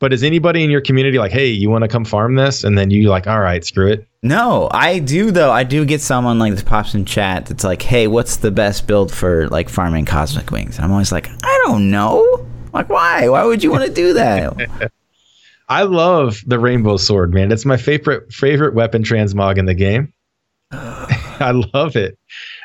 But 0.00 0.12
is 0.14 0.22
anybody 0.22 0.64
in 0.64 0.70
your 0.70 0.80
community 0.80 1.18
like, 1.18 1.30
hey, 1.30 1.46
you 1.46 1.70
want 1.70 1.82
to 1.82 1.88
come 1.88 2.06
farm 2.06 2.34
this? 2.34 2.64
And 2.64 2.76
then 2.76 2.90
you 2.90 3.08
like, 3.10 3.26
all 3.26 3.40
right, 3.40 3.62
screw 3.64 3.86
it. 3.86 4.08
No, 4.22 4.68
I 4.70 4.98
do 4.98 5.30
though. 5.30 5.50
I 5.50 5.62
do 5.62 5.84
get 5.84 6.00
someone 6.00 6.38
like 6.38 6.54
that 6.54 6.66
pops 6.66 6.94
in 6.94 7.06
chat 7.06 7.46
that's 7.46 7.64
like, 7.64 7.80
"Hey, 7.80 8.06
what's 8.06 8.36
the 8.36 8.50
best 8.50 8.86
build 8.86 9.10
for 9.10 9.48
like 9.48 9.70
farming 9.70 10.04
cosmic 10.04 10.50
wings?" 10.50 10.76
And 10.76 10.84
I'm 10.84 10.92
always 10.92 11.10
like, 11.10 11.30
"I 11.42 11.62
don't 11.64 11.90
know. 11.90 12.46
Like, 12.74 12.90
why? 12.90 13.28
Why 13.30 13.44
would 13.44 13.62
you 13.62 13.70
want 13.70 13.86
to 13.86 13.92
do 13.92 14.12
that?" 14.14 14.92
I 15.70 15.84
love 15.84 16.42
the 16.46 16.58
Rainbow 16.58 16.98
Sword, 16.98 17.32
man. 17.32 17.50
It's 17.50 17.64
my 17.64 17.78
favorite 17.78 18.30
favorite 18.30 18.74
weapon 18.74 19.02
transmog 19.04 19.56
in 19.56 19.64
the 19.64 19.74
game. 19.74 20.12
I 20.70 21.52
love 21.72 21.96
it, 21.96 22.18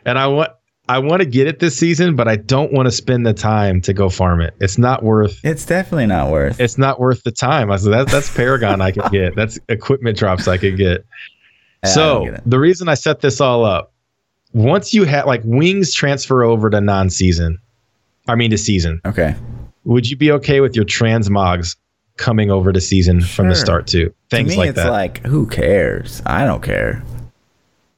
and 0.06 0.20
I 0.20 0.28
want 0.28 0.52
I 0.88 1.00
want 1.00 1.22
to 1.22 1.26
get 1.26 1.48
it 1.48 1.60
this 1.60 1.78
season, 1.78 2.16
but 2.16 2.28
I 2.28 2.36
don't 2.36 2.72
want 2.72 2.86
to 2.86 2.92
spend 2.92 3.26
the 3.26 3.34
time 3.34 3.82
to 3.82 3.94
go 3.94 4.10
farm 4.10 4.40
it. 4.42 4.54
It's 4.60 4.78
not 4.78 5.02
worth 5.04 5.40
it's 5.44 5.66
definitely 5.66 6.06
not 6.06 6.30
worth. 6.32 6.60
it's 6.60 6.78
not 6.78 7.00
worth 7.00 7.24
the 7.24 7.32
time. 7.32 7.72
I 7.72 7.78
said 7.78 7.92
that, 7.94 8.08
that's 8.08 8.34
Paragon 8.36 8.82
I 8.82 8.92
could 8.92 9.12
get. 9.12 9.36
That's 9.36 9.58
equipment 9.70 10.18
drops 10.18 10.48
I 10.48 10.58
could 10.58 10.78
get. 10.78 11.06
Don't 11.84 11.94
so 11.94 12.26
get 12.26 12.50
the 12.50 12.60
reason 12.60 12.88
I 12.90 12.94
set 12.96 13.22
this 13.22 13.42
all 13.42 13.66
up, 13.66 13.94
once 14.54 14.94
you 14.94 15.04
have 15.06 15.26
like 15.26 15.42
wings 15.44 15.94
transfer 15.94 16.44
over 16.44 16.70
to 16.70 16.80
non-season, 16.82 17.58
I 18.28 18.36
mean 18.36 18.52
to 18.52 18.58
season, 18.58 19.02
Okay. 19.06 19.36
would 19.84 20.10
you 20.10 20.16
be 20.18 20.32
okay 20.34 20.62
with 20.62 20.76
your 20.76 20.86
transmogs 20.86 21.76
coming 22.18 22.50
over 22.50 22.72
to 22.72 22.80
season 22.82 23.22
from 23.22 23.50
the 23.50 23.56
start 23.56 23.86
too? 23.88 24.14
Things 24.30 24.50
to 24.50 24.54
me, 24.54 24.58
like 24.58 24.70
it's 24.70 24.78
that. 24.78 24.92
like, 24.92 25.26
who 25.26 25.46
cares? 25.48 26.22
I 26.26 26.46
don't 26.46 26.64
care. 26.64 27.04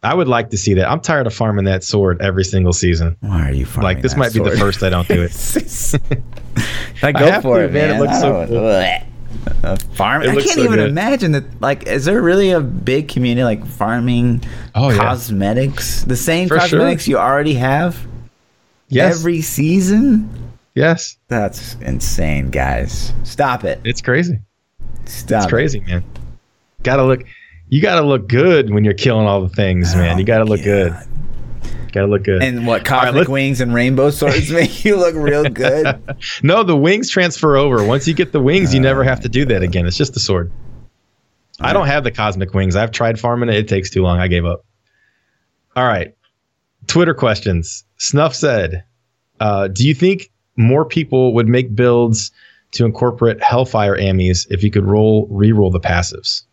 I 0.03 0.13
would 0.13 0.27
like 0.27 0.51
to 0.51 0.57
see 0.57 0.73
that. 0.75 0.89
I'm 0.89 1.01
tired 1.01 1.27
of 1.27 1.33
farming 1.33 1.65
that 1.65 1.83
sword 1.83 2.21
every 2.21 2.43
single 2.45 2.71
season. 2.73 3.17
Why 3.21 3.49
are 3.49 3.53
you 3.53 3.65
farming? 3.65 3.83
like 3.83 4.01
this 4.01 4.13
that 4.13 4.19
might 4.19 4.33
be 4.33 4.39
the 4.39 4.51
first 4.57 4.83
I 4.83 4.89
don't 4.89 5.07
do 5.07 5.23
it. 5.23 5.31
I 7.03 7.11
go 7.11 7.25
I 7.25 7.29
have 7.31 7.41
for 7.43 7.57
to, 7.57 7.65
it, 7.65 7.73
man. 7.73 7.95
It 7.95 7.99
looks 7.99 8.13
I 8.13 8.21
so 8.21 8.45
cool. 8.47 8.57
Blech. 8.61 9.05
A 9.63 9.77
farm. 9.77 10.23
It 10.23 10.29
I 10.29 10.33
can't 10.35 10.49
so 10.49 10.61
even 10.63 10.75
good. 10.75 10.89
imagine 10.89 11.31
that. 11.33 11.61
Like, 11.61 11.87
is 11.87 12.05
there 12.05 12.21
really 12.21 12.51
a 12.51 12.59
big 12.61 13.07
community 13.07 13.43
like 13.43 13.65
farming 13.65 14.43
Oh, 14.75 14.89
yeah. 14.89 14.97
cosmetics? 14.97 16.03
The 16.03 16.15
same 16.15 16.47
For 16.47 16.55
sure. 16.59 16.79
cosmetics 16.79 17.07
you 17.07 17.17
already 17.17 17.53
have 17.55 17.97
Yes. 18.89 19.17
every 19.19 19.41
season. 19.41 20.29
yes. 20.75 21.17
That's 21.27 21.75
insane, 21.81 22.49
guys. 22.51 23.13
Stop 23.23 23.63
it. 23.63 23.79
It's 23.83 24.01
crazy. 24.01 24.39
Stop. 25.05 25.37
It's 25.37 25.45
it. 25.47 25.49
crazy, 25.49 25.79
man. 25.81 26.03
Gotta 26.83 27.03
look. 27.03 27.23
You 27.69 27.81
gotta 27.81 28.05
look 28.05 28.27
good 28.27 28.69
when 28.73 28.83
you're 28.83 28.93
killing 28.93 29.27
all 29.27 29.41
the 29.41 29.49
things, 29.49 29.95
man. 29.95 30.17
You 30.17 30.23
gotta 30.23 30.45
look 30.45 30.63
good. 30.63 30.95
Gotta 31.91 32.07
look 32.07 32.23
good. 32.23 32.41
And 32.43 32.65
what 32.67 32.85
cosmic 32.85 33.15
let's- 33.15 33.29
wings 33.29 33.61
and 33.61 33.73
rainbow 33.73 34.09
swords 34.09 34.49
make 34.51 34.85
you 34.85 34.95
look 34.97 35.15
real 35.15 35.43
good? 35.49 35.99
no, 36.43 36.63
the 36.63 36.77
wings 36.77 37.09
transfer 37.09 37.57
over. 37.57 37.83
Once 37.83 38.07
you 38.07 38.13
get 38.13 38.31
the 38.31 38.39
wings, 38.39 38.73
you 38.73 38.79
never 38.79 39.03
have 39.03 39.21
to 39.21 39.29
do 39.29 39.45
that 39.45 39.63
again. 39.63 39.85
It's 39.85 39.97
just 39.97 40.13
the 40.13 40.19
sword. 40.19 40.51
I 41.59 41.73
don't 41.73 41.87
have 41.87 42.03
the 42.03 42.11
cosmic 42.11 42.53
wings. 42.53 42.75
I've 42.75 42.91
tried 42.91 43.19
farming 43.19 43.49
it. 43.49 43.55
It 43.55 43.67
takes 43.67 43.89
too 43.89 44.03
long. 44.03 44.19
I 44.19 44.27
gave 44.27 44.45
up. 44.45 44.63
All 45.75 45.85
right. 45.85 46.13
Twitter 46.85 47.15
questions. 47.15 47.83
Snuff 47.97 48.35
said, 48.35 48.83
uh, 49.39 49.67
"Do 49.67 49.87
you 49.87 49.93
think 49.95 50.29
more 50.55 50.85
people 50.85 51.33
would 51.33 51.47
make 51.47 51.75
builds 51.75 52.31
to 52.73 52.85
incorporate 52.85 53.41
Hellfire 53.41 53.97
Ammies 53.97 54.45
if 54.51 54.63
you 54.63 54.69
could 54.71 54.85
roll 54.85 55.27
re-roll 55.31 55.71
the 55.71 55.79
passives?" 55.79 56.43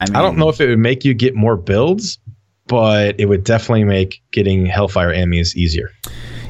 I, 0.00 0.06
mean, 0.06 0.16
I 0.16 0.22
don't 0.22 0.36
know 0.36 0.48
if 0.48 0.60
it 0.60 0.68
would 0.68 0.78
make 0.78 1.04
you 1.04 1.14
get 1.14 1.34
more 1.34 1.56
builds, 1.56 2.18
but 2.66 3.18
it 3.18 3.26
would 3.26 3.44
definitely 3.44 3.84
make 3.84 4.22
getting 4.30 4.66
Hellfire 4.66 5.12
Ammies 5.12 5.54
easier. 5.56 5.90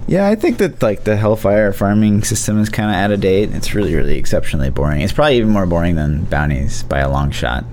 Yeah, 0.09 0.29
I 0.29 0.35
think 0.37 0.59
that 0.59 0.83
like 0.83 1.05
the 1.05 1.17
Hellfire 1.17 1.73
farming 1.73 2.23
system 2.23 2.61
is 2.61 2.69
kind 2.69 2.91
of 2.91 2.97
out 2.97 3.11
of 3.11 3.21
date. 3.21 3.51
It's 3.53 3.75
really, 3.75 3.95
really 3.95 4.17
exceptionally 4.19 4.71
boring. 4.71 5.01
It's 5.01 5.13
probably 5.13 5.37
even 5.39 5.51
more 5.51 5.67
boring 5.67 5.97
than 5.97 6.25
bounties 6.27 6.85
by 6.85 7.01
a 7.01 7.11
long 7.11 7.31
shot. 7.33 7.65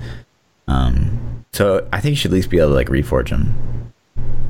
Um, 0.67 1.45
so 1.53 1.88
I 1.93 1.99
think 1.99 2.11
you 2.11 2.15
should 2.15 2.32
at 2.32 2.36
least 2.36 2.49
be 2.49 2.57
able 2.57 2.69
to 2.69 2.76
like 2.76 2.88
reforge 2.88 3.30
them. 3.30 3.53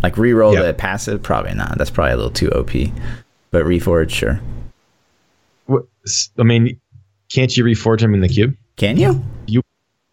Like 0.02 0.18
re-roll 0.18 0.54
Yep. 0.54 0.64
the 0.64 0.74
passive, 0.74 1.22
probably 1.24 1.54
not. 1.54 1.78
That's 1.78 1.90
probably 1.90 2.14
a 2.14 2.18
little 2.18 2.32
too 2.32 2.50
OP. 2.52 2.72
But 3.52 3.66
reforge, 3.66 4.10
sure. 4.10 4.40
What, 5.66 5.84
I 6.38 6.44
mean, 6.44 6.80
can't 7.30 7.56
you 7.56 7.64
reforge 7.64 8.00
them 8.02 8.14
in 8.14 8.22
the 8.22 8.30
cube? 8.30 8.56
Can 8.78 8.98
you? 8.98 9.24
you? 9.48 9.62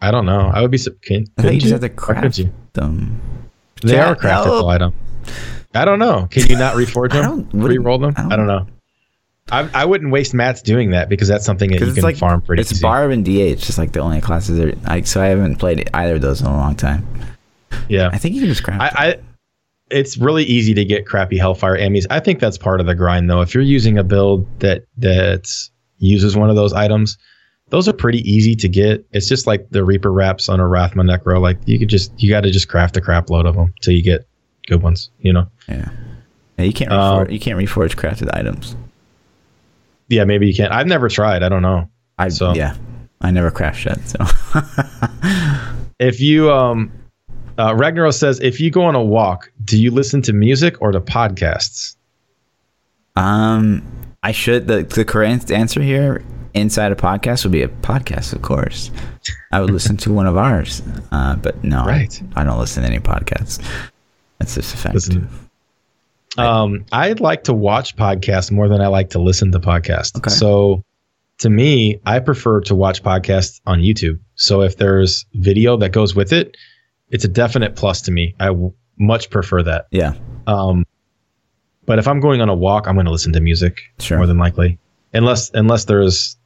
I 0.01 0.11
don't 0.11 0.26
know. 0.26 0.51
I 0.53 0.62
would 0.62 0.70
be. 0.70 0.78
Can, 1.03 1.26
I 1.38 1.42
think 1.42 1.55
you 1.55 1.61
just 1.61 1.72
have 1.72 1.80
to 1.82 1.88
craft 1.88 2.38
you? 2.38 2.53
them. 2.72 3.20
They 3.82 3.94
Yeah, 3.94 4.11
are 4.11 4.12
a 4.12 4.16
craftable 4.16 4.62
no. 4.62 4.68
item. 4.68 4.94
I 5.74 5.84
don't 5.84 5.98
know. 5.98 6.26
Can 6.30 6.46
you 6.46 6.57
not 6.57 6.74
reforge 6.76 7.11
them? 7.12 7.22
don't- 7.24 7.55
what 7.55 7.68
do 7.68 7.74
you- 7.74 7.80
Re-roll 7.80 7.98
them? 7.98 8.14
I 8.16 8.20
I 8.20 8.28
don't- 8.36 8.38
don't, 8.38 8.46
know. 8.46 8.66
I, 9.53 9.68
I 9.74 9.84
wouldn't 9.84 10.12
waste 10.12 10.32
mats 10.32 10.62
doing 10.62 10.90
that 10.90 11.09
because 11.09 11.26
that's 11.26 11.44
something 11.44 11.70
that 11.72 11.80
you 11.80 11.92
can 11.92 12.05
like 12.05 12.16
farm 12.16 12.40
pretty 12.40 12.61
easily. 12.61 12.70
it's 12.70 12.78
easy. 12.78 12.82
Barb 12.82 13.11
and 13.11 13.24
DH, 13.24 13.59
just 13.61 13.78
like 13.78 13.90
the 13.92 13.98
only 14.01 14.20
classes. 14.20 14.59
That, 14.59 14.80
like. 14.84 15.07
so 15.09 15.20
I 15.20 15.26
haven't 15.26 15.57
played 15.57 15.90
either 15.92 16.14
of 16.16 16.20
those 16.20 16.40
in 16.40 16.46
a 16.46 16.53
long 16.57 16.76
time. 16.76 17.05
yeah. 17.88 18.11
I 18.12 18.18
think 18.18 18.36
you 18.36 18.42
can 18.42 18.48
just 18.48 18.62
craft. 18.62 18.80
I, 18.96 19.09
I 19.09 19.16
it's 19.90 20.16
really 20.18 20.44
easy 20.44 20.72
to 20.74 20.84
get 20.84 21.05
crappy 21.05 21.36
Hellfire 21.36 21.76
Ammies. 21.76 22.07
I 22.11 22.20
think 22.20 22.38
that's 22.38 22.57
part 22.59 22.78
of 22.80 22.86
the 22.86 22.94
grind 22.94 23.28
though. 23.28 23.40
If 23.40 23.53
you're 23.55 23.64
using 23.64 23.98
a 23.98 24.05
build 24.05 24.46
that 24.61 24.84
that 24.98 25.48
uses 25.98 26.36
one 26.36 26.48
of 26.48 26.55
those 26.55 26.72
items, 26.72 27.18
those 27.70 27.88
are 27.88 27.92
pretty 27.92 28.18
easy 28.30 28.54
to 28.56 28.68
get. 28.68 29.04
It's 29.12 29.28
just 29.28 29.46
like 29.46 29.70
the 29.70 29.84
Reaper 29.84 30.12
wraps 30.12 30.48
on 30.48 30.60
a 30.60 30.64
Rathma 30.64 31.02
Necro. 31.08 31.40
Like 31.40 31.58
you 31.66 31.78
could 31.78 31.88
just 31.88 32.12
you 32.20 32.28
got 32.30 32.42
to 32.42 32.50
just 32.50 32.68
craft 32.68 32.96
a 32.96 33.00
crap 33.00 33.30
load 33.30 33.46
of 33.46 33.54
them 33.56 33.72
till 33.80 33.94
you 33.94 34.02
get 34.02 34.26
good 34.66 34.82
ones. 34.82 35.10
You 35.20 35.32
know. 35.32 35.46
yeah. 35.68 35.88
Yeah, 36.58 36.64
you 36.66 36.72
can't 36.72 36.92
Um, 36.92 37.26
reforge, 37.26 37.32
you 37.32 37.40
can't 37.40 37.58
reforge 37.58 37.96
crafted 37.96 38.28
items. 38.34 38.76
Yeah, 40.08 40.24
maybe 40.24 40.46
you 40.46 40.54
can't. 40.54 40.72
I've 40.72 40.86
never 40.88 41.08
tried. 41.08 41.42
I 41.42 41.48
don't 41.48 41.62
know. 41.62 41.88
I 42.18 42.28
So- 42.28 42.52
yeah, 42.54 42.76
I 43.20 43.30
never 43.30 43.50
craft 43.50 43.78
shit. 43.80 43.98
So 44.06 44.18
If 45.98 46.20
you 46.20 46.50
um 46.52 46.90
uh, 47.58 47.72
Ragnaros 47.74 48.14
says 48.14 48.40
if 48.40 48.58
you 48.60 48.70
go 48.70 48.82
on 48.82 48.94
a 48.94 49.02
walk, 49.02 49.52
do 49.64 49.80
you 49.80 49.90
listen 49.90 50.22
to 50.22 50.32
music 50.32 50.80
or 50.80 50.92
to 50.92 51.00
podcasts? 51.00 51.96
um, 53.16 53.82
I 54.22 54.32
should 54.32 54.66
the 54.66 54.82
the 54.82 55.04
correct 55.04 55.50
answer 55.50 55.80
here 55.82 56.22
inside 56.55 56.92
a 56.92 56.96
podcast 56.96 57.44
would 57.44 57.53
be 57.53 57.62
a 57.62 57.68
podcast, 57.68 58.32
of 58.32 58.42
course. 58.42 58.90
I 59.53 59.61
would 59.61 59.70
listen 59.70 59.96
to 59.98 60.12
one 60.12 60.26
of 60.26 60.36
ours, 60.36 60.82
uh, 61.12 61.36
but 61.36 61.62
no, 61.64 61.80
I- 61.82 61.86
Right. 61.86 62.22
I, 62.36 62.44
don't 62.44 62.59
listen 62.59 62.82
to 62.82 62.88
any 62.88 62.98
podcasts. 63.01 63.62
That's 64.38 64.55
just 64.55 64.74
a 64.74 64.76
fact. 64.76 64.94
Listen. 64.94 65.28
Um, 66.38 66.84
I 66.92 67.12
like 67.12 67.44
to 67.44 67.53
watch 67.53 67.96
podcasts 67.96 68.51
more 68.53 68.68
than 68.68 68.80
I 68.80 68.86
like 68.86 69.11
to 69.11 69.18
listen 69.20 69.51
to 69.53 69.61
podcasts. 69.61 70.16
Okay. 70.16 70.30
So 70.30 70.84
to 71.38 71.51
me, 71.51 72.01
I 72.07 72.20
prefer 72.20 72.61
to 72.62 72.74
watch 72.74 73.03
podcasts 73.03 73.61
on 73.66 73.80
YouTube. 73.80 74.18
So 74.36 74.62
if 74.62 74.76
there's 74.76 75.26
video 75.34 75.76
that 75.78 75.90
goes 75.92 76.14
with 76.14 76.32
it, 76.32 76.57
it's 77.11 77.24
a 77.24 77.28
definite 77.28 77.74
plus 77.76 78.01
to 78.03 78.12
me. 78.12 78.34
I 78.38 78.46
w- 78.46 78.72
much 78.98 79.30
prefer 79.30 79.62
that. 79.64 79.86
Yeah, 79.90 80.14
Um, 80.46 80.86
but 81.86 81.98
if 81.98 82.07
I'm 82.07 82.20
going 82.20 82.40
on 82.40 82.48
a 82.48 82.55
walk, 82.55 82.86
I'm 82.86 82.94
going 82.94 83.07
to 83.07 83.12
listen 83.12 83.32
to 83.32 83.40
music 83.40 83.78
Sure. 83.98 84.18
more 84.18 84.26
than 84.26 84.38
likely, 84.38 84.78
unless 85.12 85.51
unless 85.55 85.86
there's 85.86 86.36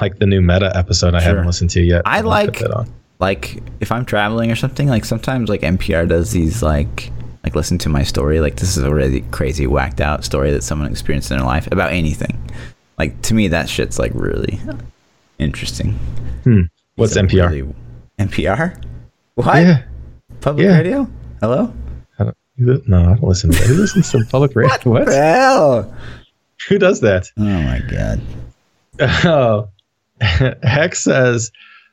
like 0.00 0.18
the 0.18 0.26
new 0.26 0.40
meta 0.40 0.70
episode 0.76 1.14
I 1.14 1.20
Sure. 1.20 1.28
haven't 1.30 1.46
listened 1.46 1.70
to 1.70 1.80
yet. 1.80 2.02
I 2.04 2.20
like- 2.20 2.62
on. 2.74 2.92
like 3.20 3.62
if 3.80 3.90
I'm 3.92 4.04
traveling 4.04 4.50
or 4.50 4.56
something, 4.56 4.88
like 4.88 5.04
sometimes 5.04 5.48
like 5.48 5.62
NPR 5.62 6.06
does 6.08 6.30
these 6.32 6.62
like 6.62 7.10
like 7.44 7.54
listen 7.54 7.78
to 7.78 7.88
my 7.88 8.02
story. 8.02 8.40
Like 8.40 8.56
this 8.56 8.76
is 8.76 8.82
a 8.84 8.92
really 8.92 9.22
crazy 9.30 9.66
whacked 9.66 10.00
out 10.00 10.24
story 10.24 10.50
that 10.52 10.62
someone 10.62 10.90
experienced 10.90 11.30
in 11.30 11.38
their 11.38 11.46
life 11.46 11.66
about 11.72 11.92
anything. 11.92 12.36
Like 12.98 13.20
to 13.22 13.34
me, 13.34 13.48
that 13.48 13.68
shit's 13.68 13.98
like 13.98 14.12
really 14.14 14.60
interesting. 15.38 15.92
Hmm. 16.44 16.62
What's 16.96 17.16
a 17.16 17.20
NPR? 17.22 17.50
really- 17.50 17.74
NPR? 18.18 18.82
What? 19.36 19.46
Yeah. 19.62 19.82
Public 20.40 20.64
Yeah. 20.66 20.76
radio? 20.76 21.08
Hello? 21.40 21.72
I 22.18 22.24
don't, 22.64 22.88
no, 22.88 22.98
I 23.00 23.04
don't 23.14 23.22
listen 23.22 23.52
to 23.52 23.58
that. 23.58 23.66
Who 23.68 23.74
listens 23.74 24.10
to 24.10 24.24
public 24.30 24.56
radio? 24.56 24.72
What? 24.78 24.84
What 24.84 25.06
the 25.06 25.14
hell? 25.16 25.94
Who 26.68 26.78
does 26.78 27.00
that? 27.02 27.30
Oh 27.38 27.42
my 27.44 27.80
god. 27.90 28.20
Oh, 29.24 29.68
Hex 30.62 31.02
says, 31.02 31.50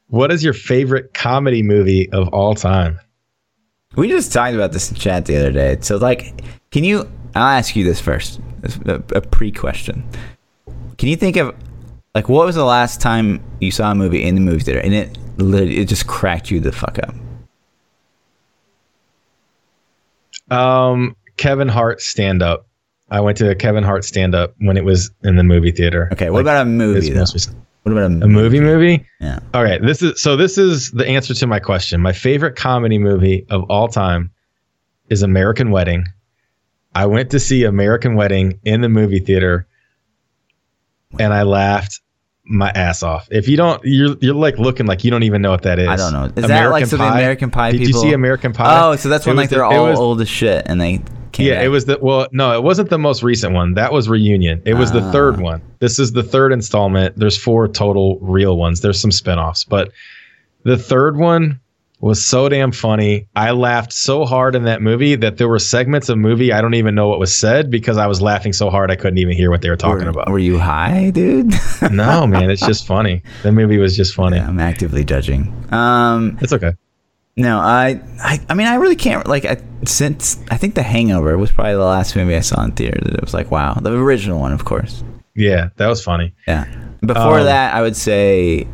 "What 0.08 0.32
is 0.32 0.44
your 0.44 0.54
favorite 0.54 1.14
comedy 1.14 1.64
movie 1.64 2.10
of 2.12 2.28
all 2.30 2.56
time?" 2.56 3.00
We 3.96 4.10
just 4.10 4.34
talked 4.34 4.56
about 4.56 4.74
this 4.74 4.90
in 4.92 4.98
chat 4.98 5.26
the 5.26 5.38
other 5.38 5.52
day. 5.52 5.78
So 5.82 5.98
like, 5.98 6.42
can 6.72 6.84
you? 6.84 7.10
I'll 7.36 7.58
ask 7.58 7.76
you 7.76 7.84
this 7.84 8.00
first, 8.00 8.40
a, 8.86 8.96
a 9.14 9.22
pre-question. 9.22 10.08
Can 10.98 11.10
you 11.10 11.16
think 11.18 11.36
of 11.36 11.54
like 12.14 12.30
what 12.30 12.46
was 12.46 12.56
the 12.56 12.66
last 12.66 13.02
time 13.02 13.44
you 13.60 13.72
saw 13.72 13.92
a 13.92 13.96
movie 13.96 14.24
in 14.24 14.36
the 14.36 14.42
movie 14.42 14.64
theater 14.64 14.80
and 14.80 14.94
it 14.94 15.18
it 15.38 15.86
just 15.86 16.08
cracked 16.08 16.50
you 16.50 16.60
the 16.60 16.72
fuck 16.72 16.98
up? 17.00 17.14
Um, 20.50 21.16
Kevin 21.38 21.68
Hart 21.68 22.02
stand 22.02 22.42
up. 22.42 22.68
I 23.10 23.20
went 23.20 23.38
to 23.38 23.50
a 23.50 23.56
Kevin 23.56 23.84
Hart 23.84 24.04
stand 24.04 24.34
up 24.34 24.56
when 24.60 24.78
it 24.78 24.86
was 24.86 25.12
in 25.24 25.36
the 25.36 25.44
movie 25.44 25.72
theater. 25.72 26.10
Okay, 26.14 26.30
what 26.30 26.38
Like, 26.38 26.44
about 26.44 26.62
a 26.62 26.70
movie 26.70 27.12
his 27.86 27.96
though? 27.96 28.10
most 28.10 28.10
recent- 28.10 28.22
What 28.22 28.22
about 28.22 28.22
a, 28.22 28.26
a 28.26 28.28
movie 28.28 28.60
movie? 28.60 29.06
Yeah. 29.22 29.40
All 29.54 29.64
right. 29.64 29.82
this 29.82 30.02
is 30.02 30.22
so. 30.22 30.36
This 30.36 30.58
is 30.58 30.92
the 30.92 31.08
answer 31.08 31.34
to 31.34 31.48
my 31.48 31.60
question. 31.60 32.02
My 32.02 32.14
favorite 32.14 32.56
comedy 32.56 32.98
movie 32.98 33.46
of 33.50 33.64
all 33.70 33.88
time 33.88 34.32
is 35.10 35.22
American 35.24 35.72
Wedding. 35.72 36.06
I 36.94 37.06
went 37.08 37.30
to 37.32 37.40
see 37.40 37.64
American 37.64 38.16
Wedding 38.16 38.60
in 38.64 38.82
the 38.82 38.90
movie 38.90 39.20
theater, 39.20 39.68
and 41.20 41.34
I 41.34 41.44
laughed 41.44 42.00
my 42.48 42.70
ass 42.70 43.02
off. 43.04 43.28
If 43.32 43.48
you 43.48 43.58
don't, 43.58 43.82
you're 43.84 44.16
you're 44.22 44.36
like 44.36 44.58
looking 44.60 44.86
like 44.86 45.04
you 45.04 45.12
don't 45.12 45.24
even 45.24 45.42
know 45.42 45.52
what 45.52 45.64
that 45.64 45.80
is. 45.80 45.88
I 45.88 45.96
don't 45.96 46.14
know. 46.14 46.26
Is 46.42 46.48
that 46.48 46.68
like 46.72 46.86
so 46.86 46.98
the 46.98 47.04
American 47.04 47.50
Pie 47.52 47.72
Did 47.72 47.82
people? 47.82 48.04
you 48.04 48.10
see 48.10 48.14
American 48.14 48.54
Pie? 48.54 48.88
Oh, 48.88 48.96
so 48.96 49.10
that's 49.10 49.26
when 49.26 49.36
like 49.36 49.50
the- 49.50 49.56
they're 49.56 49.66
all 49.66 49.88
was- 49.88 50.00
old 50.00 50.22
as 50.22 50.30
shit 50.30 50.64
and 50.68 50.80
they 50.80 51.02
came 51.36 51.48
yeah, 51.48 51.56
back. 51.56 51.66
it 51.66 51.70
was 51.70 51.86
the 51.86 52.00
well, 52.02 52.28
no, 52.32 52.54
it 52.54 52.64
wasn't 52.64 52.90
the 52.90 52.98
most 52.98 53.22
recent 53.24 53.54
one. 53.54 53.74
That 53.76 53.92
was 53.94 54.10
Reunion. 54.10 54.62
It 54.66 54.74
was 54.76 54.92
the 54.92 55.02
Ah. 55.02 55.12
third 55.12 55.40
one. 55.40 55.62
This 55.80 56.00
is 56.00 56.14
the 56.14 56.24
third 56.24 56.52
installment. 56.52 57.18
There's 57.18 57.38
four 57.38 57.68
total 57.68 58.18
real 58.22 58.58
ones. 58.58 58.82
There's 58.82 59.00
some 59.00 59.12
spin-offs, 59.12 59.64
but 59.66 59.92
the 60.64 60.78
third 60.78 61.18
one 61.18 61.60
was 62.02 62.24
so 62.24 62.50
damn 62.50 62.72
funny. 62.72 63.26
I 63.36 63.52
laughed 63.52 63.92
so 63.94 64.26
hard 64.26 64.54
in 64.56 64.64
that 64.66 64.82
movie 64.82 65.16
that 65.16 65.38
there 65.38 65.48
were 65.48 65.60
segments 65.60 66.10
of 66.10 66.18
movie 66.18 66.52
I 66.52 66.62
don't 66.62 66.74
even 66.76 66.94
know 66.94 67.08
what 67.08 67.20
was 67.20 67.36
said 67.36 67.72
because 67.72 67.98
I 67.98 68.06
was 68.06 68.22
laughing 68.22 68.52
so 68.54 68.70
hard 68.70 68.92
I 68.92 68.96
couldn't 68.96 69.18
even 69.18 69.36
hear 69.36 69.50
what 69.50 69.62
they 69.62 69.70
were 69.70 69.78
talking 69.78 70.04
were, 70.04 70.10
about. 70.12 70.30
Were 70.30 70.38
you 70.40 70.60
high, 70.60 71.10
dude? 71.12 71.54
no, 71.92 72.28
man, 72.28 72.50
it's 72.52 72.66
just 72.66 72.86
funny. 72.86 73.24
The 73.44 73.52
movie 73.52 73.78
was 73.78 73.96
just 73.96 74.14
funny. 74.14 74.38
Yeah, 74.42 74.48
I'm 74.48 74.60
actively 74.60 75.04
judging. 75.06 75.54
Um, 75.72 76.38
It's 76.42 76.52
okay. 76.54 76.74
No, 77.38 77.60
I, 77.60 78.02
I, 78.20 78.40
I 78.50 78.54
mean, 78.54 78.68
I 78.68 78.76
really 78.76 78.96
can't 78.96 79.28
like. 79.28 79.46
I, 79.46 79.58
since 79.86 80.40
I 80.50 80.58
think 80.58 80.76
The 80.76 80.84
Hangover 80.84 81.38
was 81.38 81.52
probably 81.52 81.74
the 81.74 81.80
last 81.80 82.16
movie 82.16 82.36
I 82.36 82.40
saw 82.40 82.64
in 82.64 82.72
theater 82.72 83.00
that 83.04 83.14
it 83.14 83.22
was 83.22 83.34
like, 83.34 83.52
wow, 83.52 83.74
the 83.76 83.92
original 83.94 84.40
one, 84.40 84.52
of 84.54 84.66
course. 84.66 85.04
Yeah, 85.36 85.70
that 85.76 85.88
was 85.88 86.04
funny. 86.04 86.34
Yeah. 86.48 86.66
Before 87.02 87.40
Um, 87.40 87.46
that, 87.46 87.74
I 87.76 87.82
would 87.82 87.96
say 87.96 88.66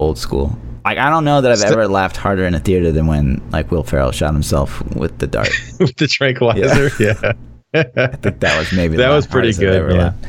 old 0.00 0.18
school. 0.18 0.58
Like, 0.84 0.98
I 0.98 1.10
don't 1.10 1.24
know 1.24 1.40
that 1.40 1.52
I've 1.52 1.58
St- 1.58 1.72
ever 1.72 1.86
laughed 1.86 2.16
harder 2.16 2.44
in 2.44 2.54
a 2.54 2.60
theater 2.60 2.90
than 2.90 3.06
when 3.06 3.40
like 3.50 3.70
Will 3.70 3.82
Ferrell 3.84 4.10
shot 4.10 4.32
himself 4.32 4.82
with 4.96 5.18
the 5.18 5.26
dart. 5.26 5.50
With 5.78 5.94
the 5.96 6.06
tranquilizer. 6.08 6.90
Yeah. 6.98 7.32
I 7.74 8.16
think 8.16 8.40
that 8.40 8.58
was 8.58 8.72
maybe 8.72 8.96
the 8.96 9.02
That 9.02 9.10
was 9.10 9.26
pretty 9.26 9.52
good, 9.52 9.74
ever 9.76 9.92
yeah. 9.92 9.98
laughed. 10.04 10.26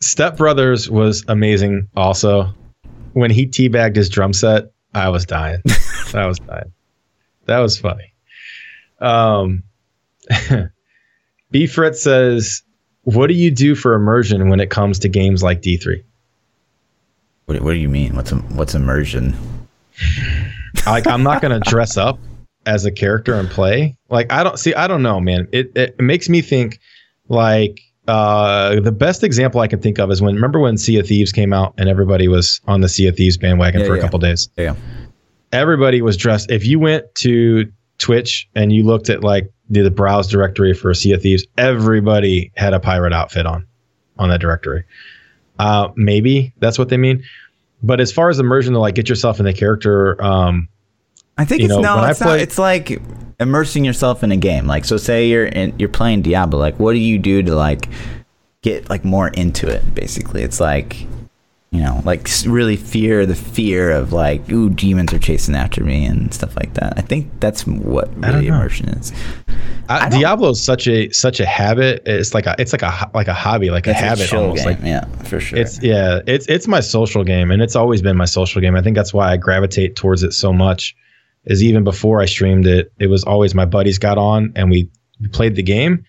Step 0.00 0.36
Brothers 0.36 0.90
was 0.90 1.24
amazing 1.28 1.88
also. 1.96 2.52
When 3.14 3.30
he 3.30 3.46
teabagged 3.46 3.96
his 3.96 4.08
drum 4.08 4.32
set, 4.32 4.70
I 4.94 5.08
was 5.08 5.24
dying. 5.24 5.62
I 6.14 6.26
was 6.26 6.38
dying. 6.40 6.72
That 7.48 7.58
was 7.58 7.76
funny. 7.78 8.12
Um 9.00 9.64
B 11.50 11.66
Fritz 11.66 12.02
says, 12.02 12.62
What 13.02 13.26
do 13.28 13.34
you 13.34 13.50
do 13.50 13.74
for 13.74 13.94
immersion 13.94 14.48
when 14.48 14.60
it 14.60 14.70
comes 14.70 14.98
to 15.00 15.08
games 15.08 15.42
like 15.42 15.62
D3? 15.62 16.02
What, 17.46 17.60
what 17.62 17.72
do 17.72 17.78
you 17.78 17.88
mean? 17.88 18.14
What's 18.14 18.30
what's 18.32 18.74
immersion? 18.74 19.36
Like 20.86 21.06
I'm 21.06 21.22
not 21.22 21.42
gonna 21.42 21.60
dress 21.60 21.96
up 21.96 22.18
as 22.66 22.84
a 22.84 22.92
character 22.92 23.34
and 23.34 23.48
play. 23.50 23.96
Like 24.10 24.30
I 24.32 24.42
don't 24.44 24.58
see 24.58 24.74
I 24.74 24.86
don't 24.86 25.02
know, 25.02 25.18
man. 25.20 25.48
It 25.52 25.72
it 25.74 25.98
makes 25.98 26.28
me 26.28 26.40
think 26.42 26.78
like 27.28 27.80
uh 28.06 28.78
the 28.80 28.92
best 28.92 29.24
example 29.24 29.60
I 29.60 29.66
can 29.66 29.80
think 29.80 29.98
of 29.98 30.10
is 30.10 30.20
when 30.22 30.34
remember 30.34 30.60
when 30.60 30.76
Sea 30.78 30.98
of 30.98 31.06
Thieves 31.06 31.32
came 31.32 31.52
out 31.52 31.74
and 31.78 31.88
everybody 31.88 32.28
was 32.28 32.60
on 32.66 32.80
the 32.82 32.88
Sea 32.88 33.06
of 33.08 33.16
Thieves 33.16 33.36
bandwagon 33.38 33.80
Yeah, 33.80 33.86
for 33.86 33.94
a 33.94 33.96
yeah. 33.96 34.02
couple 34.02 34.18
days. 34.18 34.48
Yeah. 34.56 34.76
Everybody 35.52 36.02
was 36.02 36.16
dressed. 36.16 36.50
If 36.50 36.66
you 36.66 36.78
went 36.78 37.14
to 37.16 37.70
Twitch 37.98 38.48
and 38.54 38.72
you 38.72 38.84
looked 38.84 39.10
at 39.10 39.22
like 39.22 39.50
the, 39.70 39.82
the 39.82 39.90
browse 39.90 40.28
directory 40.28 40.74
for 40.74 40.92
Sea 40.94 41.12
of 41.12 41.22
Thieves, 41.22 41.44
everybody 41.56 42.52
had 42.56 42.74
a 42.74 42.80
pirate 42.80 43.12
outfit 43.12 43.46
on 43.46 43.66
on 44.18 44.28
that 44.30 44.40
directory. 44.40 44.84
Uh, 45.58 45.88
maybe 45.96 46.52
that's 46.58 46.78
what 46.78 46.88
they 46.88 46.96
mean. 46.96 47.22
But 47.82 48.00
as 48.00 48.10
far 48.10 48.28
as 48.28 48.38
immersion 48.38 48.74
to 48.74 48.80
like 48.80 48.94
get 48.94 49.08
yourself 49.08 49.38
in 49.38 49.44
the 49.44 49.52
character, 49.52 50.20
um, 50.22 50.68
I 51.36 51.44
think 51.44 51.62
it's 51.62 51.68
know, 51.68 51.80
no, 51.80 52.04
it's 52.04 52.20
not. 52.20 52.40
It's 52.40 52.58
like 52.58 53.00
immersing 53.38 53.84
yourself 53.84 54.24
in 54.24 54.32
a 54.32 54.36
game. 54.36 54.66
Like, 54.66 54.84
so 54.84 54.96
say 54.96 55.28
you're 55.28 55.46
in, 55.46 55.78
you're 55.78 55.88
playing 55.88 56.22
Diablo. 56.22 56.58
Like, 56.58 56.78
what 56.80 56.92
do 56.92 56.98
you 56.98 57.18
do 57.18 57.42
to 57.42 57.54
like 57.54 57.88
get 58.62 58.90
like 58.90 59.04
more 59.04 59.28
into 59.28 59.68
it? 59.68 59.94
Basically, 59.94 60.42
it's 60.42 60.58
like 60.58 61.06
you 61.70 61.82
know, 61.82 62.00
like 62.04 62.28
really 62.46 62.76
fear 62.76 63.26
the 63.26 63.34
fear 63.34 63.90
of 63.90 64.12
like, 64.12 64.48
ooh, 64.50 64.70
demons 64.70 65.12
are 65.12 65.18
chasing 65.18 65.54
after 65.54 65.84
me 65.84 66.06
and 66.06 66.32
stuff 66.32 66.56
like 66.56 66.74
that. 66.74 66.94
I 66.96 67.02
think 67.02 67.28
that's 67.40 67.66
what 67.66 68.08
really 68.16 68.46
immersion 68.48 68.88
is. 68.88 69.12
I, 69.88 70.06
I 70.06 70.08
Diablo 70.08 70.50
is 70.50 70.62
such 70.62 70.88
a 70.88 71.10
such 71.10 71.40
a 71.40 71.46
habit. 71.46 72.02
It's 72.06 72.32
like 72.32 72.46
a 72.46 72.54
it's 72.58 72.72
like 72.72 72.82
a 72.82 73.10
like 73.14 73.28
a 73.28 73.34
hobby, 73.34 73.70
like 73.70 73.86
a 73.86 73.90
It's 73.90 74.00
habit 74.00 74.28
chill 74.28 74.40
almost. 74.44 74.64
game. 74.64 74.74
Like 74.74 74.82
yeah, 74.84 75.04
for 75.24 75.40
sure. 75.40 75.58
it's 75.58 75.82
yeah, 75.82 76.20
it's 76.26 76.46
it's 76.48 76.66
my 76.66 76.80
social 76.80 77.22
game, 77.24 77.50
and 77.50 77.60
it's 77.62 77.76
always 77.76 78.00
been 78.00 78.16
my 78.16 78.24
social 78.24 78.60
game. 78.62 78.74
I 78.74 78.80
think 78.82 78.96
that's 78.96 79.12
why 79.12 79.30
I 79.32 79.36
gravitate 79.36 79.94
towards 79.94 80.22
it 80.22 80.32
so 80.32 80.52
much. 80.52 80.96
Is 81.44 81.62
even 81.62 81.84
before 81.84 82.20
I 82.20 82.26
streamed 82.26 82.66
it, 82.66 82.92
it 82.98 83.06
was 83.06 83.24
always 83.24 83.54
my 83.54 83.64
buddies 83.64 83.98
got 83.98 84.18
on 84.18 84.52
and 84.56 84.70
we 84.70 84.90
played 85.32 85.54
the 85.54 85.62
game, 85.62 86.04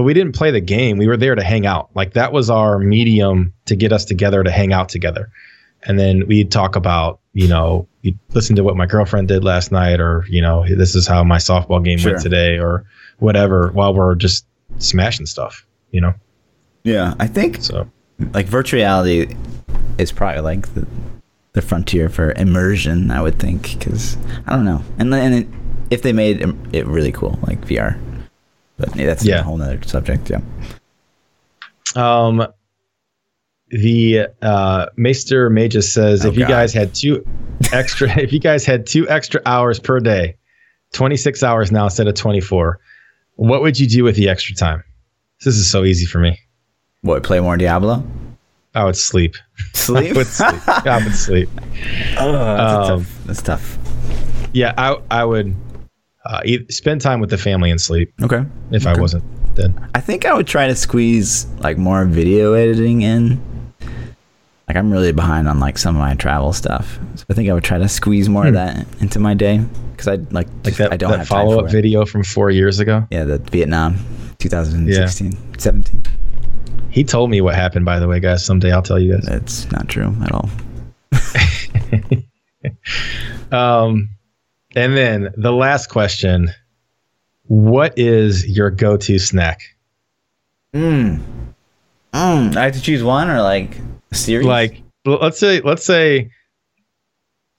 but 0.00 0.04
we 0.04 0.14
didn't 0.14 0.32
play 0.34 0.50
the 0.50 0.62
game. 0.62 0.96
We 0.96 1.06
were 1.06 1.18
there 1.18 1.34
to 1.34 1.42
hang 1.42 1.66
out. 1.66 1.90
Like 1.94 2.14
that 2.14 2.32
was 2.32 2.48
our 2.48 2.78
medium 2.78 3.52
to 3.66 3.76
get 3.76 3.92
us 3.92 4.06
together 4.06 4.42
to 4.42 4.50
hang 4.50 4.72
out 4.72 4.88
together. 4.88 5.30
And 5.82 5.98
then 5.98 6.26
we'd 6.26 6.50
talk 6.50 6.74
about, 6.74 7.20
you 7.34 7.46
know, 7.48 7.86
you 8.00 8.14
listen 8.32 8.56
to 8.56 8.64
what 8.64 8.78
my 8.78 8.86
girlfriend 8.86 9.28
did 9.28 9.44
last 9.44 9.70
night, 9.70 10.00
or 10.00 10.24
you 10.26 10.40
know, 10.40 10.64
this 10.66 10.94
is 10.94 11.06
how 11.06 11.22
my 11.22 11.36
softball 11.36 11.84
game 11.84 11.98
Sure. 11.98 12.12
went 12.12 12.22
today, 12.22 12.58
or 12.58 12.86
whatever, 13.18 13.70
while 13.74 13.92
we're 13.92 14.14
just 14.14 14.46
smashing 14.78 15.26
stuff. 15.26 15.66
You 15.90 16.00
know, 16.00 16.14
yeah, 16.82 17.12
I 17.20 17.26
think 17.26 17.60
so 17.60 17.86
like 18.32 18.46
virtual 18.46 18.78
reality 18.78 19.34
is 19.98 20.12
probably 20.12 20.40
like 20.40 20.72
the, 20.74 20.86
the 21.52 21.60
frontier 21.60 22.08
for 22.08 22.32
immersion. 22.32 23.10
I 23.10 23.20
would 23.20 23.38
think 23.38 23.78
because 23.78 24.16
I 24.46 24.56
don't 24.56 24.64
know, 24.64 24.82
and 24.98 25.12
then 25.12 25.32
it, 25.34 25.46
if 25.90 26.00
they 26.00 26.14
made 26.14 26.40
it 26.72 26.86
really 26.86 27.12
cool, 27.12 27.38
like 27.46 27.60
VR, 27.66 27.98
but 28.80 28.96
yeah, 28.96 29.06
that's 29.06 29.24
Yeah. 29.24 29.40
a 29.40 29.42
whole 29.42 29.60
other 29.62 29.80
subject. 29.84 30.30
Yeah. 30.30 30.40
Um, 31.96 32.46
the 33.68 34.26
uh, 34.42 34.86
Maester 34.96 35.48
Magus 35.50 35.92
says 35.92 36.24
Oh, 36.24 36.28
if 36.28 36.36
you 36.36 36.46
guys 36.46 36.72
had 36.72 36.94
two 36.94 37.24
extra, 37.72 38.08
if 38.18 38.32
you 38.32 38.40
guys 38.40 38.64
had 38.64 38.86
two 38.86 39.08
extra 39.08 39.40
hours 39.46 39.78
per 39.78 40.00
day, 40.00 40.36
twenty 40.92 41.16
six 41.16 41.42
hours 41.42 41.70
now 41.70 41.84
instead 41.84 42.08
of 42.08 42.14
twenty 42.14 42.40
four, 42.40 42.80
what 43.36 43.62
would 43.62 43.78
you 43.78 43.86
do 43.86 44.02
with 44.04 44.16
the 44.16 44.28
extra 44.28 44.54
time? 44.56 44.82
This 45.44 45.56
is 45.56 45.70
so 45.70 45.84
easy 45.84 46.06
for 46.06 46.18
me. 46.18 46.38
What 47.02 47.22
play 47.22 47.40
more 47.40 47.56
Diablo? 47.56 48.02
I 48.74 48.84
would 48.84 48.96
sleep. 48.96 49.34
Sleep. 49.74 50.10
I 50.14 50.18
would 50.18 50.26
sleep. 50.26 50.68
I 50.68 51.00
would 51.02 51.14
sleep. 51.14 51.48
oh, 52.18 52.32
that's, 52.32 52.90
Um, 52.90 52.98
tough. 53.04 53.24
that's 53.26 53.42
tough. 53.42 53.78
Yeah, 54.52 54.74
I 54.76 54.96
I 55.10 55.24
would 55.24 55.54
uh, 56.24 56.40
spend 56.68 57.00
time 57.00 57.20
with 57.20 57.30
the 57.30 57.38
family 57.38 57.70
and 57.70 57.80
sleep 57.80 58.12
Okay. 58.22 58.44
if 58.70 58.86
I 58.86 58.98
wasn't 59.00 59.24
dead. 59.54 59.74
I 59.94 60.00
think 60.00 60.24
I 60.26 60.34
would 60.34 60.46
try 60.46 60.66
to 60.66 60.76
squeeze 60.76 61.46
like 61.60 61.78
more 61.78 62.04
video 62.04 62.52
editing 62.54 63.02
in. 63.02 63.40
Like 64.68 64.76
I'm 64.76 64.92
really 64.92 65.10
behind 65.12 65.48
on 65.48 65.58
like 65.58 65.78
some 65.78 65.96
of 65.96 66.00
my 66.00 66.14
travel 66.14 66.52
stuff. 66.52 66.98
So 67.16 67.24
I 67.28 67.34
think 67.34 67.48
I 67.48 67.52
would 67.54 67.64
try 67.64 67.78
to 67.78 67.88
squeeze 67.88 68.28
more 68.28 68.44
of 68.46 68.50
Hmm. 68.50 68.54
that 68.56 68.86
into 69.00 69.18
my 69.18 69.34
day 69.34 69.58
because 69.92 70.06
I 70.08 70.14
like 70.30 70.46
Like 70.64 70.76
that, 70.76 70.92
I 70.92 70.96
don't 70.96 71.10
that 71.10 71.18
have 71.20 71.28
follow 71.28 71.64
up 71.64 71.70
video 71.70 72.04
from 72.06 72.22
four 72.22 72.50
years 72.50 72.78
ago. 72.78 73.04
Yeah, 73.10 73.24
the 73.24 73.38
Vietnam 73.38 73.96
2016, 74.38 75.36
17. 75.58 76.02
He 76.90 77.02
told 77.04 77.30
me 77.30 77.40
what 77.40 77.54
happened. 77.56 77.84
By 77.84 77.98
the 77.98 78.06
way, 78.08 78.20
guys, 78.20 78.44
someday 78.44 78.70
I'll 78.72 78.82
tell 78.82 78.98
you 78.98 79.12
guys. 79.14 79.24
That's 79.26 79.70
not 79.72 79.88
true 79.88 80.14
at 80.22 80.32
all. 80.32 80.48
Um, 83.52 84.10
and 84.74 84.96
then 84.96 85.32
the 85.36 85.52
last 85.52 85.88
question: 85.88 86.50
What 87.44 87.98
is 87.98 88.46
your 88.46 88.70
go-to 88.70 89.18
snack? 89.18 89.60
Mm. 90.74 91.20
Mm. 92.12 92.56
I 92.56 92.64
have 92.64 92.74
to 92.74 92.80
choose 92.80 93.02
one 93.02 93.28
or 93.30 93.42
like 93.42 93.78
a 94.10 94.14
series. 94.14 94.46
Like, 94.46 94.82
let's 95.04 95.38
say, 95.38 95.60
let's 95.60 95.84
say, 95.84 96.30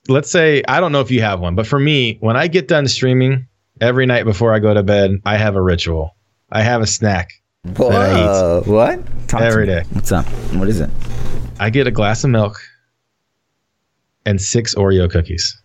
let's 0.08 0.30
say, 0.30 0.62
I 0.68 0.80
don't 0.80 0.92
know 0.92 1.00
if 1.00 1.10
you 1.10 1.22
have 1.22 1.40
one, 1.40 1.54
but 1.54 1.66
for 1.66 1.78
me, 1.78 2.18
when 2.20 2.36
I 2.36 2.48
get 2.48 2.68
done 2.68 2.86
streaming 2.88 3.46
every 3.80 4.06
night 4.06 4.24
before 4.24 4.54
I 4.54 4.58
go 4.58 4.74
to 4.74 4.82
bed, 4.82 5.20
I 5.24 5.36
have 5.36 5.56
a 5.56 5.62
ritual. 5.62 6.16
I 6.50 6.62
have 6.62 6.82
a 6.82 6.86
snack 6.86 7.42
Whoa, 7.64 7.90
I 7.90 8.68
what? 8.68 9.28
Talk 9.28 9.40
to 9.40 9.46
every 9.46 9.66
day. 9.66 9.84
What's 9.92 10.10
up? 10.10 10.26
What 10.54 10.68
is 10.68 10.80
it? 10.80 10.90
I 11.60 11.70
get 11.70 11.86
a 11.86 11.92
glass 11.92 12.24
of 12.24 12.30
milk 12.30 12.60
and 14.26 14.40
six 14.40 14.74
Oreo 14.74 15.08
cookies. 15.08 15.61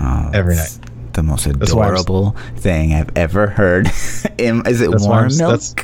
Oh, 0.00 0.30
Every 0.34 0.56
night. 0.56 0.78
The 1.12 1.22
most 1.22 1.44
That's 1.58 1.74
why 1.74 1.88
I'm 1.88 1.94
s- 1.94 2.00
adorable 2.02 2.36
thing 2.56 2.94
I've 2.94 3.10
ever 3.16 3.46
heard. 3.46 3.86
Is 4.38 4.80
it 4.80 4.90
That's 4.90 5.06
warm 5.06 5.28
milk? 5.36 5.60
that's- 5.60 5.74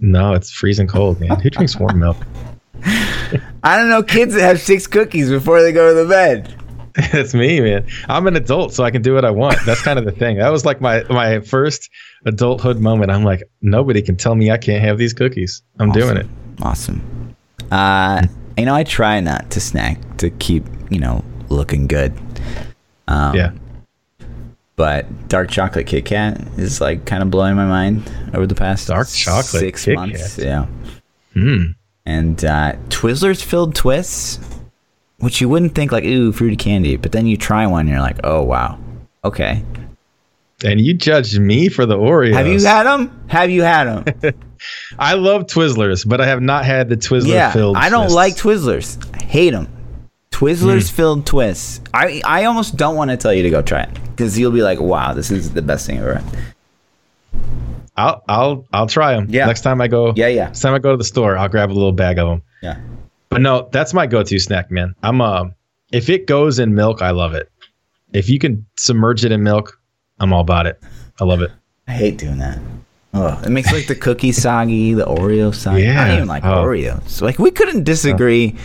No, 0.00 0.34
it's 0.34 0.50
freezing 0.50 0.86
cold, 0.86 1.18
man. 1.20 1.40
Who 1.40 1.48
drinks 1.50 1.78
warm 1.78 1.98
milk? 1.98 2.16
I 3.62 3.76
don't 3.78 3.88
know 3.88 4.02
kids 4.02 4.34
that 4.34 4.42
have 4.42 4.60
six 4.60 4.86
cookies 4.86 5.30
before 5.30 5.62
they 5.62 5.72
go 5.72 5.94
to 5.94 6.02
the 6.02 6.08
bed. 6.08 6.54
It's 6.96 7.34
me, 7.34 7.60
man. 7.60 7.86
I'm 8.08 8.26
an 8.26 8.36
adult, 8.36 8.74
so 8.74 8.82
I 8.84 8.90
can 8.90 9.00
do 9.00 9.14
what 9.14 9.24
I 9.24 9.30
want. 9.30 9.56
That's 9.64 9.80
kind 9.80 9.98
of 9.98 10.04
the 10.04 10.12
thing. 10.12 10.38
That 10.38 10.50
was 10.50 10.64
like 10.66 10.80
my 10.80 11.04
my 11.08 11.38
first 11.40 11.88
adulthood 12.26 12.80
moment. 12.80 13.10
I'm 13.12 13.22
like, 13.22 13.44
nobody 13.62 14.02
can 14.02 14.16
tell 14.16 14.34
me 14.34 14.50
I 14.50 14.58
can't 14.58 14.82
have 14.82 14.98
these 14.98 15.12
cookies. 15.14 15.62
I'm 15.78 15.92
doing 15.92 16.16
it. 16.16 16.26
Awesome. 16.62 17.34
Uh, 17.70 18.26
you 18.58 18.64
know, 18.66 18.74
I 18.74 18.82
try 18.82 19.20
not 19.20 19.50
to 19.52 19.60
snack 19.60 19.98
to 20.18 20.30
keep 20.30 20.64
you 20.90 20.98
know 20.98 21.24
looking 21.48 21.86
good. 21.86 22.12
Um, 23.10 23.34
Yeah. 23.34 23.52
But 24.76 25.28
dark 25.28 25.50
chocolate 25.50 25.86
Kit 25.86 26.06
Kat 26.06 26.40
is 26.56 26.80
like 26.80 27.04
kind 27.04 27.22
of 27.22 27.30
blowing 27.30 27.54
my 27.54 27.66
mind 27.66 28.10
over 28.32 28.46
the 28.46 28.54
past 28.54 28.88
Dark 28.88 29.08
chocolate 29.08 29.60
six 29.60 29.84
Kit 29.84 29.94
months. 29.94 30.36
Kat. 30.36 30.44
Yeah. 30.44 30.66
Hmm. 31.34 31.64
And 32.06 32.42
uh, 32.42 32.76
Twizzlers 32.88 33.42
filled 33.42 33.74
twists, 33.74 34.40
which 35.18 35.40
you 35.40 35.50
wouldn't 35.50 35.74
think 35.74 35.92
like 35.92 36.04
ooh 36.04 36.32
fruity 36.32 36.56
candy, 36.56 36.96
but 36.96 37.12
then 37.12 37.26
you 37.26 37.36
try 37.36 37.66
one, 37.66 37.80
and 37.80 37.88
you're 37.90 38.00
like, 38.00 38.20
oh 38.24 38.42
wow, 38.42 38.78
okay. 39.22 39.62
And 40.64 40.80
you 40.80 40.94
judged 40.94 41.38
me 41.38 41.68
for 41.68 41.84
the 41.84 41.96
Oreos. 41.96 42.32
Have 42.32 42.46
you 42.46 42.64
had 42.64 42.84
them? 42.84 43.24
Have 43.28 43.50
you 43.50 43.62
had 43.62 43.84
them? 43.84 44.34
I 44.98 45.14
love 45.14 45.42
Twizzlers, 45.42 46.08
but 46.08 46.22
I 46.22 46.26
have 46.26 46.40
not 46.40 46.64
had 46.64 46.88
the 46.88 46.96
Twizzler 46.96 47.28
yeah, 47.28 47.52
filled. 47.52 47.76
I 47.76 47.90
don't 47.90 48.10
twists. 48.10 48.16
like 48.16 48.36
Twizzlers. 48.36 49.14
I 49.14 49.22
hate 49.22 49.50
them. 49.50 49.68
Twizzlers 50.40 50.90
filled 50.90 51.26
twists. 51.26 51.80
I 51.92 52.22
I 52.24 52.44
almost 52.44 52.76
don't 52.76 52.96
want 52.96 53.10
to 53.10 53.16
tell 53.18 53.34
you 53.34 53.42
to 53.42 53.50
go 53.50 53.60
try 53.62 53.82
it 53.82 53.90
because 54.10 54.38
you'll 54.38 54.52
be 54.52 54.62
like, 54.62 54.80
wow, 54.80 55.12
this 55.12 55.30
is 55.30 55.52
the 55.52 55.62
best 55.62 55.86
thing 55.86 55.98
ever. 55.98 56.14
had." 56.14 56.24
I'll 57.96 58.24
I'll 58.28 58.66
I'll 58.72 58.86
try 58.86 59.14
them. 59.14 59.26
Yeah. 59.28 59.46
Next 59.46 59.60
time 59.60 59.80
I 59.80 59.88
go. 59.88 60.14
Yeah, 60.16 60.28
yeah, 60.28 60.46
Next 60.46 60.60
time 60.60 60.72
I 60.74 60.78
go 60.78 60.92
to 60.92 60.96
the 60.96 61.04
store, 61.04 61.36
I'll 61.36 61.48
grab 61.48 61.70
a 61.70 61.74
little 61.74 61.92
bag 61.92 62.18
of 62.18 62.28
them. 62.28 62.42
yeah. 62.62 62.80
But 63.28 63.42
no, 63.42 63.68
that's 63.70 63.94
my 63.94 64.06
go-to 64.08 64.40
snack, 64.40 64.70
man. 64.72 64.94
I'm 65.04 65.20
uh, 65.20 65.50
if 65.92 66.08
it 66.08 66.26
goes 66.26 66.58
in 66.58 66.74
milk, 66.74 67.00
I 67.02 67.10
love 67.10 67.34
it. 67.34 67.48
If 68.12 68.28
you 68.28 68.38
can 68.40 68.66
submerge 68.76 69.24
it 69.24 69.30
in 69.30 69.42
milk, 69.44 69.78
I'm 70.18 70.32
all 70.32 70.40
about 70.40 70.66
it. 70.66 70.80
I 71.20 71.24
love 71.24 71.40
it. 71.42 71.52
I 71.86 71.92
hate 71.92 72.18
doing 72.18 72.38
that. 72.38 72.58
Oh, 73.14 73.40
it 73.44 73.50
makes 73.50 73.72
like 73.72 73.86
the 73.86 73.94
cookie 73.94 74.32
soggy, 74.46 74.94
the 74.94 75.04
Oreo 75.04 75.54
soggy. 75.54 75.88
I 75.88 76.06
don't 76.08 76.16
even 76.16 76.28
like 76.28 76.44
Oh. 76.44 76.64
Oreos. 76.64 77.20
Like 77.20 77.38
we 77.38 77.50
couldn't 77.52 77.84
disagree, 77.84 78.56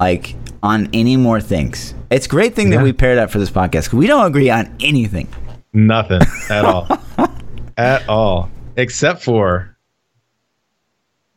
like 0.00 0.34
on 0.62 0.88
any 0.92 1.16
more 1.16 1.40
things. 1.40 1.94
It's 2.10 2.26
a 2.26 2.28
great 2.28 2.54
thing 2.54 2.72
Yeah. 2.72 2.78
that 2.78 2.84
we 2.84 2.92
paired 2.92 3.18
up 3.18 3.30
for 3.30 3.38
this 3.38 3.50
podcast 3.50 3.92
we 3.92 4.06
don't 4.06 4.26
agree 4.26 4.50
on 4.50 4.74
anything. 4.80 5.28
Nothing 5.72 6.22
at 6.48 6.64
all. 6.64 6.88
at 7.76 8.08
all. 8.08 8.50
Except 8.76 9.22
for 9.22 9.76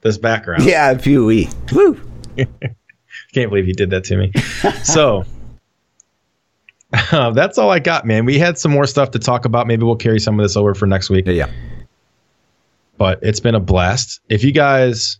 this 0.01 0.17
background. 0.17 0.63
Yeah, 0.65 0.93
pew 0.95 1.25
wee. 1.25 1.49
Woo. 1.73 1.99
Can't 3.33 3.49
believe 3.49 3.67
you 3.67 3.73
did 3.73 3.89
that 3.91 4.03
to 4.05 4.17
me. 4.17 4.31
so 4.83 5.23
uh, 7.11 7.31
that's 7.31 7.57
all 7.57 7.69
I 7.69 7.79
got, 7.79 8.05
man. 8.05 8.25
We 8.25 8.39
had 8.39 8.57
some 8.57 8.71
more 8.71 8.85
stuff 8.87 9.11
to 9.11 9.19
talk 9.19 9.45
about. 9.45 9.67
Maybe 9.67 9.83
we'll 9.83 9.95
carry 9.95 10.19
some 10.19 10.39
of 10.39 10.43
this 10.43 10.55
over 10.57 10.73
for 10.73 10.87
next 10.87 11.09
week. 11.09 11.25
Yeah. 11.27 11.49
But 12.97 13.19
it's 13.21 13.39
been 13.39 13.55
a 13.55 13.59
blast. 13.59 14.21
If 14.29 14.43
you 14.43 14.51
guys 14.51 15.17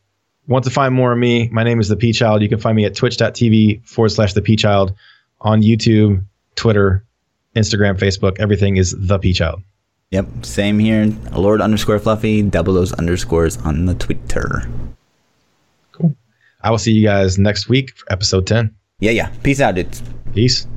want 0.47 0.65
to 0.65 0.71
find 0.71 0.93
more 0.93 1.11
of 1.11 1.17
me, 1.17 1.49
my 1.49 1.63
name 1.63 1.79
is 1.79 1.87
The 1.87 1.95
P 1.95 2.13
Child. 2.13 2.41
You 2.41 2.49
can 2.49 2.59
find 2.59 2.75
me 2.75 2.85
at 2.85 2.95
twitch.tv 2.95 3.85
forward 3.87 4.09
slash 4.09 4.33
The 4.33 4.41
P 4.41 4.55
Child 4.55 4.93
on 5.41 5.61
YouTube, 5.61 6.23
Twitter, 6.55 7.03
Instagram, 7.55 7.97
Facebook. 7.97 8.39
Everything 8.39 8.77
is 8.77 8.95
The 8.97 9.19
P 9.19 9.33
Child. 9.33 9.61
Yep, 10.11 10.45
same 10.45 10.77
here. 10.77 11.11
Lord 11.31 11.59
underscore 11.59 11.97
Fluffy, 11.97 12.43
double 12.43 12.73
those 12.73 12.93
underscores 12.93 13.57
on 13.57 13.85
the 13.85 13.95
Twitter. 13.95 14.69
Cool. 15.91 16.15
I 16.61 16.69
will 16.69 16.77
see 16.77 16.91
you 16.91 17.03
guys 17.03 17.39
next 17.39 17.67
week 17.67 17.95
for 17.95 18.11
episode 18.11 18.45
10. 18.45 18.75
Yeah, 18.99 19.11
yeah. 19.11 19.31
Peace 19.41 19.59
out, 19.59 19.75
dudes. 19.75 20.03
Peace. 20.33 20.67